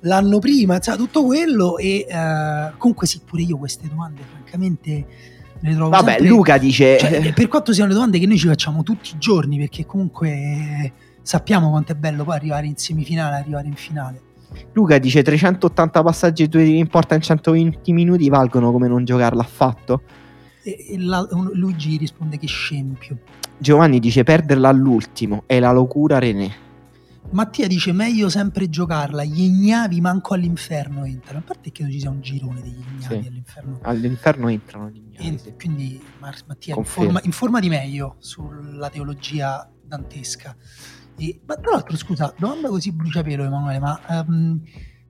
l'anno 0.00 0.38
prima, 0.38 0.78
cioè, 0.78 0.96
tutto 0.96 1.24
quello 1.24 1.78
e 1.78 2.06
eh, 2.08 2.72
comunque 2.76 3.06
sì, 3.06 3.20
pure 3.24 3.42
io 3.42 3.56
queste 3.56 3.88
domande 3.88 4.22
francamente 4.28 5.06
le 5.60 5.74
trovo 5.74 5.90
Vabbè, 5.90 6.12
sempre- 6.12 6.28
Luca 6.28 6.58
dice... 6.58 6.98
cioè, 6.98 7.32
per 7.32 7.48
quanto 7.48 7.72
siano 7.72 7.88
le 7.88 7.94
domande 7.94 8.18
che 8.18 8.26
noi 8.26 8.38
ci 8.38 8.46
facciamo 8.46 8.82
tutti 8.82 9.14
i 9.14 9.18
giorni 9.18 9.58
perché 9.58 9.86
comunque 9.86 10.28
eh, 10.30 10.92
sappiamo 11.22 11.70
quanto 11.70 11.92
è 11.92 11.94
bello 11.94 12.24
poi 12.24 12.36
arrivare 12.36 12.66
in 12.66 12.76
semifinale, 12.76 13.36
arrivare 13.36 13.66
in 13.66 13.74
finale. 13.74 14.20
Luca 14.72 14.98
dice 14.98 15.22
380 15.22 16.02
passaggi 16.02 16.44
e 16.44 16.48
due 16.48 16.62
in 16.64 16.86
porta 16.86 17.14
in 17.14 17.20
120 17.22 17.92
minuti 17.92 18.28
valgono 18.28 18.70
come 18.70 18.88
non 18.88 19.04
giocarla 19.04 19.42
affatto. 19.42 20.02
E, 20.62 20.86
e 20.90 20.98
la- 20.98 21.26
Luigi 21.52 21.96
risponde 21.96 22.38
che 22.38 22.46
scempio. 22.46 23.18
Giovanni 23.58 23.98
dice 23.98 24.22
perderla 24.22 24.68
all'ultimo 24.68 25.42
è 25.46 25.58
la 25.58 25.72
locura 25.72 26.18
René. 26.18 26.64
Mattia 27.30 27.66
dice 27.66 27.92
meglio 27.92 28.28
sempre 28.28 28.68
giocarla, 28.68 29.24
gli 29.24 29.42
ignavi 29.42 30.00
manco 30.00 30.34
all'inferno 30.34 31.04
entrano. 31.04 31.40
A 31.40 31.42
parte 31.42 31.70
che 31.72 31.84
ci 31.90 32.00
sia 32.00 32.08
un 32.10 32.20
girone 32.20 32.62
degli 32.62 32.78
ignavi 32.78 33.22
Sì. 33.22 33.28
all'inferno. 33.28 33.78
All'inferno 33.82 34.48
entrano 34.48 34.88
gli 34.88 34.96
ignavi, 34.96 35.34
E 35.34 35.38
sì. 35.38 35.52
quindi 35.58 36.00
Mar- 36.20 36.40
Mattia 36.46 36.74
Confermo. 36.74 37.08
informa, 37.08 37.20
informati 37.26 37.68
meglio 37.68 38.16
sulla 38.18 38.88
teologia 38.90 39.68
dantesca. 39.82 40.56
E- 41.16 41.40
ma 41.46 41.56
tra 41.56 41.72
l'altro, 41.72 41.96
scusa, 41.96 42.32
domanda 42.38 42.68
così 42.68 42.92
bruciapelo, 42.92 43.44
Emanuele, 43.44 43.78
ma 43.80 44.00
ehm, 44.08 44.60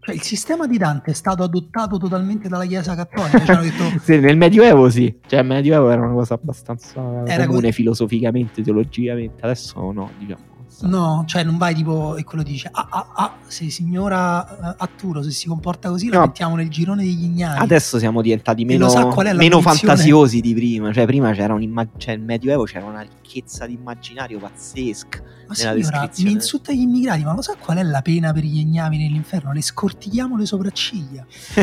cioè, 0.00 0.14
il 0.14 0.22
sistema 0.22 0.66
di 0.66 0.78
Dante 0.78 1.10
è 1.10 1.14
stato 1.14 1.42
adottato 1.42 1.96
totalmente 1.98 2.48
dalla 2.48 2.64
Chiesa 2.64 2.94
Cattolica? 2.94 3.44
Ci 3.44 3.50
hanno 3.50 3.62
detto, 3.62 3.84
Sì, 4.02 4.18
nel 4.18 4.36
Medioevo 4.36 4.88
sì, 4.88 5.16
cioè 5.26 5.40
il 5.40 5.46
Medioevo 5.46 5.90
era 5.90 6.02
una 6.02 6.12
cosa 6.14 6.34
abbastanza 6.34 7.24
Era 7.26 7.46
comune 7.46 7.68
co- 7.68 7.72
filosoficamente, 7.74 8.62
teologicamente, 8.62 9.42
adesso 9.42 9.92
no, 9.92 10.10
diciamo. 10.18 10.54
No, 10.80 11.24
cioè 11.26 11.42
non 11.42 11.56
vai 11.56 11.74
tipo 11.74 12.16
e 12.16 12.24
quello 12.24 12.42
dice 12.42 12.68
ah 12.70 12.86
ah 12.90 13.06
ah 13.14 13.36
se 13.46 13.70
signora 13.70 14.74
uh, 14.76 14.82
Atturo 14.82 15.22
se 15.22 15.30
si 15.30 15.46
comporta 15.48 15.88
così 15.88 16.08
No. 16.08 16.20
la 16.20 16.26
mettiamo 16.26 16.54
nel 16.56 16.68
girone 16.68 17.02
degli 17.02 17.24
ignari. 17.24 17.58
Adesso 17.62 17.98
siamo 17.98 18.20
diventati 18.20 18.64
meno, 18.64 18.88
meno 19.34 19.60
fantasiosi 19.62 20.40
di 20.40 20.52
prima. 20.54 20.92
Cioè, 20.92 21.06
prima 21.06 21.32
c'era 21.32 21.54
un 21.54 21.62
imma- 21.62 21.88
cioè, 21.96 22.14
il 22.14 22.20
Medioevo 22.20 22.64
c'era 22.64 22.84
una 22.84 23.00
ricchezza 23.00 23.66
di 23.66 23.72
immaginario 23.72 24.38
pazzesca. 24.38 25.22
ma 25.48 25.54
signora, 25.54 26.10
mi 26.18 26.30
insulta 26.30 26.72
gli 26.72 26.80
immigrati, 26.80 27.24
ma 27.24 27.34
lo 27.34 27.42
sa 27.42 27.54
qual 27.58 27.78
è 27.78 27.82
la 27.82 28.02
pena 28.02 28.32
per 28.32 28.44
gli 28.44 28.58
ignavi 28.58 28.98
nell'inferno? 28.98 29.52
Le 29.52 29.62
scortichiamo 29.62 30.36
le 30.36 30.44
sopracciglia. 30.46 31.24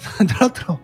Tra 0.00 0.36
l'altro, 0.38 0.80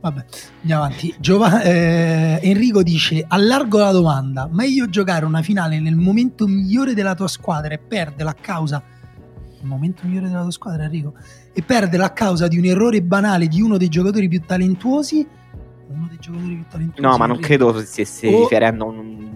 vabbè, 0.00 0.24
andiamo 0.60 0.82
avanti. 0.84 1.14
Giova- 1.18 1.62
eh, 1.62 2.38
Enrico 2.42 2.82
dice: 2.82 3.24
Allargo 3.26 3.78
la 3.78 3.92
domanda. 3.92 4.48
Meglio 4.50 4.88
giocare 4.88 5.24
una 5.24 5.42
finale 5.42 5.80
nel 5.80 5.96
momento 5.96 6.46
migliore 6.46 6.94
della 6.94 7.14
tua 7.14 7.28
squadra 7.28 7.74
e 7.74 7.78
perderla 7.78 8.30
a 8.30 8.36
causa. 8.40 8.82
Il 9.60 9.66
momento 9.66 10.02
migliore 10.06 10.28
della 10.28 10.42
tua 10.42 10.50
squadra, 10.52 10.84
Enrico? 10.84 11.14
E 11.52 11.62
perderla 11.62 12.06
a 12.06 12.10
causa 12.10 12.46
di 12.46 12.58
un 12.58 12.64
errore 12.64 13.02
banale 13.02 13.48
di 13.48 13.60
uno 13.60 13.76
dei 13.76 13.88
giocatori 13.88 14.28
più 14.28 14.40
talentuosi. 14.46 15.26
Uno 15.88 16.06
dei 16.08 16.18
giocatori 16.20 16.54
più 16.54 16.64
talentuosi. 16.68 17.00
No, 17.00 17.16
ma 17.16 17.26
non 17.26 17.38
credo 17.40 17.76
si 17.80 17.86
stesse 17.86 18.28
O- 18.32 18.40
riferendo 18.42 18.84
a 18.84 18.88
un- 18.88 19.27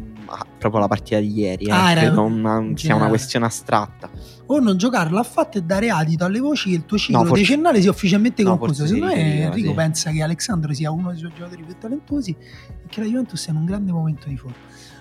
proprio 0.62 0.80
alla 0.80 0.88
partita 0.88 1.18
di 1.18 1.32
ieri. 1.32 1.66
eh. 1.66 1.70
Ah, 1.70 1.90
era 1.90 2.00
credo 2.02 2.22
una- 2.22 2.70
sia 2.74 2.94
una 2.94 3.08
questione 3.08 3.46
astratta. 3.46 4.08
o 4.46 4.58
non 4.60 4.76
giocarla 4.76 5.20
affatto 5.20 5.58
e 5.58 5.62
dare 5.62 5.88
adito 5.90 6.24
alle 6.24 6.38
voci 6.40 6.70
che 6.70 6.76
il 6.76 6.84
tuo 6.86 6.98
ciclo 6.98 7.18
No, 7.22 7.24
forse- 7.26 7.42
decennale 7.42 7.80
sia 7.80 7.90
ufficialmente 7.90 8.42
no, 8.42 8.56
concluso. 8.58 8.84
Secondo 8.86 9.06
me 9.06 9.14
riferiva, 9.14 9.44
Enrico 9.46 9.68
sì. 9.70 9.74
pensa 9.74 10.10
che 10.10 10.22
Alexandro 10.22 10.72
sia 10.74 10.90
uno 10.90 11.10
dei 11.10 11.18
suoi 11.18 11.32
giocatori 11.34 11.62
più 11.64 11.74
talentuosi 11.78 12.36
e 12.38 12.86
che 12.88 13.00
la 13.00 13.06
Juventus 13.06 13.40
sia 13.40 13.52
in 13.52 13.58
un 13.58 13.64
grande 13.64 13.92
momento 13.92 14.28
di 14.28 14.36
forma. 14.36 14.56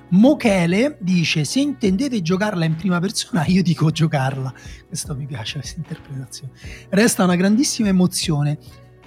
Mochele 0.10 0.98
dice: 1.00 1.46
Se 1.46 1.60
intendete 1.60 2.22
giocarla 2.22 2.66
in 2.66 2.76
prima 2.76 3.00
persona, 3.00 3.46
io 3.48 3.62
dico 3.64 3.92
giocarla. 3.92 4.54
Questo 4.88 5.16
mi 5.16 5.26
piace, 5.26 5.60
questa 5.60 5.78
interpretazione. 5.80 6.52
Resta 6.90 7.24
una 7.24 7.36
grandissima 7.36 7.88
emozione, 7.90 8.58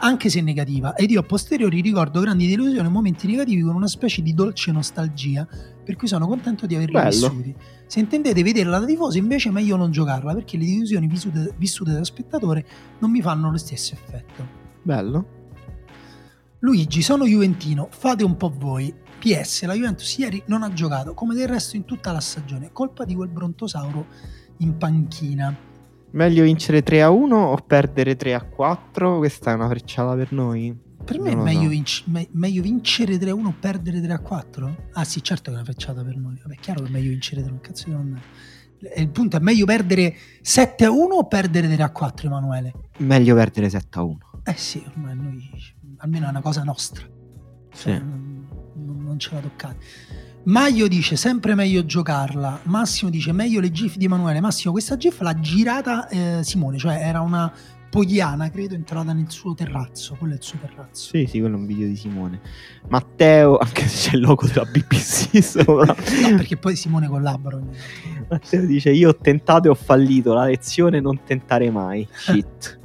anche 0.05 0.29
se 0.29 0.43
negativa, 0.43 0.95
ed 0.95 1.11
io 1.11 1.21
a 1.21 1.23
posteriori 1.23 1.81
ricordo 1.81 2.21
grandi 2.21 2.47
delusioni 2.47 2.87
e 2.87 2.91
momenti 2.91 3.27
negativi 3.27 3.63
con 3.63 3.75
una 3.75 3.89
specie 3.89 4.21
di 4.21 4.35
dolce 4.35 4.71
nostalgia, 4.71 5.49
per 5.83 5.97
cui 5.97 6.07
sono 6.07 6.27
contento 6.27 6.67
di 6.67 6.75
averli 6.75 6.93
Bello. 6.93 7.09
vissuti. 7.09 7.55
Se 7.87 8.01
intendete 8.01 8.43
vederla 8.43 8.79
da 8.79 8.85
tifoso, 8.85 9.17
invece 9.17 9.49
è 9.49 9.53
meglio 9.53 9.77
non 9.77 9.91
giocarla, 9.91 10.35
perché 10.35 10.59
le 10.59 10.67
delusioni 10.67 11.07
vissute, 11.07 11.55
vissute 11.57 11.93
da 11.93 12.05
spettatore 12.05 12.67
non 12.99 13.11
mi 13.11 13.23
fanno 13.23 13.51
lo 13.51 13.57
stesso 13.57 13.95
effetto. 13.95 14.47
Bello. 14.83 15.27
Luigi, 16.59 17.01
sono 17.01 17.25
Juventino, 17.25 17.89
fate 17.91 18.25
un 18.25 18.37
po' 18.37 18.53
voi. 18.55 18.95
PS, 19.19 19.65
la 19.65 19.73
Juventus 19.73 20.19
ieri 20.19 20.43
non 20.49 20.63
ha 20.63 20.73
giocato, 20.75 21.15
come 21.15 21.35
del 21.35 21.49
resto 21.49 21.77
in 21.77 21.87
tutta 21.87 22.13
la 22.13 22.21
stagione, 22.21 22.73
colpa 22.73 23.07
di 23.07 23.15
quel 23.15 23.31
Brontosauro 23.31 24.07
in 24.59 24.77
panchina. 24.77 25.73
Meglio 26.15 26.45
vincere 26.45 26.83
3 26.85 27.03
a 27.03 27.11
1 27.11 27.37
o 27.37 27.57
perdere 27.57 28.15
3 28.15 28.35
a 28.35 28.43
4? 28.45 29.17
Questa 29.19 29.51
è 29.51 29.55
una 29.55 29.67
frecciata 29.69 30.15
per 30.15 30.31
noi. 30.33 30.77
Per 31.05 31.19
me 31.21 31.33
è 31.33 31.35
meglio, 31.35 31.69
vinc- 31.69 32.05
me- 32.07 32.29
meglio 32.31 32.63
vincere 32.63 33.17
3-1 33.19 33.47
o 33.47 33.55
perdere 33.59 34.01
3-4? 34.01 34.75
Ah 34.93 35.03
sì, 35.05 35.23
certo 35.25 35.51
che 35.51 35.57
è 35.57 35.61
una 35.61 35.65
fecciata 35.65 36.05
per 36.05 36.17
noi. 36.17 36.39
Vabbè, 36.41 36.55
è 36.55 36.59
chiaro 36.59 36.83
che 36.83 36.87
è 36.89 36.91
meglio 36.93 37.11
vincere 37.11 37.43
3 37.43 37.51
1 37.51 37.61
cazzo 37.61 37.89
devo 37.89 38.01
andare. 38.01 38.23
E 38.79 39.01
Il 39.03 39.11
punto 39.11 39.37
è 39.37 39.41
meglio 39.41 39.65
perdere 39.67 40.15
7-1 40.41 40.87
o 41.11 41.27
perdere 41.27 41.69
3-4, 41.69 42.27
Emanuele? 42.27 42.73
Meglio 42.99 43.35
perdere 43.35 43.69
7 43.69 43.99
a 43.99 44.03
1. 44.03 44.19
Eh 44.45 44.55
sì, 44.57 44.83
ormai 44.87 45.17
noi, 45.17 45.51
almeno 45.99 46.27
è 46.27 46.29
una 46.29 46.41
cosa 46.43 46.63
nostra. 46.63 47.05
Cioè, 47.75 47.93
Sì. 47.97 47.99
non, 47.99 48.49
non- 48.77 49.03
non 49.03 49.19
ce 49.19 49.35
la 49.35 49.41
toccate. 49.41 49.77
Maio 50.45 50.89
dice 50.89 51.17
sempre 51.17 51.55
meglio 51.55 51.87
giocarla. 51.87 52.61
Massimo 52.65 53.11
dice 53.11 53.33
meglio 53.33 53.61
le 53.61 53.71
GIF 53.71 53.97
di 53.97 54.05
Emanuele. 54.05 54.41
Massimo, 54.41 54.73
questa 54.73 54.99
GIF 54.99 55.21
l'ha 55.21 55.39
girata 55.41 56.07
eh, 56.09 56.41
Simone, 56.43 56.77
cioè 56.77 56.97
era 57.01 57.21
una 57.21 57.51
pogliana, 57.89 58.51
credo, 58.51 58.75
entrata 58.75 59.15
nel 59.15 59.31
suo 59.31 59.55
terrazzo. 59.55 60.17
Quello 60.19 60.35
è 60.35 60.37
il 60.37 60.43
suo 60.43 60.59
terrazzo. 60.61 61.11
Sì, 61.13 61.27
sì, 61.27 61.41
quello 61.41 61.57
è 61.57 61.59
un 61.59 61.65
video 61.65 61.87
di 61.87 61.97
Simone. 61.97 62.41
Matteo, 62.89 63.57
anche 63.57 63.87
se 63.87 64.11
c'è 64.11 64.17
il 64.17 64.23
logo 64.23 64.47
della 64.47 64.67
BBC 64.67 65.41
sopra. 65.43 65.95
No, 65.95 66.37
perché 66.37 66.59
poi 66.59 66.77
Simone 66.77 67.09
collabora. 67.09 67.59
Matteo 68.29 68.67
dice: 68.67 68.91
Io 68.91 69.09
ho 69.11 69.17
tentato 69.17 69.69
e 69.69 69.71
ho 69.71 69.75
fallito. 69.75 70.35
La 70.35 70.45
lezione 70.45 71.01
non 71.01 71.23
tentare 71.25 71.71
mai. 71.71 72.07
Shit. 72.13 72.81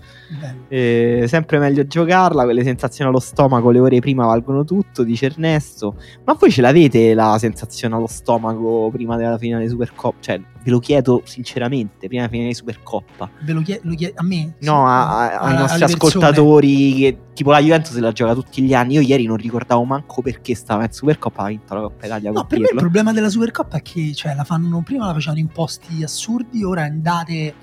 Eh, 0.67 1.25
sempre 1.27 1.57
meglio 1.59 1.85
giocarla. 1.87 2.43
Quelle 2.43 2.63
sensazioni 2.63 3.09
allo 3.09 3.19
stomaco 3.19 3.69
le 3.71 3.79
ore 3.79 3.99
prima 3.99 4.25
valgono 4.25 4.63
tutto, 4.63 5.03
dice 5.03 5.27
Ernesto. 5.27 5.95
Ma 6.25 6.33
voi 6.33 6.51
ce 6.51 6.61
l'avete 6.61 7.13
la 7.13 7.37
sensazione 7.39 7.95
allo 7.95 8.07
stomaco 8.07 8.89
prima 8.91 9.17
della 9.17 9.37
finale 9.37 9.63
di 9.63 9.69
Supercoppa? 9.69 10.17
Cioè, 10.19 10.39
ve 10.63 10.71
lo 10.71 10.79
chiedo 10.79 11.21
sinceramente, 11.25 12.07
prima 12.07 12.21
della 12.21 12.29
finale 12.29 12.49
di 12.49 12.55
Supercoppa. 12.55 13.29
Ve 13.41 13.53
lo 13.53 13.61
chiedo, 13.61 13.89
a 14.15 14.23
me? 14.23 14.53
No, 14.59 14.85
a- 14.87 15.31
a- 15.31 15.39
ai 15.39 15.57
nostri 15.57 15.83
ascoltatori 15.83 16.93
che 16.95 17.17
tipo 17.33 17.51
la 17.51 17.59
Juventus 17.59 17.93
se 17.93 17.99
la 18.01 18.11
gioca 18.11 18.33
tutti 18.33 18.61
gli 18.61 18.73
anni. 18.73 18.93
Io 18.95 19.01
ieri 19.01 19.25
non 19.25 19.37
ricordavo 19.37 19.83
manco 19.83 20.21
perché 20.21 20.53
stava 20.55 20.83
in 20.83 20.91
Supercoppa, 20.91 21.43
ha 21.43 21.47
vinto 21.47 21.73
la 21.73 21.81
Coppa 21.81 22.05
Italia 22.05 22.31
No, 22.31 22.45
per 22.45 22.59
me 22.59 22.67
il 22.71 22.77
problema 22.77 23.13
della 23.13 23.29
Supercoppa 23.29 23.77
è 23.77 23.81
che 23.81 24.13
cioè, 24.13 24.35
la 24.35 24.43
fanno 24.43 24.81
prima 24.83 25.07
la 25.07 25.13
facevano 25.13 25.39
in 25.39 25.47
posti 25.47 26.03
assurdi, 26.03 26.63
ora 26.63 26.85
in 26.85 27.01
date 27.01 27.53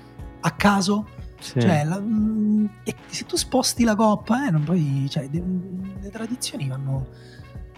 a 0.41 0.51
caso. 0.51 1.05
Sì. 1.39 1.59
Cioè, 1.61 1.83
la- 1.83 1.99
mm, 1.99 2.65
e 2.83 2.95
se 3.07 3.25
tu 3.25 3.35
sposti 3.35 3.83
la 3.83 3.95
coppa, 3.95 4.47
eh, 4.47 4.51
non 4.51 4.63
poi, 4.63 5.05
cioè, 5.09 5.29
de- 5.29 5.43
le 6.01 6.09
tradizioni 6.09 6.67
vanno, 6.67 7.07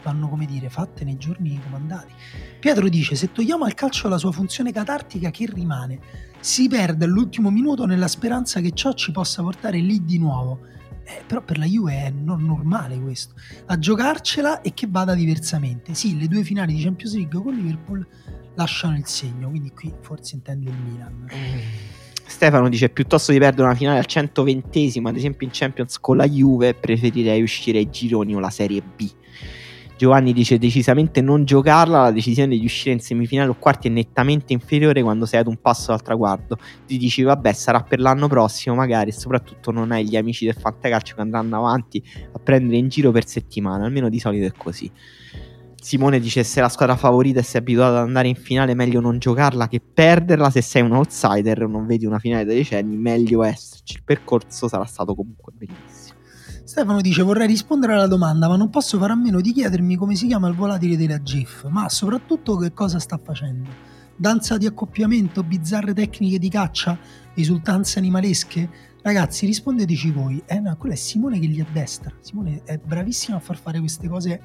vanno, 0.04 0.30
come 0.30 0.46
dire, 0.46 0.70
fatte 0.70 1.04
nei 1.04 1.18
giorni 1.18 1.60
comandati. 1.64 2.14
Pietro 2.60 2.88
dice: 2.88 3.16
Se 3.16 3.32
togliamo 3.32 3.66
al 3.66 3.74
calcio 3.74 4.08
la 4.08 4.18
sua 4.18 4.32
funzione 4.32 4.72
catartica, 4.72 5.30
che 5.30 5.46
rimane? 5.52 6.00
Si 6.40 6.68
perde 6.70 7.04
all'ultimo 7.06 7.50
minuto 7.50 7.86
nella 7.86 8.08
speranza 8.08 8.62
che 8.62 8.72
ciò 8.72 8.94
ci 8.94 9.12
possa 9.12 9.42
portare 9.42 9.80
lì 9.80 10.04
di 10.06 10.18
nuovo. 10.18 10.60
Eh, 11.04 11.24
però 11.26 11.42
per 11.42 11.58
la 11.58 11.66
Juve 11.66 11.94
è 12.06 12.10
non 12.12 12.44
normale 12.46 13.00
questo. 13.00 13.34
A 13.66 13.80
giocarcela 13.80 14.62
e 14.62 14.74
che 14.76 14.88
vada 14.88 15.16
diversamente. 15.16 15.96
Sì, 15.96 16.18
le 16.20 16.28
due 16.28 16.44
finali 16.44 16.76
di 16.76 16.84
Champions 16.84 17.16
League 17.16 17.42
con 17.42 17.56
Liverpool 17.56 18.08
lasciano 18.56 18.96
il 18.96 19.06
segno, 19.08 19.50
quindi 19.50 19.72
qui 19.72 19.92
forse 20.02 20.36
intende 20.36 20.70
il 20.70 20.76
Milan. 20.78 21.26
Stefano 22.30 22.70
dice 22.70 22.90
piuttosto 22.90 23.32
di 23.32 23.40
perdere 23.40 23.64
una 23.64 23.76
finale 23.76 23.98
al 23.98 24.06
120 24.06 25.02
ad 25.04 25.16
esempio 25.16 25.48
in 25.48 25.52
Champions 25.52 26.00
con 26.00 26.16
la 26.16 26.28
Juve 26.28 26.76
preferirei 26.76 27.42
uscire 27.42 27.80
ai 27.80 27.90
gironi 27.90 28.36
o 28.36 28.40
la 28.40 28.52
Serie 28.52 28.82
B. 28.82 29.10
Giovanni 29.98 30.32
dice 30.32 30.60
decisamente 30.60 31.22
non 31.22 31.44
giocarla 31.44 32.04
la 32.04 32.12
decisione 32.12 32.56
di 32.56 32.64
uscire 32.64 32.94
in 32.94 33.02
semifinale 33.02 33.50
o 33.50 33.56
quarti 33.56 33.88
è 33.88 33.92
nettamente 33.92 34.54
inferiore 34.54 35.02
quando 35.02 35.26
sei 35.26 35.40
ad 35.40 35.48
un 35.48 35.58
passo 35.60 35.88
dal 35.88 36.04
traguardo. 36.04 36.58
Ti 36.86 36.98
dici 36.98 37.24
vabbè 37.24 37.52
sarà 37.52 37.82
per 37.82 38.00
l'anno 38.00 38.28
prossimo 38.28 38.76
magari 38.76 39.10
e 39.10 39.14
soprattutto 39.14 39.72
non 39.72 39.92
hai 39.92 40.08
gli 40.08 40.16
amici 40.16 40.46
del 40.46 40.54
fantacalcio 40.54 41.16
che 41.16 41.22
andranno 41.22 41.58
avanti 41.58 42.02
a 42.32 42.38
prendere 42.38 42.78
in 42.78 42.90
giro 42.90 43.12
per 43.12 43.26
settimane 43.28 43.84
almeno 43.84 44.08
di 44.08 44.20
solito 44.20 44.46
è 44.46 44.54
così 44.56 44.90
Simone 45.82 46.20
dice 46.20 46.44
se 46.44 46.62
la 46.62 46.70
squadra 46.70 46.96
favorita 46.96 47.40
e 47.40 47.44
sei 47.44 47.62
abituato 47.62 47.96
ad 47.96 48.04
andare 48.04 48.28
in 48.28 48.36
finale 48.36 48.74
meglio 48.74 49.00
non 49.00 49.18
giocarla 49.18 49.68
che 49.68 49.82
perderla. 49.82 50.50
Se 50.50 50.62
sei 50.62 50.82
un 50.82 50.92
outsider 50.92 51.68
non 51.68 51.86
vedi 51.86 52.06
una 52.06 52.20
finale 52.20 52.46
da 52.46 52.54
decenni 52.54 52.98
meglio 52.98 53.44
esserci. 53.44 53.96
Il 53.96 54.04
percorso 54.04 54.68
sarà 54.68 54.86
stato 54.86 55.16
comunque 55.16 55.54
bellissimo. 55.56 56.18
Stefano 56.64 57.02
dice 57.02 57.24
vorrei 57.24 57.48
rispondere 57.48 57.94
alla 57.94 58.08
domanda 58.08 58.48
ma 58.48 58.56
non 58.56 58.70
posso 58.70 59.00
fare 59.00 59.14
a 59.14 59.16
meno 59.16 59.42
di 59.42 59.54
chiedermi 59.54 59.96
come 59.96 60.16
si 60.16 60.28
chiama 60.28 60.48
il 60.48 60.56
volatile 60.56 60.98
della 60.98 61.22
GIF 61.22 61.68
ma 61.70 61.90
soprattutto 61.90 62.58
che 62.58 62.74
cosa 62.74 63.00
sta 63.00 63.20
facendo? 63.22 63.70
Danza 64.16 64.58
di 64.58 64.66
accoppiamento 64.66 65.44
bizzarre 65.44 65.94
tecniche 65.94 66.38
di 66.38 66.50
caccia 66.50 66.98
esultanze 67.34 68.00
animalesche? 68.00 68.70
Ragazzi 69.02 69.46
rispondeteci 69.46 70.12
voi. 70.12 70.44
Eh 70.46 70.60
no, 70.60 70.76
quello 70.76 70.94
è 70.94 70.98
Simone 70.98 71.40
che 71.40 71.48
li 71.48 71.62
addestra. 71.62 72.14
Simone 72.20 72.62
è 72.66 72.78
bravissimo 72.78 73.38
a 73.38 73.40
far 73.40 73.58
fare 73.58 73.80
queste 73.80 74.10
cose 74.10 74.42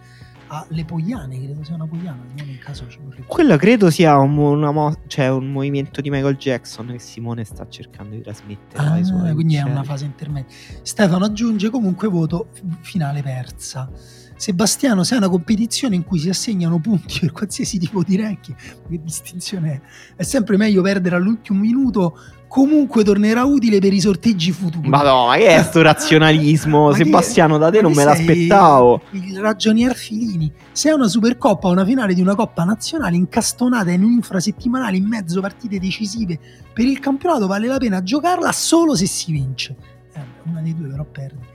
alle 0.68 0.84
pogliane 0.84 1.38
credo 1.42 1.64
sia 1.64 1.74
una 1.74 1.86
pogliana 1.86 2.22
non 2.36 2.48
in 2.48 2.58
caso 2.58 2.86
ci 2.88 2.98
vorrebbe 3.02 3.24
quello 3.26 3.56
credo 3.56 3.90
sia 3.90 4.16
un, 4.18 4.32
mo- 4.34 4.94
cioè 5.06 5.28
un 5.30 5.50
movimento 5.50 6.00
di 6.00 6.10
Michael 6.10 6.36
Jackson 6.36 6.86
che 6.88 6.98
Simone 6.98 7.44
sta 7.44 7.66
cercando 7.68 8.14
di 8.14 8.22
trasmettere 8.22 8.82
Ah, 8.84 9.32
quindi 9.32 9.54
è 9.54 9.58
uccelli. 9.60 9.70
una 9.70 9.82
fase 9.84 10.04
intermedia. 10.04 10.54
Stefano 10.82 11.24
aggiunge 11.24 11.70
comunque 11.70 12.08
voto 12.08 12.48
finale 12.80 13.22
persa. 13.22 13.90
Sebastiano, 14.36 15.04
se 15.04 15.14
è 15.14 15.18
una 15.18 15.28
competizione 15.28 15.94
in 15.94 16.02
cui 16.04 16.18
si 16.18 16.28
assegnano 16.28 16.78
punti 16.80 17.20
per 17.20 17.30
qualsiasi 17.32 17.78
tipo 17.78 18.02
di 18.02 18.16
ranking, 18.16 18.56
che 18.88 19.00
distinzione 19.02 19.72
è? 19.72 19.80
È 20.16 20.22
sempre 20.24 20.56
meglio 20.56 20.82
perdere 20.82 21.14
all'ultimo 21.16 21.60
minuto, 21.60 22.18
comunque 22.54 23.02
tornerà 23.02 23.42
utile 23.42 23.80
per 23.80 23.92
i 23.92 23.98
sorteggi 23.98 24.52
futuri. 24.52 24.88
Madonna, 24.88 25.32
ma 25.32 25.36
che 25.36 25.48
è 25.48 25.62
sto 25.64 25.82
razionalismo? 25.82 26.86
Ma 26.90 26.94
Sebastiano, 26.94 27.58
da 27.58 27.68
te 27.68 27.78
ma 27.78 27.88
non 27.88 27.92
me 27.94 28.04
l'aspettavo. 28.04 29.00
Il 29.10 29.40
ragionier 29.40 29.92
Filini. 29.96 30.52
Se 30.70 30.88
è 30.88 30.92
una 30.92 31.08
supercoppa 31.08 31.66
o 31.66 31.72
una 31.72 31.84
finale 31.84 32.14
di 32.14 32.20
una 32.20 32.36
coppa 32.36 32.62
nazionale 32.62 33.16
incastonata 33.16 33.90
in 33.90 34.04
un'infrasettimanale 34.04 34.96
in 34.96 35.04
mezzo 35.04 35.40
partite 35.40 35.80
decisive 35.80 36.38
per 36.72 36.84
il 36.84 37.00
campionato, 37.00 37.48
vale 37.48 37.66
la 37.66 37.78
pena 37.78 38.04
giocarla 38.04 38.52
solo 38.52 38.94
se 38.94 39.08
si 39.08 39.32
vince. 39.32 39.74
Eh, 40.14 40.20
una 40.44 40.60
dei 40.60 40.76
due 40.76 40.86
però 40.86 41.04
perde. 41.10 41.46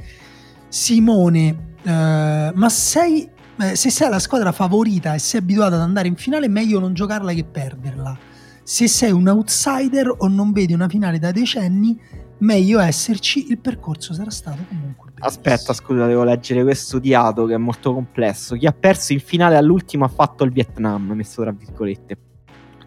Simone, 0.67 1.76
eh, 1.81 2.51
ma 2.53 2.69
sei, 2.69 3.26
eh, 3.57 3.76
se 3.77 3.89
sei 3.89 4.09
la 4.09 4.19
squadra 4.19 4.51
favorita 4.51 5.13
e 5.13 5.19
sei 5.19 5.39
abituata 5.39 5.76
ad 5.76 5.81
andare 5.81 6.09
in 6.09 6.17
finale, 6.17 6.47
è 6.47 6.49
meglio 6.49 6.77
non 6.77 6.93
giocarla 6.93 7.31
che 7.31 7.45
perderla. 7.45 8.27
Se 8.69 8.87
sei 8.87 9.11
un 9.11 9.27
outsider 9.27 10.13
o 10.15 10.27
non 10.27 10.51
vedi 10.51 10.73
una 10.73 10.87
finale 10.87 11.17
da 11.17 11.31
decenni, 11.31 11.99
meglio 12.37 12.79
esserci, 12.79 13.49
il 13.49 13.57
percorso 13.57 14.13
sarà 14.13 14.29
stato 14.29 14.59
comunque. 14.67 15.11
Aspetta, 15.17 15.73
scusa, 15.73 16.05
devo 16.05 16.23
leggere 16.23 16.61
questo 16.61 16.97
odiato 16.97 17.47
che 17.47 17.55
è 17.55 17.57
molto 17.57 17.95
complesso. 17.95 18.55
Chi 18.55 18.67
ha 18.67 18.71
perso 18.71 19.13
in 19.13 19.21
finale 19.21 19.57
all'ultimo 19.57 20.05
ha 20.05 20.07
fatto 20.07 20.43
il 20.43 20.51
Vietnam, 20.51 21.13
messo 21.13 21.41
tra 21.41 21.51
virgolette. 21.51 22.17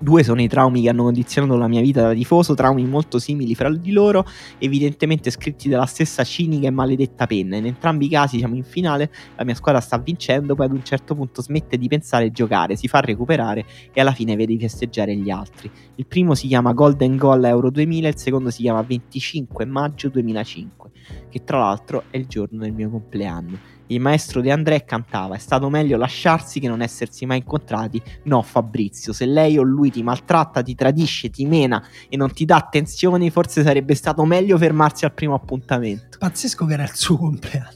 Due 0.03 0.25
sono 0.25 0.43
i 0.43 0.49
traumi 0.49 0.83
che 0.83 0.89
hanno 0.89 1.05
condizionato 1.05 1.57
la 1.57 1.69
mia 1.69 1.81
vita 1.81 2.03
da 2.03 2.13
tifoso, 2.13 2.55
traumi 2.55 2.85
molto 2.85 3.21
simili 3.21 3.55
fra 3.55 3.73
di 3.73 3.93
loro, 3.93 4.27
evidentemente 4.59 5.31
scritti 5.31 5.69
dalla 5.69 5.87
stessa 5.87 6.25
cinica 6.25 6.67
e 6.67 6.71
maledetta 6.71 7.29
penna. 7.29 7.55
In 7.57 7.67
entrambi 7.67 8.07
i 8.07 8.09
casi 8.09 8.39
siamo 8.39 8.57
in 8.57 8.65
finale, 8.65 9.13
la 9.37 9.45
mia 9.45 9.55
squadra 9.55 9.81
sta 9.81 9.99
vincendo, 9.99 10.57
poi 10.57 10.67
ad 10.67 10.73
un 10.73 10.83
certo 10.83 11.15
punto 11.15 11.41
smette 11.41 11.79
di 11.79 11.87
pensare 11.87 12.25
e 12.25 12.31
giocare, 12.33 12.75
si 12.75 12.89
fa 12.89 12.99
recuperare 12.99 13.65
e 13.93 14.01
alla 14.01 14.11
fine 14.11 14.35
vedi 14.35 14.59
festeggiare 14.59 15.15
gli 15.15 15.31
altri. 15.31 15.71
Il 15.95 16.07
primo 16.09 16.35
si 16.35 16.49
chiama 16.49 16.73
Golden 16.73 17.17
Goal 17.17 17.45
Euro 17.45 17.71
2000, 17.71 18.09
il 18.09 18.19
secondo 18.19 18.51
si 18.51 18.63
chiama 18.63 18.83
25 18.83 19.65
maggio 19.67 20.09
2005, 20.09 20.91
che 21.31 21.45
tra 21.45 21.61
l'altro 21.61 22.03
è 22.11 22.17
il 22.17 22.27
giorno 22.27 22.59
del 22.59 22.73
mio 22.73 22.91
compleanno. 22.91 23.57
Il 23.93 24.01
maestro 24.01 24.41
De 24.41 24.51
André 24.51 24.85
cantava: 24.85 25.35
È 25.35 25.39
stato 25.39 25.69
meglio 25.69 25.99
lasciarsi 25.99 26.61
che 26.61 26.69
non 26.69 26.81
essersi 26.81 27.27
mai 27.27 27.39
incontrati. 27.39 28.01
No, 28.25 28.41
Fabrizio, 28.41 29.13
se 29.13 29.27
lei 29.27 29.59
o 29.59 29.63
lui 29.63 29.91
ti 29.91 30.03
maltratta, 30.03 30.63
ti 30.63 30.75
tradisce, 30.75 31.29
ti 31.29 31.45
mena 31.45 31.85
e 32.09 32.17
non 32.17 32.33
ti 32.33 32.47
dà 32.47 32.57
attenzioni, 32.57 33.29
forse 33.31 33.63
sarebbe 33.63 33.95
stato 33.95 34.25
meglio 34.25 34.57
fermarsi 34.57 35.05
al 35.05 35.13
primo 35.13 35.35
appuntamento. 35.35 36.17
Pazzesco 36.19 36.65
che 36.65 36.73
era 36.73 36.85
il 36.85 36.95
suo 36.95 37.19
compleanno, 37.19 37.69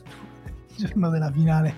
il 0.76 0.86
giorno 0.86 1.10
della 1.10 1.30
finale. 1.30 1.74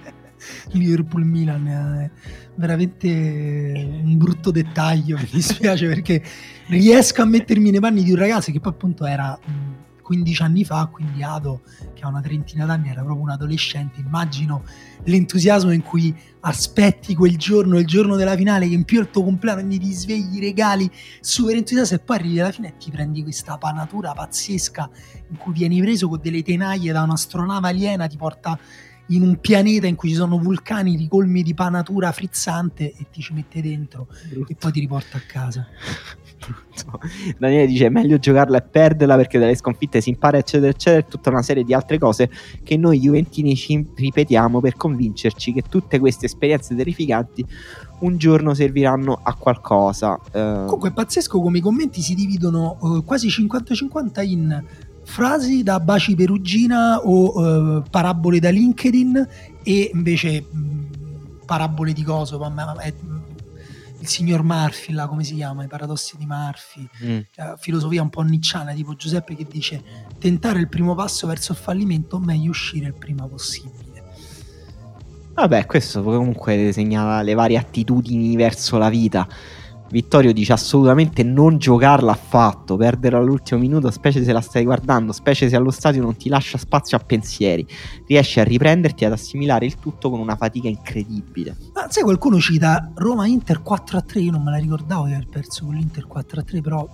Liverpool-Milan 0.70 1.66
è 1.66 2.10
veramente 2.55 3.09
un 3.09 4.16
brutto 4.19 4.52
dettaglio. 4.52 5.16
Mi 5.16 5.28
dispiace 5.32 5.89
perché 5.89 6.23
riesco 6.69 7.23
a 7.23 7.24
mettermi 7.24 7.73
nei 7.73 7.81
panni 7.81 8.05
di 8.05 8.12
un 8.12 8.19
ragazzo 8.19 8.52
che 8.52 8.60
poi 8.60 8.70
appunto 8.70 9.05
era 9.05 9.36
15 10.09 10.43
anni 10.43 10.64
fa, 10.64 10.86
quindi 10.86 11.22
Ado, 11.22 11.60
che 11.93 12.02
ha 12.02 12.09
una 12.09 12.22
trentina 12.22 12.64
d'anni, 12.64 12.89
era 12.89 13.02
proprio 13.02 13.24
un 13.24 13.28
adolescente. 13.28 14.01
Immagino 14.01 14.64
l'entusiasmo 15.05 15.70
in 15.70 15.82
cui 15.82 16.16
aspetti 16.40 17.14
quel 17.14 17.36
giorno, 17.36 17.78
il 17.78 17.86
giorno 17.86 18.16
della 18.16 18.35
finale, 18.35 18.66
che 18.66 18.72
in 18.72 18.85
più 18.85 19.01
è 19.01 19.02
il 19.02 19.10
tuo 19.10 19.22
compleanno, 19.22 19.60
quindi 19.60 19.78
ti 19.78 19.93
svegli, 19.93 20.40
regali, 20.40 20.90
super 21.20 21.55
entusiasmo 21.56 21.98
e 21.98 22.01
poi 22.01 22.16
arrivi 22.16 22.40
alla 22.40 22.52
fine 22.52 22.68
e 22.68 22.76
ti 22.78 22.90
prendi 22.90 23.22
questa 23.22 23.59
panatura 23.59 24.14
pazzesca 24.14 24.89
in 25.28 25.36
cui 25.36 25.52
vieni 25.52 25.78
preso 25.82 26.09
con 26.09 26.20
delle 26.22 26.43
tenaglie 26.43 26.90
da 26.90 27.02
un'astronave 27.02 27.68
aliena, 27.68 28.06
ti 28.06 28.16
porta 28.16 28.59
in 29.09 29.22
un 29.22 29.39
pianeta 29.40 29.86
in 29.86 29.94
cui 29.94 30.09
ci 30.09 30.14
sono 30.14 30.39
vulcani 30.39 30.97
ricolmi 30.97 31.43
di 31.43 31.52
panatura 31.52 32.12
frizzante 32.12 32.94
e 32.97 33.06
ti 33.10 33.20
ci 33.20 33.35
mette 33.35 33.60
dentro 33.60 34.09
Brutto. 34.26 34.52
e 34.52 34.55
poi 34.55 34.72
ti 34.72 34.80
riporta 34.80 35.18
a 35.18 35.22
casa. 35.26 35.66
Brutto. 36.39 37.01
Daniele 37.39 37.66
dice: 37.66 37.86
È 37.86 37.89
meglio 37.89 38.19
giocarla 38.19 38.59
e 38.59 38.62
perderla 38.62 39.16
perché 39.16 39.39
dalle 39.39 39.56
sconfitte 39.56 40.01
si 40.01 40.10
impara, 40.10 40.39
eccetera, 40.39 40.70
eccetera. 40.70 41.02
Tutta 41.02 41.31
una 41.31 41.43
serie 41.43 41.65
di 41.65 41.74
altre 41.74 41.98
cose 41.98 42.31
che 42.62 42.77
noi 42.77 43.01
Juventini 43.01 43.56
ci 43.56 43.86
ripetiamo 43.94 44.60
per 44.60 44.77
convincerci 44.77 45.52
che 45.52 45.62
tutte 45.69 45.98
queste 45.98 46.27
esperienze 46.27 46.74
terrificanti 46.74 47.44
un 48.01 48.16
giorno 48.16 48.55
serviranno 48.55 49.19
a 49.23 49.35
qualcosa. 49.35 50.19
Eh, 50.32 50.62
Comunque 50.65 50.90
è 50.90 50.93
pazzesco 50.93 51.40
come 51.40 51.59
i 51.59 51.60
commenti 51.60 52.01
si 52.01 52.15
dividono 52.15 52.78
eh, 52.98 53.02
quasi 53.05 53.27
50-50 53.28 54.24
in 54.28 54.62
frasi 55.02 55.62
da 55.62 55.81
baci 55.81 56.15
perugina 56.15 56.98
o 56.98 57.78
eh, 57.78 57.82
parabole 57.90 58.39
da 58.39 58.51
LinkedIn 58.51 59.28
e 59.62 59.90
invece 59.93 60.44
mh, 60.48 60.86
parabole 61.47 61.93
di 61.93 62.02
coso, 62.05 62.39
ma- 62.39 62.51
ma- 62.51 62.74
ma- 62.74 62.82
è- 62.82 62.93
il 64.00 64.06
signor 64.06 64.42
Murphy, 64.42 64.92
là, 64.92 65.06
come 65.06 65.24
si 65.24 65.34
chiama, 65.34 65.64
i 65.64 65.66
paradossi 65.66 66.16
di 66.16 66.26
Murphy, 66.26 66.88
mm. 67.04 67.18
cioè, 67.32 67.54
filosofia 67.58 68.02
un 68.02 68.10
po' 68.10 68.22
nicciana, 68.22 68.72
tipo 68.72 68.94
Giuseppe 68.94 69.34
che 69.34 69.46
dice 69.50 69.82
tentare 70.18 70.60
il 70.60 70.68
primo 70.68 70.94
passo 70.94 71.26
verso 71.26 71.52
il 71.52 71.58
fallimento, 71.58 72.18
meglio 72.18 72.50
uscire 72.50 72.86
il 72.86 72.94
prima 72.94 73.26
possibile. 73.26 73.86
Vabbè, 75.34 75.66
questo 75.66 76.02
comunque 76.02 76.72
segnala 76.72 77.22
le 77.22 77.34
varie 77.34 77.58
attitudini 77.58 78.34
verso 78.34 78.76
la 78.76 78.88
vita. 78.88 79.28
Vittorio 79.90 80.32
dice 80.32 80.52
assolutamente 80.52 81.23
non 81.23 81.56
giocarla 81.56 82.12
affatto, 82.12 82.77
perdere 82.77 83.16
all'ultimo 83.16 83.59
minuto, 83.59 83.90
specie 83.90 84.23
se 84.23 84.32
la 84.32 84.40
stai 84.40 84.65
guardando, 84.65 85.12
specie 85.12 85.48
se 85.48 85.56
allo 85.56 85.70
stadio 85.70 86.02
non 86.02 86.16
ti 86.16 86.28
lascia 86.28 86.59
spazio 86.59 86.97
a 86.97 87.01
pensieri. 87.01 87.66
Riesci 88.06 88.39
a 88.40 88.44
riprenderti 88.44 89.05
ad 89.06 89.12
assimilare 89.12 89.65
il 89.65 89.77
tutto 89.78 90.10
con 90.10 90.20
una 90.20 90.36
fatica 90.36 90.69
incredibile. 90.69 91.56
Ma 91.73 91.86
sai, 91.89 92.02
qualcuno 92.02 92.39
cita 92.39 92.90
Roma-Inter 92.94 93.62
4-3, 93.62 94.23
io 94.23 94.31
non 94.31 94.43
me 94.43 94.51
la 94.51 94.59
ricordavo 94.59 95.06
di 95.06 95.15
aver 95.15 95.27
perso 95.28 95.65
con 95.65 95.74
l'Inter 95.74 96.06
4-3, 96.06 96.60
però 96.60 96.86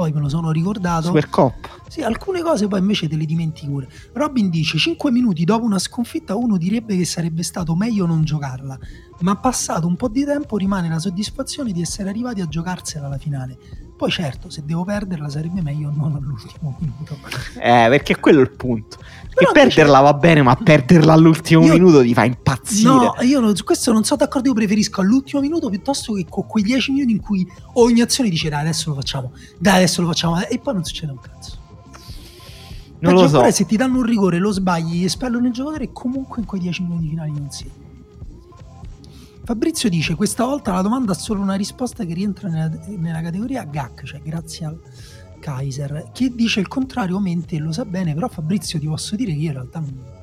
poi 0.00 0.12
me 0.12 0.20
lo 0.20 0.30
sono 0.30 0.50
ricordato. 0.50 1.08
Supercoppa. 1.08 1.68
Sì, 1.88 2.00
alcune 2.00 2.40
cose 2.40 2.66
poi 2.68 2.78
invece 2.78 3.06
te 3.06 3.16
le 3.16 3.26
dimentichi 3.26 3.66
pure. 3.66 3.88
Robin 4.14 4.48
dice: 4.48 4.78
5 4.78 5.10
minuti 5.10 5.44
dopo 5.44 5.66
una 5.66 5.78
sconfitta, 5.78 6.36
uno 6.36 6.56
direbbe 6.56 6.96
che 6.96 7.04
sarebbe 7.04 7.42
stato 7.42 7.76
meglio 7.76 8.06
non 8.06 8.24
giocarla. 8.24 8.78
Ma 9.20 9.36
passato 9.36 9.86
un 9.86 9.96
po' 9.96 10.08
di 10.08 10.24
tempo 10.24 10.56
rimane 10.56 10.88
la 10.88 10.98
soddisfazione 10.98 11.72
di 11.72 11.82
essere 11.82 12.08
arrivati 12.08 12.40
a 12.40 12.46
giocarsela 12.46 13.06
alla 13.06 13.18
finale. 13.18 13.58
Poi, 14.00 14.10
certo, 14.10 14.48
se 14.48 14.62
devo 14.64 14.82
perderla 14.82 15.28
sarebbe 15.28 15.60
meglio 15.60 15.92
non 15.94 16.14
all'ultimo 16.14 16.74
minuto. 16.78 17.18
Eh, 17.56 17.86
perché 17.90 18.18
quello 18.18 18.38
è 18.38 18.42
il 18.44 18.50
punto. 18.50 18.96
Che 18.96 19.46
perderla 19.52 20.00
va 20.00 20.14
bene, 20.14 20.40
ma 20.40 20.56
perderla 20.56 21.12
all'ultimo 21.12 21.62
Io- 21.66 21.74
minuto 21.74 22.00
ti 22.00 22.14
fa 22.14 22.24
impazzire. 22.24 22.88
No, 22.88 23.14
io 23.20 23.54
su 23.54 23.62
questo 23.62 23.92
non 23.92 24.02
sono 24.04 24.20
d'accordo. 24.20 24.48
Io 24.48 24.54
preferisco 24.54 25.02
all'ultimo 25.02 25.42
minuto 25.42 25.68
piuttosto 25.68 26.14
che 26.14 26.24
con 26.30 26.46
quei 26.46 26.64
10 26.64 26.92
minuti 26.92 27.12
in 27.12 27.20
cui 27.20 27.46
ogni 27.74 28.00
azione 28.00 28.30
dice 28.30 28.48
dai, 28.48 28.62
adesso 28.62 28.88
lo 28.88 28.94
facciamo, 28.94 29.32
dai, 29.58 29.76
adesso 29.76 30.00
lo 30.00 30.06
facciamo, 30.08 30.40
e 30.48 30.58
poi 30.58 30.72
non 30.72 30.82
succede 30.84 31.12
un 31.12 31.20
cazzo. 31.20 31.58
non 33.00 33.12
Peggio 33.12 33.22
lo 33.38 33.44
so. 33.44 33.50
se 33.50 33.66
ti 33.66 33.76
danno 33.76 33.98
un 33.98 34.04
rigore, 34.04 34.38
lo 34.38 34.50
sbagli, 34.50 35.04
espellono 35.04 35.46
il 35.46 35.52
giocatore 35.52 35.84
e 35.84 35.90
comunque 35.92 36.40
in 36.40 36.46
quei 36.46 36.62
10 36.62 36.82
minuti 36.84 37.06
finali 37.08 37.32
non 37.32 37.50
si. 37.50 37.70
Fabrizio 39.44 39.88
dice: 39.88 40.14
Questa 40.14 40.44
volta 40.44 40.72
la 40.72 40.82
domanda 40.82 41.12
ha 41.12 41.16
solo 41.16 41.40
una 41.40 41.54
risposta 41.54 42.04
che 42.04 42.14
rientra 42.14 42.48
nella, 42.48 42.70
nella 42.96 43.22
categoria 43.22 43.64
GAC, 43.64 44.04
cioè 44.04 44.20
grazie 44.22 44.66
al 44.66 44.80
Kaiser. 45.40 46.10
Chi 46.12 46.34
dice 46.34 46.60
il 46.60 46.68
contrario 46.68 47.18
mente 47.18 47.56
e 47.56 47.58
lo 47.58 47.72
sa 47.72 47.84
bene, 47.84 48.14
però 48.14 48.28
Fabrizio 48.28 48.78
ti 48.78 48.86
posso 48.86 49.16
dire 49.16 49.32
che 49.32 49.38
io 49.38 49.48
in 49.48 49.52
realtà 49.54 49.80
non 49.80 50.19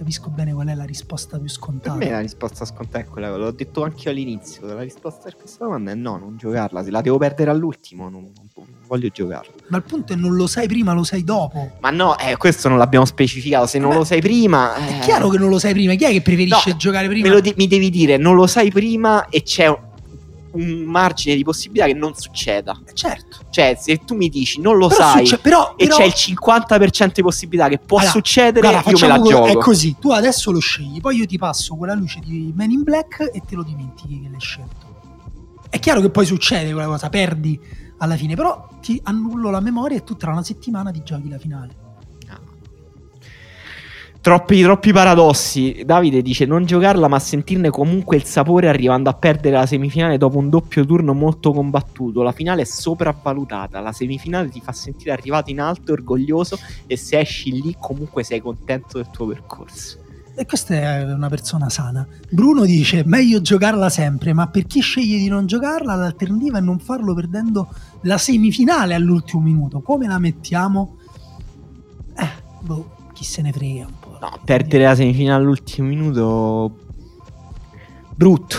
capisco 0.00 0.30
bene 0.30 0.54
qual 0.54 0.66
è 0.68 0.74
la 0.74 0.84
risposta 0.84 1.36
più 1.36 1.44
Per 1.44 1.52
scontata. 1.54 1.94
me 1.96 2.08
la 2.10 2.20
risposta 2.20 2.64
scontata 2.64 3.00
è 3.00 3.04
quella, 3.04 3.36
l'ho 3.36 3.50
detto 3.50 3.82
anche 3.84 4.04
io 4.04 4.10
all'inizio. 4.12 4.66
La 4.66 4.80
risposta 4.80 5.28
a 5.28 5.32
questa 5.38 5.64
domanda 5.64 5.90
è 5.90 5.94
no, 5.94 6.16
non 6.16 6.38
giocarla. 6.38 6.82
Se 6.82 6.90
la 6.90 7.02
devo 7.02 7.18
perdere 7.18 7.50
all'ultimo, 7.50 8.08
non, 8.08 8.22
non 8.54 8.66
voglio 8.86 9.08
giocarla. 9.08 9.52
Ma 9.68 9.76
il 9.76 9.82
punto 9.82 10.14
è 10.14 10.16
non 10.16 10.34
lo 10.36 10.46
sai 10.46 10.66
prima, 10.68 10.94
lo 10.94 11.02
sai 11.04 11.22
dopo. 11.22 11.72
Ma 11.80 11.90
no, 11.90 12.18
eh, 12.18 12.36
questo 12.38 12.68
non 12.70 12.78
l'abbiamo 12.78 13.04
specificato. 13.04 13.66
Se 13.66 13.78
non 13.78 13.90
Beh, 13.90 13.96
lo 13.96 14.04
sai 14.04 14.20
prima, 14.22 14.74
È 14.74 14.96
eh, 14.96 14.98
chiaro 15.00 15.28
che 15.28 15.36
non 15.36 15.50
lo 15.50 15.58
sai 15.58 15.74
prima. 15.74 15.94
Chi 15.94 16.04
è 16.04 16.10
che 16.12 16.22
preferisce 16.22 16.70
No, 16.70 16.76
giocare 16.76 17.06
prima? 17.06 17.28
me 17.28 17.34
lo 17.34 17.40
di- 17.40 17.54
mi 17.58 17.66
devi 17.66 17.90
dire, 17.90 18.16
non 18.16 18.34
lo 18.36 18.46
sai 18.46 18.70
prima 18.70 19.28
e 19.28 19.42
c'è 19.42 19.66
un, 19.68 19.76
un 20.52 20.82
margine 20.84 21.36
di 21.36 21.42
possibilità 21.44 21.86
che 21.86 21.94
non 21.94 22.14
succeda. 22.14 22.80
Eh, 22.86 22.94
Certo. 22.94 23.38
Cioè, 23.50 23.76
se 23.80 23.98
tu 24.04 24.14
mi 24.14 24.28
dici 24.28 24.60
non 24.60 24.76
lo 24.76 24.88
Però 24.88 25.00
sai 25.00 25.26
succe- 25.26 25.38
però- 25.38 25.74
e 25.76 25.84
però- 25.86 25.96
c'è 25.96 26.04
il 26.04 26.12
50% 26.14 27.12
di 27.14 27.22
possibilità 27.22 27.68
che 27.68 27.78
può 27.78 27.98
Allora, 27.98 28.12
succedere, 28.12 28.68
Guarda, 28.68 28.90
io 28.90 28.98
me 29.00 29.06
la 29.08 29.18
co- 29.18 29.28
gioco. 29.28 29.46
È 29.46 29.56
così, 29.56 29.96
tu 29.98 30.10
adesso 30.10 30.50
lo 30.50 30.58
scegli, 30.60 31.00
poi 31.00 31.16
io 31.16 31.26
ti 31.26 31.38
passo 31.38 31.74
quella 31.76 31.94
luce 31.94 32.20
di 32.24 32.52
Men 32.54 32.70
in 32.70 32.82
Black 32.82 33.30
e 33.32 33.40
te 33.46 33.54
lo 33.54 33.62
dimentichi 33.62 34.20
che 34.20 34.28
l'hai 34.30 34.40
scelto. 34.40 34.88
È 35.68 35.78
chiaro 35.78 36.00
che 36.00 36.10
poi 36.10 36.26
succede 36.26 36.72
quella 36.72 36.88
cosa, 36.88 37.08
perdi 37.08 37.58
alla 37.98 38.16
fine, 38.16 38.34
però 38.34 38.66
ti 38.80 39.00
annullo 39.04 39.50
la 39.50 39.60
memoria 39.60 39.96
e 39.98 40.02
tu 40.04 40.16
tra 40.16 40.32
una 40.32 40.42
settimana 40.42 40.90
ti 40.90 41.02
giochi 41.04 41.28
la 41.28 41.38
finale. 41.38 41.79
Troppi, 44.22 44.60
troppi 44.60 44.92
paradossi. 44.92 45.82
Davide 45.86 46.20
dice 46.20 46.44
non 46.44 46.66
giocarla, 46.66 47.08
ma 47.08 47.18
sentirne 47.18 47.70
comunque 47.70 48.16
il 48.16 48.24
sapore 48.24 48.68
arrivando 48.68 49.08
a 49.08 49.14
perdere 49.14 49.56
la 49.56 49.64
semifinale 49.64 50.18
dopo 50.18 50.36
un 50.36 50.50
doppio 50.50 50.84
turno 50.84 51.14
molto 51.14 51.52
combattuto. 51.52 52.20
La 52.22 52.32
finale 52.32 52.62
è 52.62 52.64
sopravvalutata. 52.66 53.80
La 53.80 53.92
semifinale 53.92 54.50
ti 54.50 54.60
fa 54.60 54.72
sentire 54.72 55.12
arrivato 55.12 55.50
in 55.50 55.58
alto, 55.58 55.92
orgoglioso, 55.92 56.58
e 56.86 56.98
se 56.98 57.18
esci 57.18 57.62
lì 57.62 57.74
comunque 57.80 58.22
sei 58.22 58.40
contento 58.40 58.98
del 58.98 59.08
tuo 59.10 59.26
percorso. 59.26 59.96
E 60.36 60.44
questa 60.44 60.74
è 60.74 61.02
una 61.02 61.30
persona 61.30 61.70
sana. 61.70 62.06
Bruno 62.28 62.66
dice: 62.66 63.02
meglio 63.06 63.40
giocarla 63.40 63.88
sempre, 63.88 64.34
ma 64.34 64.48
per 64.48 64.66
chi 64.66 64.80
sceglie 64.80 65.16
di 65.16 65.28
non 65.28 65.46
giocarla, 65.46 65.94
l'alternativa 65.94 66.58
è 66.58 66.60
non 66.60 66.78
farlo 66.78 67.14
perdendo 67.14 67.68
la 68.02 68.18
semifinale 68.18 68.92
all'ultimo 68.92 69.40
minuto. 69.42 69.80
Come 69.80 70.06
la 70.06 70.18
mettiamo? 70.18 70.98
Eh, 72.14 72.30
boh, 72.60 72.90
chi 73.14 73.24
se 73.24 73.40
ne 73.40 73.50
frega. 73.50 73.99
No, 74.20 74.38
perdere 74.44 74.84
la 74.84 74.94
semifinale 74.94 75.42
all'ultimo 75.42 75.88
minuto. 75.88 76.78
Brutto. 78.14 78.56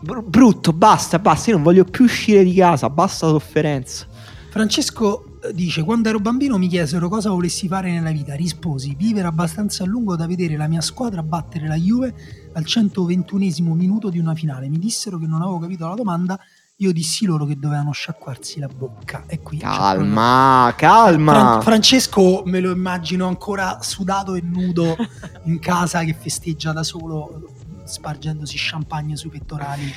Br- 0.00 0.22
brutto, 0.22 0.72
basta, 0.72 1.18
basta. 1.18 1.50
Io 1.50 1.56
non 1.56 1.64
voglio 1.64 1.84
più 1.84 2.04
uscire 2.04 2.42
di 2.42 2.54
casa, 2.54 2.88
basta 2.88 3.26
sofferenza. 3.26 4.06
Francesco 4.48 5.40
eh, 5.42 5.52
dice: 5.52 5.82
Quando 5.84 6.08
ero 6.08 6.20
bambino 6.20 6.56
mi 6.56 6.68
chiesero 6.68 7.10
cosa 7.10 7.30
volessi 7.30 7.68
fare 7.68 7.90
nella 7.92 8.10
vita. 8.10 8.34
Risposi: 8.34 8.94
vivere 8.96 9.26
abbastanza 9.26 9.84
a 9.84 9.86
lungo 9.86 10.16
da 10.16 10.26
vedere 10.26 10.56
la 10.56 10.68
mia 10.68 10.80
squadra 10.80 11.22
battere 11.22 11.66
la 11.66 11.76
Juve 11.76 12.14
al 12.54 12.64
121 12.64 13.74
minuto 13.74 14.08
di 14.08 14.18
una 14.18 14.34
finale. 14.34 14.68
Mi 14.68 14.78
dissero 14.78 15.18
che 15.18 15.26
non 15.26 15.42
avevo 15.42 15.58
capito 15.58 15.86
la 15.86 15.94
domanda 15.94 16.40
io 16.80 16.92
dissi 16.92 17.24
loro 17.24 17.44
che 17.44 17.58
dovevano 17.58 17.90
sciacquarsi 17.90 18.60
la 18.60 18.68
bocca. 18.68 19.24
E 19.26 19.40
qui 19.40 19.58
calma, 19.58 20.72
calma. 20.76 21.32
Fran- 21.32 21.62
Francesco 21.62 22.42
me 22.44 22.60
lo 22.60 22.70
immagino 22.70 23.26
ancora 23.26 23.78
sudato 23.80 24.36
e 24.36 24.42
nudo 24.42 24.96
in 25.44 25.58
casa 25.58 26.04
che 26.04 26.14
festeggia 26.14 26.72
da 26.72 26.84
solo, 26.84 27.50
spargendosi 27.82 28.54
champagne 28.56 29.16
sui 29.16 29.30
pettorali 29.30 29.92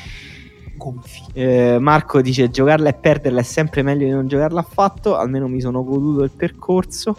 gonfi. 0.76 1.24
Eh, 1.34 1.78
Marco 1.80 2.20
dice: 2.22 2.50
Giocarla 2.50 2.90
e 2.90 2.94
perderla 2.94 3.42
è 3.42 3.44
sempre 3.44 3.84
meglio 3.84 4.06
di 4.06 4.12
non 4.12 4.28
giocarla 4.28 4.62
affatto. 4.62 5.18
Almeno 5.18 5.48
mi 5.48 5.62
sono 5.62 5.84
goduto 5.84 6.24
il 6.24 6.32
percorso. 6.32 7.16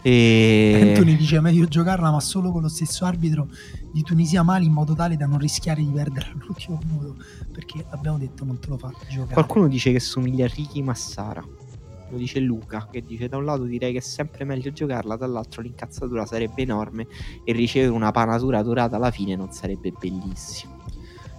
E... 0.00 0.90
Anthony 0.90 1.16
dice: 1.16 1.40
Meglio 1.40 1.66
giocarla, 1.66 2.12
ma 2.12 2.20
solo 2.20 2.52
con 2.52 2.62
lo 2.62 2.68
stesso 2.68 3.04
arbitro 3.04 3.48
di 3.96 4.02
Tunisia 4.02 4.42
Mali 4.42 4.66
in 4.66 4.72
modo 4.72 4.94
tale 4.94 5.16
da 5.16 5.24
non 5.24 5.38
rischiare 5.38 5.80
di 5.80 5.88
perdere 5.88 6.30
all'ultimo 6.34 6.78
minuto. 6.84 7.16
Perché 7.50 7.82
abbiamo 7.88 8.18
detto 8.18 8.44
non 8.44 8.58
te 8.58 8.68
lo 8.68 8.76
fa 8.76 8.92
giocare. 9.08 9.32
Qualcuno 9.32 9.68
dice 9.68 9.90
che 9.90 10.00
somiglia 10.00 10.44
a 10.44 10.50
Ricky 10.54 10.82
Massara. 10.82 11.42
Lo 12.10 12.18
dice 12.18 12.38
Luca, 12.40 12.88
che 12.90 13.02
dice 13.02 13.26
da 13.26 13.38
un 13.38 13.46
lato 13.46 13.64
direi 13.64 13.92
che 13.92 13.98
è 13.98 14.02
sempre 14.02 14.44
meglio 14.44 14.70
giocarla, 14.70 15.16
dall'altro 15.16 15.62
l'incazzatura 15.62 16.26
sarebbe 16.26 16.60
enorme 16.62 17.06
e 17.42 17.52
ricevere 17.52 17.90
una 17.90 18.12
panatura 18.12 18.62
durata 18.62 18.96
alla 18.96 19.10
fine 19.10 19.34
non 19.34 19.50
sarebbe 19.50 19.92
bellissimo. 19.98 20.74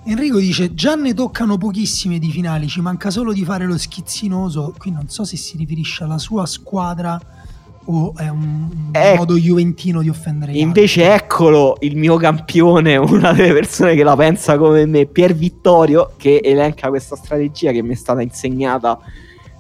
Enrico 0.06 0.40
dice 0.40 0.74
già 0.74 0.96
ne 0.96 1.14
toccano 1.14 1.58
pochissime 1.58 2.18
di 2.18 2.32
finali, 2.32 2.68
ci 2.68 2.82
manca 2.82 3.12
solo 3.12 3.34
di 3.34 3.46
fare 3.46 3.66
lo 3.66 3.78
schizzinoso. 3.78 4.74
Qui 4.76 4.90
non 4.90 5.10
so 5.10 5.24
se 5.26 5.38
si 5.38 5.58
riferisce 5.58 6.04
alla 6.04 6.18
sua 6.18 6.48
squadra 6.48 7.20
o 7.90 8.14
è 8.16 8.28
un, 8.30 8.70
un 8.72 8.90
Ec- 8.92 9.18
modo 9.18 9.36
juventino 9.38 10.02
di 10.02 10.10
offendere 10.10 10.52
gli 10.52 10.58
Invece 10.58 11.10
altri. 11.10 11.26
eccolo 11.26 11.78
il 11.82 11.96
mio 11.96 12.18
campione, 12.18 12.96
una 12.98 13.34
delle 13.34 13.54
persone 13.54 13.96
che 13.96 14.04
la 14.04 14.16
pensa 14.16 14.58
come 14.58 14.86
me, 14.86 15.06
Pier 15.06 15.34
Vittorio, 15.34 16.12
che 16.18 16.42
elenca 16.44 16.90
questa 16.90 17.16
strategia 17.16 17.72
che 17.72 17.82
mi 17.82 17.94
è 17.94 17.96
stata 17.96 18.22
insegnata 18.22 19.00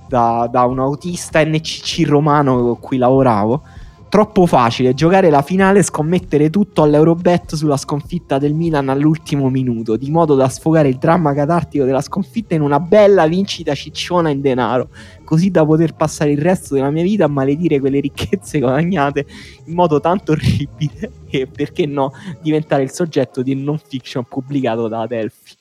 da, 0.08 0.48
da 0.52 0.64
un 0.64 0.80
autista 0.80 1.44
NCC 1.44 2.04
romano 2.08 2.62
con 2.62 2.80
cui 2.80 2.98
lavoravo. 2.98 3.62
Troppo 4.10 4.46
facile 4.46 4.94
giocare 4.94 5.30
la 5.30 5.42
finale 5.42 5.80
e 5.80 5.84
scommettere 5.84 6.50
tutto 6.50 6.82
all'Eurobet 6.82 7.56
sulla 7.56 7.76
sconfitta 7.76 8.38
del 8.38 8.54
Milan 8.54 8.88
all'ultimo 8.88 9.50
minuto, 9.50 9.98
di 9.98 10.10
modo 10.10 10.36
da 10.36 10.48
sfogare 10.48 10.88
il 10.88 10.98
dramma 10.98 11.34
catartico 11.34 11.84
della 11.84 12.00
sconfitta 12.00 12.56
in 12.56 12.62
una 12.62 12.80
bella 12.80 13.28
vincita 13.28 13.76
cicciona 13.76 14.30
in 14.30 14.40
denaro, 14.40 14.90
così 15.26 15.52
da 15.52 15.66
poter 15.66 15.94
passare 15.94 16.32
il 16.32 16.40
resto 16.40 16.74
della 16.74 16.90
mia 16.90 17.04
vita 17.04 17.26
a 17.26 17.28
maledire 17.28 17.82
quelle 17.82 18.00
ricchezze 18.00 18.60
guadagnate 18.60 19.26
in 19.66 19.74
modo 19.74 20.00
tanto 20.00 20.32
orribile 20.32 21.12
e 21.30 21.46
perché 21.46 21.86
no 21.86 22.14
diventare 22.42 22.84
il 22.84 22.92
soggetto 22.92 23.42
di 23.42 23.52
un 23.52 23.64
non 23.64 23.78
fiction 23.78 24.24
pubblicato 24.24 24.88
da 24.88 25.02
Adelphi. 25.02 25.52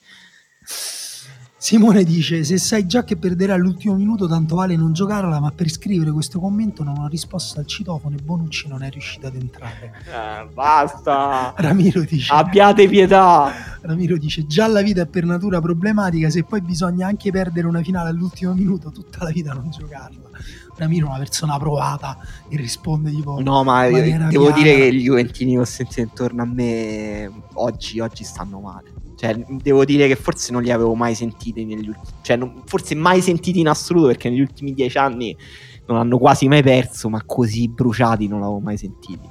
Simone 1.59 2.05
dice: 2.05 2.45
Se 2.45 2.59
sai 2.59 2.87
già 2.87 3.03
che 3.03 3.17
perderai 3.17 3.57
all'ultimo 3.57 3.95
minuto, 3.95 4.29
tanto 4.29 4.57
vale 4.57 4.77
non 4.77 4.93
giocarla. 4.93 5.41
Ma 5.41 5.51
per 5.51 5.71
scrivere 5.71 6.13
questo 6.13 6.39
commento 6.39 6.85
non 6.85 6.99
ho 6.99 7.09
risposto 7.09 7.59
al 7.61 7.67
citofono 7.67 8.15
e 8.15 8.23
Bonucci 8.23 8.69
non 8.69 8.83
è 8.83 8.91
riuscito 8.91 9.27
ad 9.27 9.37
entrare. 9.37 9.93
Eh, 10.07 10.49
basta! 10.53 11.55
Ramiro 11.59 12.03
dice: 12.03 12.31
Abbiate 12.33 12.87
pietà! 12.89 13.81
Ramiro 13.81 14.19
dice: 14.19 14.47
Già 14.47 14.67
la 14.67 14.83
vita 14.83 15.03
è 15.03 15.07
per 15.07 15.25
natura 15.25 15.59
problematica. 15.61 16.29
Se 16.29 16.45
poi 16.45 16.61
bisogna 16.61 17.07
anche 17.07 17.31
perdere 17.31 17.67
una 17.67 17.83
finale 17.83 18.11
all'ultimo 18.11 18.53
minuto, 18.53 18.91
tutta 18.91 19.25
la 19.25 19.31
vita 19.31 19.55
non 19.55 19.71
giocarla. 19.71 20.29
Ramiro 20.77 21.07
è 21.07 21.09
una 21.09 21.19
persona 21.19 21.59
provata 21.59 22.19
e 22.51 22.57
risponde 22.59 23.11
tipo: 23.11 23.41
No, 23.41 23.65
ma 23.65 23.89
devo 23.89 24.03
piana. 24.03 24.53
dire 24.53 24.75
che 24.77 24.95
gli 24.95 25.05
Juventini 25.05 25.53
che 25.53 25.59
ho 25.61 25.65
sentito 25.65 26.01
intorno 26.01 26.43
a 26.43 26.47
me 26.47 27.33
oggi, 27.55 27.99
oggi 27.99 28.25
stanno 28.25 28.61
male. 28.61 28.96
Cioè, 29.17 29.35
devo 29.63 29.85
dire 29.85 30.07
che 30.09 30.15
forse 30.15 30.53
non 30.53 30.63
li 30.63 30.71
avevo 30.71 30.95
mai 30.95 31.15
sentiti 31.15 31.65
negli 31.65 31.89
ultimi... 31.89 32.07
Cioè, 32.23 32.37
non- 32.37 32.63
forse 32.67 32.95
mai 32.95 33.23
sentiti 33.23 33.61
in 33.61 33.69
assoluto 33.69 34.09
perché 34.09 34.29
negli 34.29 34.41
ultimi 34.41 34.75
dieci 34.75 34.99
anni 34.99 35.35
non 35.87 35.99
hanno 35.99 36.19
quasi 36.19 36.49
mai 36.49 36.63
perso, 36.63 37.09
ma 37.09 37.23
così 37.25 37.69
bruciati 37.69 38.29
non 38.29 38.41
l'avevo 38.41 38.61
mai 38.61 38.77
sentiti. 38.77 39.29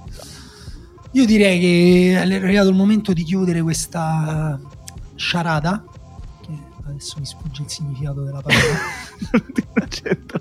Io 1.12 1.26
direi 1.26 1.60
che 1.60 2.12
è 2.12 2.36
arrivato 2.36 2.70
il 2.70 2.76
momento 2.76 3.14
di 3.14 3.24
chiudere 3.24 3.62
questa 3.62 4.60
sciarada. 5.16 5.86
Adesso 6.96 7.16
mi 7.20 7.26
sfugge 7.26 7.62
il 7.64 7.70
significato 7.70 8.24
della 8.24 8.42
parola. 8.42 8.64
non 9.76 9.88
c'entra 9.90 10.40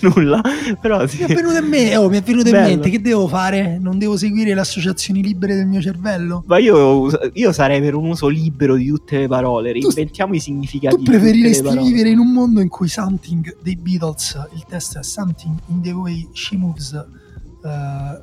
nulla, 0.00 0.42
però 0.78 1.06
sì. 1.06 1.22
mi 1.22 1.24
è 1.24 1.34
venuto 1.34 1.56
in 1.56 1.66
me, 1.66 1.96
oh, 1.96 2.10
mi 2.10 2.18
è 2.18 2.22
venuto 2.22 2.48
in 2.50 2.54
mente. 2.54 2.90
Che 2.90 3.00
devo 3.00 3.26
fare? 3.28 3.78
Non 3.78 3.98
devo 3.98 4.18
seguire 4.18 4.52
le 4.52 4.60
associazioni 4.60 5.22
libere 5.22 5.54
del 5.54 5.66
mio 5.66 5.80
cervello? 5.80 6.44
Ma 6.46 6.58
io, 6.58 7.08
io 7.32 7.52
sarei 7.52 7.80
per 7.80 7.94
un 7.94 8.10
uso 8.10 8.28
libero 8.28 8.74
di 8.76 8.88
tutte 8.88 9.20
le 9.20 9.26
parole, 9.26 9.72
reinventiamo 9.72 10.34
i 10.34 10.40
significati. 10.40 10.96
Tu 10.96 11.02
preferiresti 11.02 11.78
vivere 11.78 12.10
in 12.10 12.18
un 12.18 12.30
mondo 12.30 12.60
in 12.60 12.68
cui 12.68 12.88
Something 12.88 13.56
dei 13.62 13.76
Beatles, 13.76 14.38
il 14.54 14.66
testo 14.68 14.98
è 14.98 15.02
Something 15.02 15.56
in 15.68 15.80
the 15.80 15.92
way 15.92 16.28
she 16.32 16.58
moves, 16.58 16.92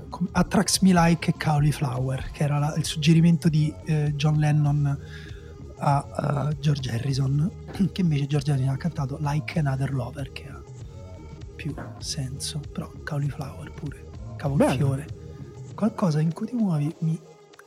com- 0.09 0.27
attracts 0.33 0.79
me 0.81 0.93
like 0.93 1.27
a 1.31 1.33
cauliflower, 1.35 2.29
che 2.31 2.43
era 2.43 2.59
la- 2.59 2.75
il 2.77 2.85
suggerimento 2.85 3.49
di 3.49 3.73
eh, 3.85 4.13
John 4.15 4.37
Lennon 4.37 4.97
a 5.77 6.49
eh, 6.49 6.59
George 6.59 6.91
Harrison, 6.91 7.51
che 7.91 8.01
invece 8.01 8.27
George 8.27 8.51
Harrison 8.51 8.73
ha 8.73 8.77
cantato 8.77 9.17
Like 9.19 9.59
Another 9.59 9.93
Lover, 9.93 10.31
che 10.31 10.47
ha 10.47 10.61
più 11.55 11.73
senso, 11.99 12.59
però 12.71 12.89
cauliflower 13.03 13.71
pure, 13.71 14.05
cavolfiore. 14.35 15.07
Qualcosa 15.73 16.21
in 16.21 16.33
cui 16.33 16.47
ti 16.47 16.55
muovi 16.55 16.93
mi 16.99 17.19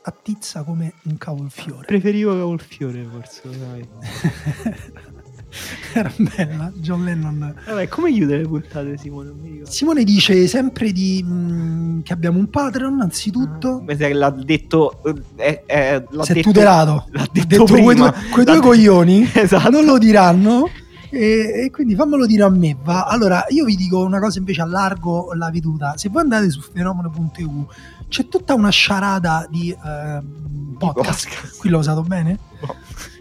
attizza 0.03 0.63
come 0.63 0.93
un 1.03 1.17
cavolfiore. 1.17 1.85
Preferivo 1.85 2.33
Cavolfiore 2.33 3.03
forse, 3.03 3.57
dai. 3.57 3.87
Era 5.93 6.11
bella, 6.17 6.71
John 6.75 7.03
Lennon. 7.03 7.55
Vabbè, 7.65 7.87
come 7.87 8.11
chiude 8.11 8.37
le 8.37 8.47
puntate 8.47 8.97
Simone? 8.97 9.31
Simone 9.63 10.03
dice 10.03 10.47
sempre 10.47 10.91
di, 10.91 11.23
mh, 11.23 12.03
che 12.03 12.13
abbiamo 12.13 12.37
un 12.37 12.49
Patreon, 12.49 13.01
anzitutto. 13.01 13.83
Che 13.85 14.13
l'ha 14.13 14.29
detto. 14.29 15.01
eh, 15.35 15.63
eh, 15.65 16.05
l'ha 16.09 16.23
si 16.23 16.31
è 16.31 16.35
detto, 16.35 16.49
tutelato. 16.51 17.05
L'ha 17.11 17.21
Ha 17.23 17.27
detto, 17.31 17.47
detto 17.47 17.63
prima. 17.65 17.83
quei 17.83 17.95
due, 17.95 18.13
quei 18.31 18.45
due 18.45 18.59
coglioni 18.59 19.29
Esatto. 19.33 19.69
non 19.69 19.85
lo 19.85 19.97
diranno. 19.97 20.69
E, 21.11 21.63
e 21.65 21.71
quindi 21.71 21.95
fammelo 21.95 22.27
dire 22.27 22.43
a 22.43 22.49
me. 22.49 22.77
Va. 22.83 23.05
Allora, 23.05 23.43
io 23.49 23.65
vi 23.65 23.75
dico 23.75 24.03
una 24.03 24.19
cosa 24.19 24.37
invece 24.37 24.61
allargo 24.61 25.33
la 25.33 25.49
veduta. 25.49 25.97
Se 25.97 26.07
voi 26.09 26.21
andate 26.21 26.51
su 26.51 26.61
fenomeno.eu 26.61 27.67
c'è 28.07 28.27
tutta 28.27 28.53
una 28.53 28.69
sciarada 28.69 29.47
di 29.49 29.71
ehm, 29.71 30.75
podcast. 30.77 31.27
podcast. 31.27 31.57
Qui 31.57 31.69
l'ho 31.69 31.79
usato 31.79 32.03
bene? 32.03 32.37
No. 32.61 32.75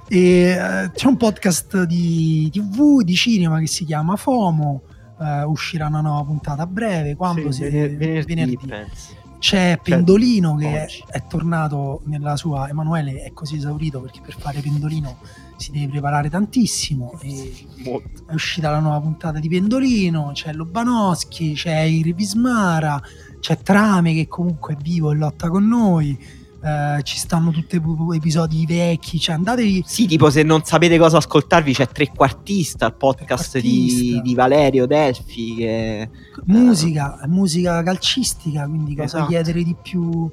E, 0.08 0.18
eh, 0.50 0.90
c'è 0.92 1.06
un 1.06 1.16
podcast 1.16 1.82
di 1.84 2.48
TV, 2.50 3.02
di 3.02 3.14
cinema 3.14 3.58
che 3.60 3.66
si 3.66 3.84
chiama 3.84 4.16
FOMO. 4.16 4.82
eh, 5.20 5.42
uscirà 5.42 5.88
una 5.88 6.00
nuova 6.00 6.22
puntata 6.22 6.62
a 6.62 6.66
breve. 6.66 7.16
Quando 7.16 7.50
Sì, 7.50 7.64
si- 7.64 7.68
vener- 7.70 7.96
venerdì, 7.96 8.24
venerdì. 8.34 8.56
penso. 8.68 9.16
C'è 9.40 9.78
Pendolino 9.82 10.54
che 10.56 10.72
è, 10.80 10.82
oggi. 10.84 11.04
è 11.10 11.22
tornato 11.28 12.02
nella 12.04 12.36
sua. 12.36 12.68
Emanuele 12.68 13.22
è 13.24 13.32
così 13.32 13.56
esaurito 13.56 14.00
perché 14.00 14.20
per 14.24 14.36
fare 14.38 14.60
Pendolino 14.60 15.16
si 15.56 15.72
deve 15.72 15.88
preparare 15.88 16.30
tantissimo. 16.30 17.18
È 17.20 18.32
uscita 18.32 18.70
la 18.70 18.78
nuova 18.78 19.00
puntata 19.00 19.40
di 19.40 19.48
Pendolino. 19.48 20.30
C'è 20.34 20.52
Lobanowski, 20.52 21.54
c'è 21.54 21.80
Iri 21.80 22.12
Vismara, 22.12 23.00
c'è 23.40 23.58
Trame 23.58 24.14
che 24.14 24.28
comunque 24.28 24.74
è 24.74 24.76
vivo 24.80 25.10
e 25.10 25.16
lotta 25.16 25.48
con 25.50 25.66
noi. 25.66 26.16
Eh, 26.62 27.02
ci 27.02 27.16
stanno 27.18 27.50
tutti 27.50 27.80
episodi 28.14 28.66
vecchi. 28.66 29.18
Cioè, 29.18 29.36
andatevi. 29.36 29.84
Sì, 29.86 30.06
tipo 30.06 30.30
se 30.30 30.42
non 30.42 30.64
sapete 30.64 30.98
cosa 30.98 31.18
ascoltarvi 31.18 31.72
c'è 31.72 31.86
Trequartista, 31.88 32.86
il 32.86 32.94
podcast 32.94 33.58
di, 33.60 33.86
Trequartista. 33.86 34.20
di 34.22 34.34
Valerio 34.34 34.86
Delfi 34.86 35.54
che 35.54 36.10
musica, 36.44 37.20
musica 37.26 37.82
calcistica, 37.82 38.66
quindi 38.66 38.94
cosa 38.94 39.16
Esatto. 39.18 39.26
chiedere 39.26 39.62
di 39.62 39.76
più 39.80 40.30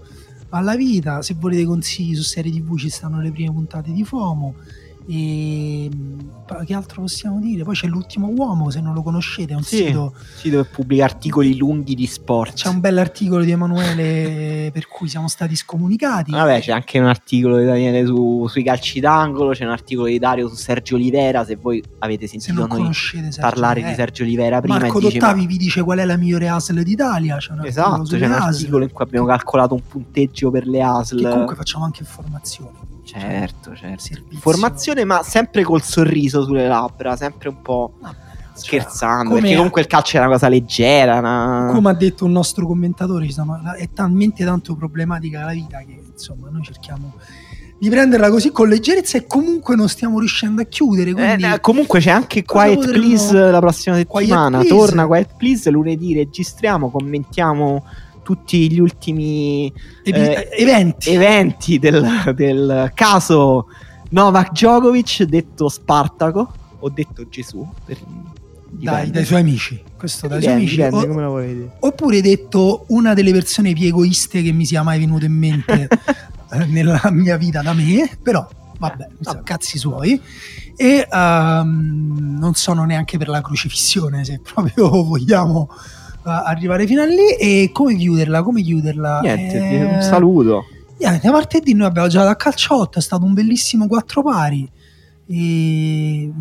alla 0.50 0.76
vita. 0.76 1.22
Se 1.22 1.36
volete 1.38 1.66
consigli 1.66 2.16
su 2.16 2.24
serie 2.24 2.52
TV 2.52 2.78
ci 2.78 2.90
stanno 2.90 3.22
le 3.22 3.32
prime 3.32 3.52
puntate 3.52 3.92
di 3.92 4.04
FOMO. 4.04 4.56
E 5.08 5.90
che 6.66 6.74
altro 6.74 7.02
possiamo 7.02 7.40
dire? 7.40 7.64
Poi 7.64 7.76
c'è 7.76 7.88
l'ultimo 7.88 8.28
uomo, 8.28 8.70
se 8.70 8.80
non 8.82 8.94
lo 8.94 9.02
conoscete, 9.02 9.54
è 9.54 9.56
un 9.56 9.64
Sì. 9.64 9.86
sito. 9.86 10.14
sì, 10.36 10.50
dove 10.50 10.66
pubblica 10.66 11.04
articoli 11.04 11.58
lunghi 11.58 11.96
di 11.96 12.06
sport. 12.06 12.54
C'è 12.54 12.70
un 12.70 12.80
bell'articolo 12.80 13.44
di 13.44 13.52
Emanuele 13.52 14.70
per 14.72 14.88
cui 14.88 15.08
siamo 15.08 15.28
stati 15.28 15.56
scomunicati. 15.56 16.32
Vabbè, 16.32 16.62
c'è 16.62 16.72
anche 16.72 17.00
un 17.00 17.06
articolo 17.08 17.58
di 17.58 17.66
Daniele 17.66 18.06
su- 18.06 18.48
sui 18.48 18.64
calci 18.64 19.00
d'angolo, 19.00 19.52
c'è 19.52 19.66
un 19.66 19.72
articolo 19.72 20.08
di 20.08 20.20
Dario 20.20 20.48
su 20.48 20.56
Sergio 20.56 20.96
Olivera, 20.96 21.44
se 21.46 21.56
voi 21.56 21.84
avete 22.00 22.28
se 22.28 22.40
sentito 22.40 22.66
noi 22.68 22.92
parlare 23.40 23.80
Olivera. 23.82 23.90
di 23.90 23.96
Sergio 23.96 24.24
Olivera 24.24 24.62
prima 24.62 24.78
Marco 24.80 25.00
Dottavi 25.00 25.46
vi 25.46 25.58
dice 25.58 25.82
qual 25.84 26.00
è 26.00 26.06
la 26.06 26.18
migliore 26.18 26.48
ASL 26.48 26.82
d'Italia. 26.84 27.38
C'è 27.38 27.54
Esatto, 27.64 28.04
c'è 28.04 28.26
un 28.26 28.32
ASL, 28.32 28.42
articolo 28.44 28.84
in 28.84 28.92
cui 28.92 29.04
abbiamo 29.06 29.26
calcolato 29.26 29.74
un 29.74 29.82
punteggio 29.88 30.52
per 30.52 30.68
le 30.68 30.82
ASL. 30.82 31.18
Che 31.22 31.30
comunque 31.30 31.56
facciamo 31.56 31.86
anche 31.86 32.02
informazioni. 32.02 32.85
Certo, 33.06 33.76
certo. 33.76 34.00
Servizio. 34.02 34.34
Informazione, 34.36 35.04
ma 35.06 35.22
sempre 35.24 35.64
col 35.64 35.82
sorriso 35.82 36.44
sulle 36.44 36.68
labbra, 36.68 37.16
sempre 37.16 37.50
un 37.50 37.62
po' 37.62 37.94
Vabbè, 38.00 38.16
scherzando. 38.54 39.30
come- 39.30 39.42
perché 39.42 39.56
comunque 39.56 39.82
il 39.82 39.88
calcio 39.88 40.18
è 40.18 40.20
una 40.22 40.30
cosa 40.30 40.50
leggera. 40.50 41.20
una- 41.20 41.70
come 41.72 41.90
ha 41.90 41.94
detto 41.94 42.26
un 42.26 42.32
nostro 42.32 42.66
commentatore, 42.66 43.30
sono- 43.32 43.60
è 43.78 43.90
talmente 43.94 44.44
tanto 44.44 44.76
problematica 44.76 45.46
la 45.46 45.52
vita 45.54 45.78
che 45.80 46.02
insomma 46.14 46.50
noi 46.50 46.64
cerchiamo 46.64 47.14
di 47.78 47.90
prenderla 47.90 48.30
così 48.30 48.52
con 48.52 48.70
leggerezza 48.70 49.18
e 49.18 49.28
comunque 49.28 49.76
non 49.76 49.90
stiamo 49.90 50.18
riuscendo 50.20 50.62
a 50.62 50.66
chiudere. 50.66 51.12
Quindi 51.14 51.44
Eh, 51.44 51.60
comunque 51.60 52.00
c'è 52.00 52.10
anche 52.10 52.44
Quiet 52.44 52.76
potremmo- 52.76 52.98
Please 53.06 53.38
la 53.52 53.60
prossima 53.60 53.96
Quiet 54.06 54.28
settimana. 54.30 54.58
Please. 54.60 54.74
Torna 54.76 55.06
Quiet 55.06 55.36
Please 55.38 55.70
lunedì, 55.70 56.14
registriamo, 56.16 56.90
commentiamo 56.90 57.84
tutti 58.26 58.72
gli 58.72 58.80
ultimi 58.80 59.72
evi- 60.02 60.20
eh, 60.20 60.50
eventi. 60.58 61.12
eventi 61.12 61.78
del, 61.78 62.34
del 62.36 62.92
caso 62.96 63.68
Novak 64.10 64.50
Djokovic, 64.52 65.24
detto 65.24 65.70
Spartaco, 65.70 66.52
o 66.80 66.90
detto 66.90 67.30
Gesù. 67.30 67.68
Per, 67.86 67.98
dai, 68.68 69.12
dai 69.12 69.26
suoi 69.26 69.42
amici. 69.42 69.80
Questo 69.96 70.28
dai 70.28 70.42
suoi 70.42 70.56
Dipende, 70.56 70.84
amici. 70.88 71.16
dipende 71.16 71.72
O- 71.80 71.88
oppure 71.88 72.22
detto 72.22 72.86
una 72.88 73.14
delle 73.14 73.32
persone 73.32 73.74
più 73.74 73.86
egoiste 73.86 74.42
che 74.42 74.52
mi 74.52 74.66
sia 74.66 74.82
mai 74.82 74.98
venuto 74.98 75.26
in 75.26 75.34
mente 75.34 75.88
eh, 76.52 76.66
nella 76.66 77.00
mia 77.12 77.38
vita 77.38 77.62
da 77.62 77.74
me, 77.74 78.10
però 78.24 78.48
vabbè, 78.80 79.08
Vabbè. 79.20 79.44
cazzi 79.44 79.78
suoi. 79.78 80.20
E 80.76 81.08
ehm, 81.10 82.38
non 82.40 82.54
sono 82.56 82.86
neanche 82.86 83.20
per 83.20 83.28
la 83.28 83.42
crocifissione, 83.42 84.26
se 84.26 84.40
proprio 84.40 84.90
vogliamo 85.06 85.70
eh, 85.72 86.05
arrivare 86.26 86.86
fino 86.88 87.02
a 87.02 87.06
lì. 87.06 87.30
E 87.40 87.70
come 87.72 87.96
chiuderla? 87.96 88.44
Come 88.44 88.62
chiuderla? 88.62 89.20
Niente, 89.22 89.58
Eh, 89.58 89.84
un 89.96 90.02
saluto. 90.02 90.66
Niente, 90.98 91.30
martedì 91.30 91.74
noi 91.74 91.88
abbiamo 91.88 92.08
giocato 92.08 92.30
a 92.32 92.36
calciotto, 92.36 93.00
è 93.00 93.02
stato 93.02 93.26
un 93.26 93.34
bellissimo 93.34 93.88
quattro 93.88 94.24
pari. 94.24 94.70
E 95.28 96.32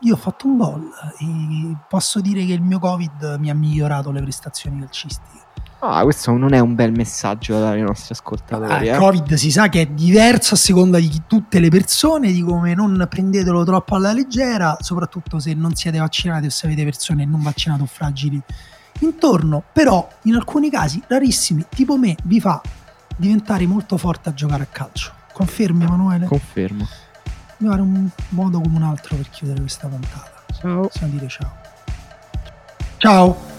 io 0.00 0.14
ho 0.14 0.16
fatto 0.16 0.46
un 0.46 0.56
gol 0.56 0.82
e 1.18 1.76
posso 1.88 2.20
dire 2.20 2.44
che 2.46 2.52
il 2.52 2.62
mio 2.62 2.78
Covid 2.78 3.36
mi 3.40 3.50
ha 3.50 3.54
migliorato 3.54 4.10
le 4.10 4.20
prestazioni 4.22 4.78
calcistiche. 4.80 5.46
Ah, 5.80 6.02
questo 6.02 6.32
non 6.36 6.54
è 6.54 6.58
un 6.58 6.74
bel 6.74 6.90
messaggio 6.90 7.52
da 7.54 7.60
dare 7.60 7.76
ai 7.76 7.82
nostri 7.82 8.08
Ah, 8.14 8.16
ascoltatori. 8.18 8.86
il 8.86 8.94
eh. 8.94 8.96
Covid 8.96 9.34
si 9.34 9.50
sa 9.52 9.68
che 9.68 9.82
è 9.82 9.86
diverso 9.86 10.54
a 10.54 10.56
seconda 10.56 10.98
di 10.98 11.22
tutte 11.28 11.60
le 11.60 11.68
persone, 11.68 12.32
di 12.32 12.42
come 12.42 12.74
non 12.74 13.06
prendetelo 13.08 13.62
troppo 13.64 13.94
alla 13.94 14.12
leggera, 14.12 14.76
soprattutto 14.80 15.38
se 15.38 15.54
non 15.54 15.74
siete 15.76 15.98
vaccinati 15.98 16.46
o 16.46 16.50
se 16.50 16.66
avete 16.66 16.82
persone 16.82 17.24
non 17.26 17.42
vaccinate 17.42 17.82
o 17.82 17.86
fragili 17.86 18.40
intorno. 19.00 19.62
Però 19.72 20.08
in 20.22 20.34
alcuni 20.34 20.70
casi 20.70 21.02
rarissimi, 21.06 21.64
tipo 21.68 21.96
me, 21.96 22.16
vi 22.24 22.40
fa 22.40 22.60
diventare 23.16 23.66
molto 23.66 23.96
forte 23.96 24.28
a 24.28 24.34
giocare 24.34 24.62
a 24.64 24.66
calcio. 24.66 25.12
Confermi 25.32 25.84
Emanuele? 25.84 26.26
Confermo. 26.26 26.86
Devo 27.56 27.70
fare 27.72 27.82
un 27.82 28.08
modo 28.30 28.60
come 28.60 28.76
un 28.76 28.82
altro 28.82 29.16
per 29.16 29.28
chiudere 29.30 29.60
questa 29.60 29.88
puntata. 29.88 30.42
Ciao. 30.60 30.86
Possiamo 30.86 31.12
dire 31.12 31.28
ciao. 31.28 31.52
Ciao. 32.98 33.57